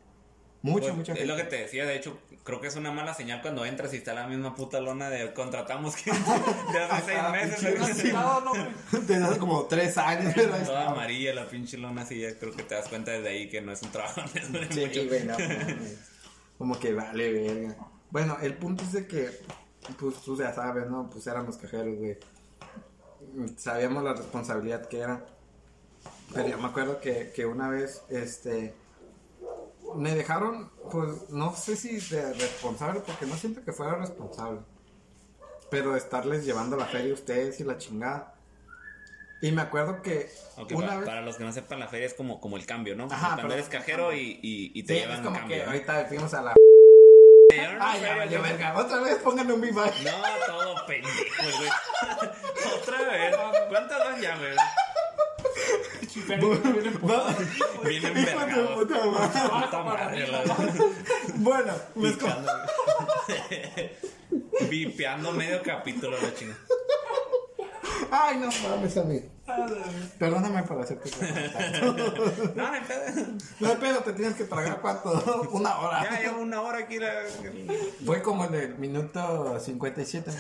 Mucha, 0.63 0.87
Pues, 0.87 0.97
mucha 0.97 1.13
es 1.15 1.27
lo 1.27 1.35
que 1.37 1.43
te 1.45 1.57
decía, 1.57 1.85
de 1.85 1.97
hecho, 1.97 2.17
creo 2.45 2.61
que 2.61 2.69
es 2.69 2.77
una 2.77 2.93
mala 2.93 3.15
señal 3.15 3.43
cuando 3.43 3.65
entras 3.67 3.93
y 3.95 3.97
está 3.97 4.15
la 4.15 4.29
misma 4.29 4.55
puta 4.55 4.81
lona 4.81 5.11
de 5.11 5.33
contratamos 5.35 5.97
gente 5.97 6.21
de 6.73 6.79
hace 6.79 7.13
seis 7.13 7.33
meses. 7.33 8.05
pinche- 8.05 8.13
No, 8.13 8.41
no. 8.41 8.53
Te 9.07 9.19
das 9.19 9.39
como 9.39 9.65
tres 9.65 9.99
años, 9.99 10.33
Toda 10.35 10.91
amarilla 10.91 11.35
la 11.35 11.49
pinche 11.49 11.79
lona, 11.79 12.03
así 12.03 12.21
ya 12.21 12.39
creo 12.39 12.53
que 12.55 12.63
te 12.63 12.77
das 12.77 12.89
cuenta 12.89 13.11
desde 13.11 13.29
ahí 13.29 13.49
que 13.49 13.61
no 13.61 13.73
es 13.73 13.83
un 13.83 13.91
trabajo. 13.91 14.21
mucho. 14.51 14.73
Sí, 14.73 15.07
güey, 15.09 15.25
no, 15.25 15.37
mames. 15.39 15.99
Como 16.59 16.79
que 16.79 16.95
vale, 16.95 17.33
verga. 17.33 17.77
Bueno, 18.11 18.37
el 18.41 18.55
punto 18.55 18.85
es 18.85 18.93
de 18.93 19.07
que, 19.09 19.31
pues 19.99 20.17
tú 20.23 20.39
ya 20.39 20.55
sabes, 20.55 20.87
¿no? 20.89 21.11
Pues 21.11 21.27
éramos 21.27 21.57
cajeros, 21.57 21.97
güey. 21.99 22.17
Sabíamos 23.57 24.05
la 24.05 24.13
responsabilidad 24.15 24.87
que 24.87 25.01
era. 25.01 25.25
Pero 26.35 26.49
yo 26.49 26.59
me 26.59 26.69
acuerdo 26.69 27.01
que, 27.01 27.33
que 27.35 27.47
una 27.47 27.69
vez, 27.69 28.03
este, 28.11 28.75
me 29.95 30.15
dejaron, 30.15 30.71
pues, 30.91 31.31
no 31.31 31.55
sé 31.55 31.77
si 31.77 31.99
de 32.15 32.33
responsable, 32.35 33.01
porque 33.01 33.27
no 33.27 33.37
siento 33.37 33.65
que 33.65 33.73
fuera 33.73 33.95
responsable. 33.97 34.61
Pero 35.71 35.93
de 35.93 35.99
estarles 35.99 36.45
llevando 36.45 36.77
la 36.77 36.87
feria 36.87 37.11
a 37.11 37.15
ustedes 37.15 37.59
y 37.61 37.65
la 37.65 37.79
chingada. 37.79 38.35
Y 39.41 39.51
me 39.53 39.63
acuerdo 39.63 40.03
que 40.03 40.31
Ok, 40.57 40.71
una 40.75 40.87
pa- 40.89 40.97
vez... 40.99 41.07
para 41.07 41.21
los 41.23 41.37
que 41.37 41.45
no 41.45 41.53
sepan, 41.53 41.81
la 41.81 41.89
feria 41.89 42.07
es 42.07 42.15
como, 42.15 42.41
como 42.41 42.57
el 42.57 42.65
cambio, 42.67 42.95
¿no? 42.95 43.09
Ajá, 43.11 43.35
Cuando 43.37 43.55
eres 43.55 43.69
cajero 43.69 44.13
y, 44.13 44.39
y, 44.43 44.71
y 44.75 44.83
te 44.85 44.95
Sí, 44.95 45.01
llevan 45.01 45.17
es 45.21 45.23
como 45.25 45.37
cambio. 45.37 45.65
ahorita 45.67 46.05
fuimos 46.07 46.33
a 46.35 46.43
la... 46.43 46.55
Ay, 47.81 48.01
ya, 48.01 48.15
güey. 48.39 48.51
verga. 48.51 48.79
Otra 48.79 49.01
vez 49.01 49.17
pónganle 49.17 49.53
un 49.55 49.61
bye. 49.61 49.73
No, 49.73 50.47
todo 50.47 50.87
pendejo, 50.87 51.59
güey. 51.59 51.71
Otra 52.81 53.03
vez. 53.11 53.37
¿Cuántas 53.69 53.99
van 53.99 54.21
ya, 54.21 54.37
güey? 54.39 54.51
Bien 54.53 54.57
Hijo 54.57 54.61
de 55.51 56.02
envergados. 56.02 56.02
puta 56.02 56.02
madre. 56.02 56.02
Puta 56.02 56.02
madre, 56.02 56.02
la- 60.31 60.45
Bueno, 61.37 61.73
como- 61.95 62.35
Vipeando, 64.71 65.33
medio 65.33 65.63
capítulo, 65.63 66.17
la 66.21 66.35
chinga. 66.35 66.57
Ay, 68.11 68.37
no 68.39 68.49
mames 68.69 68.97
a 68.97 69.05
mí. 69.05 69.21
Perdóname 70.19 70.63
por 70.63 70.81
hacerte. 70.81 71.11
No, 71.83 71.93
no 72.69 72.73
hay 72.73 72.81
pedo. 72.83 73.27
No 73.61 73.69
hay 73.69 73.77
pedo, 73.77 73.99
te 74.01 74.13
tienes 74.13 74.35
que 74.37 74.45
tragar 74.45 74.81
cuánto? 74.81 75.11
Una 75.53 75.79
hora. 75.79 76.05
Ya 76.05 76.21
llevo 76.21 76.41
una 76.43 76.61
hora 76.63 76.79
aquí. 76.79 76.99
La... 76.99 77.13
Fue 78.05 78.23
como 78.23 78.45
en 78.45 78.55
el 78.55 78.79
minuto 78.79 79.59
57. 79.59 80.31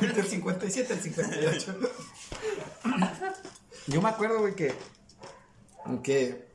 Del 0.00 0.26
57 0.26 0.92
al 0.92 1.00
58. 1.00 1.76
Yo 3.86 4.00
me 4.02 4.08
acuerdo, 4.08 4.40
güey, 4.40 4.54
que. 4.54 4.72
Que. 6.02 6.50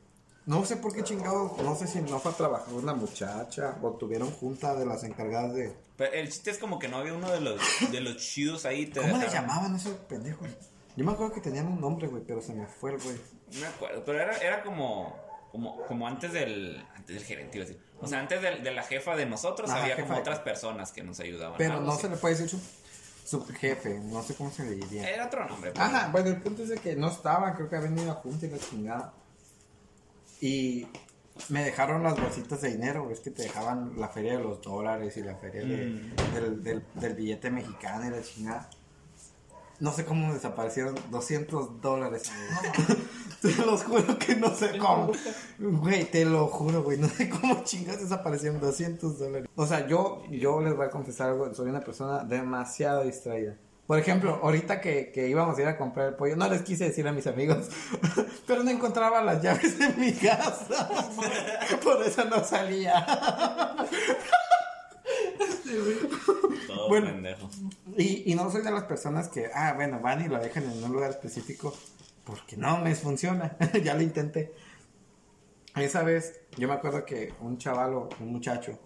No 0.46 0.64
sé 0.64 0.76
por 0.76 0.94
qué 0.94 1.04
chingados. 1.04 1.58
No 1.62 1.74
sé 1.74 1.86
si 1.86 2.00
no 2.00 2.18
fue 2.18 2.32
a 2.32 2.34
trabajar 2.34 2.72
una 2.72 2.94
muchacha. 2.94 3.76
O 3.82 3.90
tuvieron 3.92 4.30
junta 4.30 4.74
de 4.74 4.86
las 4.86 5.04
encargadas 5.04 5.54
de. 5.54 5.76
Pero 5.96 6.12
el 6.14 6.28
chiste 6.30 6.50
es 6.50 6.58
como 6.58 6.78
que 6.78 6.88
no 6.88 6.98
había 6.98 7.12
uno 7.12 7.30
de 7.30 7.40
los, 7.40 7.60
de 7.90 8.00
los 8.00 8.16
chidos 8.16 8.64
ahí. 8.64 8.86
Te 8.86 9.00
¿Cómo 9.00 9.16
le 9.18 9.24
dejaron- 9.24 9.48
llamaban 9.48 9.76
esos 9.76 9.92
pendejos? 10.08 10.48
Yo 10.96 11.04
me 11.04 11.12
acuerdo 11.12 11.34
que 11.34 11.40
tenían 11.40 11.66
un 11.66 11.80
nombre, 11.80 12.08
güey, 12.08 12.22
pero 12.26 12.40
se 12.40 12.54
me 12.54 12.66
fue 12.66 12.92
el 12.94 12.98
güey. 13.02 13.16
No 13.52 13.60
me 13.60 13.66
acuerdo, 13.66 14.02
pero 14.04 14.20
era, 14.20 14.36
era 14.38 14.62
como. 14.62 15.14
como, 15.52 15.84
como 15.86 16.06
antes 16.08 16.32
del, 16.32 16.82
antes 16.96 17.16
del 17.16 17.24
gerente, 17.24 17.58
iba 17.58 17.64
a 17.64 17.68
decir. 17.68 17.82
O 18.00 18.06
sea, 18.06 18.20
antes 18.20 18.40
del- 18.40 18.62
de, 18.62 18.70
la 18.72 18.82
jefa 18.84 19.16
de 19.16 19.26
nosotros 19.26 19.70
Ajá, 19.70 19.82
había 19.82 20.00
como 20.00 20.16
otras 20.16 20.38
personas 20.38 20.92
que 20.92 21.02
nos 21.02 21.20
ayudaban. 21.20 21.58
Pero 21.58 21.74
algo 21.74 21.84
no 21.86 21.92
así. 21.92 22.02
se 22.02 22.08
le 22.08 22.16
puede 22.16 22.34
decir 22.36 22.48
su, 22.48 22.60
subjefe, 23.28 24.00
no 24.00 24.22
sé 24.22 24.34
cómo 24.34 24.50
se 24.50 24.64
le 24.64 24.70
diría. 24.76 25.08
Era 25.10 25.26
otro 25.26 25.46
nombre. 25.46 25.70
pero- 25.72 25.84
Ajá, 25.84 26.08
bueno, 26.10 26.28
el 26.30 26.40
punto 26.40 26.62
es 26.62 26.70
de 26.70 26.78
que 26.78 26.96
no 26.96 27.08
estaba, 27.08 27.54
creo 27.54 27.68
que 27.68 27.76
había 27.76 27.90
venido 27.90 28.10
a 28.12 28.14
junta 28.14 28.46
y 28.46 28.50
la 28.50 28.58
chingada. 28.58 29.12
Y 30.40 30.86
me 31.50 31.62
dejaron 31.64 32.02
las 32.02 32.18
bolsitas 32.18 32.60
de 32.62 32.70
dinero, 32.70 33.10
es 33.10 33.20
que 33.20 33.30
te 33.30 33.42
dejaban 33.42 33.92
la 33.98 34.08
feria 34.08 34.36
de 34.38 34.42
los 34.44 34.62
dólares 34.62 35.16
y 35.16 35.22
la 35.22 35.36
feria 35.36 35.62
de- 35.64 35.86
Mm. 35.86 36.34
del, 36.34 36.62
del, 36.64 36.84
del 36.94 37.14
billete 37.14 37.50
mexicano 37.50 38.06
y 38.06 38.10
la 38.10 38.22
chingada. 38.22 38.70
No 39.80 39.92
sé 39.92 40.04
cómo 40.04 40.34
desaparecieron 40.34 40.96
200 41.10 41.80
dólares. 41.80 42.32
te 43.42 43.54
los 43.64 43.84
juro 43.84 44.18
que 44.18 44.34
no 44.34 44.52
sé 44.54 44.76
cómo. 44.76 45.12
Güey, 45.58 46.04
te 46.10 46.24
lo 46.24 46.48
juro, 46.48 46.82
güey. 46.82 46.98
No 46.98 47.08
sé 47.08 47.28
cómo 47.28 47.62
chingas 47.62 48.00
desaparecieron 48.00 48.60
200 48.60 49.18
dólares. 49.18 49.48
O 49.54 49.66
sea, 49.66 49.86
yo, 49.86 50.22
yo 50.30 50.60
les 50.60 50.76
voy 50.76 50.86
a 50.86 50.90
confesar 50.90 51.30
algo. 51.30 51.54
Soy 51.54 51.68
una 51.68 51.80
persona 51.80 52.24
demasiado 52.24 53.04
distraída. 53.04 53.56
Por 53.86 53.98
ejemplo, 53.98 54.40
ahorita 54.42 54.82
que, 54.82 55.12
que 55.12 55.28
íbamos 55.28 55.56
a 55.56 55.62
ir 55.62 55.68
a 55.68 55.78
comprar 55.78 56.08
el 56.08 56.14
pollo, 56.14 56.36
no 56.36 56.46
les 56.48 56.60
quise 56.60 56.84
decir 56.84 57.08
a 57.08 57.12
mis 57.12 57.26
amigos, 57.26 57.68
pero 58.46 58.62
no 58.62 58.70
encontraba 58.70 59.22
las 59.22 59.40
llaves 59.40 59.80
en 59.80 59.98
mi 59.98 60.12
casa. 60.12 60.90
Por 61.82 62.02
eso 62.02 62.24
no 62.26 62.44
salía. 62.44 63.06
Todo 66.66 66.88
Bueno. 66.88 67.06
pendejo. 67.06 67.48
Y, 67.96 68.30
y 68.30 68.34
no 68.34 68.50
soy 68.50 68.62
de 68.62 68.70
las 68.70 68.84
personas 68.84 69.28
que, 69.28 69.50
ah, 69.54 69.72
bueno, 69.74 70.00
van 70.00 70.24
y 70.24 70.28
lo 70.28 70.38
dejan 70.38 70.64
en 70.70 70.82
un 70.84 70.92
lugar 70.92 71.10
específico 71.10 71.74
porque 72.24 72.56
no 72.56 72.78
me 72.78 72.94
funciona. 72.94 73.56
ya 73.82 73.94
lo 73.94 74.02
intenté. 74.02 74.52
Esa 75.76 76.02
vez, 76.02 76.40
yo 76.56 76.68
me 76.68 76.74
acuerdo 76.74 77.04
que 77.04 77.34
un 77.40 77.58
chaval 77.58 77.94
o 77.94 78.08
un 78.20 78.32
muchacho 78.32 78.78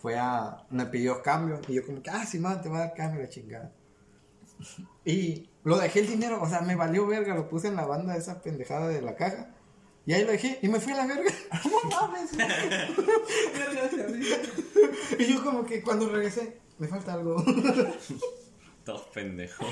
fue 0.00 0.18
a, 0.18 0.64
me 0.70 0.86
pidió 0.86 1.22
cambio 1.22 1.60
y 1.68 1.74
yo 1.74 1.84
como 1.86 2.02
que, 2.02 2.10
ah, 2.10 2.24
sí, 2.26 2.38
man, 2.38 2.62
te 2.62 2.68
voy 2.68 2.78
a 2.78 2.80
dar 2.80 2.94
cambio, 2.94 3.20
la 3.22 3.28
chingada. 3.28 3.72
Y 5.04 5.48
lo 5.64 5.78
dejé 5.78 6.00
el 6.00 6.06
dinero, 6.08 6.40
o 6.42 6.48
sea, 6.48 6.60
me 6.62 6.74
valió 6.76 7.06
verga, 7.06 7.34
lo 7.34 7.48
puse 7.48 7.68
en 7.68 7.76
la 7.76 7.86
banda 7.86 8.12
de 8.14 8.18
esa 8.20 8.40
pendejada 8.40 8.88
de 8.88 9.02
la 9.02 9.14
caja. 9.16 9.48
Y 10.06 10.12
ahí 10.14 10.24
lo 10.24 10.32
dejé 10.32 10.58
y 10.62 10.68
me 10.68 10.80
fui 10.80 10.92
a 10.92 10.96
la 10.96 11.06
verga. 11.06 11.30
No 11.64 11.90
mames. 11.90 12.30
y 15.18 15.24
yo 15.32 15.44
como 15.44 15.64
que 15.64 15.82
cuando 15.82 16.08
regresé, 16.08 16.58
me 16.78 16.88
falta 16.88 17.14
algo. 17.14 17.42
Todo 18.84 19.04
pendejo. 19.12 19.64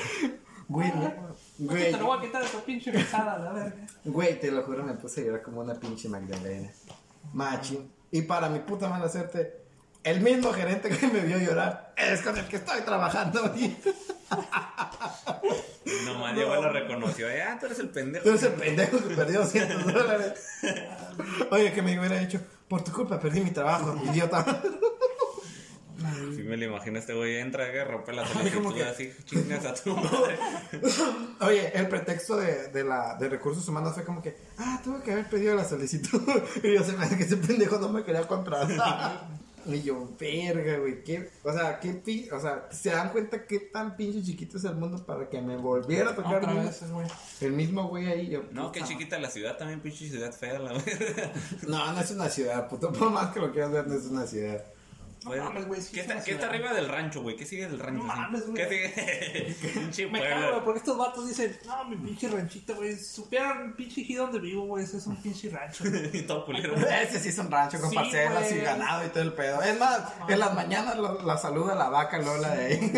Güey, 0.68 0.93
no- 0.95 1.35
güey, 1.59 1.91
Te 1.93 1.99
lo 1.99 2.07
voy 2.07 2.18
a 2.18 2.20
quitar 2.20 2.43
de 2.43 2.49
tu 2.51 2.61
pinche 2.61 2.93
pesada, 2.93 3.39
la 3.39 3.53
verga. 3.53 3.87
güey, 4.05 4.39
te 4.39 4.51
lo 4.51 4.62
juro, 4.64 4.85
me 4.85 4.93
puse 4.95 5.22
a 5.22 5.24
llorar 5.24 5.43
como 5.43 5.61
una 5.62 5.74
pinche 5.74 6.09
Magdalena. 6.11 6.70
Machín. 7.33 7.91
Y 8.11 8.22
para 8.22 8.49
mi 8.51 8.59
puta 8.61 8.89
mala 8.89 9.09
suerte, 9.09 9.62
el 10.09 10.21
mismo 10.21 10.53
gerente 10.53 10.89
que 10.91 11.07
me 11.09 11.21
vio 11.21 11.39
llorar 11.39 11.93
es 11.97 12.21
con 12.23 12.37
el 12.37 12.47
que 12.47 12.57
estoy 12.57 12.81
trabajando 12.83 13.41
ahorita. 13.45 13.91
Nomás 16.05 16.35
llegó 16.37 16.59
y 16.59 16.63
lo 16.63 16.73
reconoció. 16.73 17.29
Eh, 17.31 17.43
ah, 17.43 17.57
tú 17.59 17.67
eres 17.67 17.79
el 17.79 17.89
pendejo. 17.91 18.25
Tú 18.25 18.31
eres 18.31 18.43
el 18.43 18.53
pendejo 18.53 18.99
que 19.09 19.15
perdió 19.15 19.41
200 19.41 19.93
dólares. 19.93 20.33
Oye, 21.51 21.73
que 21.73 21.83
me 21.83 21.99
hubiera 21.99 22.19
dicho, 22.19 22.41
por 22.69 22.83
tu 22.85 22.93
culpa 22.93 23.19
perdí 23.19 23.41
mi 23.41 23.51
trabajo, 23.51 23.97
idiota. 24.11 24.45
Si 26.35 26.43
me 26.45 26.57
lo 26.57 26.65
imagino, 26.67 26.99
este 26.99 27.13
güey 27.13 27.37
entra, 27.39 27.73
que 27.73 27.85
rompe 27.85 28.13
la 28.13 28.27
solicitud 28.27 28.73
que- 28.75 28.85
así, 28.85 29.13
chingas 29.25 29.65
a 29.65 29.75
tu 29.75 29.97
madre. 29.97 30.39
Oye, 31.41 31.73
el 31.77 31.89
pretexto 31.89 32.37
de, 32.37 32.69
de, 32.69 32.85
la, 32.85 33.17
de 33.17 33.29
recursos 33.29 33.67
humanos 33.69 33.95
fue 33.95 34.05
como 34.05 34.23
que, 34.23 34.37
ah, 34.59 34.81
tuve 34.85 35.03
que 35.03 35.13
haber 35.13 35.29
pedido 35.29 35.55
la 35.57 35.65
solicitud. 35.65 36.21
y 36.63 36.75
yo 36.75 36.85
se 36.85 36.93
me 36.93 37.05
hace 37.05 37.17
que 37.17 37.25
ese 37.25 37.37
pendejo 37.39 37.79
no 37.79 37.89
me 37.89 38.05
quería 38.05 38.27
contratar. 38.29 39.27
Y 39.75 39.83
yo, 39.83 40.09
verga, 40.19 40.79
güey, 40.79 41.03
qué, 41.05 41.31
o 41.43 41.53
sea, 41.53 41.79
qué 41.81 41.93
pi, 41.93 42.29
o 42.31 42.41
sea, 42.41 42.69
se 42.71 42.91
dan 42.91 43.11
cuenta 43.11 43.47
qué 43.47 43.61
tan 43.61 43.97
pinche 43.97 44.23
chiquito 44.23 44.57
es 44.59 44.64
el 44.64 44.75
mundo 44.77 45.05
para 45.05 45.29
que 45.29 45.41
me 45.41 45.57
volviera 45.57 46.11
a 46.11 46.14
tocar 46.14 46.37
Otra 46.37 46.53
el, 46.53 46.59
vez, 46.66 46.91
güey. 46.91 47.07
el 47.41 47.53
mismo 47.53 47.89
güey 47.89 48.07
ahí. 48.07 48.29
Yo, 48.29 48.43
No, 48.53 48.73
qué 48.73 48.83
chiquita 48.83 49.19
la 49.19 49.31
ciudad 49.31 49.57
también, 49.57 49.81
pinche 49.81 50.09
ciudad 50.09 50.33
fea, 50.33 50.59
la 50.59 50.73
verdad. 50.85 51.33
No, 51.66 51.93
no 51.93 52.01
es 52.01 52.11
una 52.11 52.29
ciudad, 52.29 52.69
puto. 52.69 52.93
Por 52.93 53.11
más 53.11 53.33
que 53.33 53.41
lo 53.41 53.53
quieras 53.53 53.73
ver, 53.73 53.87
no 53.87 53.95
es 53.95 54.05
una 54.07 54.27
ciudad. 54.27 54.64
No 55.25 55.37
mames, 55.45 55.66
güey, 55.66 55.81
sí 55.81 55.93
¿Qué, 55.93 56.01
es 56.01 56.09
está, 56.11 56.23
qué 56.23 56.35
arriba 56.45 56.73
del 56.73 56.89
rancho, 56.89 57.23
güey? 57.23 57.37
¿Qué 57.37 57.45
sigue 57.45 57.66
del 57.69 57.79
rancho? 57.79 58.05
No 58.05 58.11
así? 58.12 58.21
mames, 58.21 58.47
güey. 58.47 58.57
¿Qué 58.57 59.55
sigue? 59.55 59.71
pinche 59.75 60.07
Me 60.07 60.21
cago, 60.23 60.51
güey, 60.53 60.64
porque 60.64 60.79
estos 60.79 60.97
vatos 60.97 61.27
dicen, 61.29 61.59
no, 61.66 61.85
mi 61.87 61.97
pinche 61.97 62.29
ranchito, 62.29 62.75
güey. 62.77 62.97
Supieran 62.99 63.75
pinche 63.77 64.03
aquí 64.03 64.14
donde 64.14 64.39
vivo, 64.39 64.66
güey, 64.66 64.85
ese 64.85 64.99
es 64.99 65.07
un 65.07 65.16
pinche 65.23 65.51
rancho. 65.51 65.85
Y 66.12 66.23
todo 66.23 66.47
culero. 66.47 66.75
Ese 66.77 67.19
sí 67.21 67.29
es 67.31 67.39
un 67.39 67.51
rancho 67.51 67.81
con 67.81 67.91
Sí, 67.91 67.97
parcelas 67.97 68.51
y 68.51 68.55
güey. 68.55 68.64
ganado 68.64 69.05
y 69.07 69.09
todo 69.09 69.23
el 69.23 69.33
pedo. 69.33 69.61
Es 69.62 69.79
más, 69.79 70.01
en 70.29 70.39
las 70.39 70.55
mañanas 70.55 70.97
lo- 70.97 71.23
la 71.23 71.37
saluda 71.37 71.75
la 71.75 71.89
vaca 71.89 72.19
Lola 72.19 72.51
de 72.55 72.64
ahí. 72.66 72.93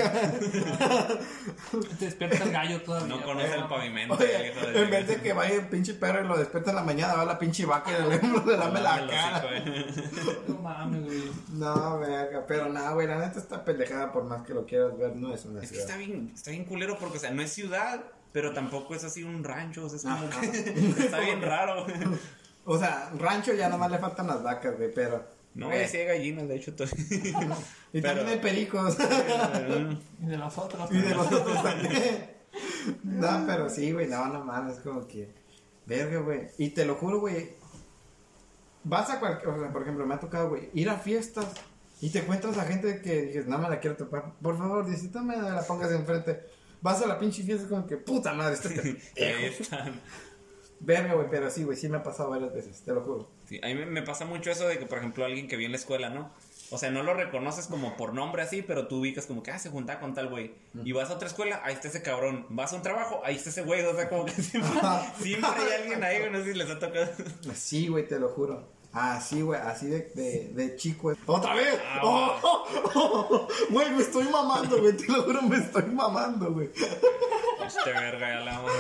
Te 1.99 2.05
despierta 2.05 2.45
el 2.45 2.53
gallo 2.53 2.83
todavía. 2.83 3.09
No 3.17 3.23
conoce 3.23 3.55
el 3.55 3.65
pavimento. 3.67 4.15
Oye, 4.15 4.27
de- 4.27 4.83
en 4.83 4.91
vez 4.91 5.07
de 5.09 5.17
que 5.21 5.33
vaya 5.33 5.55
el 5.55 5.69
pinche 5.69 5.95
perro 5.95 6.25
y 6.25 6.29
lo 6.29 6.37
despierta 6.37 6.71
en 6.71 6.77
la 6.77 6.83
mañana, 6.83 7.15
va 7.15 7.25
la 7.25 7.39
pinche 7.39 7.65
vaca 7.67 7.91
y 7.91 8.03
le, 8.03 8.19
le 8.47 8.57
lame 8.57 8.81
la 8.81 8.91
Dame 8.91 9.03
el 9.03 9.09
cara. 9.11 9.45
No 10.49 10.55
mames, 10.61 11.05
güey. 11.05 11.23
No, 11.53 11.99
verga, 12.11 12.45
pero 12.47 12.69
nada, 12.69 12.93
güey, 12.93 13.07
la 13.07 13.19
neta 13.19 13.39
está 13.39 13.65
pendejada 13.65 14.13
por 14.13 14.25
más 14.25 14.43
que 14.47 14.55
lo 14.55 14.67
quieras 14.67 14.97
ver, 14.99 15.17
no 15.17 15.33
es 15.35 15.45
una 15.45 15.61
Es 15.63 15.71
que 15.71 15.77
ciudad. 15.77 15.87
está 15.91 15.97
bien, 15.99 16.31
está 16.35 16.51
bien 16.51 16.65
culero 16.65 16.97
porque, 16.99 17.19
o 17.19 17.21
sea, 17.21 17.31
no 17.31 17.43
es 17.43 17.53
ciudad, 17.53 18.05
pero 18.33 18.53
tampoco 18.53 18.95
es 18.95 19.05
así 19.05 19.23
un 19.25 19.43
rancho. 19.45 19.85
O 19.87 19.89
sea, 19.89 19.97
es 19.97 20.05
como 20.35 20.51
que 20.53 21.01
está 21.05 21.21
bien 21.21 21.41
raro. 21.43 21.87
O 22.65 22.79
sea, 22.79 23.11
rancho 23.19 23.53
ya 23.55 23.69
nomás 23.69 23.91
le 23.91 23.99
faltan 23.99 24.27
las 24.27 24.43
vacas, 24.43 24.77
güey, 24.77 24.93
pero... 24.95 25.25
No, 25.55 25.67
güey, 25.67 25.89
sí 25.89 25.97
hay 25.97 26.07
gallinas, 26.07 26.47
de 26.47 26.57
hecho. 26.57 26.73
Y 27.93 28.01
también 28.01 28.27
pero- 28.27 28.29
hay 28.29 28.39
pericos. 28.39 28.97
Y 30.23 30.27
de 30.27 30.37
los 30.37 30.57
otros. 30.59 30.93
y 30.93 30.99
de 30.99 31.11
los 31.15 31.27
otros 31.27 31.63
también. 31.63 32.31
No, 33.03 33.45
pero 33.47 33.69
sí, 33.69 33.91
güey, 33.93 34.07
no, 34.07 34.27
no 34.27 34.45
mames, 34.45 34.77
es 34.77 34.83
como 34.83 35.07
que... 35.09 35.29
Verga, 35.87 36.21
güey. 36.21 36.49
Y 36.59 36.69
te 36.71 36.85
lo 36.85 36.95
juro, 36.95 37.19
güey. 37.19 37.51
Vas 38.85 39.11
a 39.11 39.19
cualquier... 39.19 39.49
O 39.49 39.59
sea, 39.61 39.73
por 39.73 39.83
ejemplo, 39.83 40.07
me 40.07 40.15
ha 40.15 40.21
tocado, 40.21 40.51
güey, 40.51 40.71
ir 40.73 40.89
a 40.89 40.95
fiestas 40.99 41.47
y 42.01 42.11
te 42.11 42.21
encuentras 42.21 42.57
a 42.57 42.65
gente 42.65 43.03
que 43.03 43.23
dices, 43.23 43.47
no 43.47 43.59
me 43.59 43.69
la 43.69 43.79
quiero 43.79 43.97
topar. 43.97 44.33
Por 44.41 44.57
favor, 44.57 44.87
dices, 44.87 45.13
no 45.13 45.23
me 45.23 45.37
la 45.37 45.63
pongas 45.63 45.93
enfrente. 45.93 46.41
Vas 46.81 47.03
a 47.03 47.07
la 47.07 47.19
pinche 47.19 47.43
fiesta 47.43 47.69
como 47.69 47.87
que, 47.87 47.97
puta 47.99 48.33
madre, 48.33 48.55
este 48.55 48.99
están. 49.47 50.01
Verga, 50.81 51.13
güey, 51.13 51.27
pero 51.31 51.51
sí, 51.51 51.63
güey, 51.63 51.77
sí 51.77 51.91
me 51.91 51.99
ha 51.99 52.03
pasado 52.03 52.31
varias 52.31 52.55
veces, 52.55 52.81
te 52.81 52.95
lo 52.95 53.03
juro. 53.03 53.31
Sí, 53.47 53.61
a 53.63 53.67
mí 53.67 53.75
me, 53.75 54.03
pasa 54.03 54.25
mucho 54.25 54.51
eso 54.51 54.67
de 54.67 54.79
que, 54.79 54.87
por 54.87 54.97
ejemplo, 54.97 55.27
alguien 55.27 55.47
que 55.47 55.57
vi 55.57 55.67
en 55.67 55.73
la 55.73 55.77
escuela, 55.77 56.09
¿no? 56.09 56.33
O 56.71 56.79
sea, 56.79 56.91
no 56.91 57.03
lo 57.03 57.13
reconoces 57.13 57.67
como 57.67 57.99
por 57.99 58.15
nombre 58.15 58.41
así, 58.41 58.63
pero 58.63 58.89
tú 58.89 59.01
ubicas 59.01 59.27
como 59.27 59.43
que, 59.43 59.51
ah, 59.51 59.59
se 59.59 59.69
junta 59.69 60.01
con 60.01 60.15
tal 60.15 60.29
güey. 60.29 60.55
Y 60.83 60.93
vas 60.93 61.11
a 61.11 61.15
otra 61.15 61.29
escuela, 61.29 61.61
ahí 61.65 61.75
está 61.75 61.89
ese 61.89 62.01
cabrón. 62.01 62.47
Vas 62.49 62.73
a 62.73 62.77
un 62.77 62.83
trabajo, 62.83 63.21
ahí 63.25 63.37
está 63.37 63.51
ese 63.51 63.63
güey. 63.63 63.83
O 63.83 63.95
sea, 63.95 64.09
como 64.09 64.25
que 64.25 64.33
siempre, 64.33 64.71
siempre 65.21 65.51
hay 65.51 65.83
alguien 65.83 66.05
ahí, 66.05 66.31
no 66.31 66.39
sé 66.39 66.53
si 66.53 66.59
les 66.59 66.71
ha 66.71 66.79
tocado. 66.79 67.09
Sí, 67.55 67.89
güey, 67.89 68.07
te 68.07 68.19
lo 68.19 68.29
juro. 68.29 68.80
Así, 68.93 69.41
güey, 69.43 69.61
así 69.61 69.87
de, 69.87 70.11
de, 70.15 70.51
de 70.53 70.77
chico. 70.77 71.13
¡Otra 71.27 71.55
vez! 71.55 71.79
Ah, 71.87 72.01
¡Oh! 72.03 72.41
oh, 72.43 72.67
oh! 73.31 73.49
Güey, 73.71 73.91
me 73.93 74.03
estoy 74.03 74.25
mamando, 74.29 74.79
güey, 74.81 74.97
te 74.97 75.07
lo 75.13 75.23
juro, 75.23 75.43
me 75.43 75.59
estoy 75.59 75.85
mamando, 75.85 76.53
güey. 76.53 76.71
Este 77.67 77.93
verga, 77.93 78.29
ya 78.29 78.41
la 78.41 78.59
vamos. 78.59 78.73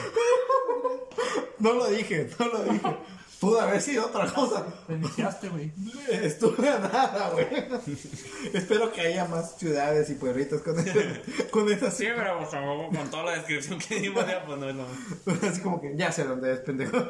No 1.61 1.73
lo 1.75 1.87
dije, 1.89 2.29
no 2.39 2.47
lo 2.49 2.59
dije. 2.65 2.97
Pudo 3.39 3.61
haber 3.61 3.81
sido 3.81 4.05
otra 4.07 4.27
cosa. 4.31 4.67
Te 4.87 4.95
iniciaste, 4.95 5.49
güey. 5.49 5.71
Estuve 6.11 6.69
a 6.69 6.79
nada, 6.79 7.31
güey. 7.31 7.47
Espero 8.53 8.93
que 8.93 9.01
haya 9.03 9.25
más 9.27 9.57
ciudades 9.59 10.11
y 10.11 10.15
pueblitos 10.15 10.61
con, 10.63 10.79
ese- 10.79 11.23
con 11.51 11.71
esas. 11.71 11.97
Sí, 11.97 12.07
pero 12.15 12.37
pues, 12.39 12.51
con 12.51 13.11
toda 13.11 13.25
la 13.25 13.33
descripción 13.37 13.79
que 13.79 14.01
dimos, 14.01 14.27
ya, 14.27 14.45
pues 14.45 14.59
no 14.59 14.69
es 14.69 14.75
lo 14.75 14.87
Así 15.49 15.61
como 15.63 15.81
que 15.81 15.97
ya 15.97 16.11
sé 16.13 16.25
dónde 16.25 16.53
es, 16.53 16.61
pendejo. 16.61 16.97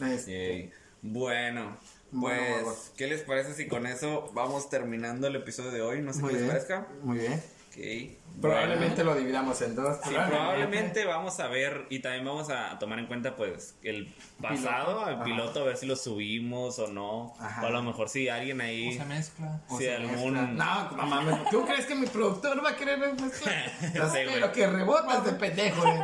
Este, 0.00 0.32
Yay. 0.32 0.72
Bueno, 1.02 1.76
pues, 2.12 2.62
bueno. 2.62 2.74
¿qué 2.96 3.06
les 3.06 3.22
parece 3.22 3.54
si 3.54 3.68
con 3.68 3.86
eso 3.86 4.30
vamos 4.34 4.68
terminando 4.68 5.26
el 5.26 5.36
episodio 5.36 5.70
de 5.70 5.82
hoy? 5.82 6.02
No 6.02 6.12
sé 6.12 6.20
Muy 6.22 6.32
qué 6.34 6.40
les 6.40 6.48
parezca. 6.48 6.86
Muy 7.02 7.18
bien. 7.18 7.32
Ok. 7.70 8.40
Probablemente 8.40 9.04
lo 9.04 9.14
dividamos 9.14 9.60
en 9.62 9.76
dos. 9.76 9.98
Sí, 10.02 10.10
probablemente 10.10 11.04
vamos 11.04 11.38
a 11.40 11.46
ver 11.46 11.86
y 11.88 12.00
también 12.00 12.24
vamos 12.24 12.50
a 12.50 12.78
tomar 12.80 12.98
en 12.98 13.06
cuenta 13.06 13.36
pues 13.36 13.76
el 13.82 14.12
pasado, 14.42 15.08
el 15.08 15.14
Ajá. 15.16 15.24
piloto, 15.24 15.60
a 15.60 15.64
ver 15.64 15.76
si 15.76 15.86
lo 15.86 15.94
subimos 15.94 16.78
o 16.80 16.88
no. 16.88 17.34
Ajá. 17.38 17.62
O 17.62 17.66
a 17.66 17.70
lo 17.70 17.82
mejor 17.82 18.08
si 18.08 18.28
alguien 18.28 18.60
O 18.60 18.64
ahí... 18.64 18.96
se 18.98 19.04
mezcla. 19.04 19.60
O 19.68 19.78
si 19.78 19.84
se 19.84 19.94
algún... 19.94 20.32
mezcla. 20.34 20.90
No, 20.90 20.90
no 20.96 21.06
mames. 21.06 21.48
¿Tú 21.50 21.64
crees 21.64 21.86
que 21.86 21.94
mi 21.94 22.06
productor 22.06 22.62
va 22.64 22.70
a 22.70 22.76
querer 22.76 22.98
mezclar? 22.98 23.70
Sí, 23.80 24.18
Pero 24.34 24.52
que 24.52 24.66
rebotas 24.66 25.24
de 25.24 25.32
pendejo, 25.32 25.86
eh. 25.86 26.00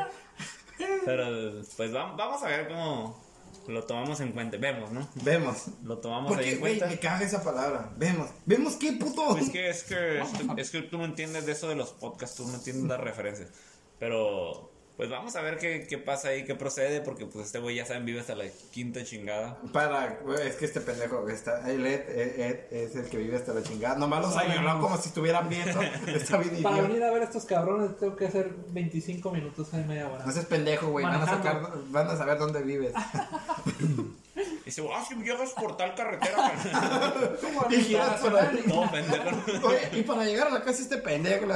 Pero 1.05 1.63
pues 1.77 1.95
va- 1.95 2.13
vamos 2.15 2.43
a 2.43 2.49
ver 2.49 2.69
cómo 2.69 3.26
lo 3.69 3.85
tomamos 3.85 4.21
en 4.21 4.33
cuenta. 4.33 4.57
Vemos, 4.57 4.93
¿no? 4.93 5.09
Vemos. 5.23 5.65
Lo 5.85 5.99
tomamos 5.99 6.31
¿Por 6.33 6.41
ahí 6.41 6.51
en 6.51 6.61
güey? 6.61 6.79
cuenta. 6.79 6.95
Me 6.95 7.01
caga 7.01 7.25
esa 7.25 7.43
palabra. 7.43 7.93
Vemos. 7.97 8.29
¿Vemos 8.45 8.75
qué, 8.77 8.93
puto? 8.93 9.37
Es 9.37 9.51
que, 9.51 9.69
es 9.69 9.83
que, 9.85 10.23
es 10.57 10.71
que 10.71 10.83
tú 10.83 10.99
no 10.99 11.05
entiendes 11.05 11.47
de 11.47 11.53
eso 11.53 11.69
de 11.69 11.75
los 11.75 11.91
podcasts, 11.91 12.37
tú 12.37 12.47
no 12.47 12.55
entiendes 12.55 12.85
las 12.89 13.01
referencias. 13.01 13.51
Pero 13.99 14.71
Pues 14.97 15.11
vamos 15.11 15.37
a 15.37 15.43
ver 15.43 15.59
qué, 15.59 15.87
qué 15.87 15.99
pasa 15.99 16.29
ahí, 16.29 16.45
qué 16.45 16.55
procede, 16.55 17.03
porque 17.03 17.27
pues 17.27 17.47
este 17.47 17.59
güey 17.59 17.77
ya 17.77 17.85
saben, 17.85 18.07
vive 18.07 18.21
hasta 18.21 18.35
la 18.35 18.45
quinta 18.71 19.05
chingada. 19.05 19.59
Para, 19.71 20.21
güey, 20.25 20.47
es 20.47 20.55
que 20.57 20.65
este 20.65 20.81
pendejo 20.81 21.29
está, 21.29 21.71
el 21.71 21.85
Ed, 21.85 22.09
Ed- 22.09 22.41
Ed 22.41 22.61
es 22.71 22.97
el 22.97 23.05
que 23.11 23.19
vive 23.19 23.37
hasta 23.37 23.53
la 23.53 23.63
chingada. 23.63 23.97
Nomás 23.97 24.23
los 24.23 24.37
años, 24.39 24.63
¿no? 24.63 24.81
Como 24.81 24.97
si 24.97 25.09
estuvieran 25.09 25.51
viendo. 25.51 25.83
Está 26.07 26.39
bien 26.39 26.63
Para 26.63 26.81
venir 26.81 27.05
a 27.05 27.11
ver 27.11 27.21
a 27.21 27.25
estos 27.27 27.45
cabrones 27.45 27.99
tengo 27.99 28.17
que 28.17 28.25
hacer 28.27 28.51
25 28.69 29.31
minutos 29.33 29.69
en 29.75 29.87
media 29.87 30.09
hora. 30.09 30.25
No 30.25 30.33
seas 30.33 30.47
pendejo, 30.47 30.89
güey. 30.89 31.05
Van 31.05 31.21
a 31.21 31.27
sacar, 31.27 31.73
van 31.89 32.09
a 32.09 32.17
saber 32.17 32.39
dónde 32.39 32.63
vives. 32.63 32.95
Y 34.35 34.43
dice, 34.65 34.83
ah, 34.95 35.05
si 35.07 35.15
llegas 35.17 35.51
por 35.51 35.77
tal 35.77 35.95
carretera. 35.95 36.55
¿Cómo 37.43 37.67
Y 37.71 37.83
giras 37.83 38.19
por 38.21 38.35
ahí. 38.35 38.65
Todo 38.67 38.91
pendejo. 38.91 39.69
Oye, 39.69 39.91
y 39.93 40.03
para 40.03 40.25
llegar 40.25 40.47
a 40.47 40.51
la 40.53 40.63
casa 40.63 40.81
este 40.81 40.97
pendejo. 40.97 41.47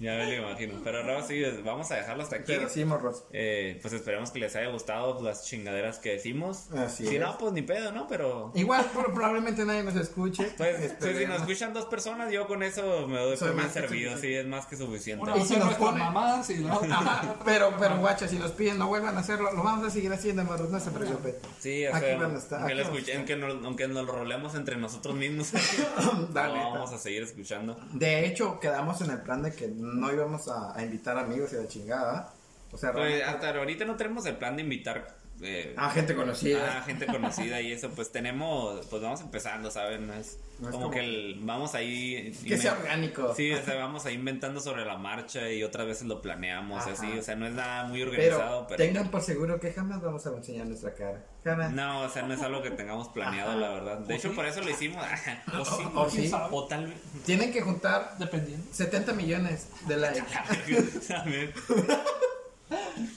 Ya 0.00 0.12
me 0.16 0.26
lo 0.36 0.48
imagino. 0.48 0.74
Pero 0.82 0.98
ahora 0.98 1.22
sí, 1.22 1.42
vamos 1.64 1.90
a 1.90 1.96
dejarlo 1.96 2.22
hasta 2.22 2.36
aquí. 2.36 2.44
Pero 2.54 2.68
sí, 2.68 2.84
morros. 2.84 3.24
Eh, 3.32 3.78
pues 3.82 3.94
esperemos 3.94 4.30
que 4.30 4.38
les 4.40 4.56
haya 4.56 4.68
gustado 4.70 5.22
las 5.22 5.44
chingaderas 5.44 5.98
que 5.98 6.10
decimos. 6.12 6.70
Así 6.72 7.06
si 7.06 7.16
es. 7.16 7.20
no, 7.20 7.36
pues 7.38 7.52
ni 7.52 7.62
pedo, 7.62 7.92
¿no? 7.92 8.08
Pero 8.08 8.50
Igual, 8.54 8.84
pro- 8.92 9.12
probablemente 9.12 9.64
nadie 9.64 9.82
nos 9.82 9.94
escuche. 9.96 10.50
pues, 10.56 10.94
pues 10.98 11.16
si 11.18 11.26
nos 11.26 11.40
escuchan 11.42 11.72
dos 11.74 11.84
personas, 11.86 12.32
yo 12.32 12.46
con 12.46 12.62
eso 12.62 13.06
me 13.06 13.18
doy 13.18 13.36
Soy 13.36 13.48
por 13.50 13.58
bien 13.58 13.70
servido. 13.70 14.16
Sí, 14.18 14.34
es 14.34 14.46
más 14.46 14.66
que 14.66 14.76
suficiente. 14.76 15.24
Y 15.36 15.42
si 15.44 15.54
nos 15.56 15.66
nuestras 15.66 15.76
pone- 15.78 15.98
mamás 15.98 16.50
y. 16.50 16.64
Ajá, 16.66 17.36
pero, 17.44 17.74
pero 17.78 17.98
guacha, 17.98 18.26
si 18.26 18.38
nos 18.38 18.52
piden 18.52 18.78
no 18.78 18.88
vuelvan 18.88 19.16
a 19.16 19.20
hacerlo, 19.20 19.52
lo 19.52 19.62
vamos 19.62 19.86
a 19.86 19.90
seguir 19.90 20.12
haciendo, 20.12 20.42
morros, 20.44 20.70
no 20.70 20.80
se 20.80 20.90
preocupen. 20.90 21.34
Sí, 21.58 21.86
o 21.86 21.94
Aquí 21.94 22.06
van 22.18 22.34
a 22.34 22.38
estar, 22.38 22.60
aunque, 22.60 22.72
aquí 22.74 22.82
lo 22.82 22.88
escuchen- 22.96 23.16
aunque, 23.18 23.36
nos, 23.36 23.64
aunque 23.64 23.88
nos 23.88 24.06
lo 24.06 24.12
rolemos 24.12 24.54
entre 24.54 24.76
nosotros 24.76 25.14
mismos, 25.14 25.52
Dale, 26.32 26.58
lo 26.58 26.70
vamos 26.72 26.92
a 26.92 26.98
seguir 26.98 27.22
escuchando. 27.22 27.76
De 27.92 28.26
hecho, 28.26 28.58
quedamos 28.60 29.00
en 29.02 29.10
el 29.10 29.20
plan 29.22 29.42
de 29.42 29.52
que 29.52 29.68
no 29.94 30.12
íbamos 30.12 30.48
a, 30.48 30.76
a 30.76 30.82
invitar 30.82 31.18
amigos 31.18 31.52
y 31.52 31.56
la 31.56 31.68
chingada. 31.68 32.32
O 32.72 32.78
sea, 32.78 32.92
Pues 32.92 33.04
realmente- 33.04 33.24
hasta 33.24 33.58
ahorita 33.58 33.84
no 33.84 33.96
tenemos 33.96 34.24
el 34.26 34.36
plan 34.36 34.56
de 34.56 34.62
invitar 34.62 35.19
eh, 35.42 35.74
a 35.76 35.90
gente 35.90 36.14
conocida. 36.14 36.78
a 36.78 36.82
gente 36.82 37.06
conocida 37.06 37.60
y 37.60 37.72
eso, 37.72 37.90
pues 37.90 38.12
tenemos, 38.12 38.86
pues 38.86 39.02
vamos 39.02 39.20
empezando, 39.20 39.70
¿saben? 39.70 40.06
No 40.06 40.14
Es 40.14 40.38
No 40.58 40.68
es 40.68 40.72
como, 40.72 40.84
como- 40.86 40.90
que 40.90 41.00
el- 41.00 41.38
vamos 41.40 41.74
ahí... 41.74 42.32
que 42.46 42.58
sea 42.58 42.72
orgánico. 42.72 43.34
Sí, 43.34 43.50
o 43.52 43.62
sea, 43.64 43.76
vamos 43.76 44.04
ahí 44.06 44.14
inventando 44.14 44.60
sobre 44.60 44.84
la 44.84 44.98
marcha 44.98 45.50
y 45.50 45.62
otras 45.62 45.86
veces 45.86 46.06
lo 46.06 46.20
planeamos, 46.20 46.82
Ajá. 46.82 46.92
así, 46.92 47.18
o 47.18 47.22
sea, 47.22 47.34
no 47.36 47.46
es 47.46 47.54
nada 47.54 47.84
muy 47.84 48.02
organizado, 48.02 48.66
pero... 48.68 48.76
tengan 48.76 49.10
por 49.10 49.22
seguro 49.22 49.58
que 49.58 49.72
jamás 49.72 50.02
vamos 50.02 50.26
a 50.26 50.30
enseñar 50.36 50.66
nuestra 50.66 50.92
cara. 50.94 51.24
Jamás. 51.42 51.72
No, 51.72 52.02
o 52.02 52.08
sea, 52.10 52.22
no 52.22 52.34
es 52.34 52.42
algo 52.42 52.60
que 52.62 52.70
tengamos 52.72 53.08
planeado, 53.08 53.58
la 53.58 53.70
verdad. 53.70 53.98
De 54.00 54.14
hecho, 54.16 54.34
por 54.34 54.44
eso 54.44 54.60
lo 54.60 54.68
hicimos. 54.68 55.02
o 55.58 55.64
sí, 55.64 55.82
O 55.94 56.10
sí. 56.10 56.30
o 56.50 56.66
tal 56.66 56.88
vez... 56.88 56.96
Tienen 57.24 57.50
que 57.52 57.62
juntar 57.62 58.16
Dependiendo. 58.18 58.66
70 58.72 59.14
millones 59.14 59.68
de 59.88 59.96
likes. 59.96 60.20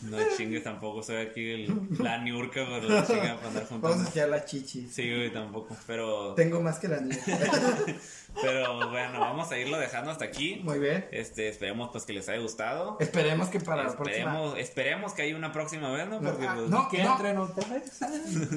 No 0.04 0.18
chingues 0.38 0.64
tampoco, 0.64 1.04
soy 1.04 1.18
aquí 1.18 1.52
el, 1.52 1.88
la 2.00 2.18
niurca 2.20 2.66
por 2.66 2.84
la 2.84 3.06
chinga 3.06 3.36
para 3.36 3.48
andar 3.48 3.52
Vamos 3.52 3.56
a 3.56 3.66
juntando. 3.68 4.06
enseñar 4.06 4.30
las 4.30 4.46
chichis. 4.46 4.94
Sí, 4.94 5.14
güey, 5.14 5.32
tampoco. 5.32 5.76
Pero, 5.88 6.34
Tengo 6.34 6.62
más 6.62 6.80
que 6.80 6.88
la 6.88 7.02
niña. 7.02 7.20
pero 8.42 8.90
bueno, 8.90 9.20
vamos 9.20 9.52
a 9.52 9.58
irlo 9.58 9.78
dejando 9.78 10.12
hasta 10.12 10.26
aquí. 10.26 10.62
Muy 10.64 10.80
bien. 10.80 11.06
Este, 11.12 11.50
esperemos 11.50 11.90
pues 11.92 12.06
que 12.06 12.14
les 12.14 12.28
haya 12.30 12.40
gustado. 12.40 12.98
Esperemos 13.00 13.50
que 13.50 13.60
para 13.60 13.84
la 13.84 13.96
próxima. 13.96 14.12
Esperemos, 14.12 14.58
esperemos 14.58 15.14
que 15.14 15.22
haya 15.24 15.36
una 15.36 15.52
próxima 15.52 15.92
vez, 15.92 16.08
¿no? 16.08 16.20
No, 16.20 16.32
Porque 16.32 16.48
ah, 16.48 16.54
pues, 16.56 16.70
no. 16.70 16.90
Que 16.90 17.02
entren 17.02 17.38
otra 17.38 17.68
vez. 17.70 18.00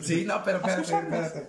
Sí, 0.02 0.24
no, 0.24 0.42
pero 0.44 0.58
espérate, 0.58 0.82
espérate. 0.82 1.48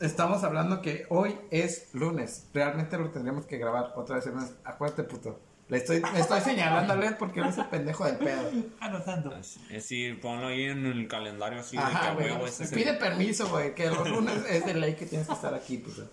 Estamos 0.00 0.42
hablando 0.44 0.82
que 0.82 1.06
hoy 1.08 1.36
es 1.50 1.88
lunes. 1.94 2.48
Realmente 2.52 2.98
lo 2.98 3.10
tendríamos 3.10 3.46
que 3.46 3.58
grabar 3.58 3.92
otra 3.96 4.16
vez 4.16 4.26
el 4.26 4.32
lunes. 4.34 4.52
Acuérdate, 4.64 5.04
puto. 5.04 5.40
Le 5.68 5.78
estoy, 5.78 6.02
le 6.12 6.20
estoy 6.20 6.40
señalando 6.42 6.92
a 6.92 7.06
él 7.06 7.16
porque 7.18 7.40
él 7.40 7.46
es 7.46 7.56
el 7.58 7.64
pendejo 7.66 8.04
del 8.04 8.16
pedo. 8.16 8.50
Anotando. 8.80 9.34
es 9.36 9.58
decir, 9.70 10.20
ponlo 10.20 10.48
ahí 10.48 10.64
en 10.64 10.84
el 10.86 11.08
calendario 11.08 11.60
así 11.60 11.76
de 11.76 11.82
que 11.82 12.22
huevo 12.24 12.46
ese 12.46 12.64
es 12.64 12.72
el- 12.72 12.78
Pide 12.78 12.94
permiso, 12.94 13.48
güey, 13.48 13.74
que 13.74 13.86
los 13.86 14.08
lunes 14.08 14.36
es 14.48 14.66
de 14.66 14.74
ley 14.74 14.94
que 14.94 15.06
tienes 15.06 15.26
que 15.26 15.32
estar 15.32 15.54
aquí, 15.54 15.78
puto. 15.78 16.06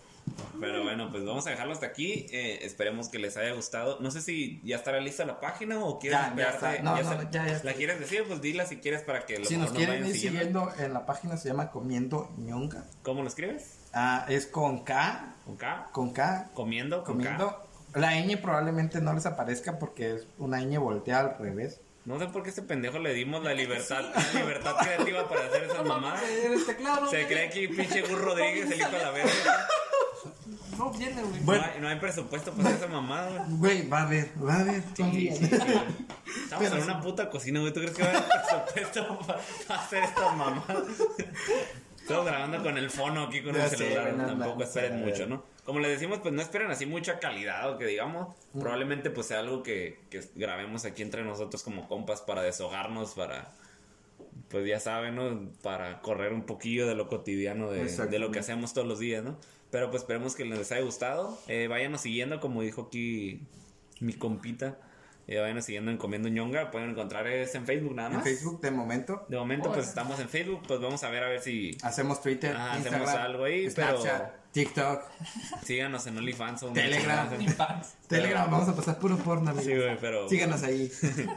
Pero 0.59 0.83
bueno, 0.83 1.09
pues 1.11 1.25
vamos 1.25 1.45
a 1.47 1.49
dejarlo 1.49 1.73
hasta 1.73 1.87
aquí. 1.87 2.27
Eh, 2.31 2.59
esperemos 2.61 3.09
que 3.09 3.17
les 3.19 3.35
haya 3.37 3.53
gustado. 3.53 3.97
No 4.01 4.11
sé 4.11 4.21
si 4.21 4.61
ya 4.63 4.75
estará 4.77 4.99
lista 5.01 5.25
la 5.25 5.39
página 5.41 5.83
o 5.83 5.97
quieres 5.99 6.19
Ya, 6.19 6.25
ya 6.35 6.43
esperarte. 6.49 6.77
está. 6.77 6.83
No, 6.83 6.95
no, 7.03 7.23
ya, 7.31 7.45
ya 7.47 7.51
está. 7.53 7.65
¿La 7.65 7.73
quieres 7.73 7.99
decir? 7.99 8.23
Pues 8.27 8.39
dila 8.39 8.65
si 8.65 8.77
quieres 8.77 9.01
para 9.01 9.25
que 9.25 9.39
lo 9.39 9.45
Si 9.45 9.57
nos 9.57 9.71
quieren 9.71 10.05
ir 10.05 10.15
siguiendo 10.15 10.71
en 10.77 10.93
la 10.93 11.05
página 11.07 11.35
se 11.37 11.49
llama 11.49 11.71
Comiendo 11.71 12.29
ñonga. 12.37 12.85
¿Cómo 13.01 13.23
lo 13.23 13.27
escribes? 13.27 13.79
Ah, 13.93 14.25
es 14.29 14.45
con 14.45 14.83
K, 14.85 15.35
¿Con 15.43 15.57
K? 15.57 15.89
con 15.91 16.13
K, 16.13 16.51
¿Comiendo? 16.53 17.03
¿Con 17.03 17.15
comiendo. 17.15 17.49
K? 17.49 17.63
La 17.93 18.13
ñ 18.15 18.37
probablemente 18.41 19.01
no 19.01 19.13
les 19.13 19.25
aparezca 19.25 19.79
porque 19.79 20.15
es 20.15 20.27
una 20.37 20.59
ñ 20.61 20.77
volteada 20.79 21.31
al 21.31 21.37
revés. 21.37 21.81
No 22.05 22.17
sé 22.17 22.25
por 22.27 22.41
qué 22.41 22.49
a 22.49 22.51
este 22.51 22.61
pendejo 22.63 22.97
le 22.99 23.13
dimos 23.13 23.43
la 23.43 23.53
libertad, 23.53 24.03
la 24.15 24.39
libertad 24.39 24.75
creativa 24.81 25.27
para 25.29 25.45
hacer 25.45 25.63
esas 25.65 25.85
mamadas. 25.85 26.21
Teclado. 26.65 27.07
Se 27.07 27.27
cree 27.27 27.49
que 27.49 27.69
pinche 27.69 28.01
Gus 28.01 28.19
Rodríguez 28.21 28.71
el 28.71 28.79
hijo 28.79 28.89
de 28.91 28.97
la 28.99 29.11
verga. 29.11 29.31
No 30.77 30.89
viene, 30.89 31.21
güey. 31.21 31.39
Bueno. 31.41 31.61
No, 31.63 31.71
hay, 31.73 31.81
no 31.81 31.87
hay 31.89 31.99
presupuesto 31.99 32.51
para 32.53 32.69
hacer 32.69 32.79
esa 32.81 32.87
mamada, 32.91 33.45
güey. 33.49 33.57
Güey, 33.81 33.89
va 33.89 34.01
a 34.01 34.05
ver, 34.05 34.31
va 34.43 34.55
a 34.61 34.63
ver. 34.63 34.81
Sí, 34.95 35.29
sí, 35.35 35.45
sí. 35.45 35.45
Estamos 35.53 35.83
Pero 36.57 36.75
en 36.75 36.81
sí. 36.81 36.89
una 36.89 37.01
puta 37.01 37.29
cocina, 37.29 37.59
güey. 37.59 37.71
¿Tú 37.71 37.81
crees 37.81 37.95
que 37.95 38.01
va 38.03 38.09
a 38.09 38.11
haber 38.17 38.29
presupuesto 38.71 39.19
para 39.19 39.79
hacer 39.79 40.03
estas 40.03 40.35
mamadas? 40.37 40.83
Estamos 42.11 42.25
grabando 42.31 42.63
con 42.63 42.77
el 42.77 42.89
fono 42.89 43.23
aquí 43.23 43.41
con 43.41 43.55
Ya 43.55 43.63
el 43.65 43.69
sé, 43.69 43.77
celular. 43.77 44.13
no 44.13 44.25
Tampoco 44.27 44.63
esperen 44.63 44.99
mucho, 45.05 45.27
¿no? 45.27 45.43
Como 45.65 45.79
les 45.79 45.91
decimos, 45.91 46.19
pues 46.19 46.33
no 46.33 46.41
esperen 46.41 46.69
así 46.71 46.85
mucha 46.85 47.19
calidad 47.19 47.69
o 47.71 47.77
que 47.77 47.85
digamos. 47.85 48.35
Probablemente 48.59 49.09
pues 49.11 49.27
sea 49.27 49.39
algo 49.39 49.63
que, 49.63 49.99
que 50.09 50.21
grabemos 50.35 50.85
aquí 50.85 51.01
entre 51.01 51.23
nosotros 51.23 51.63
como 51.63 51.87
compas 51.87 52.21
para 52.21 52.41
deshogarnos, 52.41 53.13
para... 53.13 53.51
Pues 54.49 54.65
ya 54.67 54.79
saben, 54.79 55.15
¿no? 55.15 55.49
Para 55.61 56.01
correr 56.01 56.33
un 56.33 56.43
poquillo 56.45 56.85
de 56.87 56.95
lo 56.95 57.07
cotidiano, 57.07 57.71
de, 57.71 57.85
de 57.85 58.19
lo 58.19 58.31
que 58.31 58.39
hacemos 58.39 58.73
todos 58.73 58.87
los 58.87 58.99
días, 58.99 59.23
¿no? 59.23 59.37
Pero 59.69 59.89
pues 59.89 60.03
esperemos 60.03 60.35
que 60.35 60.43
les 60.43 60.71
haya 60.73 60.81
gustado. 60.81 61.37
Eh, 61.47 61.67
váyanos 61.69 62.01
siguiendo, 62.01 62.39
como 62.41 62.61
dijo 62.61 62.83
aquí 62.87 63.41
mi 64.01 64.13
compita. 64.13 64.77
Eh, 65.31 65.39
váyanos 65.39 65.63
siguiendo 65.63 65.91
en 65.91 65.97
Comiendo 65.97 66.27
ñonga. 66.27 66.71
Pueden 66.71 66.89
encontrar 66.89 67.25
es 67.25 67.55
en 67.55 67.65
Facebook 67.65 67.95
nada 67.95 68.09
En 68.09 68.15
más. 68.15 68.23
Facebook 68.25 68.59
de 68.59 68.69
momento 68.69 69.25
De 69.29 69.37
momento 69.37 69.71
pues 69.71 69.87
estamos 69.87 70.19
en 70.19 70.27
Facebook. 70.27 70.59
Pues 70.67 70.81
vamos 70.81 71.01
a 71.05 71.09
ver 71.09 71.23
a 71.23 71.29
ver 71.29 71.41
si 71.41 71.77
hacemos 71.83 72.21
Twitter, 72.21 72.53
Ajá, 72.53 72.75
Instagram, 72.75 73.03
hacemos 73.03 73.25
algo 73.25 73.43
ahí, 73.45 73.69
pero- 73.73 74.01
Snapchat, 74.01 74.51
TikTok, 74.51 75.03
síganos 75.63 76.05
en 76.07 76.17
OnlyFans 76.17 76.63
o 76.63 76.73
Telegram. 76.73 77.29
Telegram. 78.09 78.51
Vamos 78.51 78.67
a 78.67 78.75
pasar 78.75 78.99
puro 78.99 79.15
porno, 79.19 79.51
amigos. 79.51 79.65
Sí, 79.67 79.73
güey, 79.73 79.97
pero, 80.01 80.27
Síganos 80.27 80.63
ahí. 80.63 80.91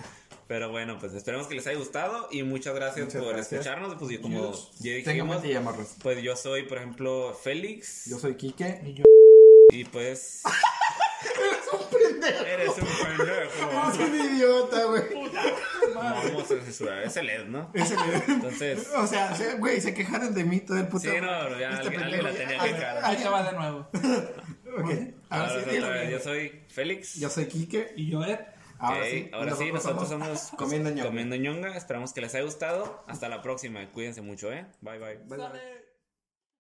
pero 0.48 0.72
bueno, 0.72 0.98
pues 0.98 1.14
esperemos 1.14 1.46
que 1.46 1.54
les 1.54 1.64
haya 1.68 1.78
gustado 1.78 2.26
y 2.32 2.42
muchas 2.42 2.74
gracias 2.74 3.06
Muchas 3.06 3.22
por 3.22 3.32
gracias. 3.32 3.52
escucharnos. 3.52 3.94
Pues 3.94 4.10
y 4.10 4.18
como 4.18 4.52
ya 4.80 4.92
dijimos, 4.94 5.44
y 5.44 5.54
pues 6.02 6.20
yo 6.20 6.34
soy, 6.34 6.64
por 6.64 6.78
ejemplo, 6.78 7.32
Félix. 7.40 8.06
Yo 8.06 8.18
soy 8.18 8.34
Quique. 8.34 8.80
Y 8.84 8.94
yo. 8.94 9.04
Y 9.70 9.84
pues 9.84 10.42
pendejo. 12.24 12.44
eres 12.46 12.68
un 12.70 12.74
pendejo. 12.74 13.70
Eres 13.84 13.98
un 13.98 14.14
idiota, 14.34 14.84
güey. 14.84 15.02
No 15.94 16.00
vamos 16.00 16.42
a 16.42 16.46
censurar, 16.46 17.02
es 17.04 17.16
el 17.16 17.30
Ed, 17.30 17.44
¿no? 17.46 17.70
Es 17.74 17.90
el- 17.90 17.98
Entonces, 18.28 18.88
O 18.96 19.06
sea, 19.06 19.34
se- 19.34 19.54
güey, 19.56 19.80
se 19.80 19.94
quejaron 19.94 20.34
de 20.34 20.44
mí 20.44 20.60
todo 20.60 20.78
el 20.78 20.88
puto. 20.88 21.10
sí, 21.10 21.16
no, 21.20 21.28
pero 21.44 21.58
ya 21.60 21.70
Este 21.70 21.82
alguien, 21.82 22.02
alguien 22.02 22.24
la 22.24 22.32
tenía 22.32 22.62
Ah, 22.62 22.64
que 22.64 22.72
cagar. 22.72 23.04
Ahí 23.04 23.16
te 23.16 23.28
va 23.28 23.42
de 23.50 23.52
nuevo. 23.56 23.88
Ok, 24.76 24.90
ahora 25.30 25.50
Ahora 25.50 25.64
sí, 25.70 25.78
otra 25.78 26.04
yo 26.10 26.18
soy 26.18 26.64
Félix. 26.68 27.14
Yo 27.14 27.30
soy 27.30 27.46
Quique. 27.46 27.92
Y 27.96 28.10
yo, 28.10 28.24
Ed. 28.24 28.40
Ahora 28.80 28.98
Ok, 28.98 29.04
sí, 29.08 29.30
ahora 29.32 29.54
sí, 29.54 29.70
nosotros 29.72 30.08
somos 30.08 30.50
Comiendo 30.56 30.90
ñonga. 30.90 31.04
Comiendo 31.04 31.36
ñonga. 31.36 31.76
Esperamos 31.76 32.12
que 32.12 32.20
les 32.20 32.34
haya 32.34 32.42
gustado. 32.44 33.04
Hasta 33.06 33.28
la 33.28 33.40
próxima. 33.40 33.88
Cuídense 33.92 34.20
mucho, 34.20 34.52
¿eh? 34.52 34.66
Bye, 34.80 34.98
bye. 34.98 35.16
Bye, 35.28 35.38
bye. 35.38 35.83